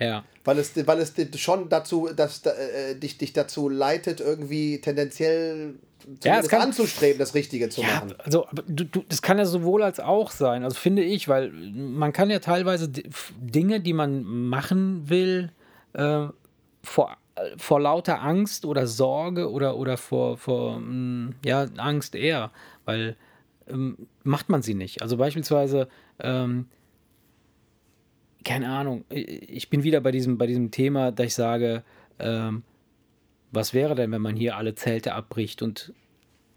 Ja. 0.01 0.23
Weil 0.43 0.57
es, 0.57 0.71
weil 0.87 0.99
es 0.99 1.13
schon 1.39 1.69
dazu, 1.69 2.09
dass, 2.15 2.43
äh, 2.45 2.95
dich, 2.95 3.17
dich 3.17 3.33
dazu 3.33 3.69
leitet, 3.69 4.19
irgendwie 4.19 4.81
tendenziell 4.81 5.75
zumindest 6.19 6.49
kann- 6.49 6.61
anzustreben, 6.61 7.19
das 7.19 7.35
Richtige 7.35 7.69
zu 7.69 7.81
Ja, 7.81 7.87
machen. 7.87 8.15
also 8.17 8.47
du, 8.67 8.85
du, 8.85 9.03
das 9.07 9.21
kann 9.21 9.37
ja 9.37 9.45
sowohl 9.45 9.83
als 9.83 9.99
auch 9.99 10.31
sein, 10.31 10.63
also 10.63 10.75
finde 10.75 11.03
ich, 11.03 11.27
weil 11.27 11.51
man 11.51 12.11
kann 12.11 12.31
ja 12.31 12.39
teilweise 12.39 12.89
Dinge, 13.39 13.79
die 13.81 13.93
man 13.93 14.23
machen 14.23 15.07
will, 15.09 15.51
äh, 15.93 16.25
vor, 16.83 17.15
vor 17.57 17.79
lauter 17.79 18.21
Angst 18.23 18.65
oder 18.65 18.87
Sorge 18.87 19.51
oder, 19.51 19.77
oder 19.77 19.97
vor, 19.97 20.37
vor 20.37 20.79
mh, 20.79 21.33
ja, 21.45 21.67
Angst 21.77 22.15
eher, 22.15 22.49
weil 22.85 23.15
ähm, 23.69 24.07
macht 24.23 24.49
man 24.49 24.63
sie 24.63 24.73
nicht. 24.73 25.03
Also 25.03 25.17
beispielsweise, 25.17 25.87
ähm, 26.19 26.67
keine 28.43 28.69
Ahnung, 28.69 29.05
ich 29.09 29.69
bin 29.69 29.83
wieder 29.83 30.01
bei 30.01 30.11
diesem, 30.11 30.37
bei 30.37 30.47
diesem 30.47 30.71
Thema, 30.71 31.11
dass 31.11 31.27
ich 31.27 31.33
sage, 31.35 31.83
ähm, 32.19 32.63
was 33.51 33.73
wäre 33.73 33.95
denn, 33.95 34.11
wenn 34.11 34.21
man 34.21 34.35
hier 34.35 34.57
alle 34.57 34.75
Zelte 34.75 35.13
abbricht 35.13 35.61
und 35.61 35.93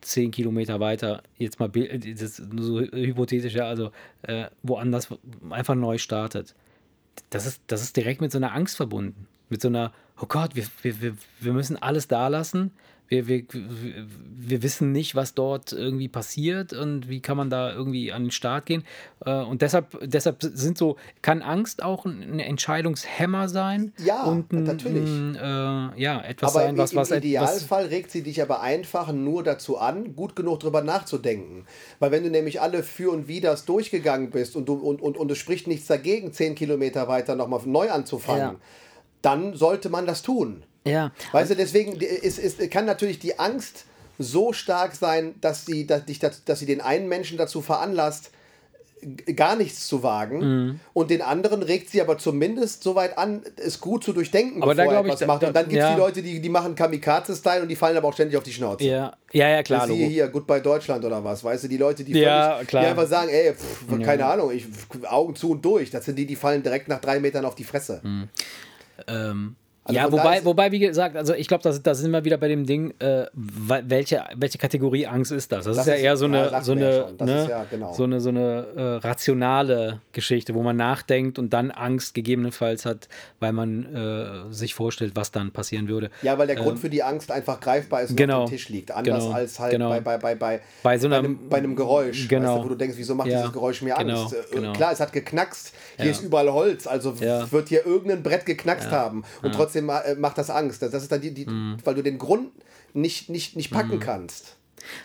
zehn 0.01 0.31
Kilometer 0.31 0.81
weiter, 0.81 1.23
jetzt 1.39 1.59
mal 1.61 1.69
bil- 1.69 1.99
das 1.99 2.39
ist 2.39 2.43
so 2.59 2.81
hypothetisch, 2.81 3.55
ja, 3.55 3.67
also 3.67 3.91
äh, 4.23 4.47
woanders 4.63 5.09
einfach 5.51 5.75
neu 5.75 5.99
startet. 5.99 6.55
Das 7.31 7.47
ist, 7.47 7.63
das 7.67 7.83
ist 7.83 7.97
direkt 7.97 8.21
mit 8.21 8.31
so 8.31 8.39
einer 8.39 8.55
Angst 8.55 8.77
verbunden. 8.77 9.27
Mit 9.49 9.61
so 9.61 9.69
einer, 9.69 9.93
oh 10.21 10.27
Gott, 10.27 10.55
wir, 10.55 10.65
wir, 10.83 11.17
wir 11.41 11.53
müssen 11.53 11.81
alles 11.81 12.09
da 12.09 12.29
lassen. 12.29 12.73
Wir, 13.09 13.29
wir, 13.29 13.45
wir, 13.51 14.63
wissen 14.63 14.91
nicht, 14.91 15.15
was 15.15 15.35
dort 15.35 15.73
irgendwie 15.73 16.09
passiert 16.09 16.73
und 16.73 17.09
wie 17.09 17.21
kann 17.21 17.37
man 17.37 17.51
da 17.51 17.71
irgendwie 17.73 18.13
an 18.13 18.25
den 18.25 18.31
Start 18.31 18.65
gehen. 18.65 18.83
Äh, 19.25 19.43
Und 19.43 19.61
deshalb, 19.61 19.99
deshalb 20.03 20.39
sind 20.41 20.79
so, 20.79 20.97
kann 21.21 21.43
Angst 21.43 21.83
auch 21.83 22.07
ein 22.07 22.41
Entscheidungshemmer 22.41 23.49
sein? 23.51 23.93
Ja, 23.99 24.25
und 24.25 24.53
ein, 24.53 24.63
natürlich. 24.65 25.09
Ein, 25.09 25.37
äh, 25.37 26.01
ja, 26.01 26.23
etwas 26.23 26.55
Aber 26.55 26.65
sein, 26.65 26.71
im, 26.71 26.79
was, 26.79 26.95
was, 26.95 27.11
im 27.11 27.19
Idealfall 27.19 27.87
regt 27.87 28.11
sie 28.11 28.23
dich 28.23 28.41
aber 28.41 28.63
einfach 28.63 29.13
nur 29.13 29.43
dazu 29.45 29.77
an, 29.77 30.17
gut 30.17 30.35
genug 30.35 30.61
drüber 30.61 30.83
nachzudenken. 30.83 31.67
Weil 31.99 32.11
wenn 32.11 32.25
du 32.25 32.31
nämlich 32.31 32.61
alle 32.63 32.83
Für 32.83 33.11
und 33.13 33.29
Widers 33.29 33.67
durchgegangen 33.67 34.31
bist 34.31 34.57
und, 34.57 34.67
du, 34.67 34.75
und, 34.75 35.03
und, 35.03 35.19
und 35.19 35.31
es 35.31 35.39
spricht 35.39 35.67
nichts 35.67 35.87
dagegen, 35.87 36.33
zehn 36.33 36.55
Kilometer 36.55 37.07
weiter 37.07 37.37
nochmal 37.37 37.61
neu 37.67 37.91
anzufangen, 37.91 38.41
Ja. 38.41 38.57
dann 39.23 39.55
sollte 39.55 39.91
man 39.91 40.07
das 40.07 40.23
tun. 40.23 40.65
Ja, 40.87 41.13
Weißt 41.33 41.51
du, 41.51 41.57
deswegen 41.57 41.93
ist, 42.01 42.39
ist, 42.39 42.71
kann 42.71 42.85
natürlich 42.85 43.19
die 43.19 43.39
Angst 43.39 43.85
so 44.19 44.53
stark 44.53 44.95
sein, 44.95 45.35
dass 45.41 45.67
sie, 45.67 45.87
dass, 45.87 46.05
dich, 46.05 46.19
dass, 46.19 46.43
sie 46.59 46.67
den 46.67 46.81
einen 46.81 47.09
Menschen 47.09 47.37
dazu 47.39 47.63
veranlasst, 47.63 48.31
gar 49.37 49.55
nichts 49.57 49.87
zu 49.87 50.03
wagen. 50.03 50.39
Mhm. 50.67 50.81
Und 50.95 51.11
den 51.11 51.21
anderen 51.21 51.63
regt 51.63 51.91
sie 51.91 52.01
aber 52.01 52.17
zumindest 52.17 52.83
so 52.83 52.95
weit 52.95 53.19
an, 53.19 53.43
es 53.57 53.81
gut 53.81 54.03
zu 54.03 54.13
durchdenken, 54.15 54.63
Aber 54.63 54.75
da 54.75 54.85
bevor 54.85 54.95
er 54.95 55.03
glaub 55.03 55.07
ich, 55.07 55.13
etwas 55.13 55.21
da- 55.21 55.27
macht. 55.27 55.43
Und 55.43 55.49
da- 55.49 55.61
dann 55.61 55.69
gibt 55.69 55.83
es 55.83 55.89
ja. 55.89 55.95
die 55.95 56.01
Leute, 56.01 56.23
die, 56.23 56.41
die 56.41 56.49
machen 56.49 56.75
Kamikaze-Style 56.75 57.61
und 57.63 57.69
die 57.69 57.77
fallen 57.77 57.97
aber 57.99 58.09
auch 58.09 58.15
ständig 58.15 58.37
auf 58.39 58.45
die 58.45 58.53
Schnauze. 58.53 58.85
Ja, 58.85 59.15
ja, 59.33 59.49
ja 59.49 59.63
klar. 59.63 59.87
Siehe 59.87 60.07
hier, 60.07 60.29
Goodbye 60.29 60.63
Deutschland 60.63 61.05
oder 61.05 61.23
was, 61.23 61.45
weißt 61.45 61.65
du, 61.65 61.69
die 61.69 61.77
Leute, 61.77 62.03
die, 62.05 62.13
Ja, 62.19 62.55
völlig, 62.55 62.69
klar. 62.69 62.83
die 62.85 62.89
einfach 62.91 63.07
sagen, 63.09 63.29
ey, 63.31 63.53
pff, 63.53 64.03
keine 64.05 64.25
Ahnung, 64.25 64.51
ich, 64.53 64.65
Augen 65.11 65.35
zu 65.35 65.51
und 65.51 65.63
durch. 65.65 65.91
Das 65.91 66.05
sind 66.07 66.17
die, 66.17 66.25
die 66.25 66.37
fallen 66.37 66.63
direkt 66.63 66.89
nach 66.89 67.01
drei 67.01 67.21
Metern 67.21 67.45
auf 67.45 67.57
die 67.57 67.65
Fresse. 67.65 68.01
Ähm, 69.07 69.57
Also 69.87 70.01
ja, 70.01 70.11
wobei, 70.11 70.43
wobei, 70.47 70.73
wie 70.73 70.79
gesagt, 70.79 71.15
also 71.15 71.35
ich 71.35 71.47
glaube, 71.47 71.63
da 71.63 71.71
da 71.71 71.95
sind 71.95 72.11
wir 72.11 72.25
wieder 72.25 72.39
bei 72.39 72.49
dem 72.49 72.65
Ding, 72.65 72.95
äh, 73.01 73.27
welche, 73.35 74.25
welche 74.35 74.57
Kategorie 74.57 75.07
Angst 75.07 75.31
ist 75.31 75.53
das? 75.53 75.67
Das, 75.67 75.77
Das 75.77 75.87
ist 75.87 75.91
ja 75.91 75.95
ist- 75.97 76.03
eher 76.03 76.17
so 76.17 76.25
eine, 76.25 76.63
so 76.63 76.75
wir 76.75 76.83
ja 76.83 76.89
eine, 76.97 77.09
schon. 77.09 77.17
Das 77.19 77.27
ne, 77.29 77.43
ist 77.43 77.49
ja, 77.51 77.67
genau. 77.71 77.93
so 77.93 78.05
eine, 78.05 78.21
so 78.21 78.29
eine 78.31 78.67
äh, 78.77 78.83
rationale 79.07 80.01
Geschichte, 80.13 80.55
wo 80.55 80.63
man 80.63 80.77
nachdenkt 80.77 81.39
und 81.39 81.53
dann 81.53 81.71
Angst 81.71 82.15
gegebenenfalls 82.15 82.87
hat, 82.87 83.09
weil 83.41 83.53
man 83.53 83.95
äh, 84.49 84.53
sich 84.55 84.75
vorstellt, 84.75 85.13
was 85.17 85.33
dann 85.33 85.51
passieren 85.53 85.89
würde. 85.89 86.11
Ja, 86.23 86.39
weil 86.39 86.47
der 86.47 86.57
Grund 86.57 86.79
für 86.79 86.89
die 86.89 87.03
Angst 87.03 87.31
einfach 87.31 87.61
greifbar 87.61 88.03
ist 88.03 88.11
und 88.11 88.17
genau. 88.17 88.45
auf 88.45 88.49
dem 88.51 88.53
Tisch 88.57 88.69
liegt. 88.71 88.91
Anders 88.91 89.25
Genau. 89.25 89.35
als 89.37 89.59
halt 89.61 89.73
Genau. 89.73 89.91
bei, 89.91 90.01
bei, 90.01 90.17
bei, 90.17 90.35
bei, 90.35 90.61
Bei 90.83 90.99
so 90.99 91.09
einer- 91.09 91.19
einem, 91.19 91.49
bei 91.51 91.59
einem 91.59 91.77
Geräusch, 91.77 92.27
Genau. 92.29 92.55
weißt 92.55 92.59
du, 92.61 92.65
wo 92.65 92.69
du 92.71 92.75
denkst, 92.77 92.97
wieso 92.97 93.15
macht 93.15 93.29
Ja. 93.29 93.39
dieses 93.39 93.53
Geräusch 93.53 93.83
mir 93.83 93.95
Genau, 93.97 94.23
Angst? 94.23 94.35
Äh, 94.35 94.55
genau. 94.55 94.73
Klar, 94.73 94.93
es 94.93 95.01
hat 95.01 95.13
geknackst, 95.13 95.73
hier 95.99 96.11
ist 96.11 96.23
überall 96.23 96.51
Holz, 96.51 96.87
also 96.87 97.21
wird 97.21 97.69
hier 97.69 97.85
irgendein 97.85 98.23
Brett 98.23 98.47
geknackst 98.47 98.91
haben 98.91 99.25
und 99.43 99.53
trotzdem 99.55 99.74
äh, 99.79 100.15
macht 100.17 100.39
das 100.39 100.51
Angst. 100.51 100.83
Das, 100.83 100.91
das 100.91 101.03
ist 101.05 101.13
dann 101.13 101.21
die, 101.21 101.33
die 101.33 101.47
Mhm. 101.47 101.77
weil 101.85 101.95
du 101.95 102.03
den 102.03 102.19
Grund 102.19 102.51
nicht, 102.93 103.29
nicht, 103.31 103.57
nicht 103.57 103.71
packen 103.71 103.99
kannst. 104.01 104.57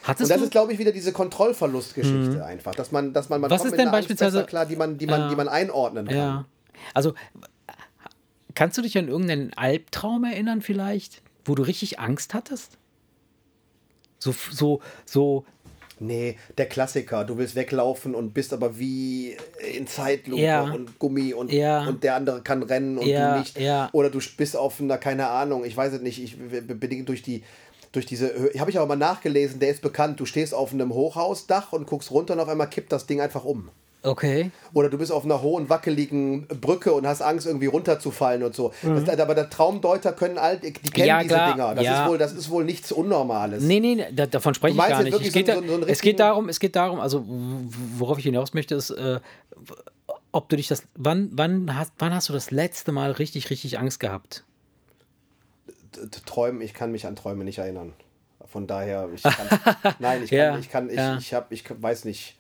Und 0.02 0.08
Hattest 0.08 0.30
das 0.32 0.38
du, 0.40 0.44
ist, 0.46 0.52
glaube 0.52 0.74
ich, 0.74 0.80
wieder 0.80 0.92
diese 0.92 1.12
Kontrollverlustgeschichte 1.14 2.44
einfach, 2.46 2.76
dass 2.76 2.92
man, 2.92 3.14
dass 3.14 3.30
man, 3.30 3.40
man 3.42 3.50
Mhm. 3.50 3.54
Was 3.56 3.66
ist 3.66 3.78
denn 3.78 3.92
beispielsweise- 3.92 4.44
klar, 4.46 4.66
die 4.66 4.76
man, 4.76 4.98
die 4.98 5.06
man, 5.08 5.30
die 5.30 5.36
man 5.36 5.48
einordnen 5.48 6.08
kann. 6.08 6.16
ja, 6.18 6.46
also 6.94 7.14
kannst 8.56 8.78
du 8.78 8.82
dich 8.82 8.98
an 8.98 9.08
irgendeinen 9.08 9.54
Albtraum 9.54 10.24
erinnern 10.26 10.62
vielleicht, 10.62 11.22
wo 11.46 11.56
du 11.56 11.64
richtig 11.64 12.00
Angst 12.00 12.34
hattest? 12.34 12.78
So, 14.20 14.34
so, 14.52 14.82
so, 15.06 15.46
Nee, 16.00 16.38
der 16.58 16.66
Klassiker. 16.68 17.26
Du 17.26 17.38
willst 17.38 17.56
weglaufen 17.56 18.16
und 18.16 18.34
bist 18.34 18.54
aber 18.54 18.80
wie 18.80 19.36
in 19.76 19.86
Zeitlupe 19.88 20.42
Ja. 20.42 20.62
und 20.64 20.98
Gummi 21.00 21.34
und, 21.34 21.52
Ja. 21.52 21.86
und 21.88 22.04
der 22.04 22.16
andere 22.16 22.42
kann 22.42 22.64
rennen 22.64 22.98
und 22.98 23.06
Ja, 23.06 23.34
du 23.34 23.40
nicht. 23.40 23.60
ja. 23.60 23.90
Oder 23.92 24.10
du 24.10 24.20
bist 24.38 24.56
auf 24.56 24.80
einer, 24.80 24.98
keine 24.98 25.28
Ahnung, 25.28 25.66
ich 25.66 25.76
weiß 25.76 25.94
es 25.94 26.02
nicht, 26.02 26.24
ich 26.24 26.38
bedingt 26.38 27.10
durch 27.10 27.22
die. 27.22 27.44
Durch 27.92 28.06
diese, 28.06 28.52
habe 28.60 28.70
ich 28.70 28.78
aber 28.78 28.86
mal 28.86 28.96
nachgelesen, 28.96 29.60
der 29.60 29.70
ist 29.72 29.82
bekannt. 29.82 30.20
Du 30.20 30.26
stehst 30.26 30.54
auf 30.54 30.72
einem 30.74 30.94
Hochhausdach 30.94 31.74
und 31.74 31.88
guckst 31.88 32.12
runter 32.12 32.36
und 32.36 32.40
auf 32.40 32.48
einmal 32.48 32.70
kippt 32.70 32.92
das 32.92 33.08
Ding 33.08 33.20
einfach 33.20 33.46
um. 33.46 33.70
Okay. 34.04 34.52
Oder 34.74 34.90
du 34.90 34.98
bist 34.98 35.12
auf 35.12 35.26
einer 35.26 35.42
hohen, 35.42 35.70
wackeligen 35.70 36.48
Brücke 36.48 36.94
und 36.94 37.06
hast 37.08 37.22
Angst, 37.22 37.46
irgendwie 37.48 37.66
runterzufallen 37.68 38.44
und 38.44 38.56
so. 38.56 38.72
Das, 38.82 39.20
aber 39.20 39.36
der 39.36 39.50
Traumdeuter 39.50 40.14
können 40.14 40.38
all, 40.38 40.58
die 40.60 40.72
kennen 40.74 40.92
Mhm. 40.96 41.06
Ja, 41.06 41.22
diese 41.24 41.36
klar, 41.36 41.52
Dinger. 41.54 41.76
Das, 41.76 41.84
ja. 41.84 42.04
ist 42.04 42.10
wohl, 42.10 42.18
das 42.18 42.34
ist 42.34 42.50
wohl 42.50 42.64
nichts 42.66 42.92
Unnormales. 42.92 43.64
Nee, 43.64 43.80
nee, 43.80 44.06
da, 44.12 44.26
davon 44.26 44.54
spreche 44.54 44.74
ich 44.78 44.88
gar 44.88 45.04
nicht. 45.04 45.14
Es 45.20 45.34
geht, 45.34 45.48
so- 45.48 45.62
so- 45.62 45.86
es 45.88 46.02
geht 46.02 46.20
darum, 46.20 46.50
es 46.50 46.60
geht 46.60 46.76
darum, 46.76 47.00
also 47.00 47.26
worauf 47.28 48.18
ich 48.18 48.24
hinaus 48.26 48.54
möchte, 48.54 48.76
ist, 48.76 48.92
äh, 48.92 49.20
ob 50.32 50.48
du 50.50 50.56
dich 50.56 50.68
das, 50.68 50.84
wann, 50.96 51.30
wann 51.34 51.76
hast, 51.76 51.92
wann 52.00 52.14
hast 52.14 52.30
du 52.30 52.34
das 52.34 52.52
letzte 52.52 52.92
Mal 52.92 53.12
richtig, 53.12 53.50
richtig 53.50 53.80
Angst 53.80 54.00
gehabt? 54.00 54.44
Träumen, 56.26 56.62
ich 56.62 56.74
kann 56.74 56.92
mich 56.92 57.06
an 57.08 57.16
Träume 57.16 57.44
nicht 57.44 57.58
erinnern. 57.58 57.94
Von 58.46 58.68
daher, 58.68 59.10
ich 59.14 59.24
kann, 59.24 59.96
nein, 60.00 60.24
ich 60.24 60.30
kann, 60.30 60.38
Ja, 60.40 60.58
ich 60.58 60.70
kann, 60.70 60.90
ich, 60.90 60.96
ja. 60.96 61.18
ich 61.18 61.34
hab, 61.34 61.52
ich 61.52 61.64
weiß 61.70 62.06
nicht, 62.06 62.38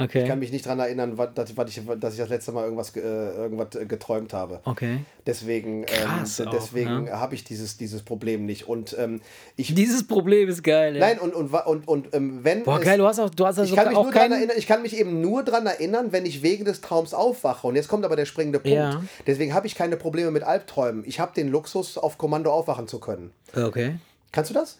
Okay. 0.00 0.22
ich 0.22 0.28
kann 0.28 0.38
mich 0.38 0.50
nicht 0.52 0.64
daran 0.66 0.78
erinnern, 0.80 1.18
was, 1.18 1.34
dass, 1.34 1.50
ich, 1.50 1.56
dass 1.56 2.14
ich 2.14 2.18
das 2.20 2.28
letzte 2.28 2.52
Mal 2.52 2.64
irgendwas, 2.64 2.92
ge- 2.92 3.02
äh, 3.02 3.34
irgendwas 3.36 3.74
äh, 3.74 3.86
geträumt 3.86 4.32
habe. 4.32 4.60
okay. 4.64 5.00
Deswegen, 5.26 5.84
Krass 5.84 6.40
ähm, 6.40 6.48
auch, 6.48 6.50
deswegen 6.52 7.04
ne? 7.04 7.12
habe 7.12 7.34
ich 7.34 7.44
dieses, 7.44 7.76
dieses 7.76 8.02
Problem 8.02 8.46
nicht. 8.46 8.66
Und 8.68 8.96
ähm, 8.98 9.20
ich, 9.56 9.74
Dieses 9.74 10.06
Problem 10.06 10.48
ist 10.48 10.64
geil. 10.64 10.94
ey. 10.94 11.00
nein, 11.00 11.18
und, 11.20 11.34
und, 11.34 11.52
und, 11.52 11.86
und 11.86 12.14
ähm, 12.14 12.40
wenn 12.42 12.64
Boah, 12.64 12.78
es, 12.78 12.84
geil, 12.84 12.98
du 12.98 13.06
hast 13.06 13.18
auch, 13.20 13.30
du 13.30 13.46
hast 13.46 13.58
also 13.58 13.70
ich 13.72 13.76
kann, 13.78 13.88
mich 13.88 13.96
nur 14.02 14.10
keinen. 14.10 14.32
erinnern, 14.32 14.56
ich 14.58 14.66
kann 14.66 14.82
mich 14.82 14.96
eben 14.98 15.20
nur 15.20 15.44
daran 15.44 15.66
erinnern, 15.66 16.10
wenn 16.12 16.24
ich 16.26 16.42
wegen 16.42 16.64
des 16.64 16.80
Traums 16.80 17.12
aufwache. 17.14 17.66
Und 17.66 17.76
jetzt 17.76 17.88
kommt 17.88 18.04
aber 18.04 18.16
der 18.16 18.24
springende 18.24 18.58
Punkt. 18.58 18.74
Ja. 18.76 19.02
Deswegen 19.26 19.52
habe 19.54 19.66
ich 19.66 19.74
keine 19.74 19.96
Probleme 19.96 20.30
mit 20.30 20.42
Albträumen. 20.42 21.04
Ich 21.06 21.20
habe 21.20 21.32
den 21.34 21.48
Luxus, 21.48 21.98
auf 21.98 22.16
Kommando 22.18 22.50
aufwachen 22.52 22.88
zu 22.88 22.98
können. 22.98 23.30
Okay. 23.54 23.96
Kannst 24.32 24.50
du 24.50 24.54
das? 24.54 24.78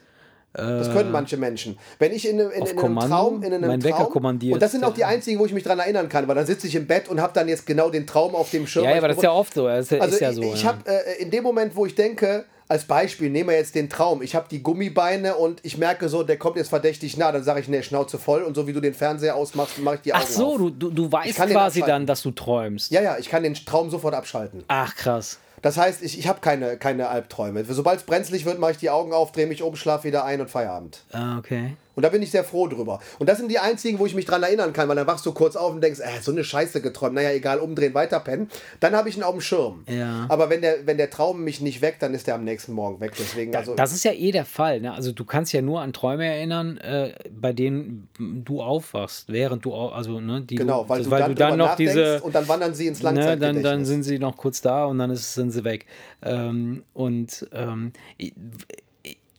Das 0.52 0.90
können 0.92 1.12
manche 1.12 1.36
Menschen. 1.36 1.78
Wenn 1.98 2.12
ich 2.12 2.28
in, 2.28 2.40
einem- 2.40 2.50
in, 2.50 2.54
Äh, 2.54 2.56
in 2.56 2.68
einem 2.70 2.76
Kommando 2.76 3.14
Traum, 3.16 3.42
in 3.42 3.52
einem 3.54 3.68
meinen 3.68 3.84
Wecker 3.84 3.98
Traum, 3.98 4.10
kommandiert. 4.10 4.54
und 4.54 4.60
das 4.60 4.72
sind 4.72 4.82
auch 4.84 4.94
die 4.94 5.04
einzigen, 5.04 5.38
wo 5.38 5.46
ich 5.46 5.52
mich 5.52 5.62
dran 5.62 5.78
erinnern 5.78 6.08
kann, 6.08 6.26
weil 6.26 6.34
dann 6.34 6.46
sitze 6.46 6.66
ich 6.66 6.74
im 6.74 6.86
Bett 6.86 7.08
und 7.08 7.20
habe 7.20 7.32
dann 7.32 7.46
jetzt 7.48 7.66
genau 7.66 7.88
den 7.88 8.06
Traum 8.06 8.34
auf 8.34 8.50
dem 8.50 8.66
Schirm. 8.66 8.84
Ja, 8.84 8.90
aber 8.96 8.98
ich 8.98 9.06
das 9.08 9.16
ist 9.18 9.22
ja 9.22 9.32
oft 9.32 9.54
so. 9.54 9.66
Das 9.68 9.92
ist, 9.92 10.00
also 10.00 10.14
ist 10.14 10.20
ja 10.20 10.30
ich, 10.30 10.36
so. 10.36 10.42
ich 10.54 10.62
ja. 10.62 10.68
habe 10.70 10.78
äh, 10.90 11.22
in 11.22 11.30
dem 11.30 11.44
Moment, 11.44 11.76
wo 11.76 11.86
ich 11.86 11.94
denke, 11.94 12.44
als 12.66 12.84
Beispiel, 12.84 13.30
nehmen 13.30 13.48
wir 13.50 13.56
jetzt 13.56 13.74
den 13.74 13.88
Traum, 13.88 14.22
ich 14.22 14.34
habe 14.36 14.46
die 14.48 14.62
Gummibeine 14.62 15.34
und 15.34 15.58
ich 15.64 15.76
merke 15.76 16.08
so, 16.08 16.22
der 16.22 16.36
kommt 16.36 16.56
jetzt 16.56 16.68
verdächtig 16.68 17.16
nah, 17.16 17.32
dann 17.32 17.42
sage 17.42 17.58
ich, 17.60 17.68
ne, 17.68 17.82
Schnauze 17.82 18.16
voll 18.18 18.42
und 18.42 18.54
so 18.54 18.66
wie 18.68 18.72
du 18.72 18.80
den 18.80 18.94
Fernseher 18.94 19.34
ausmachst, 19.34 19.78
mache 19.78 19.96
ich 19.96 20.00
die 20.02 20.14
Augen 20.14 20.22
Ach 20.24 20.30
so, 20.30 20.52
auf. 20.54 20.58
du, 20.58 20.90
du, 20.90 21.10
weißt 21.10 21.34
quasi 21.36 21.82
dann, 21.82 22.06
dass 22.06 22.22
du 22.22 22.30
träumst. 22.30 22.92
Ja, 22.92 23.02
ja, 23.02 23.18
ich 23.18 23.28
kann 23.28 23.42
den 23.42 23.54
Traum 23.54 23.90
sofort 23.90 24.14
abschalten. 24.14 24.62
Ach, 24.68 24.94
krass. 24.94 25.38
Das 25.62 25.76
heißt, 25.76 26.02
ich, 26.02 26.18
ich 26.18 26.26
habe 26.26 26.40
keine, 26.40 26.76
keine 26.76 27.08
Albträume. 27.08 27.64
Sobald 27.64 28.00
es 28.00 28.06
brenzlig 28.06 28.44
wird, 28.44 28.58
mache 28.58 28.72
ich 28.72 28.78
die 28.78 28.90
Augen 28.90 29.12
auf, 29.12 29.32
drehe 29.32 29.46
mich 29.46 29.62
um, 29.62 29.76
schlaf 29.76 30.04
wieder 30.04 30.24
ein 30.24 30.40
und 30.40 30.50
Feierabend. 30.50 31.04
Ah, 31.12 31.38
okay. 31.38 31.76
Und 31.94 32.04
da 32.04 32.08
bin 32.08 32.22
ich 32.22 32.30
sehr 32.30 32.44
froh 32.44 32.66
drüber. 32.68 33.00
Und 33.18 33.28
das 33.28 33.38
sind 33.38 33.50
die 33.50 33.58
einzigen, 33.58 33.98
wo 33.98 34.06
ich 34.06 34.14
mich 34.14 34.24
dran 34.24 34.42
erinnern 34.42 34.72
kann, 34.72 34.88
weil 34.88 34.96
dann 34.96 35.06
wachst 35.06 35.26
du 35.26 35.32
kurz 35.32 35.56
auf 35.56 35.72
und 35.72 35.82
denkst, 35.82 36.00
äh, 36.00 36.20
so 36.22 36.30
eine 36.30 36.44
Scheiße 36.44 36.80
geträumt. 36.80 37.14
Naja, 37.14 37.30
egal, 37.32 37.58
umdrehen, 37.58 37.94
weiterpennen. 37.94 38.48
Dann 38.78 38.94
habe 38.94 39.08
ich 39.08 39.16
ihn 39.16 39.22
auf 39.22 39.32
dem 39.32 39.40
Schirm. 39.40 39.84
Ja. 39.88 40.26
Aber 40.28 40.50
wenn 40.50 40.60
der, 40.60 40.86
wenn 40.86 40.96
der 40.96 41.10
Traum 41.10 41.42
mich 41.42 41.60
nicht 41.60 41.82
weckt, 41.82 42.02
dann 42.02 42.14
ist 42.14 42.26
der 42.26 42.36
am 42.36 42.44
nächsten 42.44 42.72
Morgen 42.72 43.00
weg. 43.00 43.12
Deswegen, 43.18 43.54
also. 43.54 43.74
Das 43.74 43.92
ist 43.92 44.04
ja 44.04 44.12
eh 44.12 44.30
der 44.30 44.44
Fall. 44.44 44.80
Ne? 44.80 44.92
Also 44.92 45.12
du 45.12 45.24
kannst 45.24 45.52
ja 45.52 45.62
nur 45.62 45.80
an 45.80 45.92
Träume 45.92 46.26
erinnern, 46.26 46.78
äh, 46.78 47.12
bei 47.30 47.52
denen 47.52 48.08
du 48.18 48.62
aufwachst, 48.62 49.26
während 49.28 49.64
du 49.64 49.74
also 49.74 50.20
ne, 50.20 50.42
die 50.42 50.54
genau, 50.54 50.84
du, 50.84 50.88
weil, 50.88 50.98
das- 50.98 51.08
du, 51.08 51.16
dann, 51.16 51.34
drüber 51.34 51.56
noch 51.56 51.66
nachdenkst 51.68 51.92
diese 51.92 52.20
und 52.22 52.34
dann 52.34 52.48
wandern 52.48 52.74
sie 52.74 52.86
ins 52.86 52.98
ne, 52.98 53.04
dann, 53.04 53.14
Langzeitgedächtnis. 53.16 53.62
dann 53.62 53.84
sind 53.84 54.02
sie 54.02 54.18
noch 54.18 54.36
kurz 54.36 54.60
da 54.60 54.84
und 54.84 54.98
dann 54.98 55.10
ist, 55.10 55.34
sind 55.34 55.50
sie 55.50 55.64
weg. 55.64 55.86
Ähm, 56.22 56.84
und 56.92 57.48
ähm, 57.52 57.92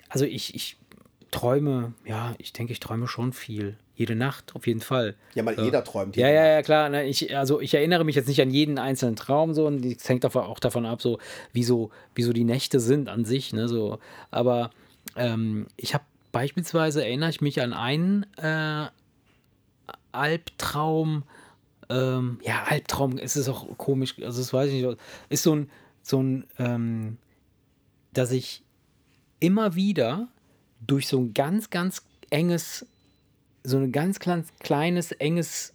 also 0.10 0.26
ich, 0.26 0.56
ich 0.56 0.78
träume, 1.32 1.94
ja, 2.06 2.36
ich 2.38 2.54
denke, 2.54 2.74
ich 2.74 2.80
träume 2.80 3.08
schon 3.08 3.34
viel. 3.34 3.78
Jede 3.96 4.16
Nacht, 4.16 4.56
auf 4.56 4.68
jeden 4.68 4.82
Fall. 4.82 5.16
ja, 5.36 5.44
mal 5.44 5.58
Äh, 5.58 5.64
jeder 5.64 5.84
träumt. 5.84 6.16
Ja, 6.16 6.28
ja, 6.30 6.46
ja, 6.46 6.62
klar. 6.62 6.90
Ne, 6.90 7.06
ich, 7.06 7.36
also 7.38 7.62
ich 7.62 7.74
erinnere 7.74 8.04
mich 8.04 8.16
jetzt 8.16 8.28
nicht 8.28 8.42
an 8.42 8.50
jeden 8.50 8.78
einzelnen 8.80 9.16
Traum 9.16 9.54
so 9.54 9.68
und 9.68 9.86
es 9.86 10.08
hängt 10.10 10.26
auch 10.26 10.60
davon 10.60 10.86
ab, 10.86 11.02
so 11.02 11.20
wie, 11.54 11.64
so 11.64 11.92
wie 12.16 12.24
so 12.24 12.34
die 12.34 12.44
Nächte 12.44 12.80
sind 12.80 13.10
an 13.10 13.26
sich. 13.26 13.54
Ne, 13.54 13.68
so. 13.68 14.00
Aber 14.32 14.72
ähm, 15.16 15.68
ich 15.78 15.94
habe 15.94 16.04
beispielsweise, 16.32 17.04
erinnere 17.06 17.30
ich 17.30 17.42
mich 17.42 17.62
an 17.62 17.74
einen 17.74 18.26
äh, 18.38 18.88
Albtraum, 20.12 21.24
ähm, 21.90 22.40
ja, 22.44 22.64
Albtraum, 22.64 23.18
es 23.18 23.36
ist 23.36 23.50
auch 23.50 23.78
komisch, 23.78 24.16
also 24.24 24.40
das 24.40 24.54
weiß 24.54 24.72
ich 24.72 24.84
nicht, 24.84 24.98
ist 25.30 25.44
so 25.44 25.56
ein, 25.56 25.70
so 26.02 26.22
ein, 26.22 26.46
ähm, 26.58 27.18
dass 28.14 28.32
ich 28.32 28.64
immer 29.40 29.76
wieder 29.76 30.28
durch 30.88 31.08
so 31.08 31.20
ein 31.20 31.34
ganz, 31.34 31.70
ganz 31.70 32.04
enges, 32.30 32.86
so 33.64 33.78
ein 33.78 33.92
ganz 33.92 34.20
klein, 34.20 34.46
kleines, 34.60 35.12
enges 35.12 35.74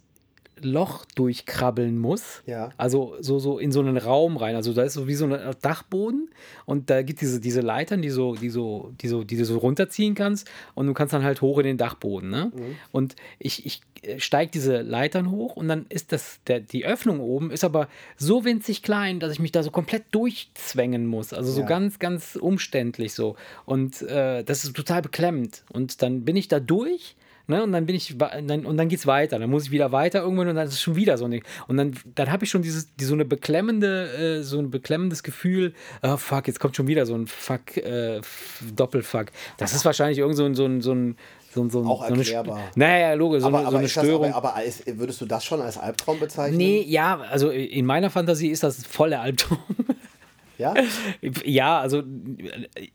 Loch 0.61 1.05
durchkrabbeln 1.15 1.97
muss. 1.97 2.41
Ja. 2.45 2.71
Also 2.77 3.15
so, 3.19 3.39
so 3.39 3.59
in 3.59 3.71
so 3.71 3.79
einen 3.79 3.97
Raum 3.97 4.37
rein. 4.37 4.55
Also 4.55 4.73
da 4.73 4.83
ist 4.83 4.93
so 4.93 5.07
wie 5.07 5.15
so 5.15 5.25
ein 5.25 5.55
Dachboden 5.61 6.29
und 6.65 6.89
da 6.89 7.01
gibt 7.01 7.21
diese, 7.21 7.39
diese 7.39 7.61
Leitern, 7.61 8.01
die 8.01 8.09
so, 8.09 8.35
die 8.35 8.49
so, 8.49 8.91
die 9.01 9.07
so, 9.07 9.23
die 9.23 9.37
du 9.37 9.45
so 9.45 9.57
runterziehen 9.57 10.15
kannst 10.15 10.49
und 10.75 10.87
du 10.87 10.93
kannst 10.93 11.13
dann 11.13 11.23
halt 11.23 11.41
hoch 11.41 11.57
in 11.59 11.65
den 11.65 11.77
Dachboden. 11.77 12.29
Ne? 12.29 12.51
Und 12.91 13.15
ich, 13.39 13.65
ich 13.65 13.81
steige 14.21 14.51
diese 14.51 14.81
Leitern 14.81 15.31
hoch 15.31 15.55
und 15.55 15.67
dann 15.67 15.85
ist 15.89 16.11
das, 16.11 16.39
der, 16.47 16.59
die 16.59 16.85
Öffnung 16.85 17.19
oben 17.19 17.51
ist 17.51 17.63
aber 17.63 17.87
so 18.15 18.45
winzig 18.45 18.83
klein, 18.83 19.19
dass 19.19 19.31
ich 19.31 19.39
mich 19.39 19.51
da 19.51 19.63
so 19.63 19.71
komplett 19.71 20.03
durchzwängen 20.11 21.05
muss. 21.05 21.33
Also 21.33 21.51
so 21.51 21.61
Ja. 21.61 21.67
ganz, 21.67 21.99
ganz 21.99 22.35
umständlich 22.35 23.13
so. 23.13 23.35
Und 23.65 24.01
äh, 24.03 24.43
das 24.43 24.63
ist 24.63 24.75
total 24.75 25.01
beklemmend. 25.01 25.63
Und 25.71 26.01
dann 26.01 26.23
bin 26.25 26.35
ich 26.35 26.47
da 26.47 26.59
durch. 26.59 27.15
Ne, 27.49 27.63
und 27.63 27.71
dann 27.71 27.85
bin 27.85 27.95
ich, 27.95 28.17
dann, 28.17 28.65
und 28.65 28.75
dann 28.75 28.89
geht's 28.89 29.07
weiter. 29.07 29.39
Dann 29.39 29.49
muss 29.49 29.65
ich 29.65 29.71
wieder 29.71 29.93
weiter 29.93 30.21
irgendwann 30.21 30.49
und 30.49 30.55
dann 30.55 30.67
ist 30.67 30.73
es 30.73 30.81
schon 30.81 30.97
wieder 30.97 31.17
so 31.17 31.25
ein 31.25 31.31
Ding. 31.31 31.43
Und 31.67 31.77
dann, 31.77 31.93
dann 32.13 32.29
habe 32.29 32.43
ich 32.43 32.49
schon 32.49 32.61
dieses, 32.61 32.93
die, 32.95 33.05
so 33.05 33.13
eine 33.13 33.23
beklemmende, 33.23 34.39
äh, 34.39 34.43
so 34.43 34.59
ein 34.59 34.69
beklemmendes 34.69 35.23
Gefühl, 35.23 35.73
ah, 36.01 36.17
fuck, 36.17 36.47
jetzt 36.47 36.59
kommt 36.59 36.75
schon 36.75 36.87
wieder 36.87 37.05
so 37.05 37.15
ein 37.15 37.25
Fuck, 37.25 37.77
äh, 37.77 38.19
Doppelfuck. 38.75 39.27
Das 39.57 39.73
ist 39.73 39.85
wahrscheinlich 39.85 40.17
irgend 40.17 40.35
so 40.35 40.43
ein, 40.43 40.55
so 40.55 40.65
ein, 40.65 40.81
so 40.81 40.93
ein, 40.93 41.15
so 41.53 41.69
so 41.69 41.85
Auch 41.85 42.01
so 42.05 42.13
eine, 42.13 42.17
erklärbar. 42.17 42.59
Naja, 42.75 43.13
logisch, 43.13 43.41
so 43.41 43.47
aber, 43.47 43.59
eine, 43.59 43.65
so 43.65 43.69
aber, 43.69 43.77
eine 43.77 43.85
ist 43.87 43.97
das, 43.97 44.03
Störung. 44.03 44.33
aber, 44.33 44.53
aber 44.53 44.63
ist, 44.63 44.99
würdest 44.99 45.21
du 45.21 45.25
das 45.25 45.45
schon 45.45 45.61
als 45.61 45.77
Albtraum 45.77 46.19
bezeichnen? 46.19 46.57
nee, 46.57 46.83
ja, 46.85 47.19
also 47.31 47.49
in 47.49 47.85
meiner 47.85 48.09
Fantasie 48.09 48.49
ist 48.49 48.63
das 48.63 48.85
voll 48.85 49.09
der 49.11 49.21
Albtraum. 49.21 49.59
Ja? 50.57 50.73
ja, 51.45 51.79
also 51.79 52.03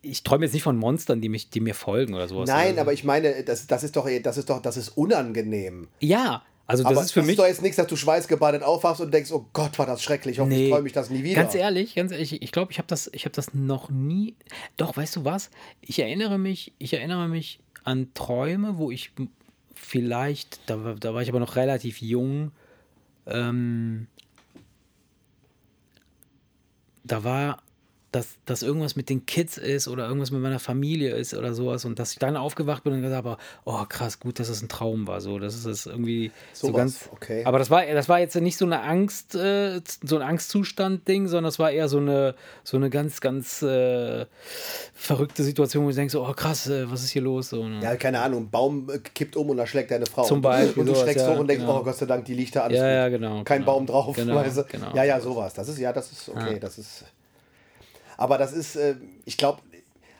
ich 0.03 0.23
träume 0.23 0.45
jetzt 0.45 0.53
nicht 0.53 0.63
von 0.63 0.77
Monstern, 0.77 1.21
die, 1.21 1.29
mich, 1.29 1.51
die 1.51 1.61
mir 1.61 1.75
folgen 1.75 2.15
oder 2.15 2.29
sowas. 2.29 2.49
Nein, 2.49 2.69
also, 2.71 2.81
aber 2.81 2.93
ich 2.93 3.05
meine, 3.05 3.43
das, 3.45 3.67
das 3.67 3.85
ist 3.85 3.97
doch, 3.97 4.09
das 4.23 4.37
ist 4.37 4.51
doch, 4.51 4.61
das 4.63 4.77
ist 4.77 4.91
unangenehm. 4.91 5.89
Ja, 6.01 6.43
Also 6.67 6.83
das 6.85 6.93
Aber 6.93 7.03
ist 7.03 7.13
für 7.13 7.23
mich 7.23 7.37
doch 7.37 7.47
jetzt 7.47 7.63
nichts, 7.63 7.77
dass 7.77 7.87
du 7.87 7.97
schweißgebadet 7.97 8.63
aufwachst 8.63 9.01
und 9.01 9.13
denkst, 9.13 9.31
oh 9.33 9.47
Gott, 9.53 9.79
war 9.79 9.87
das 9.87 10.03
schrecklich, 10.03 10.39
hoffentlich 10.39 10.63
Nee. 10.63 10.71
träume 10.71 10.87
ich 10.87 10.93
das 10.93 11.11
nie 11.11 11.23
wieder. 11.23 11.41
Ganz 11.43 11.55
ehrlich, 11.55 11.95
ganz 11.95 12.13
ehrlich, 12.13 12.41
ich 12.41 12.53
glaube, 12.53 12.73
ich 12.73 12.79
habe 12.79 12.89
das, 12.89 13.11
ich 13.13 13.25
habe 13.25 13.35
das 13.35 13.53
noch 13.55 13.91
nie. 13.91 14.35
Doch, 14.77 14.97
weißt 14.97 15.17
du 15.17 15.25
was? 15.25 15.51
Ich 15.83 15.99
erinnere 15.99 16.39
mich, 16.39 16.73
ich 16.79 16.95
erinnere 16.95 17.29
mich 17.29 17.61
an 17.85 18.09
Träume, 18.15 18.79
wo 18.79 18.91
ich 18.91 19.11
vielleicht, 19.75 20.61
da, 20.67 20.83
war- 20.85 20.95
da 20.95 21.15
war 21.15 21.23
ich 21.23 21.29
aber 21.29 21.41
noch 21.41 21.57
relativ 21.57 22.01
jung, 22.01 22.53
ähm, 23.27 24.07
da 27.05 27.25
war, 27.25 27.59
dass, 28.13 28.29
dass 28.45 28.63
irgendwas 28.63 28.95
mit 28.95 29.09
den 29.09 29.27
Kids 29.27 29.59
ist 29.59 29.89
oder 29.89 30.07
irgendwas 30.07 30.31
mit 30.31 30.41
meiner 30.41 30.59
Familie 30.59 31.15
ist 31.17 31.35
oder 31.35 31.55
sowas 31.55 31.85
und 31.85 31.99
dass 31.99 32.13
ich 32.13 32.19
dann 32.19 32.37
aufgewacht 32.37 32.85
bin 32.85 32.93
und 32.93 33.03
gesagt 33.03 33.25
habe, 33.25 33.39
oh 33.65 33.85
krass, 33.89 34.21
gut, 34.21 34.39
dass 34.39 34.49
es 34.49 34.63
ein 34.63 34.69
Traum 34.69 35.07
war, 35.07 35.21
so, 35.21 35.39
das 35.39 35.65
ist 35.65 35.87
irgendwie 35.87 36.31
so 36.53 36.69
Sowas, 36.69 36.79
ganz, 36.79 37.09
okay. 37.13 37.45
aber 37.45 37.59
das 37.59 37.71
war, 37.71 37.85
das 37.87 38.09
war 38.09 38.21
jetzt 38.21 38.37
nicht 38.37 38.57
so 38.57 38.67
eine 38.67 38.83
Angst, 38.83 39.35
äh, 39.35 39.81
so 40.05 40.17
ein 40.17 40.23
Angstzustand-Ding, 40.23 41.27
sondern 41.27 41.45
das 41.45 41.59
war 41.59 41.71
eher 41.71 41.89
so 41.89 41.99
eine, 41.99 42.35
so 42.65 42.77
eine 42.77 42.91
ganz, 42.91 43.21
ganz 43.21 43.63
äh, 43.63 44.27
verrückte 44.95 45.43
Situation, 45.43 45.85
wo 45.87 45.91
ich 45.91 45.97
denke, 45.97 46.13
so, 46.13 46.27
oh 46.27 46.33
krass, 46.35 46.69
äh, 46.69 46.91
was 46.91 47.03
ist 47.03 47.11
hier 47.11 47.23
los? 47.23 47.49
So, 47.49 47.67
ne? 47.67 47.81
Ja, 47.83 47.97
keine 47.97 48.21
Ahnung, 48.21 48.45
ein 48.45 48.51
Baum 48.51 48.91
äh, 48.91 48.99
kippt 48.99 49.37
um 49.37 49.51
und 49.51 49.57
da 49.57 49.67
schlägt 49.67 49.91
deine 49.91 50.07
Frau. 50.07 50.25
Zum 50.25 50.43
Beispiel 50.43 50.83
Und 50.83 50.87
du 50.87 50.95
schreckst 50.95 51.27
ja, 51.27 51.35
hoch 51.35 51.39
und 51.39 51.49
denkst, 51.49 51.65
genau. 51.65 51.81
oh 51.81 51.83
Gott 51.83 51.97
sei 51.97 52.07
Dank, 52.07 52.27
die 52.27 52.35
liegt 52.35 52.55
da 52.55 52.65
alles 52.65 52.79
Ja, 52.79 52.85
gut. 52.85 52.93
ja, 52.93 53.09
genau, 53.09 53.45
Kein 53.45 53.61
genau. 53.61 53.73
Baum 53.73 53.87
drauf. 53.87 54.17
Genau, 54.17 54.43
genau. 54.69 54.95
Ja, 54.95 55.05
ja, 55.05 55.21
sowas. 55.21 55.55
Das 55.55 55.69
ist, 55.69 55.79
ja, 55.79 55.93
das 55.93 56.13
ist 56.13 56.29
okay. 56.29 56.59
Das 56.61 56.79
ist. 56.79 57.05
Aber 58.17 58.39
das 58.39 58.53
ist, 58.53 58.77
äh, 58.77 58.97
ich 59.25 59.37
glaube, 59.37 59.61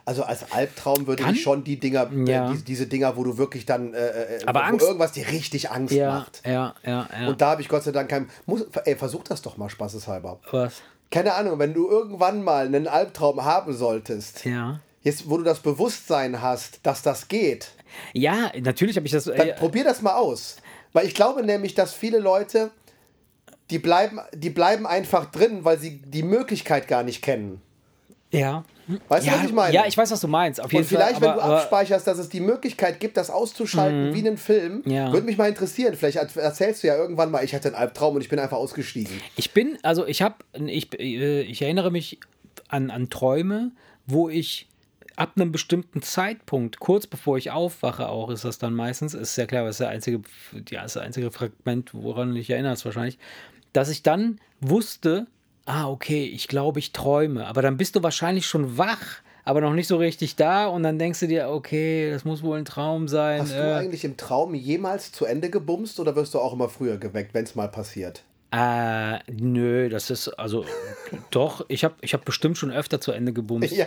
also 0.05 0.25
als 0.25 0.51
Albtraum 0.53 1.07
würde 1.07 1.23
Kann- 1.23 1.35
ich 1.35 1.43
schon 1.43 1.63
die 1.63 1.79
Dinger, 1.79 2.11
Ja. 2.27 2.51
äh, 2.51 2.55
die, 2.57 2.63
diese 2.65 2.87
Dinger, 2.87 3.17
wo 3.17 3.23
du 3.25 3.39
wirklich 3.39 3.67
dann, 3.67 3.95
äh, 3.95 4.39
äh, 4.39 4.45
Aber 4.47 4.61
wo 4.61 4.65
Angst- 4.65 4.85
irgendwas 4.87 5.13
dir 5.13 5.29
richtig 5.29 5.71
Angst 5.71 5.95
ja, 5.95 6.13
macht. 6.13 6.43
ja, 6.45 6.75
ja, 6.85 7.09
ja. 7.21 7.29
Und 7.29 7.41
da 7.41 7.51
habe 7.51 7.63
ich 7.63 7.69
Gott 7.69 7.85
sei 7.85 7.93
Dank 7.93 8.09
kein. 8.11 8.29
Muss, 8.47 8.67
ey, 8.85 8.97
versuch 8.97 9.23
das 9.25 9.43
doch 9.43 9.57
mal 9.57 9.69
spaßeshalber. 9.71 10.41
was? 10.51 10.83
Keine 11.11 11.35
Ahnung, 11.35 11.59
wenn 11.59 11.75
du 11.75 11.89
irgendwann 11.91 12.43
mal 12.43 12.65
einen 12.67 12.89
Albtraum 12.89 13.45
haben 13.45 13.75
solltest, 13.75 14.45
Ja. 14.47 14.81
jetzt 15.03 15.29
wo 15.29 15.37
du 15.37 15.45
das 15.45 15.61
Bewusstsein 15.61 16.41
hast, 16.41 16.81
dass 16.85 17.03
das 17.03 17.29
geht, 17.29 17.73
Ja, 18.15 18.51
natürlich 18.63 18.97
habe 18.97 19.05
ich 19.07 19.13
das. 19.13 19.25
dann 19.25 19.37
Äh, 19.37 19.53
probier 19.55 19.85
das 19.85 20.01
mal 20.01 20.15
aus. 20.15 20.57
Weil 20.95 21.07
ich 21.07 21.15
glaube 21.15 21.45
nämlich, 21.45 21.75
dass 21.75 21.93
viele 21.93 22.19
Leute, 22.19 22.71
die 23.71 23.79
bleiben, 23.79 24.21
die 24.35 24.51
bleiben 24.51 24.87
einfach 24.87 25.27
drin, 25.31 25.65
weil 25.65 25.79
sie 25.79 25.99
die 26.03 26.23
Möglichkeit 26.23 26.89
gar 26.89 27.03
nicht 27.03 27.23
kennen. 27.23 27.61
Ja. 28.33 28.65
Weißt 29.09 29.25
ja, 29.25 29.35
du, 29.35 29.39
was 29.39 29.47
ich 29.47 29.53
meine? 29.53 29.73
Ja, 29.75 29.85
ich 29.87 29.97
weiß, 29.97 30.11
was 30.11 30.21
du 30.21 30.27
meinst. 30.27 30.61
Auf 30.61 30.73
jeden 30.73 30.83
Und 30.83 30.89
vielleicht, 30.89 31.13
Fall. 31.13 31.23
wenn 31.23 31.29
aber- 31.31 31.39
du 31.41 31.45
aber- 31.47 31.57
abspeicherst, 31.63 32.05
dass 32.07 32.19
es 32.19 32.29
die 32.29 32.41
Möglichkeit 32.41 32.99
gibt, 32.99 33.17
das 33.17 33.31
auszuschalten 33.31 34.13
wie 34.13 34.19
einen 34.19 34.37
Film, 34.37 34.83
Ja. 34.85 35.13
würde 35.13 35.25
mich 35.25 35.39
mal 35.39 35.49
interessieren. 35.49 35.95
Vielleicht 35.95 36.17
er- 36.17 36.43
erzählst 36.43 36.83
du 36.83 36.89
ja 36.89 36.97
irgendwann 36.97 37.31
mal, 37.31 37.45
ich 37.45 37.55
hatte 37.55 37.69
einen 37.69 37.77
Albtraum 37.77 38.17
und 38.17 38.23
ich 38.23 38.29
bin 38.29 38.41
einfach 38.41 38.57
ausgestiegen. 38.57 39.21
Ich 39.37 39.53
bin, 39.53 39.79
also 39.85 40.05
ich 40.05 40.21
habe, 40.21 40.35
ich, 40.67 40.99
äh, 40.99 41.43
ich 41.43 41.63
erinnere 41.63 41.93
mich 41.93 42.19
an, 42.69 42.91
an 42.91 43.09
Träume, 43.09 43.71
wo 44.07 44.29
ich 44.29 44.69
ab 45.15 45.33
einem 45.37 45.53
bestimmten 45.53 46.03
Zeitpunkt, 46.03 46.81
kurz 46.81 47.07
bevor 47.07 47.39
ich 47.39 47.51
aufwache, 47.53 48.09
auch 48.09 48.31
ist 48.31 48.45
das 48.45 48.59
dann 48.59 48.75
meistens, 48.75 49.15
ist 49.15 49.37
ja 49.37 49.47
klar, 49.47 49.65
das 49.65 49.75
ist 49.77 49.81
der 49.81 49.91
einzige, 49.91 50.23
ja, 50.71 50.83
ist 50.85 50.97
das 50.97 51.03
einzige 51.05 51.31
Fragment, 51.31 51.91
woran 51.95 52.29
du 52.31 52.35
dich 52.35 52.51
erinnerst 52.51 52.85
wahrscheinlich, 52.85 53.19
dass 53.73 53.91
ich 53.91 54.03
dann 54.03 54.41
wusste, 54.61 55.27
ah, 55.67 55.89
okay, 55.89 56.25
ich 56.25 56.49
glaube, 56.49 56.79
ich 56.79 56.93
träume. 56.93 57.47
Aber 57.47 57.63
dann 57.63 57.77
bist 57.77 57.97
du 57.97 58.03
wahrscheinlich 58.03 58.47
schon 58.47 58.79
wach, 58.79 59.21
aber 59.45 59.61
noch 59.61 59.73
nicht 59.73 59.89
so 59.89 59.97
richtig 59.97 60.37
da 60.37 60.67
und 60.67 60.83
dann 60.83 60.99
denkst 60.99 61.21
du 61.21 61.27
dir, 61.27 61.49
okay, 61.49 62.11
das 62.11 62.25
muss 62.25 62.43
wohl 62.43 62.59
ein 62.59 62.65
Traum 62.65 63.09
sein. 63.09 63.43
Hast 63.43 63.53
du 63.53 63.57
äh, 63.57 63.75
eigentlich 63.75 64.05
im 64.05 64.17
Traum 64.17 64.55
jemals 64.55 65.13
zu 65.13 65.25
Ende 65.25 65.51
gebumst 65.51 65.99
oder 66.01 66.15
wirst 66.17 66.35
du 66.35 66.39
auch 66.39 66.53
immer 66.53 66.69
früher 66.69 66.97
geweckt, 66.97 67.35
wenn 67.35 67.45
es 67.45 67.55
mal 67.55 67.69
passiert? 67.69 68.23
Äh, 68.53 69.19
nö, 69.33 69.89
das 69.89 70.11
ist, 70.11 70.29
also, 70.29 70.65
doch, 71.31 71.65
ich 71.69 71.85
habe 71.85 71.95
ich 72.03 72.13
hab 72.13 72.25
bestimmt 72.25 72.59
schon 72.59 72.71
öfter 72.71 73.01
zu 73.01 73.13
Ende 73.13 73.33
gebumst. 73.33 73.73
Ja. 73.73 73.87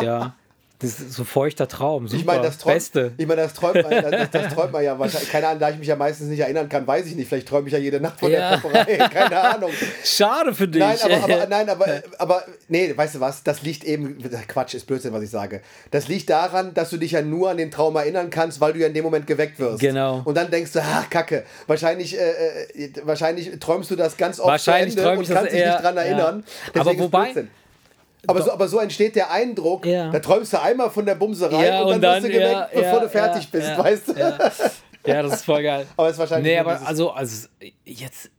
Ja. 0.00 0.34
Das 0.82 1.00
ist 1.00 1.12
so 1.12 1.24
feuchter 1.24 1.68
Traum. 1.68 2.08
Super. 2.08 2.20
Ich 2.20 2.26
meine, 2.26 2.42
das 2.42 2.58
träumt, 2.58 2.74
Beste. 2.74 3.12
ich 3.16 3.26
meine, 3.26 3.42
das 3.42 3.54
träumt 3.54 3.82
man, 3.82 3.90
das, 3.90 4.30
das 4.30 4.54
träumt 4.54 4.72
man 4.72 4.82
ja 4.82 4.98
wahrscheinlich. 4.98 5.30
Keine 5.30 5.48
Ahnung, 5.48 5.60
da 5.60 5.70
ich 5.70 5.78
mich 5.78 5.88
ja 5.88 5.96
meistens 5.96 6.28
nicht 6.28 6.40
erinnern 6.40 6.68
kann, 6.68 6.86
weiß 6.86 7.06
ich 7.06 7.14
nicht. 7.14 7.28
Vielleicht 7.28 7.48
träume 7.48 7.68
ich 7.68 7.72
ja 7.72 7.78
jede 7.78 8.00
Nacht 8.00 8.18
von 8.18 8.30
Ja. 8.30 8.50
der 8.50 8.58
Popperei. 8.58 8.96
Keine 9.12 9.40
Ahnung. 9.40 9.70
Schade 10.04 10.54
für 10.54 10.68
dich. 10.68 10.80
Nein, 10.80 10.98
aber, 11.02 11.24
aber, 11.24 11.46
nein, 11.46 11.68
aber, 11.70 11.86
aber, 12.18 12.44
nee, 12.68 12.92
weißt 12.96 13.14
du 13.16 13.20
was? 13.20 13.42
Das 13.42 13.62
liegt 13.62 13.84
eben, 13.84 14.18
Quatsch, 14.48 14.74
ist 14.74 14.86
Blödsinn, 14.86 15.12
was 15.12 15.22
ich 15.22 15.30
sage. 15.30 15.60
Das 15.90 16.08
liegt 16.08 16.28
daran, 16.30 16.74
dass 16.74 16.90
du 16.90 16.96
dich 16.96 17.12
ja 17.12 17.22
nur 17.22 17.50
an 17.50 17.56
den 17.56 17.70
Traum 17.70 17.96
erinnern 17.96 18.30
kannst, 18.30 18.60
weil 18.60 18.72
du 18.72 18.80
ja 18.80 18.88
in 18.88 18.94
dem 18.94 19.04
Moment 19.04 19.26
geweckt 19.26 19.58
wirst. 19.58 19.80
Genau. 19.80 20.22
Und 20.24 20.36
dann 20.36 20.50
denkst 20.50 20.72
du, 20.72 20.80
ach, 20.82 21.08
Kacke, 21.08 21.44
wahrscheinlich, 21.66 22.18
äh, 22.18 22.64
äh, 22.74 22.92
wahrscheinlich 23.04 23.50
träumst 23.60 23.90
du 23.90 23.96
das 23.96 24.16
ganz 24.16 24.40
oft 24.40 24.48
Wahrscheinlich 24.48 24.94
zu 24.94 25.00
Ende 25.00 25.10
träum 25.10 25.18
und 25.20 25.28
kannst 25.28 25.52
dich 25.52 25.64
nicht 25.64 25.82
dran 25.82 25.96
ja. 25.96 26.02
erinnern. 26.02 26.44
Aber 26.74 26.84
Deswegen 26.84 26.98
ist 26.98 27.04
wobei-. 27.04 27.46
Aber 28.26 28.42
so, 28.42 28.52
aber 28.52 28.68
so 28.68 28.78
entsteht 28.78 29.16
der 29.16 29.30
Eindruck, 29.30 29.84
Ja. 29.84 30.10
da 30.10 30.20
träumst 30.20 30.52
du 30.52 30.60
einmal 30.60 30.90
von 30.90 31.04
der 31.04 31.16
Bumserei 31.16 31.66
Ja, 31.66 31.82
und, 31.82 31.94
und 31.94 32.00
dann, 32.00 32.22
wirst 32.22 32.34
du 32.34 32.38
dann, 32.40 32.50
geweckt, 32.52 32.74
bevor 32.74 33.00
du 33.00 33.08
fertig 33.08 33.50
bist, 33.50 33.78
weißt 33.78 34.08
du? 34.08 34.12
ja. 34.12 34.38
ja, 35.06 35.22
das 35.22 35.34
ist 35.34 35.44
voll 35.44 35.62
geil. 35.62 35.86
Aber 35.96 36.06
es 36.06 36.12
ist 36.14 36.18
wahrscheinlich 36.20 36.52
Nee, 36.52 36.58
aber 36.58 36.86
also, 36.86 37.10
also 37.10 37.48
jetzt. 37.84 38.30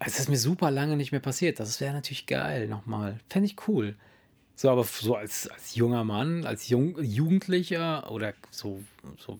Es 0.00 0.18
ist 0.18 0.28
mir 0.28 0.38
super 0.38 0.70
lange 0.70 0.96
nicht 0.96 1.10
mehr 1.10 1.20
passiert. 1.20 1.58
Das 1.60 1.80
wäre 1.80 1.92
natürlich 1.92 2.26
geil 2.26 2.68
nochmal. 2.68 3.18
Fände 3.28 3.46
ich 3.46 3.56
cool. 3.68 3.96
So, 4.54 4.70
aber 4.70 4.84
so 4.84 5.14
als, 5.14 5.48
als 5.48 5.74
junger 5.74 6.04
Mann, 6.04 6.44
als 6.46 6.68
Jung, 6.68 6.96
Jugendlicher 7.02 8.10
oder 8.10 8.32
so, 8.50 8.80
so 9.18 9.38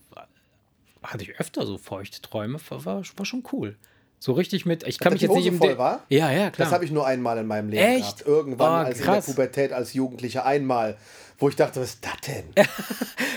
hatte 1.03 1.23
ich 1.23 1.39
öfter 1.41 1.65
so 1.65 1.79
feuchte 1.79 2.21
Träume. 2.23 2.59
War, 2.69 2.85
war 2.85 3.25
schon 3.25 3.45
cool. 3.53 3.77
So 4.21 4.33
richtig 4.33 4.67
mit. 4.67 4.83
Ich 4.85 4.99
kann 4.99 5.13
mich 5.13 5.23
jetzt 5.23 5.35
nicht 5.35 5.47
im 5.47 5.59
voll 5.59 5.79
war? 5.79 6.03
Ja, 6.09 6.31
ja, 6.31 6.51
klar. 6.51 6.67
Das 6.67 6.73
habe 6.73 6.85
ich 6.85 6.91
nur 6.91 7.07
einmal 7.07 7.39
in 7.39 7.47
meinem 7.47 7.69
Leben 7.69 7.83
Echt? 7.83 8.01
gehabt. 8.19 8.27
Irgendwann 8.27 8.85
Oh, 8.85 8.87
als 8.89 8.99
in 9.01 9.07
der. 9.07 9.21
Pubertät 9.23 9.73
als 9.73 9.93
Jugendlicher 9.93 10.45
einmal, 10.45 10.97
wo 11.39 11.49
ich 11.49 11.55
dachte, 11.57 11.81
was 11.81 11.91
ist 11.91 12.05
das 12.05 12.21
denn? 12.27 12.45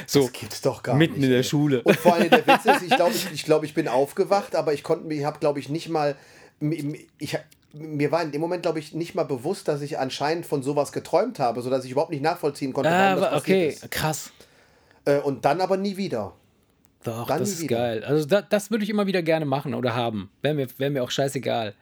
so 0.08 0.24
Das 0.24 0.32
gibt's 0.34 0.62
doch 0.62 0.82
gar 0.82 0.96
mitten 0.96 1.16
nicht. 1.16 1.24
in 1.26 1.30
der 1.30 1.38
ey. 1.40 1.44
Schule. 1.44 1.84
Und 1.84 1.96
vor 1.98 2.16
allem 2.16 2.30
der 2.32 2.46
Witz 2.48 2.66
ist, 2.66 2.82
ich 2.90 2.96
glaube, 2.96 3.14
ich, 3.14 3.32
ich, 3.32 3.46
glaub, 3.46 3.64
ich 3.64 3.74
bin 3.76 3.88
aufgewacht, 3.88 4.56
aber 4.56 4.74
ich 4.74 4.82
konnte 4.84 5.06
mir, 5.06 5.14
ich 5.16 5.24
habe, 5.26 5.38
glaube 5.40 5.60
ich, 5.60 5.70
nicht 5.70 5.90
mal, 5.90 6.16
ich, 7.20 7.38
mir 7.74 8.12
war 8.12 8.24
in 8.24 8.32
dem 8.32 8.42
Moment, 8.42 8.64
glaube 8.64 8.80
ich, 8.80 8.94
nicht 8.96 9.14
mal 9.14 9.24
bewusst, 9.24 9.68
dass 9.68 9.82
ich 9.82 10.00
anscheinend 10.00 10.48
von 10.48 10.64
sowas 10.64 10.92
geträumt 10.92 11.38
habe, 11.38 11.62
sodass 11.62 11.86
ich 11.86 11.92
überhaupt 11.92 12.12
nicht 12.12 12.24
nachvollziehen 12.24 12.74
konnte, 12.74 12.90
Ah, 12.90 13.10
warum 13.10 13.20
das 13.22 13.30
aber 13.30 13.40
passiert 13.40 13.58
okay, 13.58 13.68
ist. 13.86 13.92
krass. 13.92 14.32
Äh, 15.06 15.20
und 15.20 15.46
dann 15.46 15.62
aber 15.62 15.78
nie 15.78 15.96
wieder. 15.98 16.34
Doch, 17.04 17.28
Dann 17.28 17.40
das 17.40 17.50
ist 17.50 17.62
wieder. 17.62 17.78
geil. 17.78 18.04
Also 18.04 18.28
da, 18.28 18.42
das 18.42 18.70
würde 18.72 18.84
ich 18.84 18.90
immer 18.90 19.08
wieder 19.08 19.22
gerne 19.22 19.46
machen 19.46 19.74
oder 19.74 19.96
haben. 19.96 20.30
Wäre 20.42 20.54
mir, 20.54 20.68
wär 20.78 20.90
mir 20.92 21.04
auch 21.04 21.12
scheißegal. 21.12 21.74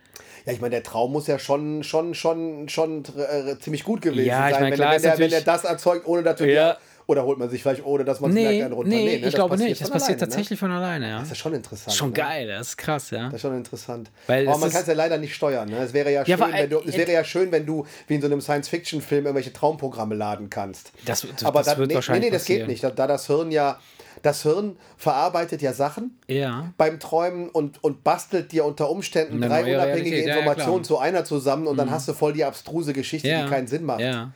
Ja, 0.45 0.53
ich 0.53 0.61
meine, 0.61 0.71
der 0.75 0.83
Traum 0.83 1.11
muss 1.11 1.27
ja 1.27 1.37
schon, 1.37 1.83
schon, 1.83 2.13
schon, 2.13 2.69
schon 2.69 3.03
äh, 3.17 3.57
ziemlich 3.59 3.83
gut 3.83 4.01
gewesen 4.01 4.25
Ja, 4.25 4.47
ich 4.47 4.53
sein, 4.53 4.63
meine, 4.63 4.71
wenn, 4.71 4.77
klar, 4.79 4.93
wenn, 4.93 5.01
der, 5.01 5.19
wenn 5.19 5.29
der 5.29 5.41
das 5.41 5.63
erzeugt, 5.65 6.07
ohne 6.07 6.21
natürlich. 6.21 6.55
Ja. 6.55 6.77
Oder 7.07 7.23
holt 7.23 7.39
man 7.39 7.49
sich 7.49 7.63
vielleicht, 7.63 7.83
ohne 7.83 8.05
dass 8.05 8.19
man 8.19 8.29
es 8.29 8.35
merkt, 8.35 8.51
Nee, 8.51 8.63
einen 8.63 8.73
runter. 8.73 8.89
nee, 8.89 9.03
ne, 9.03 9.15
ich 9.15 9.21
das 9.23 9.33
glaube 9.33 9.57
nicht. 9.57 9.81
Das 9.81 9.89
passiert 9.89 10.19
alleine, 10.19 10.29
tatsächlich 10.29 10.59
von 10.59 10.69
alleine, 10.71 11.07
ja. 11.09 11.15
Ne? 11.15 11.21
Das 11.21 11.31
ist 11.31 11.39
schon 11.39 11.55
interessant. 11.55 11.97
Schon 11.97 12.09
ne? 12.09 12.13
geil, 12.13 12.47
das 12.47 12.67
ist 12.67 12.77
krass, 12.77 13.09
ja. 13.09 13.25
Das 13.25 13.33
ist 13.33 13.41
schon 13.41 13.57
interessant. 13.57 14.11
Weil 14.27 14.47
Aber 14.47 14.59
man 14.59 14.69
kann 14.69 14.81
es 14.81 14.87
ja 14.87 14.93
leider 14.93 15.17
nicht 15.17 15.33
steuern. 15.33 15.67
Ne? 15.69 15.77
Es 15.79 15.91
wäre 15.93 16.11
ja, 16.13 16.23
Ja, 16.23 16.37
schön, 16.37 16.53
wenn 16.53 16.69
du, 16.69 16.77
äh, 16.77 16.83
es 16.87 16.97
wäre 16.97 17.11
ja 17.11 17.23
schön, 17.23 17.51
wenn 17.51 17.65
du 17.65 17.87
wie 18.07 18.13
in 18.13 18.21
so 18.21 18.27
einem 18.27 18.41
Science-Fiction-Film 18.41 19.25
irgendwelche 19.25 19.51
Traumprogramme 19.51 20.13
laden 20.13 20.51
kannst. 20.51 20.91
Das, 21.05 21.21
das, 21.35 21.43
Aber 21.43 21.61
das 21.61 21.69
dann, 21.69 21.77
wird 21.79 21.87
nee, 21.87 21.93
nee, 21.93 21.95
wahrscheinlich 21.95 22.25
nee, 22.25 22.29
das 22.31 22.45
geht 22.45 22.57
passieren. 22.57 22.69
nicht. 22.69 22.83
Da, 22.83 22.91
da 22.91 23.07
das 23.07 23.25
Hirn 23.25 23.49
ja, 23.49 23.79
das 24.21 24.43
Hirn 24.43 24.77
verarbeitet 24.97 25.61
ja 25.61 25.73
Sachen 25.73 26.19
Ja. 26.27 26.73
beim 26.77 26.99
Träumen 26.99 27.49
und, 27.49 27.83
und 27.83 28.03
bastelt 28.03 28.51
dir 28.51 28.65
unter 28.65 28.89
Umständen 28.89 29.43
Eine 29.43 29.47
drei 29.47 29.75
unabhängige 29.75 30.15
Realität, 30.15 30.27
ja, 30.27 30.33
ja, 30.33 30.39
Informationen 30.39 30.83
klar. 30.83 30.83
zu 30.83 30.97
einer 30.99 31.25
zusammen 31.25 31.67
und 31.67 31.77
dann 31.77 31.91
hast 31.91 32.07
du 32.07 32.13
voll 32.13 32.33
die 32.33 32.43
abstruse 32.43 32.93
Geschichte, 32.93 33.29
ja. 33.29 33.43
die 33.43 33.49
keinen 33.49 33.67
Sinn 33.67 33.83
macht. 33.83 34.01
Ja. 34.01 34.31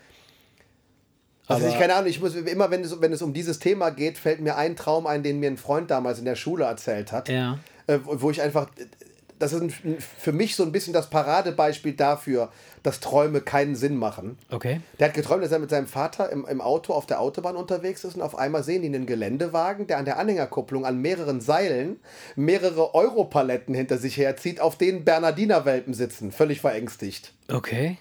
Also 1.48 1.68
ich 1.68 1.78
keine 1.78 1.96
Ahnung, 1.96 2.10
ich 2.10 2.22
muss 2.22 2.36
immer, 2.36 2.72
wenn 2.72 2.82
es, 2.82 3.02
wenn 3.02 3.12
es 3.12 3.22
um 3.22 3.34
dieses 3.34 3.60
Thema 3.60 3.90
geht, 3.90 4.18
fällt 4.18 4.40
mir 4.40 4.56
ein 4.56 4.76
Traum 4.76 5.06
ein, 5.08 5.24
den 5.24 5.40
mir 5.40 5.50
ein 5.52 5.58
Freund 5.58 5.92
damals 5.92 6.20
in 6.20 6.26
der 6.26 6.36
Schule 6.36 6.66
erzählt 6.66 7.12
hat. 7.12 7.28
Ja. 7.30 7.60
Äh, 7.88 8.00
wo 8.04 8.32
ich 8.32 8.42
einfach, 8.42 8.68
das 9.40 9.54
ist 9.54 9.62
ein, 9.62 9.98
für 10.00 10.32
mich 10.32 10.56
so 10.56 10.64
ein 10.64 10.72
bisschen 10.72 10.94
das 10.94 11.10
Paradebeispiel 11.10 11.94
dafür, 11.94 12.50
dass 12.84 13.00
Träume 13.00 13.42
keinen 13.42 13.76
Sinn 13.76 13.96
machen. 13.96 14.38
Okay. 14.52 14.82
Der 15.00 15.08
hat 15.08 15.14
geträumt, 15.16 15.44
dass 15.44 15.52
er 15.52 15.60
mit 15.60 15.70
seinem 15.70 15.88
Vater 15.88 16.30
im, 16.32 16.46
im 16.46 16.62
Auto 16.62 16.94
auf 16.94 17.06
der 17.06 17.20
Autobahn 17.22 17.56
unterwegs 17.56 18.04
ist 18.04 18.16
und 18.16 18.22
auf 18.22 18.38
einmal 18.38 18.64
sehen 18.64 18.82
die 18.82 18.88
einen 18.90 19.06
Geländewagen, 19.06 19.88
der 19.88 19.98
an 19.98 20.06
der 20.06 20.18
Anhängerkupplung 20.20 20.86
an 20.86 21.00
mehreren 21.02 21.42
Seilen 21.42 22.00
mehrere 22.36 22.94
Europaletten 22.94 23.74
hinter 23.74 23.98
sich 23.98 24.18
herzieht, 24.18 24.60
auf 24.60 24.78
denen 24.78 25.06
Bernardinerwelpen 25.06 25.94
sitzen, 25.94 26.32
völlig 26.32 26.62
verängstigt. 26.62 27.34
Okay. 27.52 27.98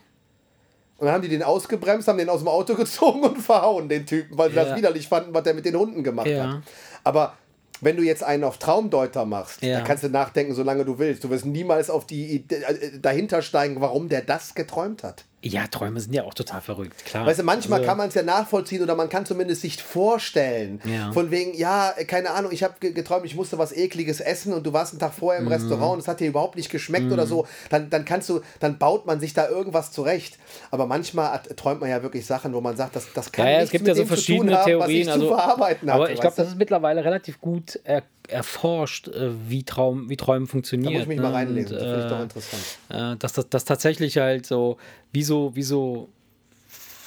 Und 0.98 1.06
dann 1.06 1.14
haben 1.14 1.22
die 1.22 1.28
den 1.28 1.42
ausgebremst, 1.42 2.06
haben 2.06 2.18
den 2.18 2.28
aus 2.28 2.40
dem 2.40 2.48
Auto 2.48 2.74
gezogen 2.76 3.22
und 3.24 3.38
verhauen, 3.40 3.88
den 3.88 4.06
Typen, 4.06 4.38
weil 4.38 4.50
sie 4.50 4.56
Ja. 4.56 4.64
das 4.64 4.76
widerlich 4.76 5.08
fanden, 5.08 5.34
was 5.34 5.42
der 5.42 5.54
mit 5.54 5.64
den 5.64 5.76
Hunden 5.76 6.04
gemacht 6.04 6.26
Ja. 6.28 6.54
hat. 6.54 6.62
Aber 7.04 7.34
wenn 7.82 7.96
du 7.98 8.02
jetzt 8.02 8.22
einen 8.22 8.44
auf 8.44 8.56
Traumdeuter 8.58 9.26
machst, 9.26 9.60
Ja. 9.62 9.76
dann 9.78 9.84
kannst 9.84 10.04
du 10.04 10.08
nachdenken, 10.08 10.54
solange 10.54 10.84
du 10.86 10.98
willst. 10.98 11.22
Du 11.24 11.28
wirst 11.30 11.44
niemals 11.44 11.90
auf 11.90 12.06
die 12.06 12.36
Idee, 12.36 12.62
äh, 12.62 12.98
dahinter 13.00 13.42
steigen, 13.42 13.80
warum 13.80 14.08
der 14.08 14.22
das 14.22 14.54
geträumt 14.54 15.02
hat. 15.02 15.24
Ja, 15.44 15.66
Träume 15.66 15.98
sind 16.00 16.14
ja 16.14 16.22
auch 16.22 16.34
total 16.34 16.60
verrückt, 16.60 17.04
klar. 17.04 17.26
Weißt 17.26 17.40
du, 17.40 17.42
manchmal 17.42 17.80
Also- 17.80 17.88
kann 17.88 17.98
man 17.98 18.08
es 18.08 18.14
ja 18.14 18.22
nachvollziehen 18.22 18.80
oder 18.80 18.94
man 18.94 19.08
kann 19.08 19.26
zumindest 19.26 19.62
sich 19.62 19.82
vorstellen. 19.82 20.80
Ja. 20.84 21.10
Von 21.12 21.30
wegen, 21.32 21.52
ja, 21.54 21.92
keine 22.06 22.30
Ahnung, 22.30 22.52
ich 22.52 22.62
habe 22.62 22.74
geträumt, 22.78 23.26
ich 23.26 23.34
musste 23.34 23.58
was 23.58 23.72
Ekliges 23.72 24.20
essen 24.20 24.52
und 24.52 24.64
du 24.64 24.72
warst 24.72 24.92
einen 24.92 25.00
Tag 25.00 25.12
vorher 25.14 25.40
Mhm. 25.40 25.48
im 25.48 25.52
Restaurant 25.52 25.94
und 25.94 25.98
es 25.98 26.06
hat 26.08 26.20
dir 26.20 26.28
überhaupt 26.28 26.54
nicht 26.56 26.70
geschmeckt 26.70 27.10
oder 27.10 27.26
so. 27.26 27.46
Dann, 27.70 27.90
dann 27.90 28.04
kannst 28.04 28.28
du, 28.28 28.40
dann 28.60 28.78
baut 28.78 29.04
man 29.06 29.18
sich 29.18 29.34
da 29.34 29.48
irgendwas 29.48 29.90
zurecht. 29.90 30.38
Aber 30.70 30.86
manchmal 30.86 31.32
hat- 31.32 31.56
träumt 31.56 31.80
man 31.80 31.90
ja 31.90 32.02
wirklich 32.04 32.24
Sachen, 32.24 32.54
wo 32.54 32.60
man 32.60 32.76
sagt, 32.76 32.94
das, 32.94 33.06
das 33.12 33.32
kann 33.32 33.46
Ja, 33.46 33.52
ja, 33.52 33.60
es 33.62 33.70
gibt 33.70 33.84
mit 33.84 33.88
ja 33.88 33.94
so 33.96 34.02
dem 34.02 34.08
zu 34.08 34.14
tun 34.14 34.16
verschiedene 34.16 34.56
haben, 34.58 34.64
Theorien. 34.66 34.80
was 34.80 34.90
ich 34.90 35.10
also, 35.12 35.20
zu 35.28 35.34
verarbeiten 35.34 35.90
hatte. 35.90 36.02
aber 36.02 36.10
ich 36.12 36.20
glaube, 36.20 36.36
das 36.36 36.48
ist 36.48 36.56
mittlerweile 36.56 37.04
relativ 37.04 37.40
gut 37.40 37.80
er, 37.84 38.02
erforscht, 38.28 39.08
äh, 39.08 39.30
wie, 39.48 39.62
Traum, 39.64 40.08
wie 40.08 40.16
Träumen 40.16 40.46
funktionieren. 40.46 40.92
da 40.92 40.98
muss 40.98 41.02
ich 41.02 41.08
mich 41.08 41.18
mal 41.20 41.32
reinlesen, 41.32 41.72
das 41.76 41.82
finde 41.82 41.98
ich 42.00 42.06
doch 42.10 42.18
äh, 42.18 42.22
interessant. 42.22 42.62
äh, 42.88 43.16
dass 43.18 43.32
das 43.32 43.48
dass 43.48 43.64
tatsächlich 43.64 44.18
halt 44.18 44.46
so, 44.46 44.76
wie 45.12 45.22
so, 45.22 45.54
wie 45.56 45.62
so, 45.62 46.08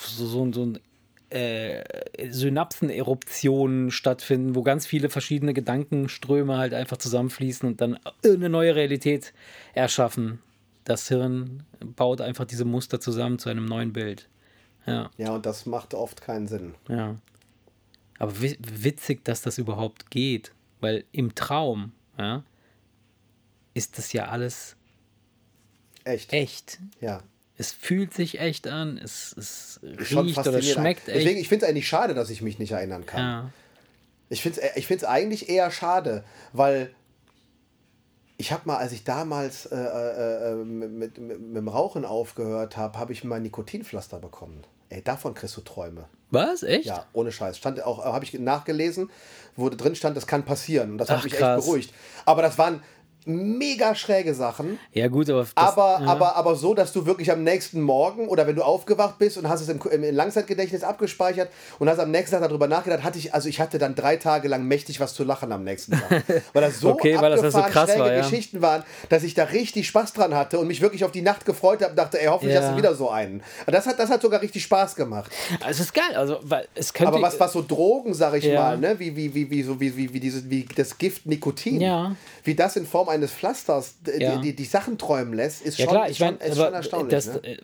so, 0.08 0.26
so, 0.26 0.52
so 0.54 0.66
ein 0.66 0.80
äh, 1.30 1.84
Synapseneruptionen 2.30 3.92
stattfinden, 3.92 4.56
wo 4.56 4.62
ganz 4.64 4.86
viele 4.86 5.10
verschiedene 5.10 5.54
Gedankenströme 5.54 6.58
halt 6.58 6.74
einfach 6.74 6.98
zusammenfließen 6.98 7.68
und 7.68 7.82
dann 7.82 8.00
eine 8.24 8.50
neue 8.50 8.76
Realität 8.76 9.34
erschaffen. 9.74 10.40
Das 10.84 11.08
Hirn 11.08 11.64
baut 11.96 12.22
einfach 12.22 12.46
diese 12.46 12.66
Muster 12.66 13.00
zusammen 13.00 13.40
zu 13.40 13.50
einem 13.50 13.66
neuen 13.66 13.92
Bild. 13.94 14.28
Ja, 14.86 15.10
Ja, 15.18 15.34
und 15.34 15.46
das 15.48 15.66
macht 15.66 15.94
oft 15.96 16.22
keinen 16.22 16.48
Sinn. 16.48 16.76
ja. 16.90 17.16
Aber 18.18 18.40
wi- 18.42 18.58
witzig, 18.62 19.26
dass 19.26 19.42
das 19.42 19.58
überhaupt 19.58 20.10
geht, 20.10 20.54
weil 20.82 21.06
im 21.12 21.36
Traum, 21.36 21.92
ja, 22.18 22.44
ist 23.74 23.98
das 23.98 24.14
ja 24.14 24.26
alles 24.28 24.76
Echt. 26.04 26.34
echt. 26.34 26.80
Ja. 27.02 27.22
Es 27.58 27.72
fühlt 27.72 28.14
sich 28.14 28.40
echt 28.40 28.68
an, 28.68 28.98
es, 28.98 29.34
es 29.38 29.80
Schon 30.04 30.26
riecht 30.26 30.38
oder 30.38 30.52
faszinierend. 30.52 30.82
schmeckt 30.82 31.08
echt. 31.08 31.18
Deswegen, 31.20 31.40
ich 31.40 31.48
finde 31.50 31.66
es 31.66 31.70
eigentlich 31.70 31.88
schade, 31.88 32.14
dass 32.14 32.30
ich 32.30 32.42
mich 32.42 32.60
nicht 32.60 32.72
erinnern 32.72 33.06
kann. 33.06 33.20
ja. 33.22 33.52
Ich 34.28 34.42
finde 34.42 34.60
es 34.62 34.76
ich 34.76 34.88
find's 34.88 35.04
eigentlich 35.04 35.50
eher 35.50 35.70
schade, 35.70 36.24
weil 36.52 36.94
ich 38.38 38.52
habe 38.52 38.64
mal, 38.66 38.78
als 38.78 38.92
ich 38.92 39.04
damals 39.04 39.68
äh, 39.68 39.76
äh, 39.76 40.52
äh, 40.52 40.56
mit, 40.56 40.92
mit, 40.92 41.18
mit, 41.20 41.40
mit 41.40 41.56
dem 41.56 41.68
Rauchen 41.68 42.06
aufgehört 42.06 42.76
habe, 42.76 42.98
habe 42.98 43.14
ich 43.14 43.24
mal 43.24 43.40
Nikotinpflaster 43.40 44.20
bekommen. 44.20 44.64
Ey, 44.90 45.02
davon 45.04 45.34
kriegst 45.34 45.58
du 45.58 45.62
Träume. 45.62 46.06
Was? 46.32 46.64
Echt? 46.64 46.86
Ja, 46.86 47.06
ohne 47.14 47.32
Scheiß. 47.32 47.58
Stand 47.58 47.82
auch, 47.84 48.04
habe 48.04 48.24
ich 48.26 48.34
nachgelesen, 48.34 49.10
wo 49.56 49.70
drin 49.70 49.96
stand, 49.96 50.18
das 50.18 50.28
kann 50.28 50.44
passieren. 50.44 50.92
Und 50.92 50.98
das 50.98 51.10
hat 51.10 51.20
Ach, 51.20 51.24
mich 51.24 51.34
krass. 51.34 51.60
echt 51.60 51.66
beruhigt. 51.66 51.94
Aber 52.26 52.42
das 52.42 52.58
waren 52.58 52.84
mega 53.26 53.96
schräge 53.96 54.34
Sachen. 54.34 54.80
Ja, 54.94 55.08
gut, 55.08 55.30
aber. 55.30 55.42
Das, 55.42 55.52
aber, 55.56 56.00
ja. 56.02 56.08
aber, 56.08 56.36
aber 56.36 56.56
so, 56.56 56.74
dass 56.74 56.94
du 56.94 57.06
wirklich 57.06 57.32
am 57.32 57.44
nächsten 57.44 57.82
Morgen 57.82 58.28
oder 58.28 58.48
wenn 58.48 58.56
du 58.56 58.64
aufgewacht 58.64 59.18
bist 59.18 59.38
und 59.38 59.50
hast 59.50 59.62
es 59.62 59.70
im, 59.70 59.80
im, 59.92 60.16
Langzeitgedächtnis 60.16 60.84
abgespeichert 60.84 61.50
und 61.80 61.90
hast 61.90 62.00
am 62.00 62.12
nächsten 62.12 62.36
Tag 62.36 62.48
darüber 62.48 62.68
nachgedacht, 62.68 63.04
hatte 63.04 63.20
ich, 63.20 63.34
also 63.34 63.50
ich 63.50 63.60
hatte 63.60 63.78
dann 63.78 63.96
drei 63.96 64.18
Tage 64.18 64.48
lang 64.48 64.64
mächtig 64.64 65.00
was 65.00 65.14
zu 65.14 65.24
lachen 65.24 65.52
am 65.52 65.64
nächsten 65.64 65.94
Tag. 65.94 66.24
Weil 66.54 66.62
das 66.62 66.80
so 66.80 66.92
Okay, 66.92 67.18
weil 67.20 67.32
das 67.32 67.42
so 67.42 67.48
abgefahren 67.48 67.72
krass 67.72 67.90
war, 67.90 68.06
schräge 68.08 68.16
ja. 68.16 68.22
Geschichten 68.22 68.62
waren, 68.62 68.84
dass 69.10 69.24
ich 69.24 69.34
da 69.34 69.46
richtig 69.46 69.88
Spaß 69.88 70.14
dran 70.14 70.34
hatte 70.34 70.60
und 70.60 70.68
mich 70.68 70.82
wirklich 70.82 71.04
auf 71.04 71.12
die 71.12 71.22
Nacht 71.22 71.46
gefreut 71.46 71.82
habe 71.82 71.92
und 71.92 71.98
dachte, 71.98 72.22
ey, 72.22 72.28
hoffentlich 72.28 72.56
Ja. 72.56 72.62
hast 72.62 72.72
du 72.72 72.78
wieder 72.78 72.96
so 72.96 73.10
einen. 73.10 73.44
Das 73.66 73.86
hat, 73.86 74.00
das 74.00 74.10
hat 74.10 74.22
sogar 74.22 74.42
richtig 74.42 74.64
Spaß 74.64 74.96
gemacht. 74.96 75.32
Also, 75.60 75.70
es 75.72 75.80
ist 75.80 75.94
geil. 75.94 76.16
Also, 76.16 76.40
weil 76.44 76.68
es 76.76 76.94
könnte. 76.94 77.14
Aber 77.14 77.22
was, 77.22 77.40
was 77.40 77.54
so 77.54 77.62
Drogen, 77.62 78.14
sag 78.14 78.36
ich 78.36 78.52
mal, 78.54 78.78
ne? 78.78 78.98
wie, 79.00 79.16
wie, 79.16 79.34
wie, 79.34 79.50
wie, 79.50 79.64
so, 79.64 79.80
wie, 79.80 79.96
wie, 79.96 80.14
wie, 80.14 80.20
dieses, 80.20 80.50
wie 80.50 80.66
das 80.76 80.98
Gift 80.98 81.26
Nikotin, 81.26 81.82
Ja. 81.82 82.16
wie 82.44 82.56
das 82.56 82.76
in 82.76 82.86
Form 82.86 83.10
eines 83.16 83.32
Pflasters 83.32 83.96
Ja. 84.20 84.36
die, 84.38 84.42
die, 84.52 84.56
die 84.56 84.66
Sachen 84.66 84.98
träumen 84.98 85.34
lässt, 85.34 85.62
ist 85.64 85.78
Ja, 85.80 85.86
schon, 85.86 85.94
klar, 85.94 86.10
ich 86.10 86.18
schon, 86.18 86.28
meine, 86.38 86.38
ist 86.52 86.58
schon 86.58 86.74
erstaunlich. 86.74 87.12
das, 87.12 87.26
ne? 87.28 87.58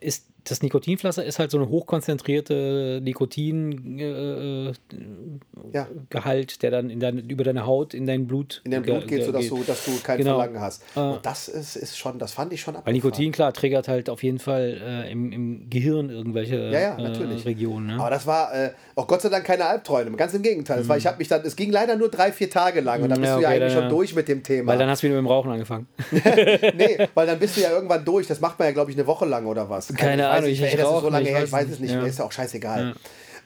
ist, 0.00 0.24
das 0.50 0.62
Nikotinpflaster 0.62 1.24
ist 1.24 1.38
halt 1.38 1.50
so 1.50 1.58
eine 1.58 1.68
hochkonzentrierte 1.68 3.00
Nikotingehalt, 3.02 4.78
äh, 4.92 5.72
ja. 5.72 5.86
Gehalt, 6.08 6.62
der 6.62 6.70
dann 6.70 6.90
in 6.90 7.00
dein, 7.00 7.18
über 7.18 7.44
deine 7.44 7.66
Haut 7.66 7.94
in 7.94 8.06
dein 8.06 8.26
Blut 8.26 8.60
in 8.64 8.70
dein 8.72 8.82
Blut 8.82 9.00
geht, 9.06 9.18
ge- 9.18 9.24
sodass 9.26 9.42
geht. 9.42 9.50
du, 9.50 9.62
dass 9.64 9.84
du 9.84 9.92
kein 10.02 10.18
Genau. 10.18 10.36
Verlangen 10.38 10.60
hast. 10.60 10.82
Äh. 10.96 11.00
Und 11.00 11.24
das 11.24 11.48
ist, 11.48 11.76
ist 11.76 11.96
schon, 11.96 12.18
das 12.18 12.32
fand 12.32 12.52
ich 12.52 12.60
schon 12.60 12.74
Weil 12.74 12.78
abgefahren. 12.80 12.94
Nikotin, 12.96 13.32
klar, 13.32 13.52
triggert 13.52 13.88
halt 13.88 14.10
auf 14.10 14.22
jeden 14.22 14.38
Fall 14.38 14.80
äh, 15.06 15.10
im, 15.12 15.32
im 15.32 15.70
Gehirn 15.70 16.10
irgendwelche 16.10 16.56
Ja, 16.70 16.80
ja, 16.80 16.98
natürlich. 16.98 17.44
Äh, 17.44 17.48
Regionen. 17.50 17.86
Ne? 17.88 17.94
Aber 18.00 18.10
das 18.10 18.26
war 18.26 18.54
äh, 18.54 18.70
auch 18.96 19.06
Gott 19.06 19.22
sei 19.22 19.28
Dank 19.28 19.44
keine 19.44 19.64
Albträume. 19.66 20.16
Ganz 20.16 20.34
im 20.34 20.42
Gegenteil. 20.42 20.80
Es, 20.80 20.88
war, 20.88 20.96
ich 20.96 21.06
hab 21.06 21.18
mich 21.18 21.28
dann, 21.28 21.42
es 21.44 21.56
ging 21.56 21.70
leider 21.70 21.96
nur 21.96 22.08
drei, 22.10 22.32
vier 22.32 22.50
Tage 22.50 22.80
lang 22.80 23.02
und 23.02 23.08
dann 23.08 23.18
Mhm, 23.18 23.22
bist 23.22 23.30
ja, 23.30 23.36
du 23.36 23.42
ja 23.42 23.48
okay, 23.48 23.56
eigentlich 23.58 23.72
schon 23.72 23.82
ja. 23.84 23.88
durch 23.88 24.14
mit 24.14 24.28
dem 24.28 24.42
Thema. 24.42 24.72
Weil 24.72 24.78
dann 24.78 24.88
hast 24.88 25.02
du 25.02 25.06
wieder 25.06 25.16
mit 25.16 25.24
dem 25.24 25.28
Rauchen 25.30 25.50
angefangen. 25.50 25.86
nee, 26.10 26.98
weil 27.14 27.26
dann 27.26 27.38
bist 27.38 27.56
du 27.56 27.60
ja 27.60 27.70
irgendwann 27.70 28.04
durch. 28.04 28.26
Das 28.26 28.40
macht 28.40 28.58
man 28.58 28.66
ja, 28.68 28.72
glaube 28.72 28.90
ich, 28.90 28.96
eine 28.96 29.06
Woche 29.06 29.24
lang 29.26 29.46
oder 29.46 29.68
was. 29.70 29.88
Keine 29.94 30.24
weiß 30.24 30.39
Ahnung, 30.40 30.50
nicht, 30.50 30.62
ich 30.62 30.70
das 30.72 30.80
ist 30.80 30.86
rauche 30.86 31.00
so 31.02 31.08
lange 31.10 31.24
nicht, 31.24 31.32
her, 31.32 31.40
weiß 31.40 31.46
ich 31.48 31.52
weiß 31.52 31.64
nicht. 31.66 31.74
es 31.74 31.80
nicht 31.80 31.90
Ja. 31.92 31.98
mehr. 31.98 32.06
Ist 32.08 32.18
ja 32.18 32.24
auch 32.24 32.32
scheißegal. 32.32 32.94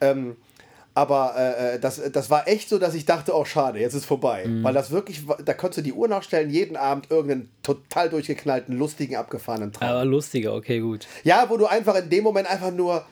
Ähm, 0.01 0.37
aber 0.97 1.35
äh, 1.37 1.75
äh, 1.75 1.81
das, 1.81 2.01
das 2.13 2.31
war 2.31 2.47
echt 2.47 2.69
so, 2.69 2.79
dass 2.79 2.95
ich 2.95 3.05
dachte, 3.05 3.35
oh 3.35 3.45
schade, 3.45 3.81
jetzt 3.81 3.95
ist 3.95 4.05
vorbei. 4.05 4.45
Mhm. 4.47 4.63
Weil 4.63 4.75
das 4.75 4.91
wirklich, 4.93 5.23
da 5.45 5.53
konntest 5.53 5.79
du 5.79 5.83
die 5.83 5.93
Uhr 5.93 6.07
nachstellen, 6.07 6.51
jeden 6.51 6.77
Abend 6.77 7.11
irgendeinen 7.11 7.51
total 7.65 8.11
durchgeknallten, 8.11 8.79
lustigen, 8.79 9.17
abgefahrenen 9.17 9.73
Traum. 9.73 9.89
Aber 9.89 10.05
lustiger, 10.05 10.55
okay, 10.55 10.79
gut. 10.79 11.07
Ja, 11.25 11.47
wo 11.49 11.57
du 11.57 11.67
einfach 11.67 11.97
in 11.97 12.11
dem 12.11 12.23
Moment 12.23 12.49
einfach 12.49 12.71
nur 12.71 13.05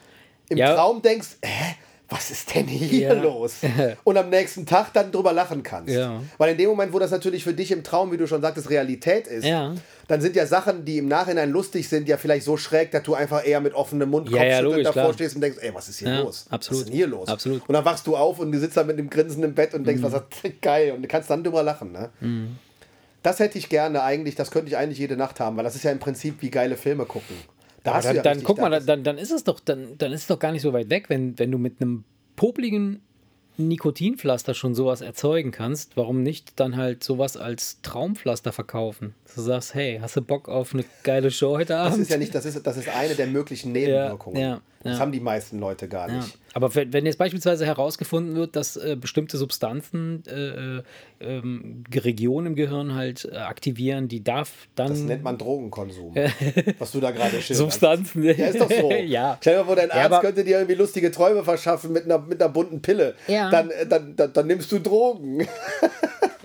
im 0.49 0.59
Ja. 0.59 0.75
Traum 0.75 1.03
denkst, 1.03 1.39
hä, 1.43 1.75
was 2.13 2.31
ist 2.31 2.55
denn 2.55 2.67
hier 2.67 3.09
Ja. 3.09 3.13
los? 3.15 3.55
Und 4.05 4.17
am 4.17 4.31
nächsten 4.31 4.67
Tag 4.67 4.93
dann 4.93 5.11
drüber 5.11 5.33
lachen 5.33 5.63
kannst. 5.63 5.95
Ja. 5.95 6.21
Weil 6.39 6.53
in 6.53 6.59
dem 6.59 6.69
Moment, 6.71 6.93
wo 6.93 6.99
das 6.99 7.11
natürlich 7.11 7.45
für 7.45 7.55
dich 7.55 7.71
im 7.73 7.83
Traum, 7.83 8.13
wie 8.13 8.17
du 8.17 8.27
schon 8.27 8.43
sagtest, 8.43 8.71
Realität 8.71 9.27
ist, 9.27 9.45
Ja. 9.45 9.75
dann 10.09 10.21
sind 10.21 10.37
ja 10.37 10.47
Sachen, 10.47 10.85
die 10.85 10.99
im 10.99 11.09
Nachhinein 11.09 11.51
lustig 11.51 11.89
sind, 11.89 12.09
ja 12.09 12.17
vielleicht 12.17 12.45
so 12.45 12.57
schräg, 12.57 12.91
dass 12.91 13.03
du 13.03 13.15
einfach 13.15 13.47
eher 13.47 13.61
mit 13.61 13.75
offenem 13.75 14.11
Mund 14.11 14.29
Ja, 14.31 14.45
ja, 14.45 14.61
logisch, 14.61 14.85
davor 14.85 15.03
klar. 15.03 15.15
stehst 15.15 15.35
und 15.35 15.41
denkst, 15.41 15.59
ey, 15.63 15.75
was 15.75 15.89
ist 15.89 15.99
hier 15.99 16.23
los? 16.23 16.47
absolut. 16.51 16.81
Was 16.81 16.85
ist 16.85 16.89
denn 16.89 16.97
hier 16.97 17.07
los? 17.07 17.29
Absolut. 17.29 17.69
Und 17.69 17.73
dann 17.73 17.85
wachst 17.85 18.07
du 18.07 18.17
auf 18.17 18.39
und 18.39 18.53
du 18.53 18.59
sitzt 18.59 18.77
da 18.77 18.85
mit 18.85 18.99
dem 18.99 19.09
Grinsen 19.11 19.43
im 19.43 19.55
Bett 19.55 19.75
und 19.75 19.85
denkst, 19.87 20.03
Mhm. 20.03 20.13
was 20.13 20.23
ist 20.43 20.63
geil 20.63 20.93
und 20.93 21.03
du 21.03 21.09
kannst 21.09 21.31
dann 21.31 21.43
drüber 21.43 21.63
lachen, 21.63 21.93
ne? 21.93 22.11
Das 23.23 23.39
hätte 23.39 23.57
ich 23.57 23.69
gerne 23.69 24.03
eigentlich, 24.03 24.35
das 24.35 24.51
könnte 24.51 24.69
ich 24.69 24.77
eigentlich 24.77 24.99
jede 24.99 25.17
Nacht 25.17 25.39
haben, 25.39 25.57
weil 25.57 25.63
das 25.65 25.77
ist 25.77 25.85
ja 25.85 25.93
im 25.93 26.01
Prinzip 26.01 26.37
wie 26.43 26.51
geile 26.51 26.77
Filme 26.77 27.05
gucken. 27.05 27.37
Da 27.85 28.01
dann, 28.01 28.17
ja 28.17 28.23
dann 28.23 28.43
guck 28.43 28.59
mal, 28.61 28.71
das- 28.71 28.87
dann, 28.87 29.03
dann 29.05 29.19
ist 29.19 29.31
es 29.33 29.45
doch, 29.45 29.59
dann, 29.61 29.99
dann 29.99 30.13
ist 30.13 30.23
es 30.23 30.27
doch 30.29 30.39
gar 30.39 30.53
nicht 30.53 30.63
so 30.63 30.73
weit 30.73 30.89
weg, 30.91 31.09
wenn, 31.09 31.39
wenn 31.39 31.51
du 31.51 31.59
mit 31.59 31.81
einem 31.81 32.05
popligen 32.37 33.01
Nikotinpflaster 33.59 34.55
schon 34.55 34.75
sowas 34.75 35.01
erzeugen 35.03 35.51
kannst, 35.51 35.97
warum 35.97 36.23
nicht 36.23 36.59
dann 36.59 36.77
halt 36.77 37.05
sowas 37.05 37.37
als 37.37 37.81
Traumpflaster 37.83 38.53
verkaufen? 38.53 39.15
Dass 39.25 39.35
Du 39.35 39.41
sagst, 39.43 39.75
hey, 39.75 39.99
hast 40.01 40.17
du 40.17 40.23
Bock 40.23 40.49
auf 40.49 40.73
eine 40.75 40.85
geile 41.03 41.31
Show 41.31 41.57
heute 41.59 41.77
Abend? 41.77 41.95
Das 41.95 42.01
ist 42.01 42.11
ja 42.11 42.17
nicht, 42.17 42.35
das 42.35 42.45
ist, 42.47 42.67
das 42.67 42.77
ist 42.77 42.89
eine 42.89 43.15
der 43.15 43.27
möglichen 43.27 43.73
Nebenwirkungen. 43.73 44.41
ja, 44.41 44.61
Das 44.83 44.95
ja. 44.95 44.99
haben 45.01 45.13
die 45.13 45.21
meisten 45.21 45.59
Leute 45.59 45.89
gar 45.89 46.09
nicht. 46.09 46.39
Aber 46.55 46.75
wenn, 46.75 47.07
jetzt 47.07 47.19
beispielsweise 47.19 47.65
herausgefunden 47.67 48.35
wird, 48.37 48.57
dass 48.57 48.77
äh, 48.77 48.97
bestimmte 48.99 49.37
Substanzen 49.39 50.23
äh, 50.27 50.79
äh, 50.79 50.83
ähm, 51.21 51.85
Regionen 51.95 52.49
im 52.49 52.55
Gehirn 52.57 52.95
halt 52.95 53.29
äh, 53.31 53.37
aktivieren, 53.37 54.09
die 54.09 54.23
darf 54.23 54.69
dann. 54.75 54.89
Das 54.89 55.01
nennt 55.01 55.23
man 55.23 55.39
Drogenkonsum. 55.39 56.15
was 56.79 56.93
du 56.93 57.01
da 57.01 57.11
gerade 57.11 57.31
schilderst. 57.41 57.55
Substanzen. 57.57 58.23
Ja, 58.25 58.33
ist 58.33 58.61
doch 58.61 58.71
so. 58.71 58.91
ja. 59.07 59.39
Stell 59.41 59.55
dir 59.55 59.61
mal 59.61 59.67
vor, 59.67 59.77
dein 59.77 59.89
Ja, 59.89 59.95
Arzt 59.95 60.07
aber- 60.07 60.21
könnte 60.21 60.45
dir 60.45 60.59
irgendwie 60.59 60.75
lustige 60.77 61.11
Träume 61.11 61.43
verschaffen 61.45 61.93
mit 61.93 62.05
einer, 62.05 62.19
mit 62.19 62.43
einer 62.43 62.53
bunten 62.53 62.83
Pille. 62.83 63.15
Ja. 63.29 63.51
Dann, 63.51 63.71
äh, 63.71 63.87
dann, 63.87 64.15
dann, 64.17 64.33
dann 64.33 64.47
nimmst 64.47 64.71
du 64.73 64.79
Drogen. 64.79 65.47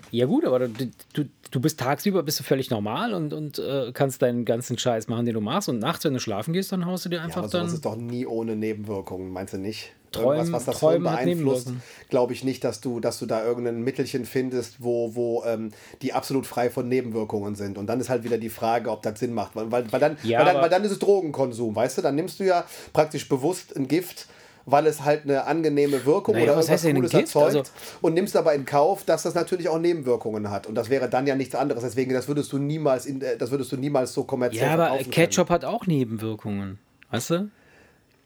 Ja 0.09 0.25
gut, 0.25 0.45
aber 0.45 0.59
du, 0.59 0.69
du, 1.11 1.25
du 1.51 1.59
bist 1.59 1.81
tagsüber 1.81 2.23
bist 2.23 2.39
du 2.39 2.43
völlig 2.45 2.69
normal 2.69 3.13
und, 3.13 3.33
und 3.33 3.59
äh, 3.59 3.91
kannst 3.93 4.21
deinen 4.21 4.45
ganzen 4.45 4.77
Scheiß 4.77 5.09
machen, 5.09 5.25
den 5.25 5.33
du 5.33 5.41
machst. 5.41 5.67
Und 5.67 5.79
nachts, 5.79 6.05
wenn 6.05 6.13
du 6.13 6.21
schlafen 6.21 6.53
gehst, 6.53 6.71
dann 6.71 6.85
haust 6.85 7.03
du 7.03 7.09
dir 7.09 7.17
Ja, 7.17 7.23
einfach 7.23 7.39
aber 7.39 7.49
sowas 7.49 7.65
dann. 7.67 7.75
ist 7.75 7.85
doch 7.85 7.95
nie 7.97 8.25
ohne 8.25 8.55
Nebenwirkungen, 8.55 9.29
meinst 9.33 9.53
du 9.53 9.57
nicht? 9.57 9.93
Träumen- 10.11 10.51
was 10.53 10.65
das 10.65 10.79
Träumen 10.79 11.07
Hirn 11.07 11.25
beeinflusst, 11.25 11.73
glaube 12.09 12.33
ich 12.33 12.43
nicht, 12.43 12.63
dass 12.63 12.81
du, 12.81 12.99
dass 12.99 13.19
du 13.19 13.25
da 13.25 13.43
irgendein 13.45 13.81
Mittelchen 13.81 14.25
findest, 14.25 14.81
wo, 14.83 15.15
wo 15.15 15.43
ähm, 15.45 15.71
die 16.01 16.13
absolut 16.13 16.45
frei 16.45 16.69
von 16.69 16.87
Nebenwirkungen 16.87 17.55
sind. 17.55 17.77
Und 17.77 17.87
dann 17.87 17.99
ist 17.99 18.09
halt 18.09 18.23
wieder 18.23 18.37
die 18.37 18.49
Frage, 18.49 18.89
ob 18.91 19.01
das 19.03 19.19
Sinn 19.19 19.33
macht. 19.33 19.55
Weil, 19.55 19.71
weil, 19.71 19.91
weil, 19.91 19.99
dann, 19.99 20.17
Ja, 20.23 20.39
weil, 20.39 20.45
dann, 20.45 20.61
weil 20.61 20.69
dann 20.69 20.83
ist 20.83 20.91
es 20.91 20.99
Drogenkonsum, 20.99 21.75
weißt 21.75 21.97
du? 21.97 22.01
Dann 22.01 22.15
nimmst 22.15 22.39
du 22.39 22.45
ja 22.45 22.63
praktisch 22.93 23.27
bewusst 23.27 23.75
ein 23.75 23.87
Gift, 23.87 24.27
weil 24.69 24.85
es 24.87 25.05
halt 25.05 25.23
eine 25.23 25.45
angenehme 25.45 26.05
Wirkung 26.05 26.35
Naja, 26.35 26.47
oder 26.51 26.57
was 26.57 26.67
irgendwas 26.67 26.83
Cooles 26.93 27.11
Gift? 27.11 27.23
erzeugt 27.35 27.55
Also- 27.55 27.71
und 28.01 28.13
nimmst 28.13 28.35
aber 28.35 28.53
in 28.53 28.65
Kauf, 28.65 29.05
dass 29.05 29.23
das 29.23 29.33
natürlich 29.33 29.69
auch 29.69 29.79
Nebenwirkungen 29.79 30.49
hat. 30.49 30.67
Und 30.67 30.75
das 30.75 30.89
wäre 30.89 31.09
dann 31.09 31.25
ja 31.25 31.35
nichts 31.35 31.55
anderes. 31.55 31.83
Deswegen, 31.83 32.13
das 32.13 32.27
würdest 32.27 32.51
du 32.51 32.57
niemals, 32.57 33.05
in, 33.05 33.21
äh, 33.21 33.37
das 33.37 33.49
würdest 33.51 33.71
du 33.71 33.77
niemals 33.77 34.13
so 34.13 34.23
kommerziell 34.25 34.65
Ja, 34.67 34.73
aber 34.73 34.87
verkaufen 34.87 35.03
können. 35.03 35.11
Ketchup 35.13 35.49
hat 35.49 35.63
auch 35.65 35.85
Nebenwirkungen. 35.87 36.79
Weißt 37.11 37.29
du? 37.29 37.49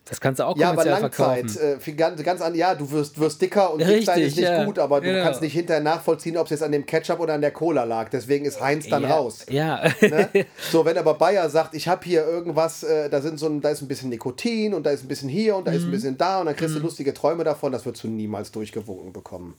Das 0.06 0.20
kannst 0.20 0.40
du 0.40 0.46
auch 0.46 0.58
Ja, 0.58 0.72
aber 0.72 0.84
kommerziell 0.84 1.02
Langzeit, 1.02 1.52
verkaufen. 1.52 1.78
äh, 1.78 1.80
viel 1.80 1.96
ganz, 1.96 2.22
ganz 2.24 2.42
an, 2.42 2.54
ja, 2.56 2.76
du 2.76 2.90
wirst, 2.92 3.20
wirst 3.20 3.42
dicker 3.42 3.72
und 3.72 3.80
dick 3.80 4.04
sein 4.04 4.20
ist 4.20 4.26
Richtig, 4.26 4.36
nicht 4.44 4.50
ja. 4.50 4.66
gut, 4.66 4.78
aber 4.80 5.00
du 5.00 5.08
Genau. 5.08 5.24
kannst 5.24 5.42
nicht 5.42 5.54
hinterher 5.54 5.82
nachvollziehen, 5.82 6.36
ob 6.38 6.46
es 6.46 6.50
jetzt 6.50 6.64
an 6.64 6.72
dem 6.72 6.86
Ketchup 6.86 7.20
oder 7.20 7.36
an 7.36 7.42
der 7.42 7.52
Cola 7.52 7.84
lag. 7.86 8.10
Deswegen 8.10 8.44
ist 8.46 8.60
Heinz 8.60 8.90
dann 8.90 9.04
ja, 9.04 9.16
raus. 9.16 9.46
Ja. 9.50 9.82
Ne? 10.02 10.28
So, 10.72 10.84
wenn 10.86 10.98
aber 10.98 11.14
Bayer 11.14 11.50
sagt, 11.50 11.76
ich 11.76 11.88
habe 11.88 12.04
hier 12.04 12.26
irgendwas, 12.26 12.84
äh, 12.84 13.10
da, 13.10 13.22
sind 13.22 13.38
so 13.40 13.46
ein, 13.46 13.62
da 13.62 13.70
ist 13.70 13.82
ein 13.82 13.88
bisschen 13.88 14.10
Nikotin 14.10 14.74
und 14.74 14.86
da 14.86 14.90
ist 14.90 15.04
ein 15.04 15.08
bisschen 15.08 15.30
hier 15.30 15.56
und 15.56 15.66
da 15.68 15.72
Mhm. 15.72 15.78
ist 15.78 15.84
ein 15.84 15.92
bisschen 15.92 16.18
da 16.18 16.40
und 16.42 16.48
dann 16.48 16.56
kriegst 16.56 16.76
du 16.76 16.80
lustige 16.80 17.14
Träume 17.14 17.44
davon, 17.44 17.72
das 17.72 17.86
wirst 17.86 18.04
du 18.04 18.08
niemals 18.10 18.52
durchgewunken 18.52 19.14
bekommen. 19.14 19.54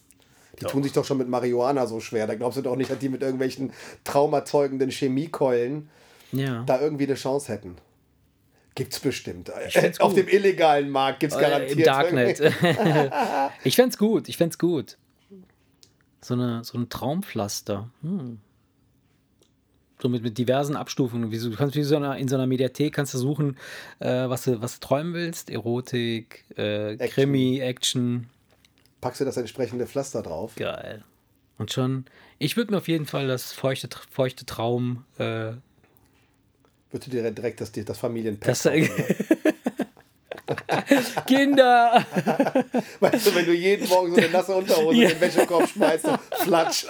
Die 0.61 0.66
tun 0.66 0.82
sich 0.82 0.93
doch 0.93 1.05
schon 1.05 1.16
mit 1.18 1.28
Marihuana 1.28 1.86
so 1.86 1.99
schwer. 2.01 2.26
Da 2.26 2.34
glaubst 2.34 2.59
du 2.59 2.62
doch 2.62 2.76
nicht, 2.76 2.90
dass 2.90 2.99
die 2.99 3.09
mit 3.09 3.22
irgendwelchen 3.22 3.72
traumerzeugenden 4.05 4.90
Chemiekeulen 4.90 5.88
ja. 6.32 6.62
da 6.66 6.78
irgendwie 6.80 7.05
eine 7.05 7.14
Chance 7.14 7.51
hätten. 7.51 7.76
Gibt's 8.75 9.01
bestimmt. 9.01 9.51
find's 9.68 10.01
Auf 10.01 10.14
dem 10.14 10.29
illegalen 10.29 10.89
Markt 10.89 11.20
gibt's 11.20 11.37
Äh, 11.37 11.41
garantiert. 11.41 11.79
Im 11.79 11.85
Darknet. 11.85 12.41
ich 13.64 13.77
fänd's 13.77 13.99
gut, 13.99 14.29
ich 14.29 14.37
fänd's 14.37 14.59
gut. 14.59 14.97
So, 16.23 16.35
eine, 16.35 16.64
so 16.64 16.79
ein 16.79 16.89
Traumpflaster. 16.89 17.91
Hm. 18.03 18.39
So 20.01 20.09
mit, 20.09 20.23
mit 20.23 20.39
diversen 20.39 20.77
Abstufungen. 20.77 21.31
Wie 21.31 21.37
so, 21.37 21.51
du 21.51 21.57
kannst 21.57 21.77
wie 21.77 21.83
so 21.83 21.97
einer, 21.97 22.16
in 22.16 22.29
so 22.29 22.37
einer 22.37 22.47
Mediathek 22.47 22.95
kannst 22.95 23.12
du 23.14 23.18
suchen, 23.18 23.59
äh, 23.99 24.29
was, 24.29 24.45
du, 24.45 24.61
was 24.62 24.81
du 24.81 24.87
träumen 24.87 25.14
willst. 25.14 25.51
Erotik, 25.51 26.45
äh, 26.57 26.97
Krimi, 27.09 27.61
Action. 27.61 28.29
Packst 29.01 29.20
du 29.20 29.25
das 29.25 29.37
entsprechende 29.37 29.87
Pflaster 29.87 30.23
drauf? 30.23 30.55
Geil. 30.57 31.05
Und 31.59 31.73
schon, 31.73 32.07
ich 32.39 32.57
würde 32.57 32.73
mir 32.73 32.79
auf 32.79 32.89
jeden 32.89 33.07
Fall 33.07 33.29
das 33.29 33.53
feuchte, 33.53 33.89
feuchte 34.11 34.47
Traum, 34.47 35.05
äh, 35.18 35.53
Würdest 36.93 37.12
du 37.12 37.16
dir 37.16 37.30
direkt 37.30 37.61
das, 37.61 37.72
das 37.72 37.99
Familienpack 37.99 38.49
das, 38.49 38.62
kaufen? 38.62 38.88
Kinder! 41.26 42.07
Weißt 43.01 43.26
du, 43.26 43.34
wenn 43.34 43.47
du 43.47 43.53
jeden 43.53 43.88
Morgen 43.88 44.14
so 44.14 44.18
eine 44.18 44.28
nasse 44.28 44.55
Unterhose 44.55 45.03
in 45.03 45.09
den 45.09 45.20
Wäschekorb 45.20 45.68
schmeißt, 45.68 46.07
flatsch. 46.43 46.84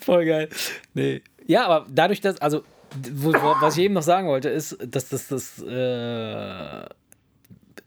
Voll 0.00 0.26
geil. 0.26 0.48
Nee. 0.94 1.22
Ja, 1.46 1.66
aber 1.66 1.86
dadurch, 1.88 2.20
dass, 2.20 2.40
also, 2.40 2.62
wo, 3.10 3.32
wo, 3.32 3.54
was 3.60 3.76
ich 3.76 3.84
eben 3.84 3.94
noch 3.94 4.02
sagen 4.02 4.26
wollte, 4.28 4.50
ist, 4.50 4.76
dass 4.84 5.08
das, 5.08 5.28
das, 5.28 5.62
äh, 5.62 6.84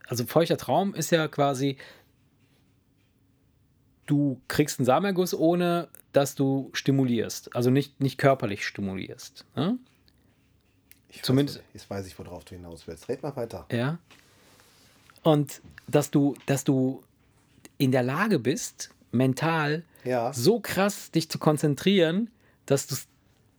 also 0.07 0.25
feuchter 0.25 0.57
Traum 0.57 0.95
ist 0.95 1.11
ja 1.11 1.27
quasi, 1.27 1.77
du 4.05 4.39
kriegst 4.47 4.79
einen 4.79 4.85
Samenerguss, 4.85 5.33
ohne 5.33 5.87
dass 6.13 6.35
du 6.35 6.69
stimulierst. 6.73 7.55
Also 7.55 7.69
nicht, 7.69 7.99
nicht 8.01 8.17
körperlich 8.17 8.65
stimulierst. 8.65 9.45
Ne? 9.55 9.77
Ich 11.09 11.23
Zumindest- 11.23 11.59
Weiß, 11.59 11.65
jetzt 11.73 11.89
weiß 11.89 12.07
ich, 12.07 12.17
worauf 12.19 12.43
du 12.45 12.55
hinaus 12.55 12.87
willst. 12.87 13.07
Red 13.09 13.23
mal 13.23 13.35
weiter. 13.35 13.65
Ja. 13.71 13.97
Und 15.23 15.61
dass 15.87 16.11
du, 16.11 16.35
dass 16.45 16.63
du 16.63 17.01
in 17.77 17.91
der 17.91 18.03
Lage 18.03 18.39
bist, 18.39 18.89
mental 19.11 19.83
Ja. 20.03 20.33
so 20.33 20.59
krass 20.59 21.11
dich 21.11 21.29
zu 21.29 21.39
konzentrieren, 21.39 22.29
dass 22.65 22.87
du 22.87 22.95
es 22.95 23.07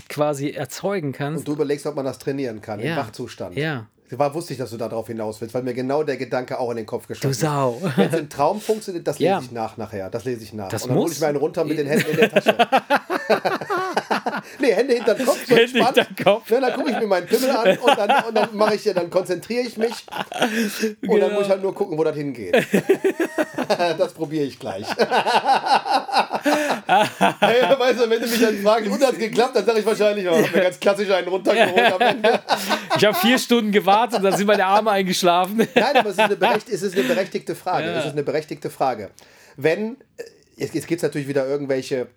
quasi 0.08 0.50
erzeugen 0.50 1.12
kannst. 1.12 1.40
Und 1.40 1.48
du 1.48 1.52
überlegst, 1.52 1.86
ob 1.86 1.96
man 1.96 2.04
das 2.04 2.18
trainieren 2.18 2.60
kann 2.60 2.78
im 2.80 2.86
Ja. 2.86 2.96
Wachzustand. 2.98 3.56
Ja. 3.56 3.88
War, 4.10 4.34
wusste 4.34 4.52
ich, 4.52 4.58
dass 4.58 4.70
du 4.70 4.76
darauf 4.76 5.06
hinaus 5.08 5.40
willst, 5.40 5.54
weil 5.54 5.62
mir 5.62 5.74
genau 5.74 6.02
der 6.04 6.16
Gedanke 6.16 6.58
auch 6.60 6.70
in 6.70 6.76
den 6.76 6.86
Kopf 6.86 7.02
Du 7.04 7.08
geschossen 7.08 7.30
ist. 7.30 7.40
Sau. 7.40 7.80
Wenn 7.96 8.08
es 8.12 8.18
im 8.20 8.28
Traum 8.28 8.60
funktioniert, 8.60 9.06
das 9.06 9.18
lese 9.18 9.28
Ja. 9.30 9.40
ich 9.40 9.50
nach 9.52 9.76
nachher. 9.76 10.10
Das 10.10 10.24
lese 10.24 10.42
ich 10.44 10.52
nach. 10.52 10.68
Das 10.68 10.82
und 10.84 10.90
dann 10.90 10.98
hole 10.98 11.06
muss. 11.08 11.14
ich 11.14 11.20
mir 11.20 11.26
einen 11.28 11.38
runter 11.38 11.64
mit 11.64 11.78
den 11.78 11.86
Händen 11.86 12.10
in 12.10 12.16
der 12.16 12.30
Tasche. 12.30 12.56
nee, 14.60 14.72
Hände 14.72 14.94
hinter 14.94 15.14
den 15.14 15.26
Kopf, 15.26 15.38
so 15.46 15.54
Hände 15.56 15.62
entspannt. 15.78 15.96
hinterm 15.96 16.16
Kopf. 16.24 16.50
Ja, 16.50 16.60
dann 16.60 16.72
gucke 16.74 16.90
ich 16.90 16.98
mir 16.98 17.06
meinen 17.06 17.26
Pimmel 17.26 17.50
an 17.50 17.78
und 17.78 17.98
dann, 17.98 18.24
und 18.24 18.34
dann 18.36 18.48
mache 18.56 18.74
ich, 18.74 18.82
dann 18.84 19.10
konzentriere 19.10 19.62
ich 19.62 19.76
mich. 19.76 19.92
Und 19.92 20.00
dann 20.40 20.96
Genau. 21.00 21.28
muss 21.30 21.44
ich 21.44 21.50
halt 21.50 21.62
nur 21.62 21.74
gucken, 21.74 21.96
wo 21.98 22.04
das 22.04 22.16
hingeht. 22.16 22.54
das 23.98 24.12
probiere 24.12 24.44
ich 24.44 24.58
gleich. 24.58 24.86
hey, 27.40 27.62
weißt 27.78 28.00
du, 28.00 28.10
wenn 28.10 28.20
du 28.20 28.26
mich 28.26 28.40
dann 28.40 28.56
fragst, 28.62 28.90
und 28.90 29.06
hat 29.06 29.18
geklappt, 29.18 29.56
dann 29.56 29.64
sage 29.66 29.80
ich 29.80 29.86
wahrscheinlich, 29.86 30.28
oh, 30.28 30.32
hab 30.36 30.54
mir 30.54 30.62
ganz 30.62 30.78
klassisch 30.80 31.10
einen 31.10 31.28
runtergeholt 31.28 31.92
am 31.92 32.00
Ende. 32.00 32.40
Ich 32.96 33.04
habe 33.04 33.16
vier 33.16 33.38
Stunden 33.38 33.72
gewartet 33.72 34.18
und 34.18 34.24
dann 34.24 34.36
sind 34.36 34.46
meine 34.46 34.64
Arme 34.64 34.90
eingeschlafen. 34.90 35.66
Nein, 35.74 35.96
aber 35.96 36.10
es 36.10 36.16
ist 36.16 36.20
eine, 36.20 36.36
berecht, 36.36 36.68
es 36.68 36.82
ist 36.82 36.94
eine 36.94 37.04
berechtigte 37.04 37.54
Frage. 37.54 37.86
Ja. 37.88 37.98
Es 37.98 38.06
ist 38.06 38.12
eine 38.12 38.22
berechtigte 38.22 38.70
Frage. 38.70 39.10
Wenn, 39.56 39.96
äh, 40.16 40.24
jetzt, 40.56 40.74
jetzt 40.74 40.86
gibt 40.86 40.98
es 41.00 41.02
natürlich 41.02 41.28
wieder 41.28 41.46
irgendwelche 41.46 42.08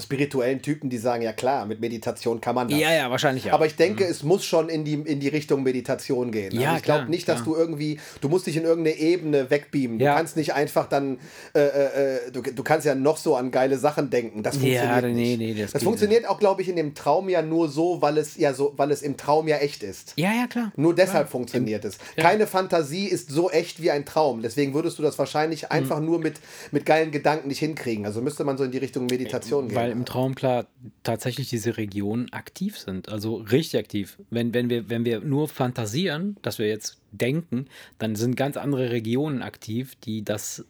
spirituellen 0.00 0.60
Typen, 0.62 0.90
die 0.90 0.98
sagen, 0.98 1.22
ja 1.22 1.32
klar, 1.32 1.66
mit 1.66 1.80
Meditation 1.80 2.40
kann 2.40 2.54
man 2.54 2.68
das. 2.68 2.78
Ja, 2.78 2.92
ja, 2.92 3.10
wahrscheinlich 3.10 3.44
ja. 3.44 3.52
Aber 3.54 3.66
ich 3.66 3.76
denke, 3.76 4.04
es 4.04 4.22
muss 4.22 4.44
schon 4.44 4.68
in 4.68 4.84
die, 4.84 4.94
in 4.94 5.20
die 5.20 5.28
Richtung 5.28 5.62
Meditation 5.62 6.32
gehen. 6.32 6.52
Ja, 6.52 6.68
also 6.70 6.76
ich 6.78 6.82
glaube 6.82 7.10
nicht, 7.10 7.28
dass 7.28 7.42
klar. 7.42 7.54
du 7.54 7.60
irgendwie, 7.60 7.98
du 8.20 8.28
musst 8.28 8.46
dich 8.46 8.56
in 8.56 8.64
irgendeine 8.64 8.96
Ebene 8.96 9.50
wegbeamen. 9.50 10.00
Ja. 10.00 10.12
Du 10.12 10.16
kannst 10.18 10.36
nicht 10.36 10.54
einfach 10.54 10.88
dann, 10.88 11.18
äh, 11.54 11.60
äh, 11.60 12.16
äh, 12.26 12.30
du, 12.32 12.42
du 12.42 12.62
kannst 12.62 12.86
ja 12.86 12.94
noch 12.94 13.16
so 13.16 13.36
an 13.36 13.50
geile 13.50 13.78
Sachen 13.78 14.10
denken. 14.10 14.42
Das 14.42 14.56
Ja, 14.56 14.60
funktioniert 14.82 15.04
nee, 15.04 15.36
nicht. 15.36 15.38
nee, 15.56 15.62
das 15.62 15.72
das 15.72 15.82
funktioniert 15.82 16.28
auch, 16.28 16.38
glaube 16.38 16.62
ich, 16.62 16.68
in 16.68 16.76
dem 16.76 16.94
Traum 16.94 17.28
ja 17.28 17.42
nur 17.42 17.68
so, 17.68 18.00
weil 18.02 18.18
es 18.18 18.36
ja 18.36 18.52
so, 18.54 18.72
weil 18.76 18.90
es 18.90 19.02
im 19.02 19.16
Traum 19.16 19.48
ja 19.48 19.56
echt 19.58 19.82
ist. 19.82 20.14
ja, 20.16 20.32
ja, 20.32 20.46
klar. 20.46 20.72
Nur 20.76 20.94
deshalb 20.94 21.28
funktioniert 21.28 21.84
es. 21.84 21.98
Keine 22.16 22.46
Fantasie 22.46 23.06
ist 23.06 23.30
so 23.30 23.50
echt 23.50 23.80
wie 23.82 23.90
ein 23.90 24.04
Traum. 24.04 24.42
Deswegen 24.42 24.74
würdest 24.74 24.98
du 24.98 25.02
das 25.02 25.14
Mhm. 25.14 25.18
wahrscheinlich 25.18 25.70
einfach 25.70 26.00
nur 26.00 26.18
mit, 26.18 26.34
mit 26.72 26.84
geilen 26.86 27.10
Gedanken 27.10 27.48
nicht 27.48 27.58
hinkriegen. 27.60 28.04
Also 28.06 28.20
müsste 28.20 28.44
man 28.44 28.56
so 28.58 28.64
in 28.64 28.70
die 28.70 28.78
Richtung 28.78 29.06
Meditation 29.06 29.68
gehen. 29.68 29.76
Weil 29.76 29.83
im 29.90 30.04
Traum 30.04 30.34
klar 30.34 30.66
tatsächlich 31.02 31.48
diese 31.48 31.76
Regionen 31.76 32.32
aktiv 32.32 32.78
sind, 32.78 33.08
also 33.08 33.36
richtig 33.36 33.80
aktiv. 33.80 34.18
Wenn, 34.30 34.54
wenn, 34.54 34.68
wir, 34.70 34.88
wenn 34.90 35.04
wir 35.04 35.20
nur 35.20 35.48
fantasieren, 35.48 36.36
dass 36.42 36.58
wir 36.58 36.68
jetzt 36.68 36.98
denken, 37.12 37.66
dann 37.98 38.16
sind 38.16 38.36
ganz 38.36 38.56
andere 38.56 38.90
Regionen 38.90 39.42
aktiv, 39.42 39.94
die 40.04 40.24
das, 40.24 40.64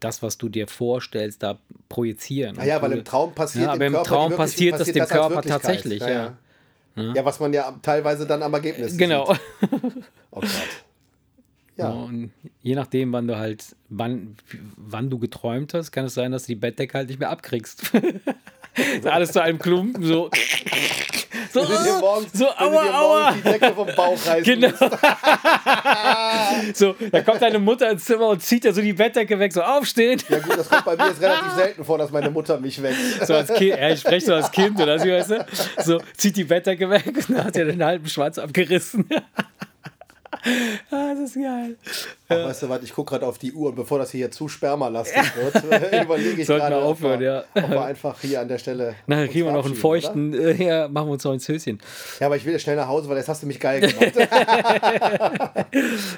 das 0.00 0.22
was 0.22 0.38
du 0.38 0.48
dir 0.48 0.66
vorstellst, 0.66 1.42
da 1.42 1.58
projizieren. 1.88 2.58
Ah 2.58 2.64
ja, 2.64 2.76
Und 2.76 2.82
weil 2.82 2.92
im 2.92 3.04
Traum 3.04 3.34
passiert 3.34 3.66
Ja, 3.66 3.72
aber 3.72 3.86
im 3.86 3.92
Körper 3.92 4.08
Traum 4.08 4.36
passiert 4.36 4.78
das 4.80 4.92
dem 4.92 5.06
Körper 5.06 5.42
tatsächlich, 5.42 6.00
ja. 6.00 6.36
ja. 6.96 7.24
was 7.24 7.40
man 7.40 7.52
ja 7.52 7.78
teilweise 7.82 8.26
dann 8.26 8.42
am 8.42 8.52
Ergebnis 8.54 8.96
Genau. 8.96 9.32
sieht. 9.32 9.40
Oh 10.32 10.40
Gott. 10.40 10.50
Ja. 11.80 11.90
Und 11.90 12.30
je 12.62 12.74
nachdem, 12.74 13.12
wann 13.12 13.26
du 13.26 13.36
halt, 13.36 13.64
wann, 13.88 14.36
wann 14.76 15.10
du 15.10 15.18
geträumt 15.18 15.74
hast, 15.74 15.92
kann 15.92 16.04
es 16.04 16.14
sein, 16.14 16.32
dass 16.32 16.44
du 16.44 16.48
die 16.48 16.56
Bettdecke 16.56 16.96
halt 16.96 17.08
nicht 17.08 17.20
mehr 17.20 17.30
abkriegst. 17.30 17.92
Alles 19.04 19.32
zu 19.32 19.42
einem 19.42 19.58
Klumpen, 19.58 20.04
so. 20.04 20.30
So, 21.52 21.64
dir 21.64 21.98
morgens, 22.00 22.32
so 22.32 22.48
aua, 22.48 23.00
aua. 23.00 23.32
die 23.32 23.42
Decke 23.42 23.74
vom 23.74 23.88
Bauch 23.96 24.16
reißen 24.24 24.44
Genau. 24.44 24.68
So, 26.74 26.94
da 27.10 27.22
kommt 27.22 27.42
deine 27.42 27.58
Mutter 27.58 27.90
ins 27.90 28.04
Zimmer 28.04 28.28
und 28.28 28.42
zieht 28.42 28.64
ja 28.64 28.72
so 28.72 28.80
die 28.80 28.92
Bettdecke 28.92 29.38
weg, 29.38 29.52
so 29.52 29.62
aufstehen. 29.62 30.22
Ja 30.28 30.38
gut, 30.38 30.56
das 30.56 30.68
kommt 30.68 30.84
bei 30.84 30.96
mir 30.96 31.08
jetzt 31.08 31.20
relativ 31.20 31.52
selten 31.52 31.84
vor, 31.84 31.98
dass 31.98 32.12
meine 32.12 32.30
Mutter 32.30 32.60
mich 32.60 32.80
weckt. 32.80 33.26
So 33.26 33.34
als 33.34 33.52
Kind, 33.52 33.70
ja, 33.70 33.90
ich 33.90 34.00
spreche 34.00 34.26
so 34.26 34.34
als 34.34 34.50
Kind 34.52 34.80
oder 34.80 34.98
so, 34.98 35.08
weißt 35.08 35.30
du? 35.30 35.46
So, 35.82 36.00
zieht 36.16 36.36
die 36.36 36.44
Bettdecke 36.44 36.88
weg 36.88 37.06
und 37.06 37.30
dann 37.30 37.44
hat 37.44 37.56
er 37.56 37.64
den 37.64 37.82
halben 37.82 38.06
Schwanz 38.06 38.38
abgerissen. 38.38 39.08
ah, 40.90 41.14
das 41.14 41.30
ist 41.30 41.34
geil. 41.34 41.76
Ach, 42.28 42.36
weißt 42.36 42.62
du 42.62 42.68
was, 42.68 42.82
ich 42.82 42.92
gucke 42.92 43.10
gerade 43.10 43.26
auf 43.26 43.38
die 43.38 43.52
Uhr 43.52 43.68
und 43.70 43.74
bevor 43.74 43.98
das 43.98 44.10
hier 44.10 44.30
zu 44.30 44.48
spermalastig 44.48 45.36
wird, 45.36 46.04
überlege 46.04 46.40
ich 46.40 46.46
Sollten 46.46 46.62
gerade, 46.62 46.76
wir 46.76 46.82
ob 46.82 46.88
aufhören, 46.88 47.20
ja. 47.20 47.44
ob 47.54 47.70
wir 47.70 47.84
einfach 47.84 48.20
hier 48.20 48.40
an 48.40 48.48
der 48.48 48.58
Stelle 48.58 48.94
Nachher 49.06 49.28
kriegen 49.28 49.46
wir 49.46 49.52
noch 49.52 49.66
einen 49.66 49.74
feuchten, 49.74 50.34
äh, 50.34 50.52
ja, 50.52 50.88
machen 50.88 51.08
wir 51.08 51.12
uns 51.12 51.24
noch 51.24 51.32
ins 51.32 51.48
Höschen. 51.48 51.80
Ja, 52.18 52.26
aber 52.26 52.36
ich 52.36 52.44
will 52.44 52.52
jetzt 52.52 52.62
schnell 52.62 52.76
nach 52.76 52.88
Hause, 52.88 53.08
weil 53.08 53.16
jetzt 53.16 53.28
hast 53.28 53.42
du 53.42 53.46
mich 53.46 53.60
geil 53.60 53.80
gemacht. 53.80 54.28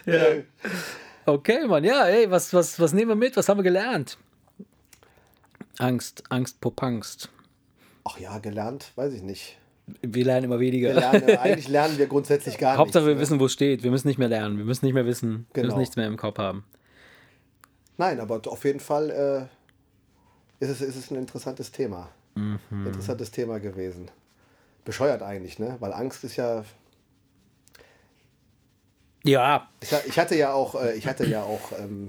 Okay, 1.25 1.68
Mann, 1.68 1.85
ja, 1.85 2.07
ey, 2.07 2.29
was, 2.33 2.53
was, 2.53 2.81
was 2.81 2.93
nehmen 2.93 3.11
wir 3.11 3.14
mit? 3.14 3.37
Was 3.37 3.49
haben 3.49 3.59
wir 3.59 3.62
gelernt? 3.62 4.18
Angst, 5.79 6.25
Angst, 6.31 6.61
Popangst. 6.61 7.31
Ach 8.03 8.18
ja, 8.18 8.39
gelernt, 8.39 8.91
weiß 8.97 9.12
ich 9.12 9.23
nicht. 9.23 9.57
Wir 9.87 10.24
lernen 10.24 10.45
immer 10.45 10.61
weniger. 10.61 10.89
Wir 10.91 11.01
lernen, 11.01 11.37
eigentlich 11.39 11.68
lernen 11.68 11.99
wir 11.99 12.07
grundsätzlich 12.07 12.57
gar 12.59 12.76
Hauptsache, 12.76 13.05
wir 13.05 13.14
nichts. 13.14 13.30
ne? 13.30 13.35
wissen, 13.37 13.41
wo 13.41 13.47
es 13.47 13.53
steht. 13.53 13.83
Wir 13.83 13.91
müssen 13.91 14.09
nicht 14.09 14.18
mehr 14.18 14.28
lernen. 14.28 14.57
Wir 14.59 14.64
müssen 14.64 14.85
nicht 14.85 14.95
mehr 14.95 15.07
wissen. 15.07 15.47
Wir 15.53 15.62
Genau. 15.62 15.66
müssen 15.66 15.78
nichts 15.80 15.97
mehr 15.97 16.07
im 16.07 16.16
Kopf 16.16 16.39
haben. 16.39 16.64
Nein, 17.99 18.20
aber 18.20 18.41
auf 18.47 18.64
jeden 18.64 18.80
Fall 18.80 19.11
äh, 20.61 20.64
ist, 20.64 20.70
es, 20.70 20.80
ist 20.80 20.97
es 20.97 21.11
ein 21.11 21.16
interessantes 21.16 21.72
Thema. 21.72 22.09
Mhm. 22.35 22.59
Interessantes 22.87 23.30
Thema 23.30 23.59
gewesen. 23.61 24.11
Bescheuert 24.85 25.22
eigentlich, 25.22 25.59
ne? 25.59 25.76
Weil 25.80 25.93
Angst 25.93 26.24
ist 26.24 26.37
ja. 26.37 26.64
Ja, 29.24 29.68
Ich, 29.80 29.93
ich 30.07 30.18
hatte 30.18 30.35
ja 30.37 30.53
auch, 30.53 30.74
äh, 30.80 30.95
ich 30.95 31.07
hatte 31.07 31.24
ja 31.26 31.43
auch 31.43 31.72
ähm, 31.78 32.09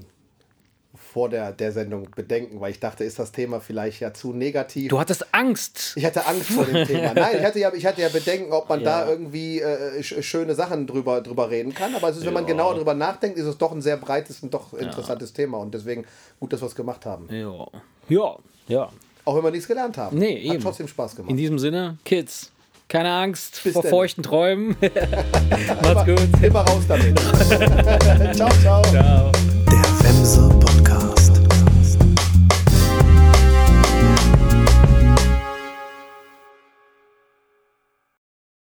vor 1.14 1.28
der, 1.28 1.52
der 1.52 1.70
Sendung 1.70 2.08
Bedenken, 2.10 2.60
weil 2.60 2.72
ich 2.72 2.80
dachte, 2.80 3.04
ist 3.04 3.20
das 3.20 3.30
Thema 3.30 3.60
vielleicht 3.60 4.00
ja 4.00 4.12
zu 4.12 4.32
negativ. 4.32 4.88
du 4.88 4.98
hattest 4.98 5.32
Angst. 5.32 5.92
Ich 5.94 6.04
hatte 6.04 6.26
Angst 6.26 6.46
vor 6.50 6.64
dem 6.64 6.84
Thema. 6.84 7.14
Nein, 7.14 7.36
ich 7.38 7.44
hatte 7.44 7.60
ja, 7.60 7.72
ich 7.72 7.86
hatte 7.86 8.02
ja 8.02 8.08
Bedenken, 8.08 8.52
ob 8.52 8.68
man 8.68 8.80
Ja. 8.80 9.04
da 9.04 9.08
irgendwie 9.10 9.60
äh, 9.60 10.02
sch 10.02 10.16
schöne 10.24 10.56
Sachen 10.56 10.88
drüber, 10.88 11.20
drüber 11.20 11.48
reden 11.50 11.72
kann. 11.72 11.94
Aber 11.94 12.10
ist, 12.10 12.26
wenn 12.26 12.32
man 12.34 12.42
Ja. 12.42 12.48
genauer 12.48 12.74
drüber 12.74 12.94
nachdenkt, 12.94 13.38
ist 13.38 13.46
es 13.46 13.56
doch 13.56 13.70
ein 13.70 13.80
sehr 13.80 13.96
breites 13.96 14.42
und 14.42 14.52
doch 14.52 14.74
interessantes 14.74 15.32
Thema. 15.32 15.58
Und 15.58 15.72
deswegen 15.72 16.04
gut, 16.40 16.52
dass 16.52 16.60
wir 16.60 16.66
es 16.66 16.74
gemacht 16.74 17.06
haben. 17.06 17.28
Ja. 17.30 17.64
Ja, 18.08 18.36
ja. 18.66 18.88
Auch 19.24 19.36
wenn 19.36 19.44
wir 19.44 19.50
nichts 19.52 19.68
gelernt 19.68 19.96
haben. 19.96 20.18
Nee, 20.18 20.44
Hat 20.48 20.54
eben. 20.56 20.62
trotzdem 20.64 20.88
Spaß 20.88 21.14
gemacht. 21.14 21.30
In 21.30 21.36
diesem 21.36 21.60
Sinne, 21.60 21.96
Kids, 22.04 22.50
keine 22.88 23.12
Angst 23.12 23.60
Bis 23.62 23.72
vor 23.72 23.82
denn. 23.82 23.90
feuchten 23.92 24.24
Träumen. 24.24 24.74
Macht's 25.82 26.04
gut. 26.06 26.42
Immer 26.42 26.62
raus 26.62 26.82
damit. 26.88 27.16
ciao, 28.34 28.50
ciao. 28.60 28.82
Ciao. 28.82 29.30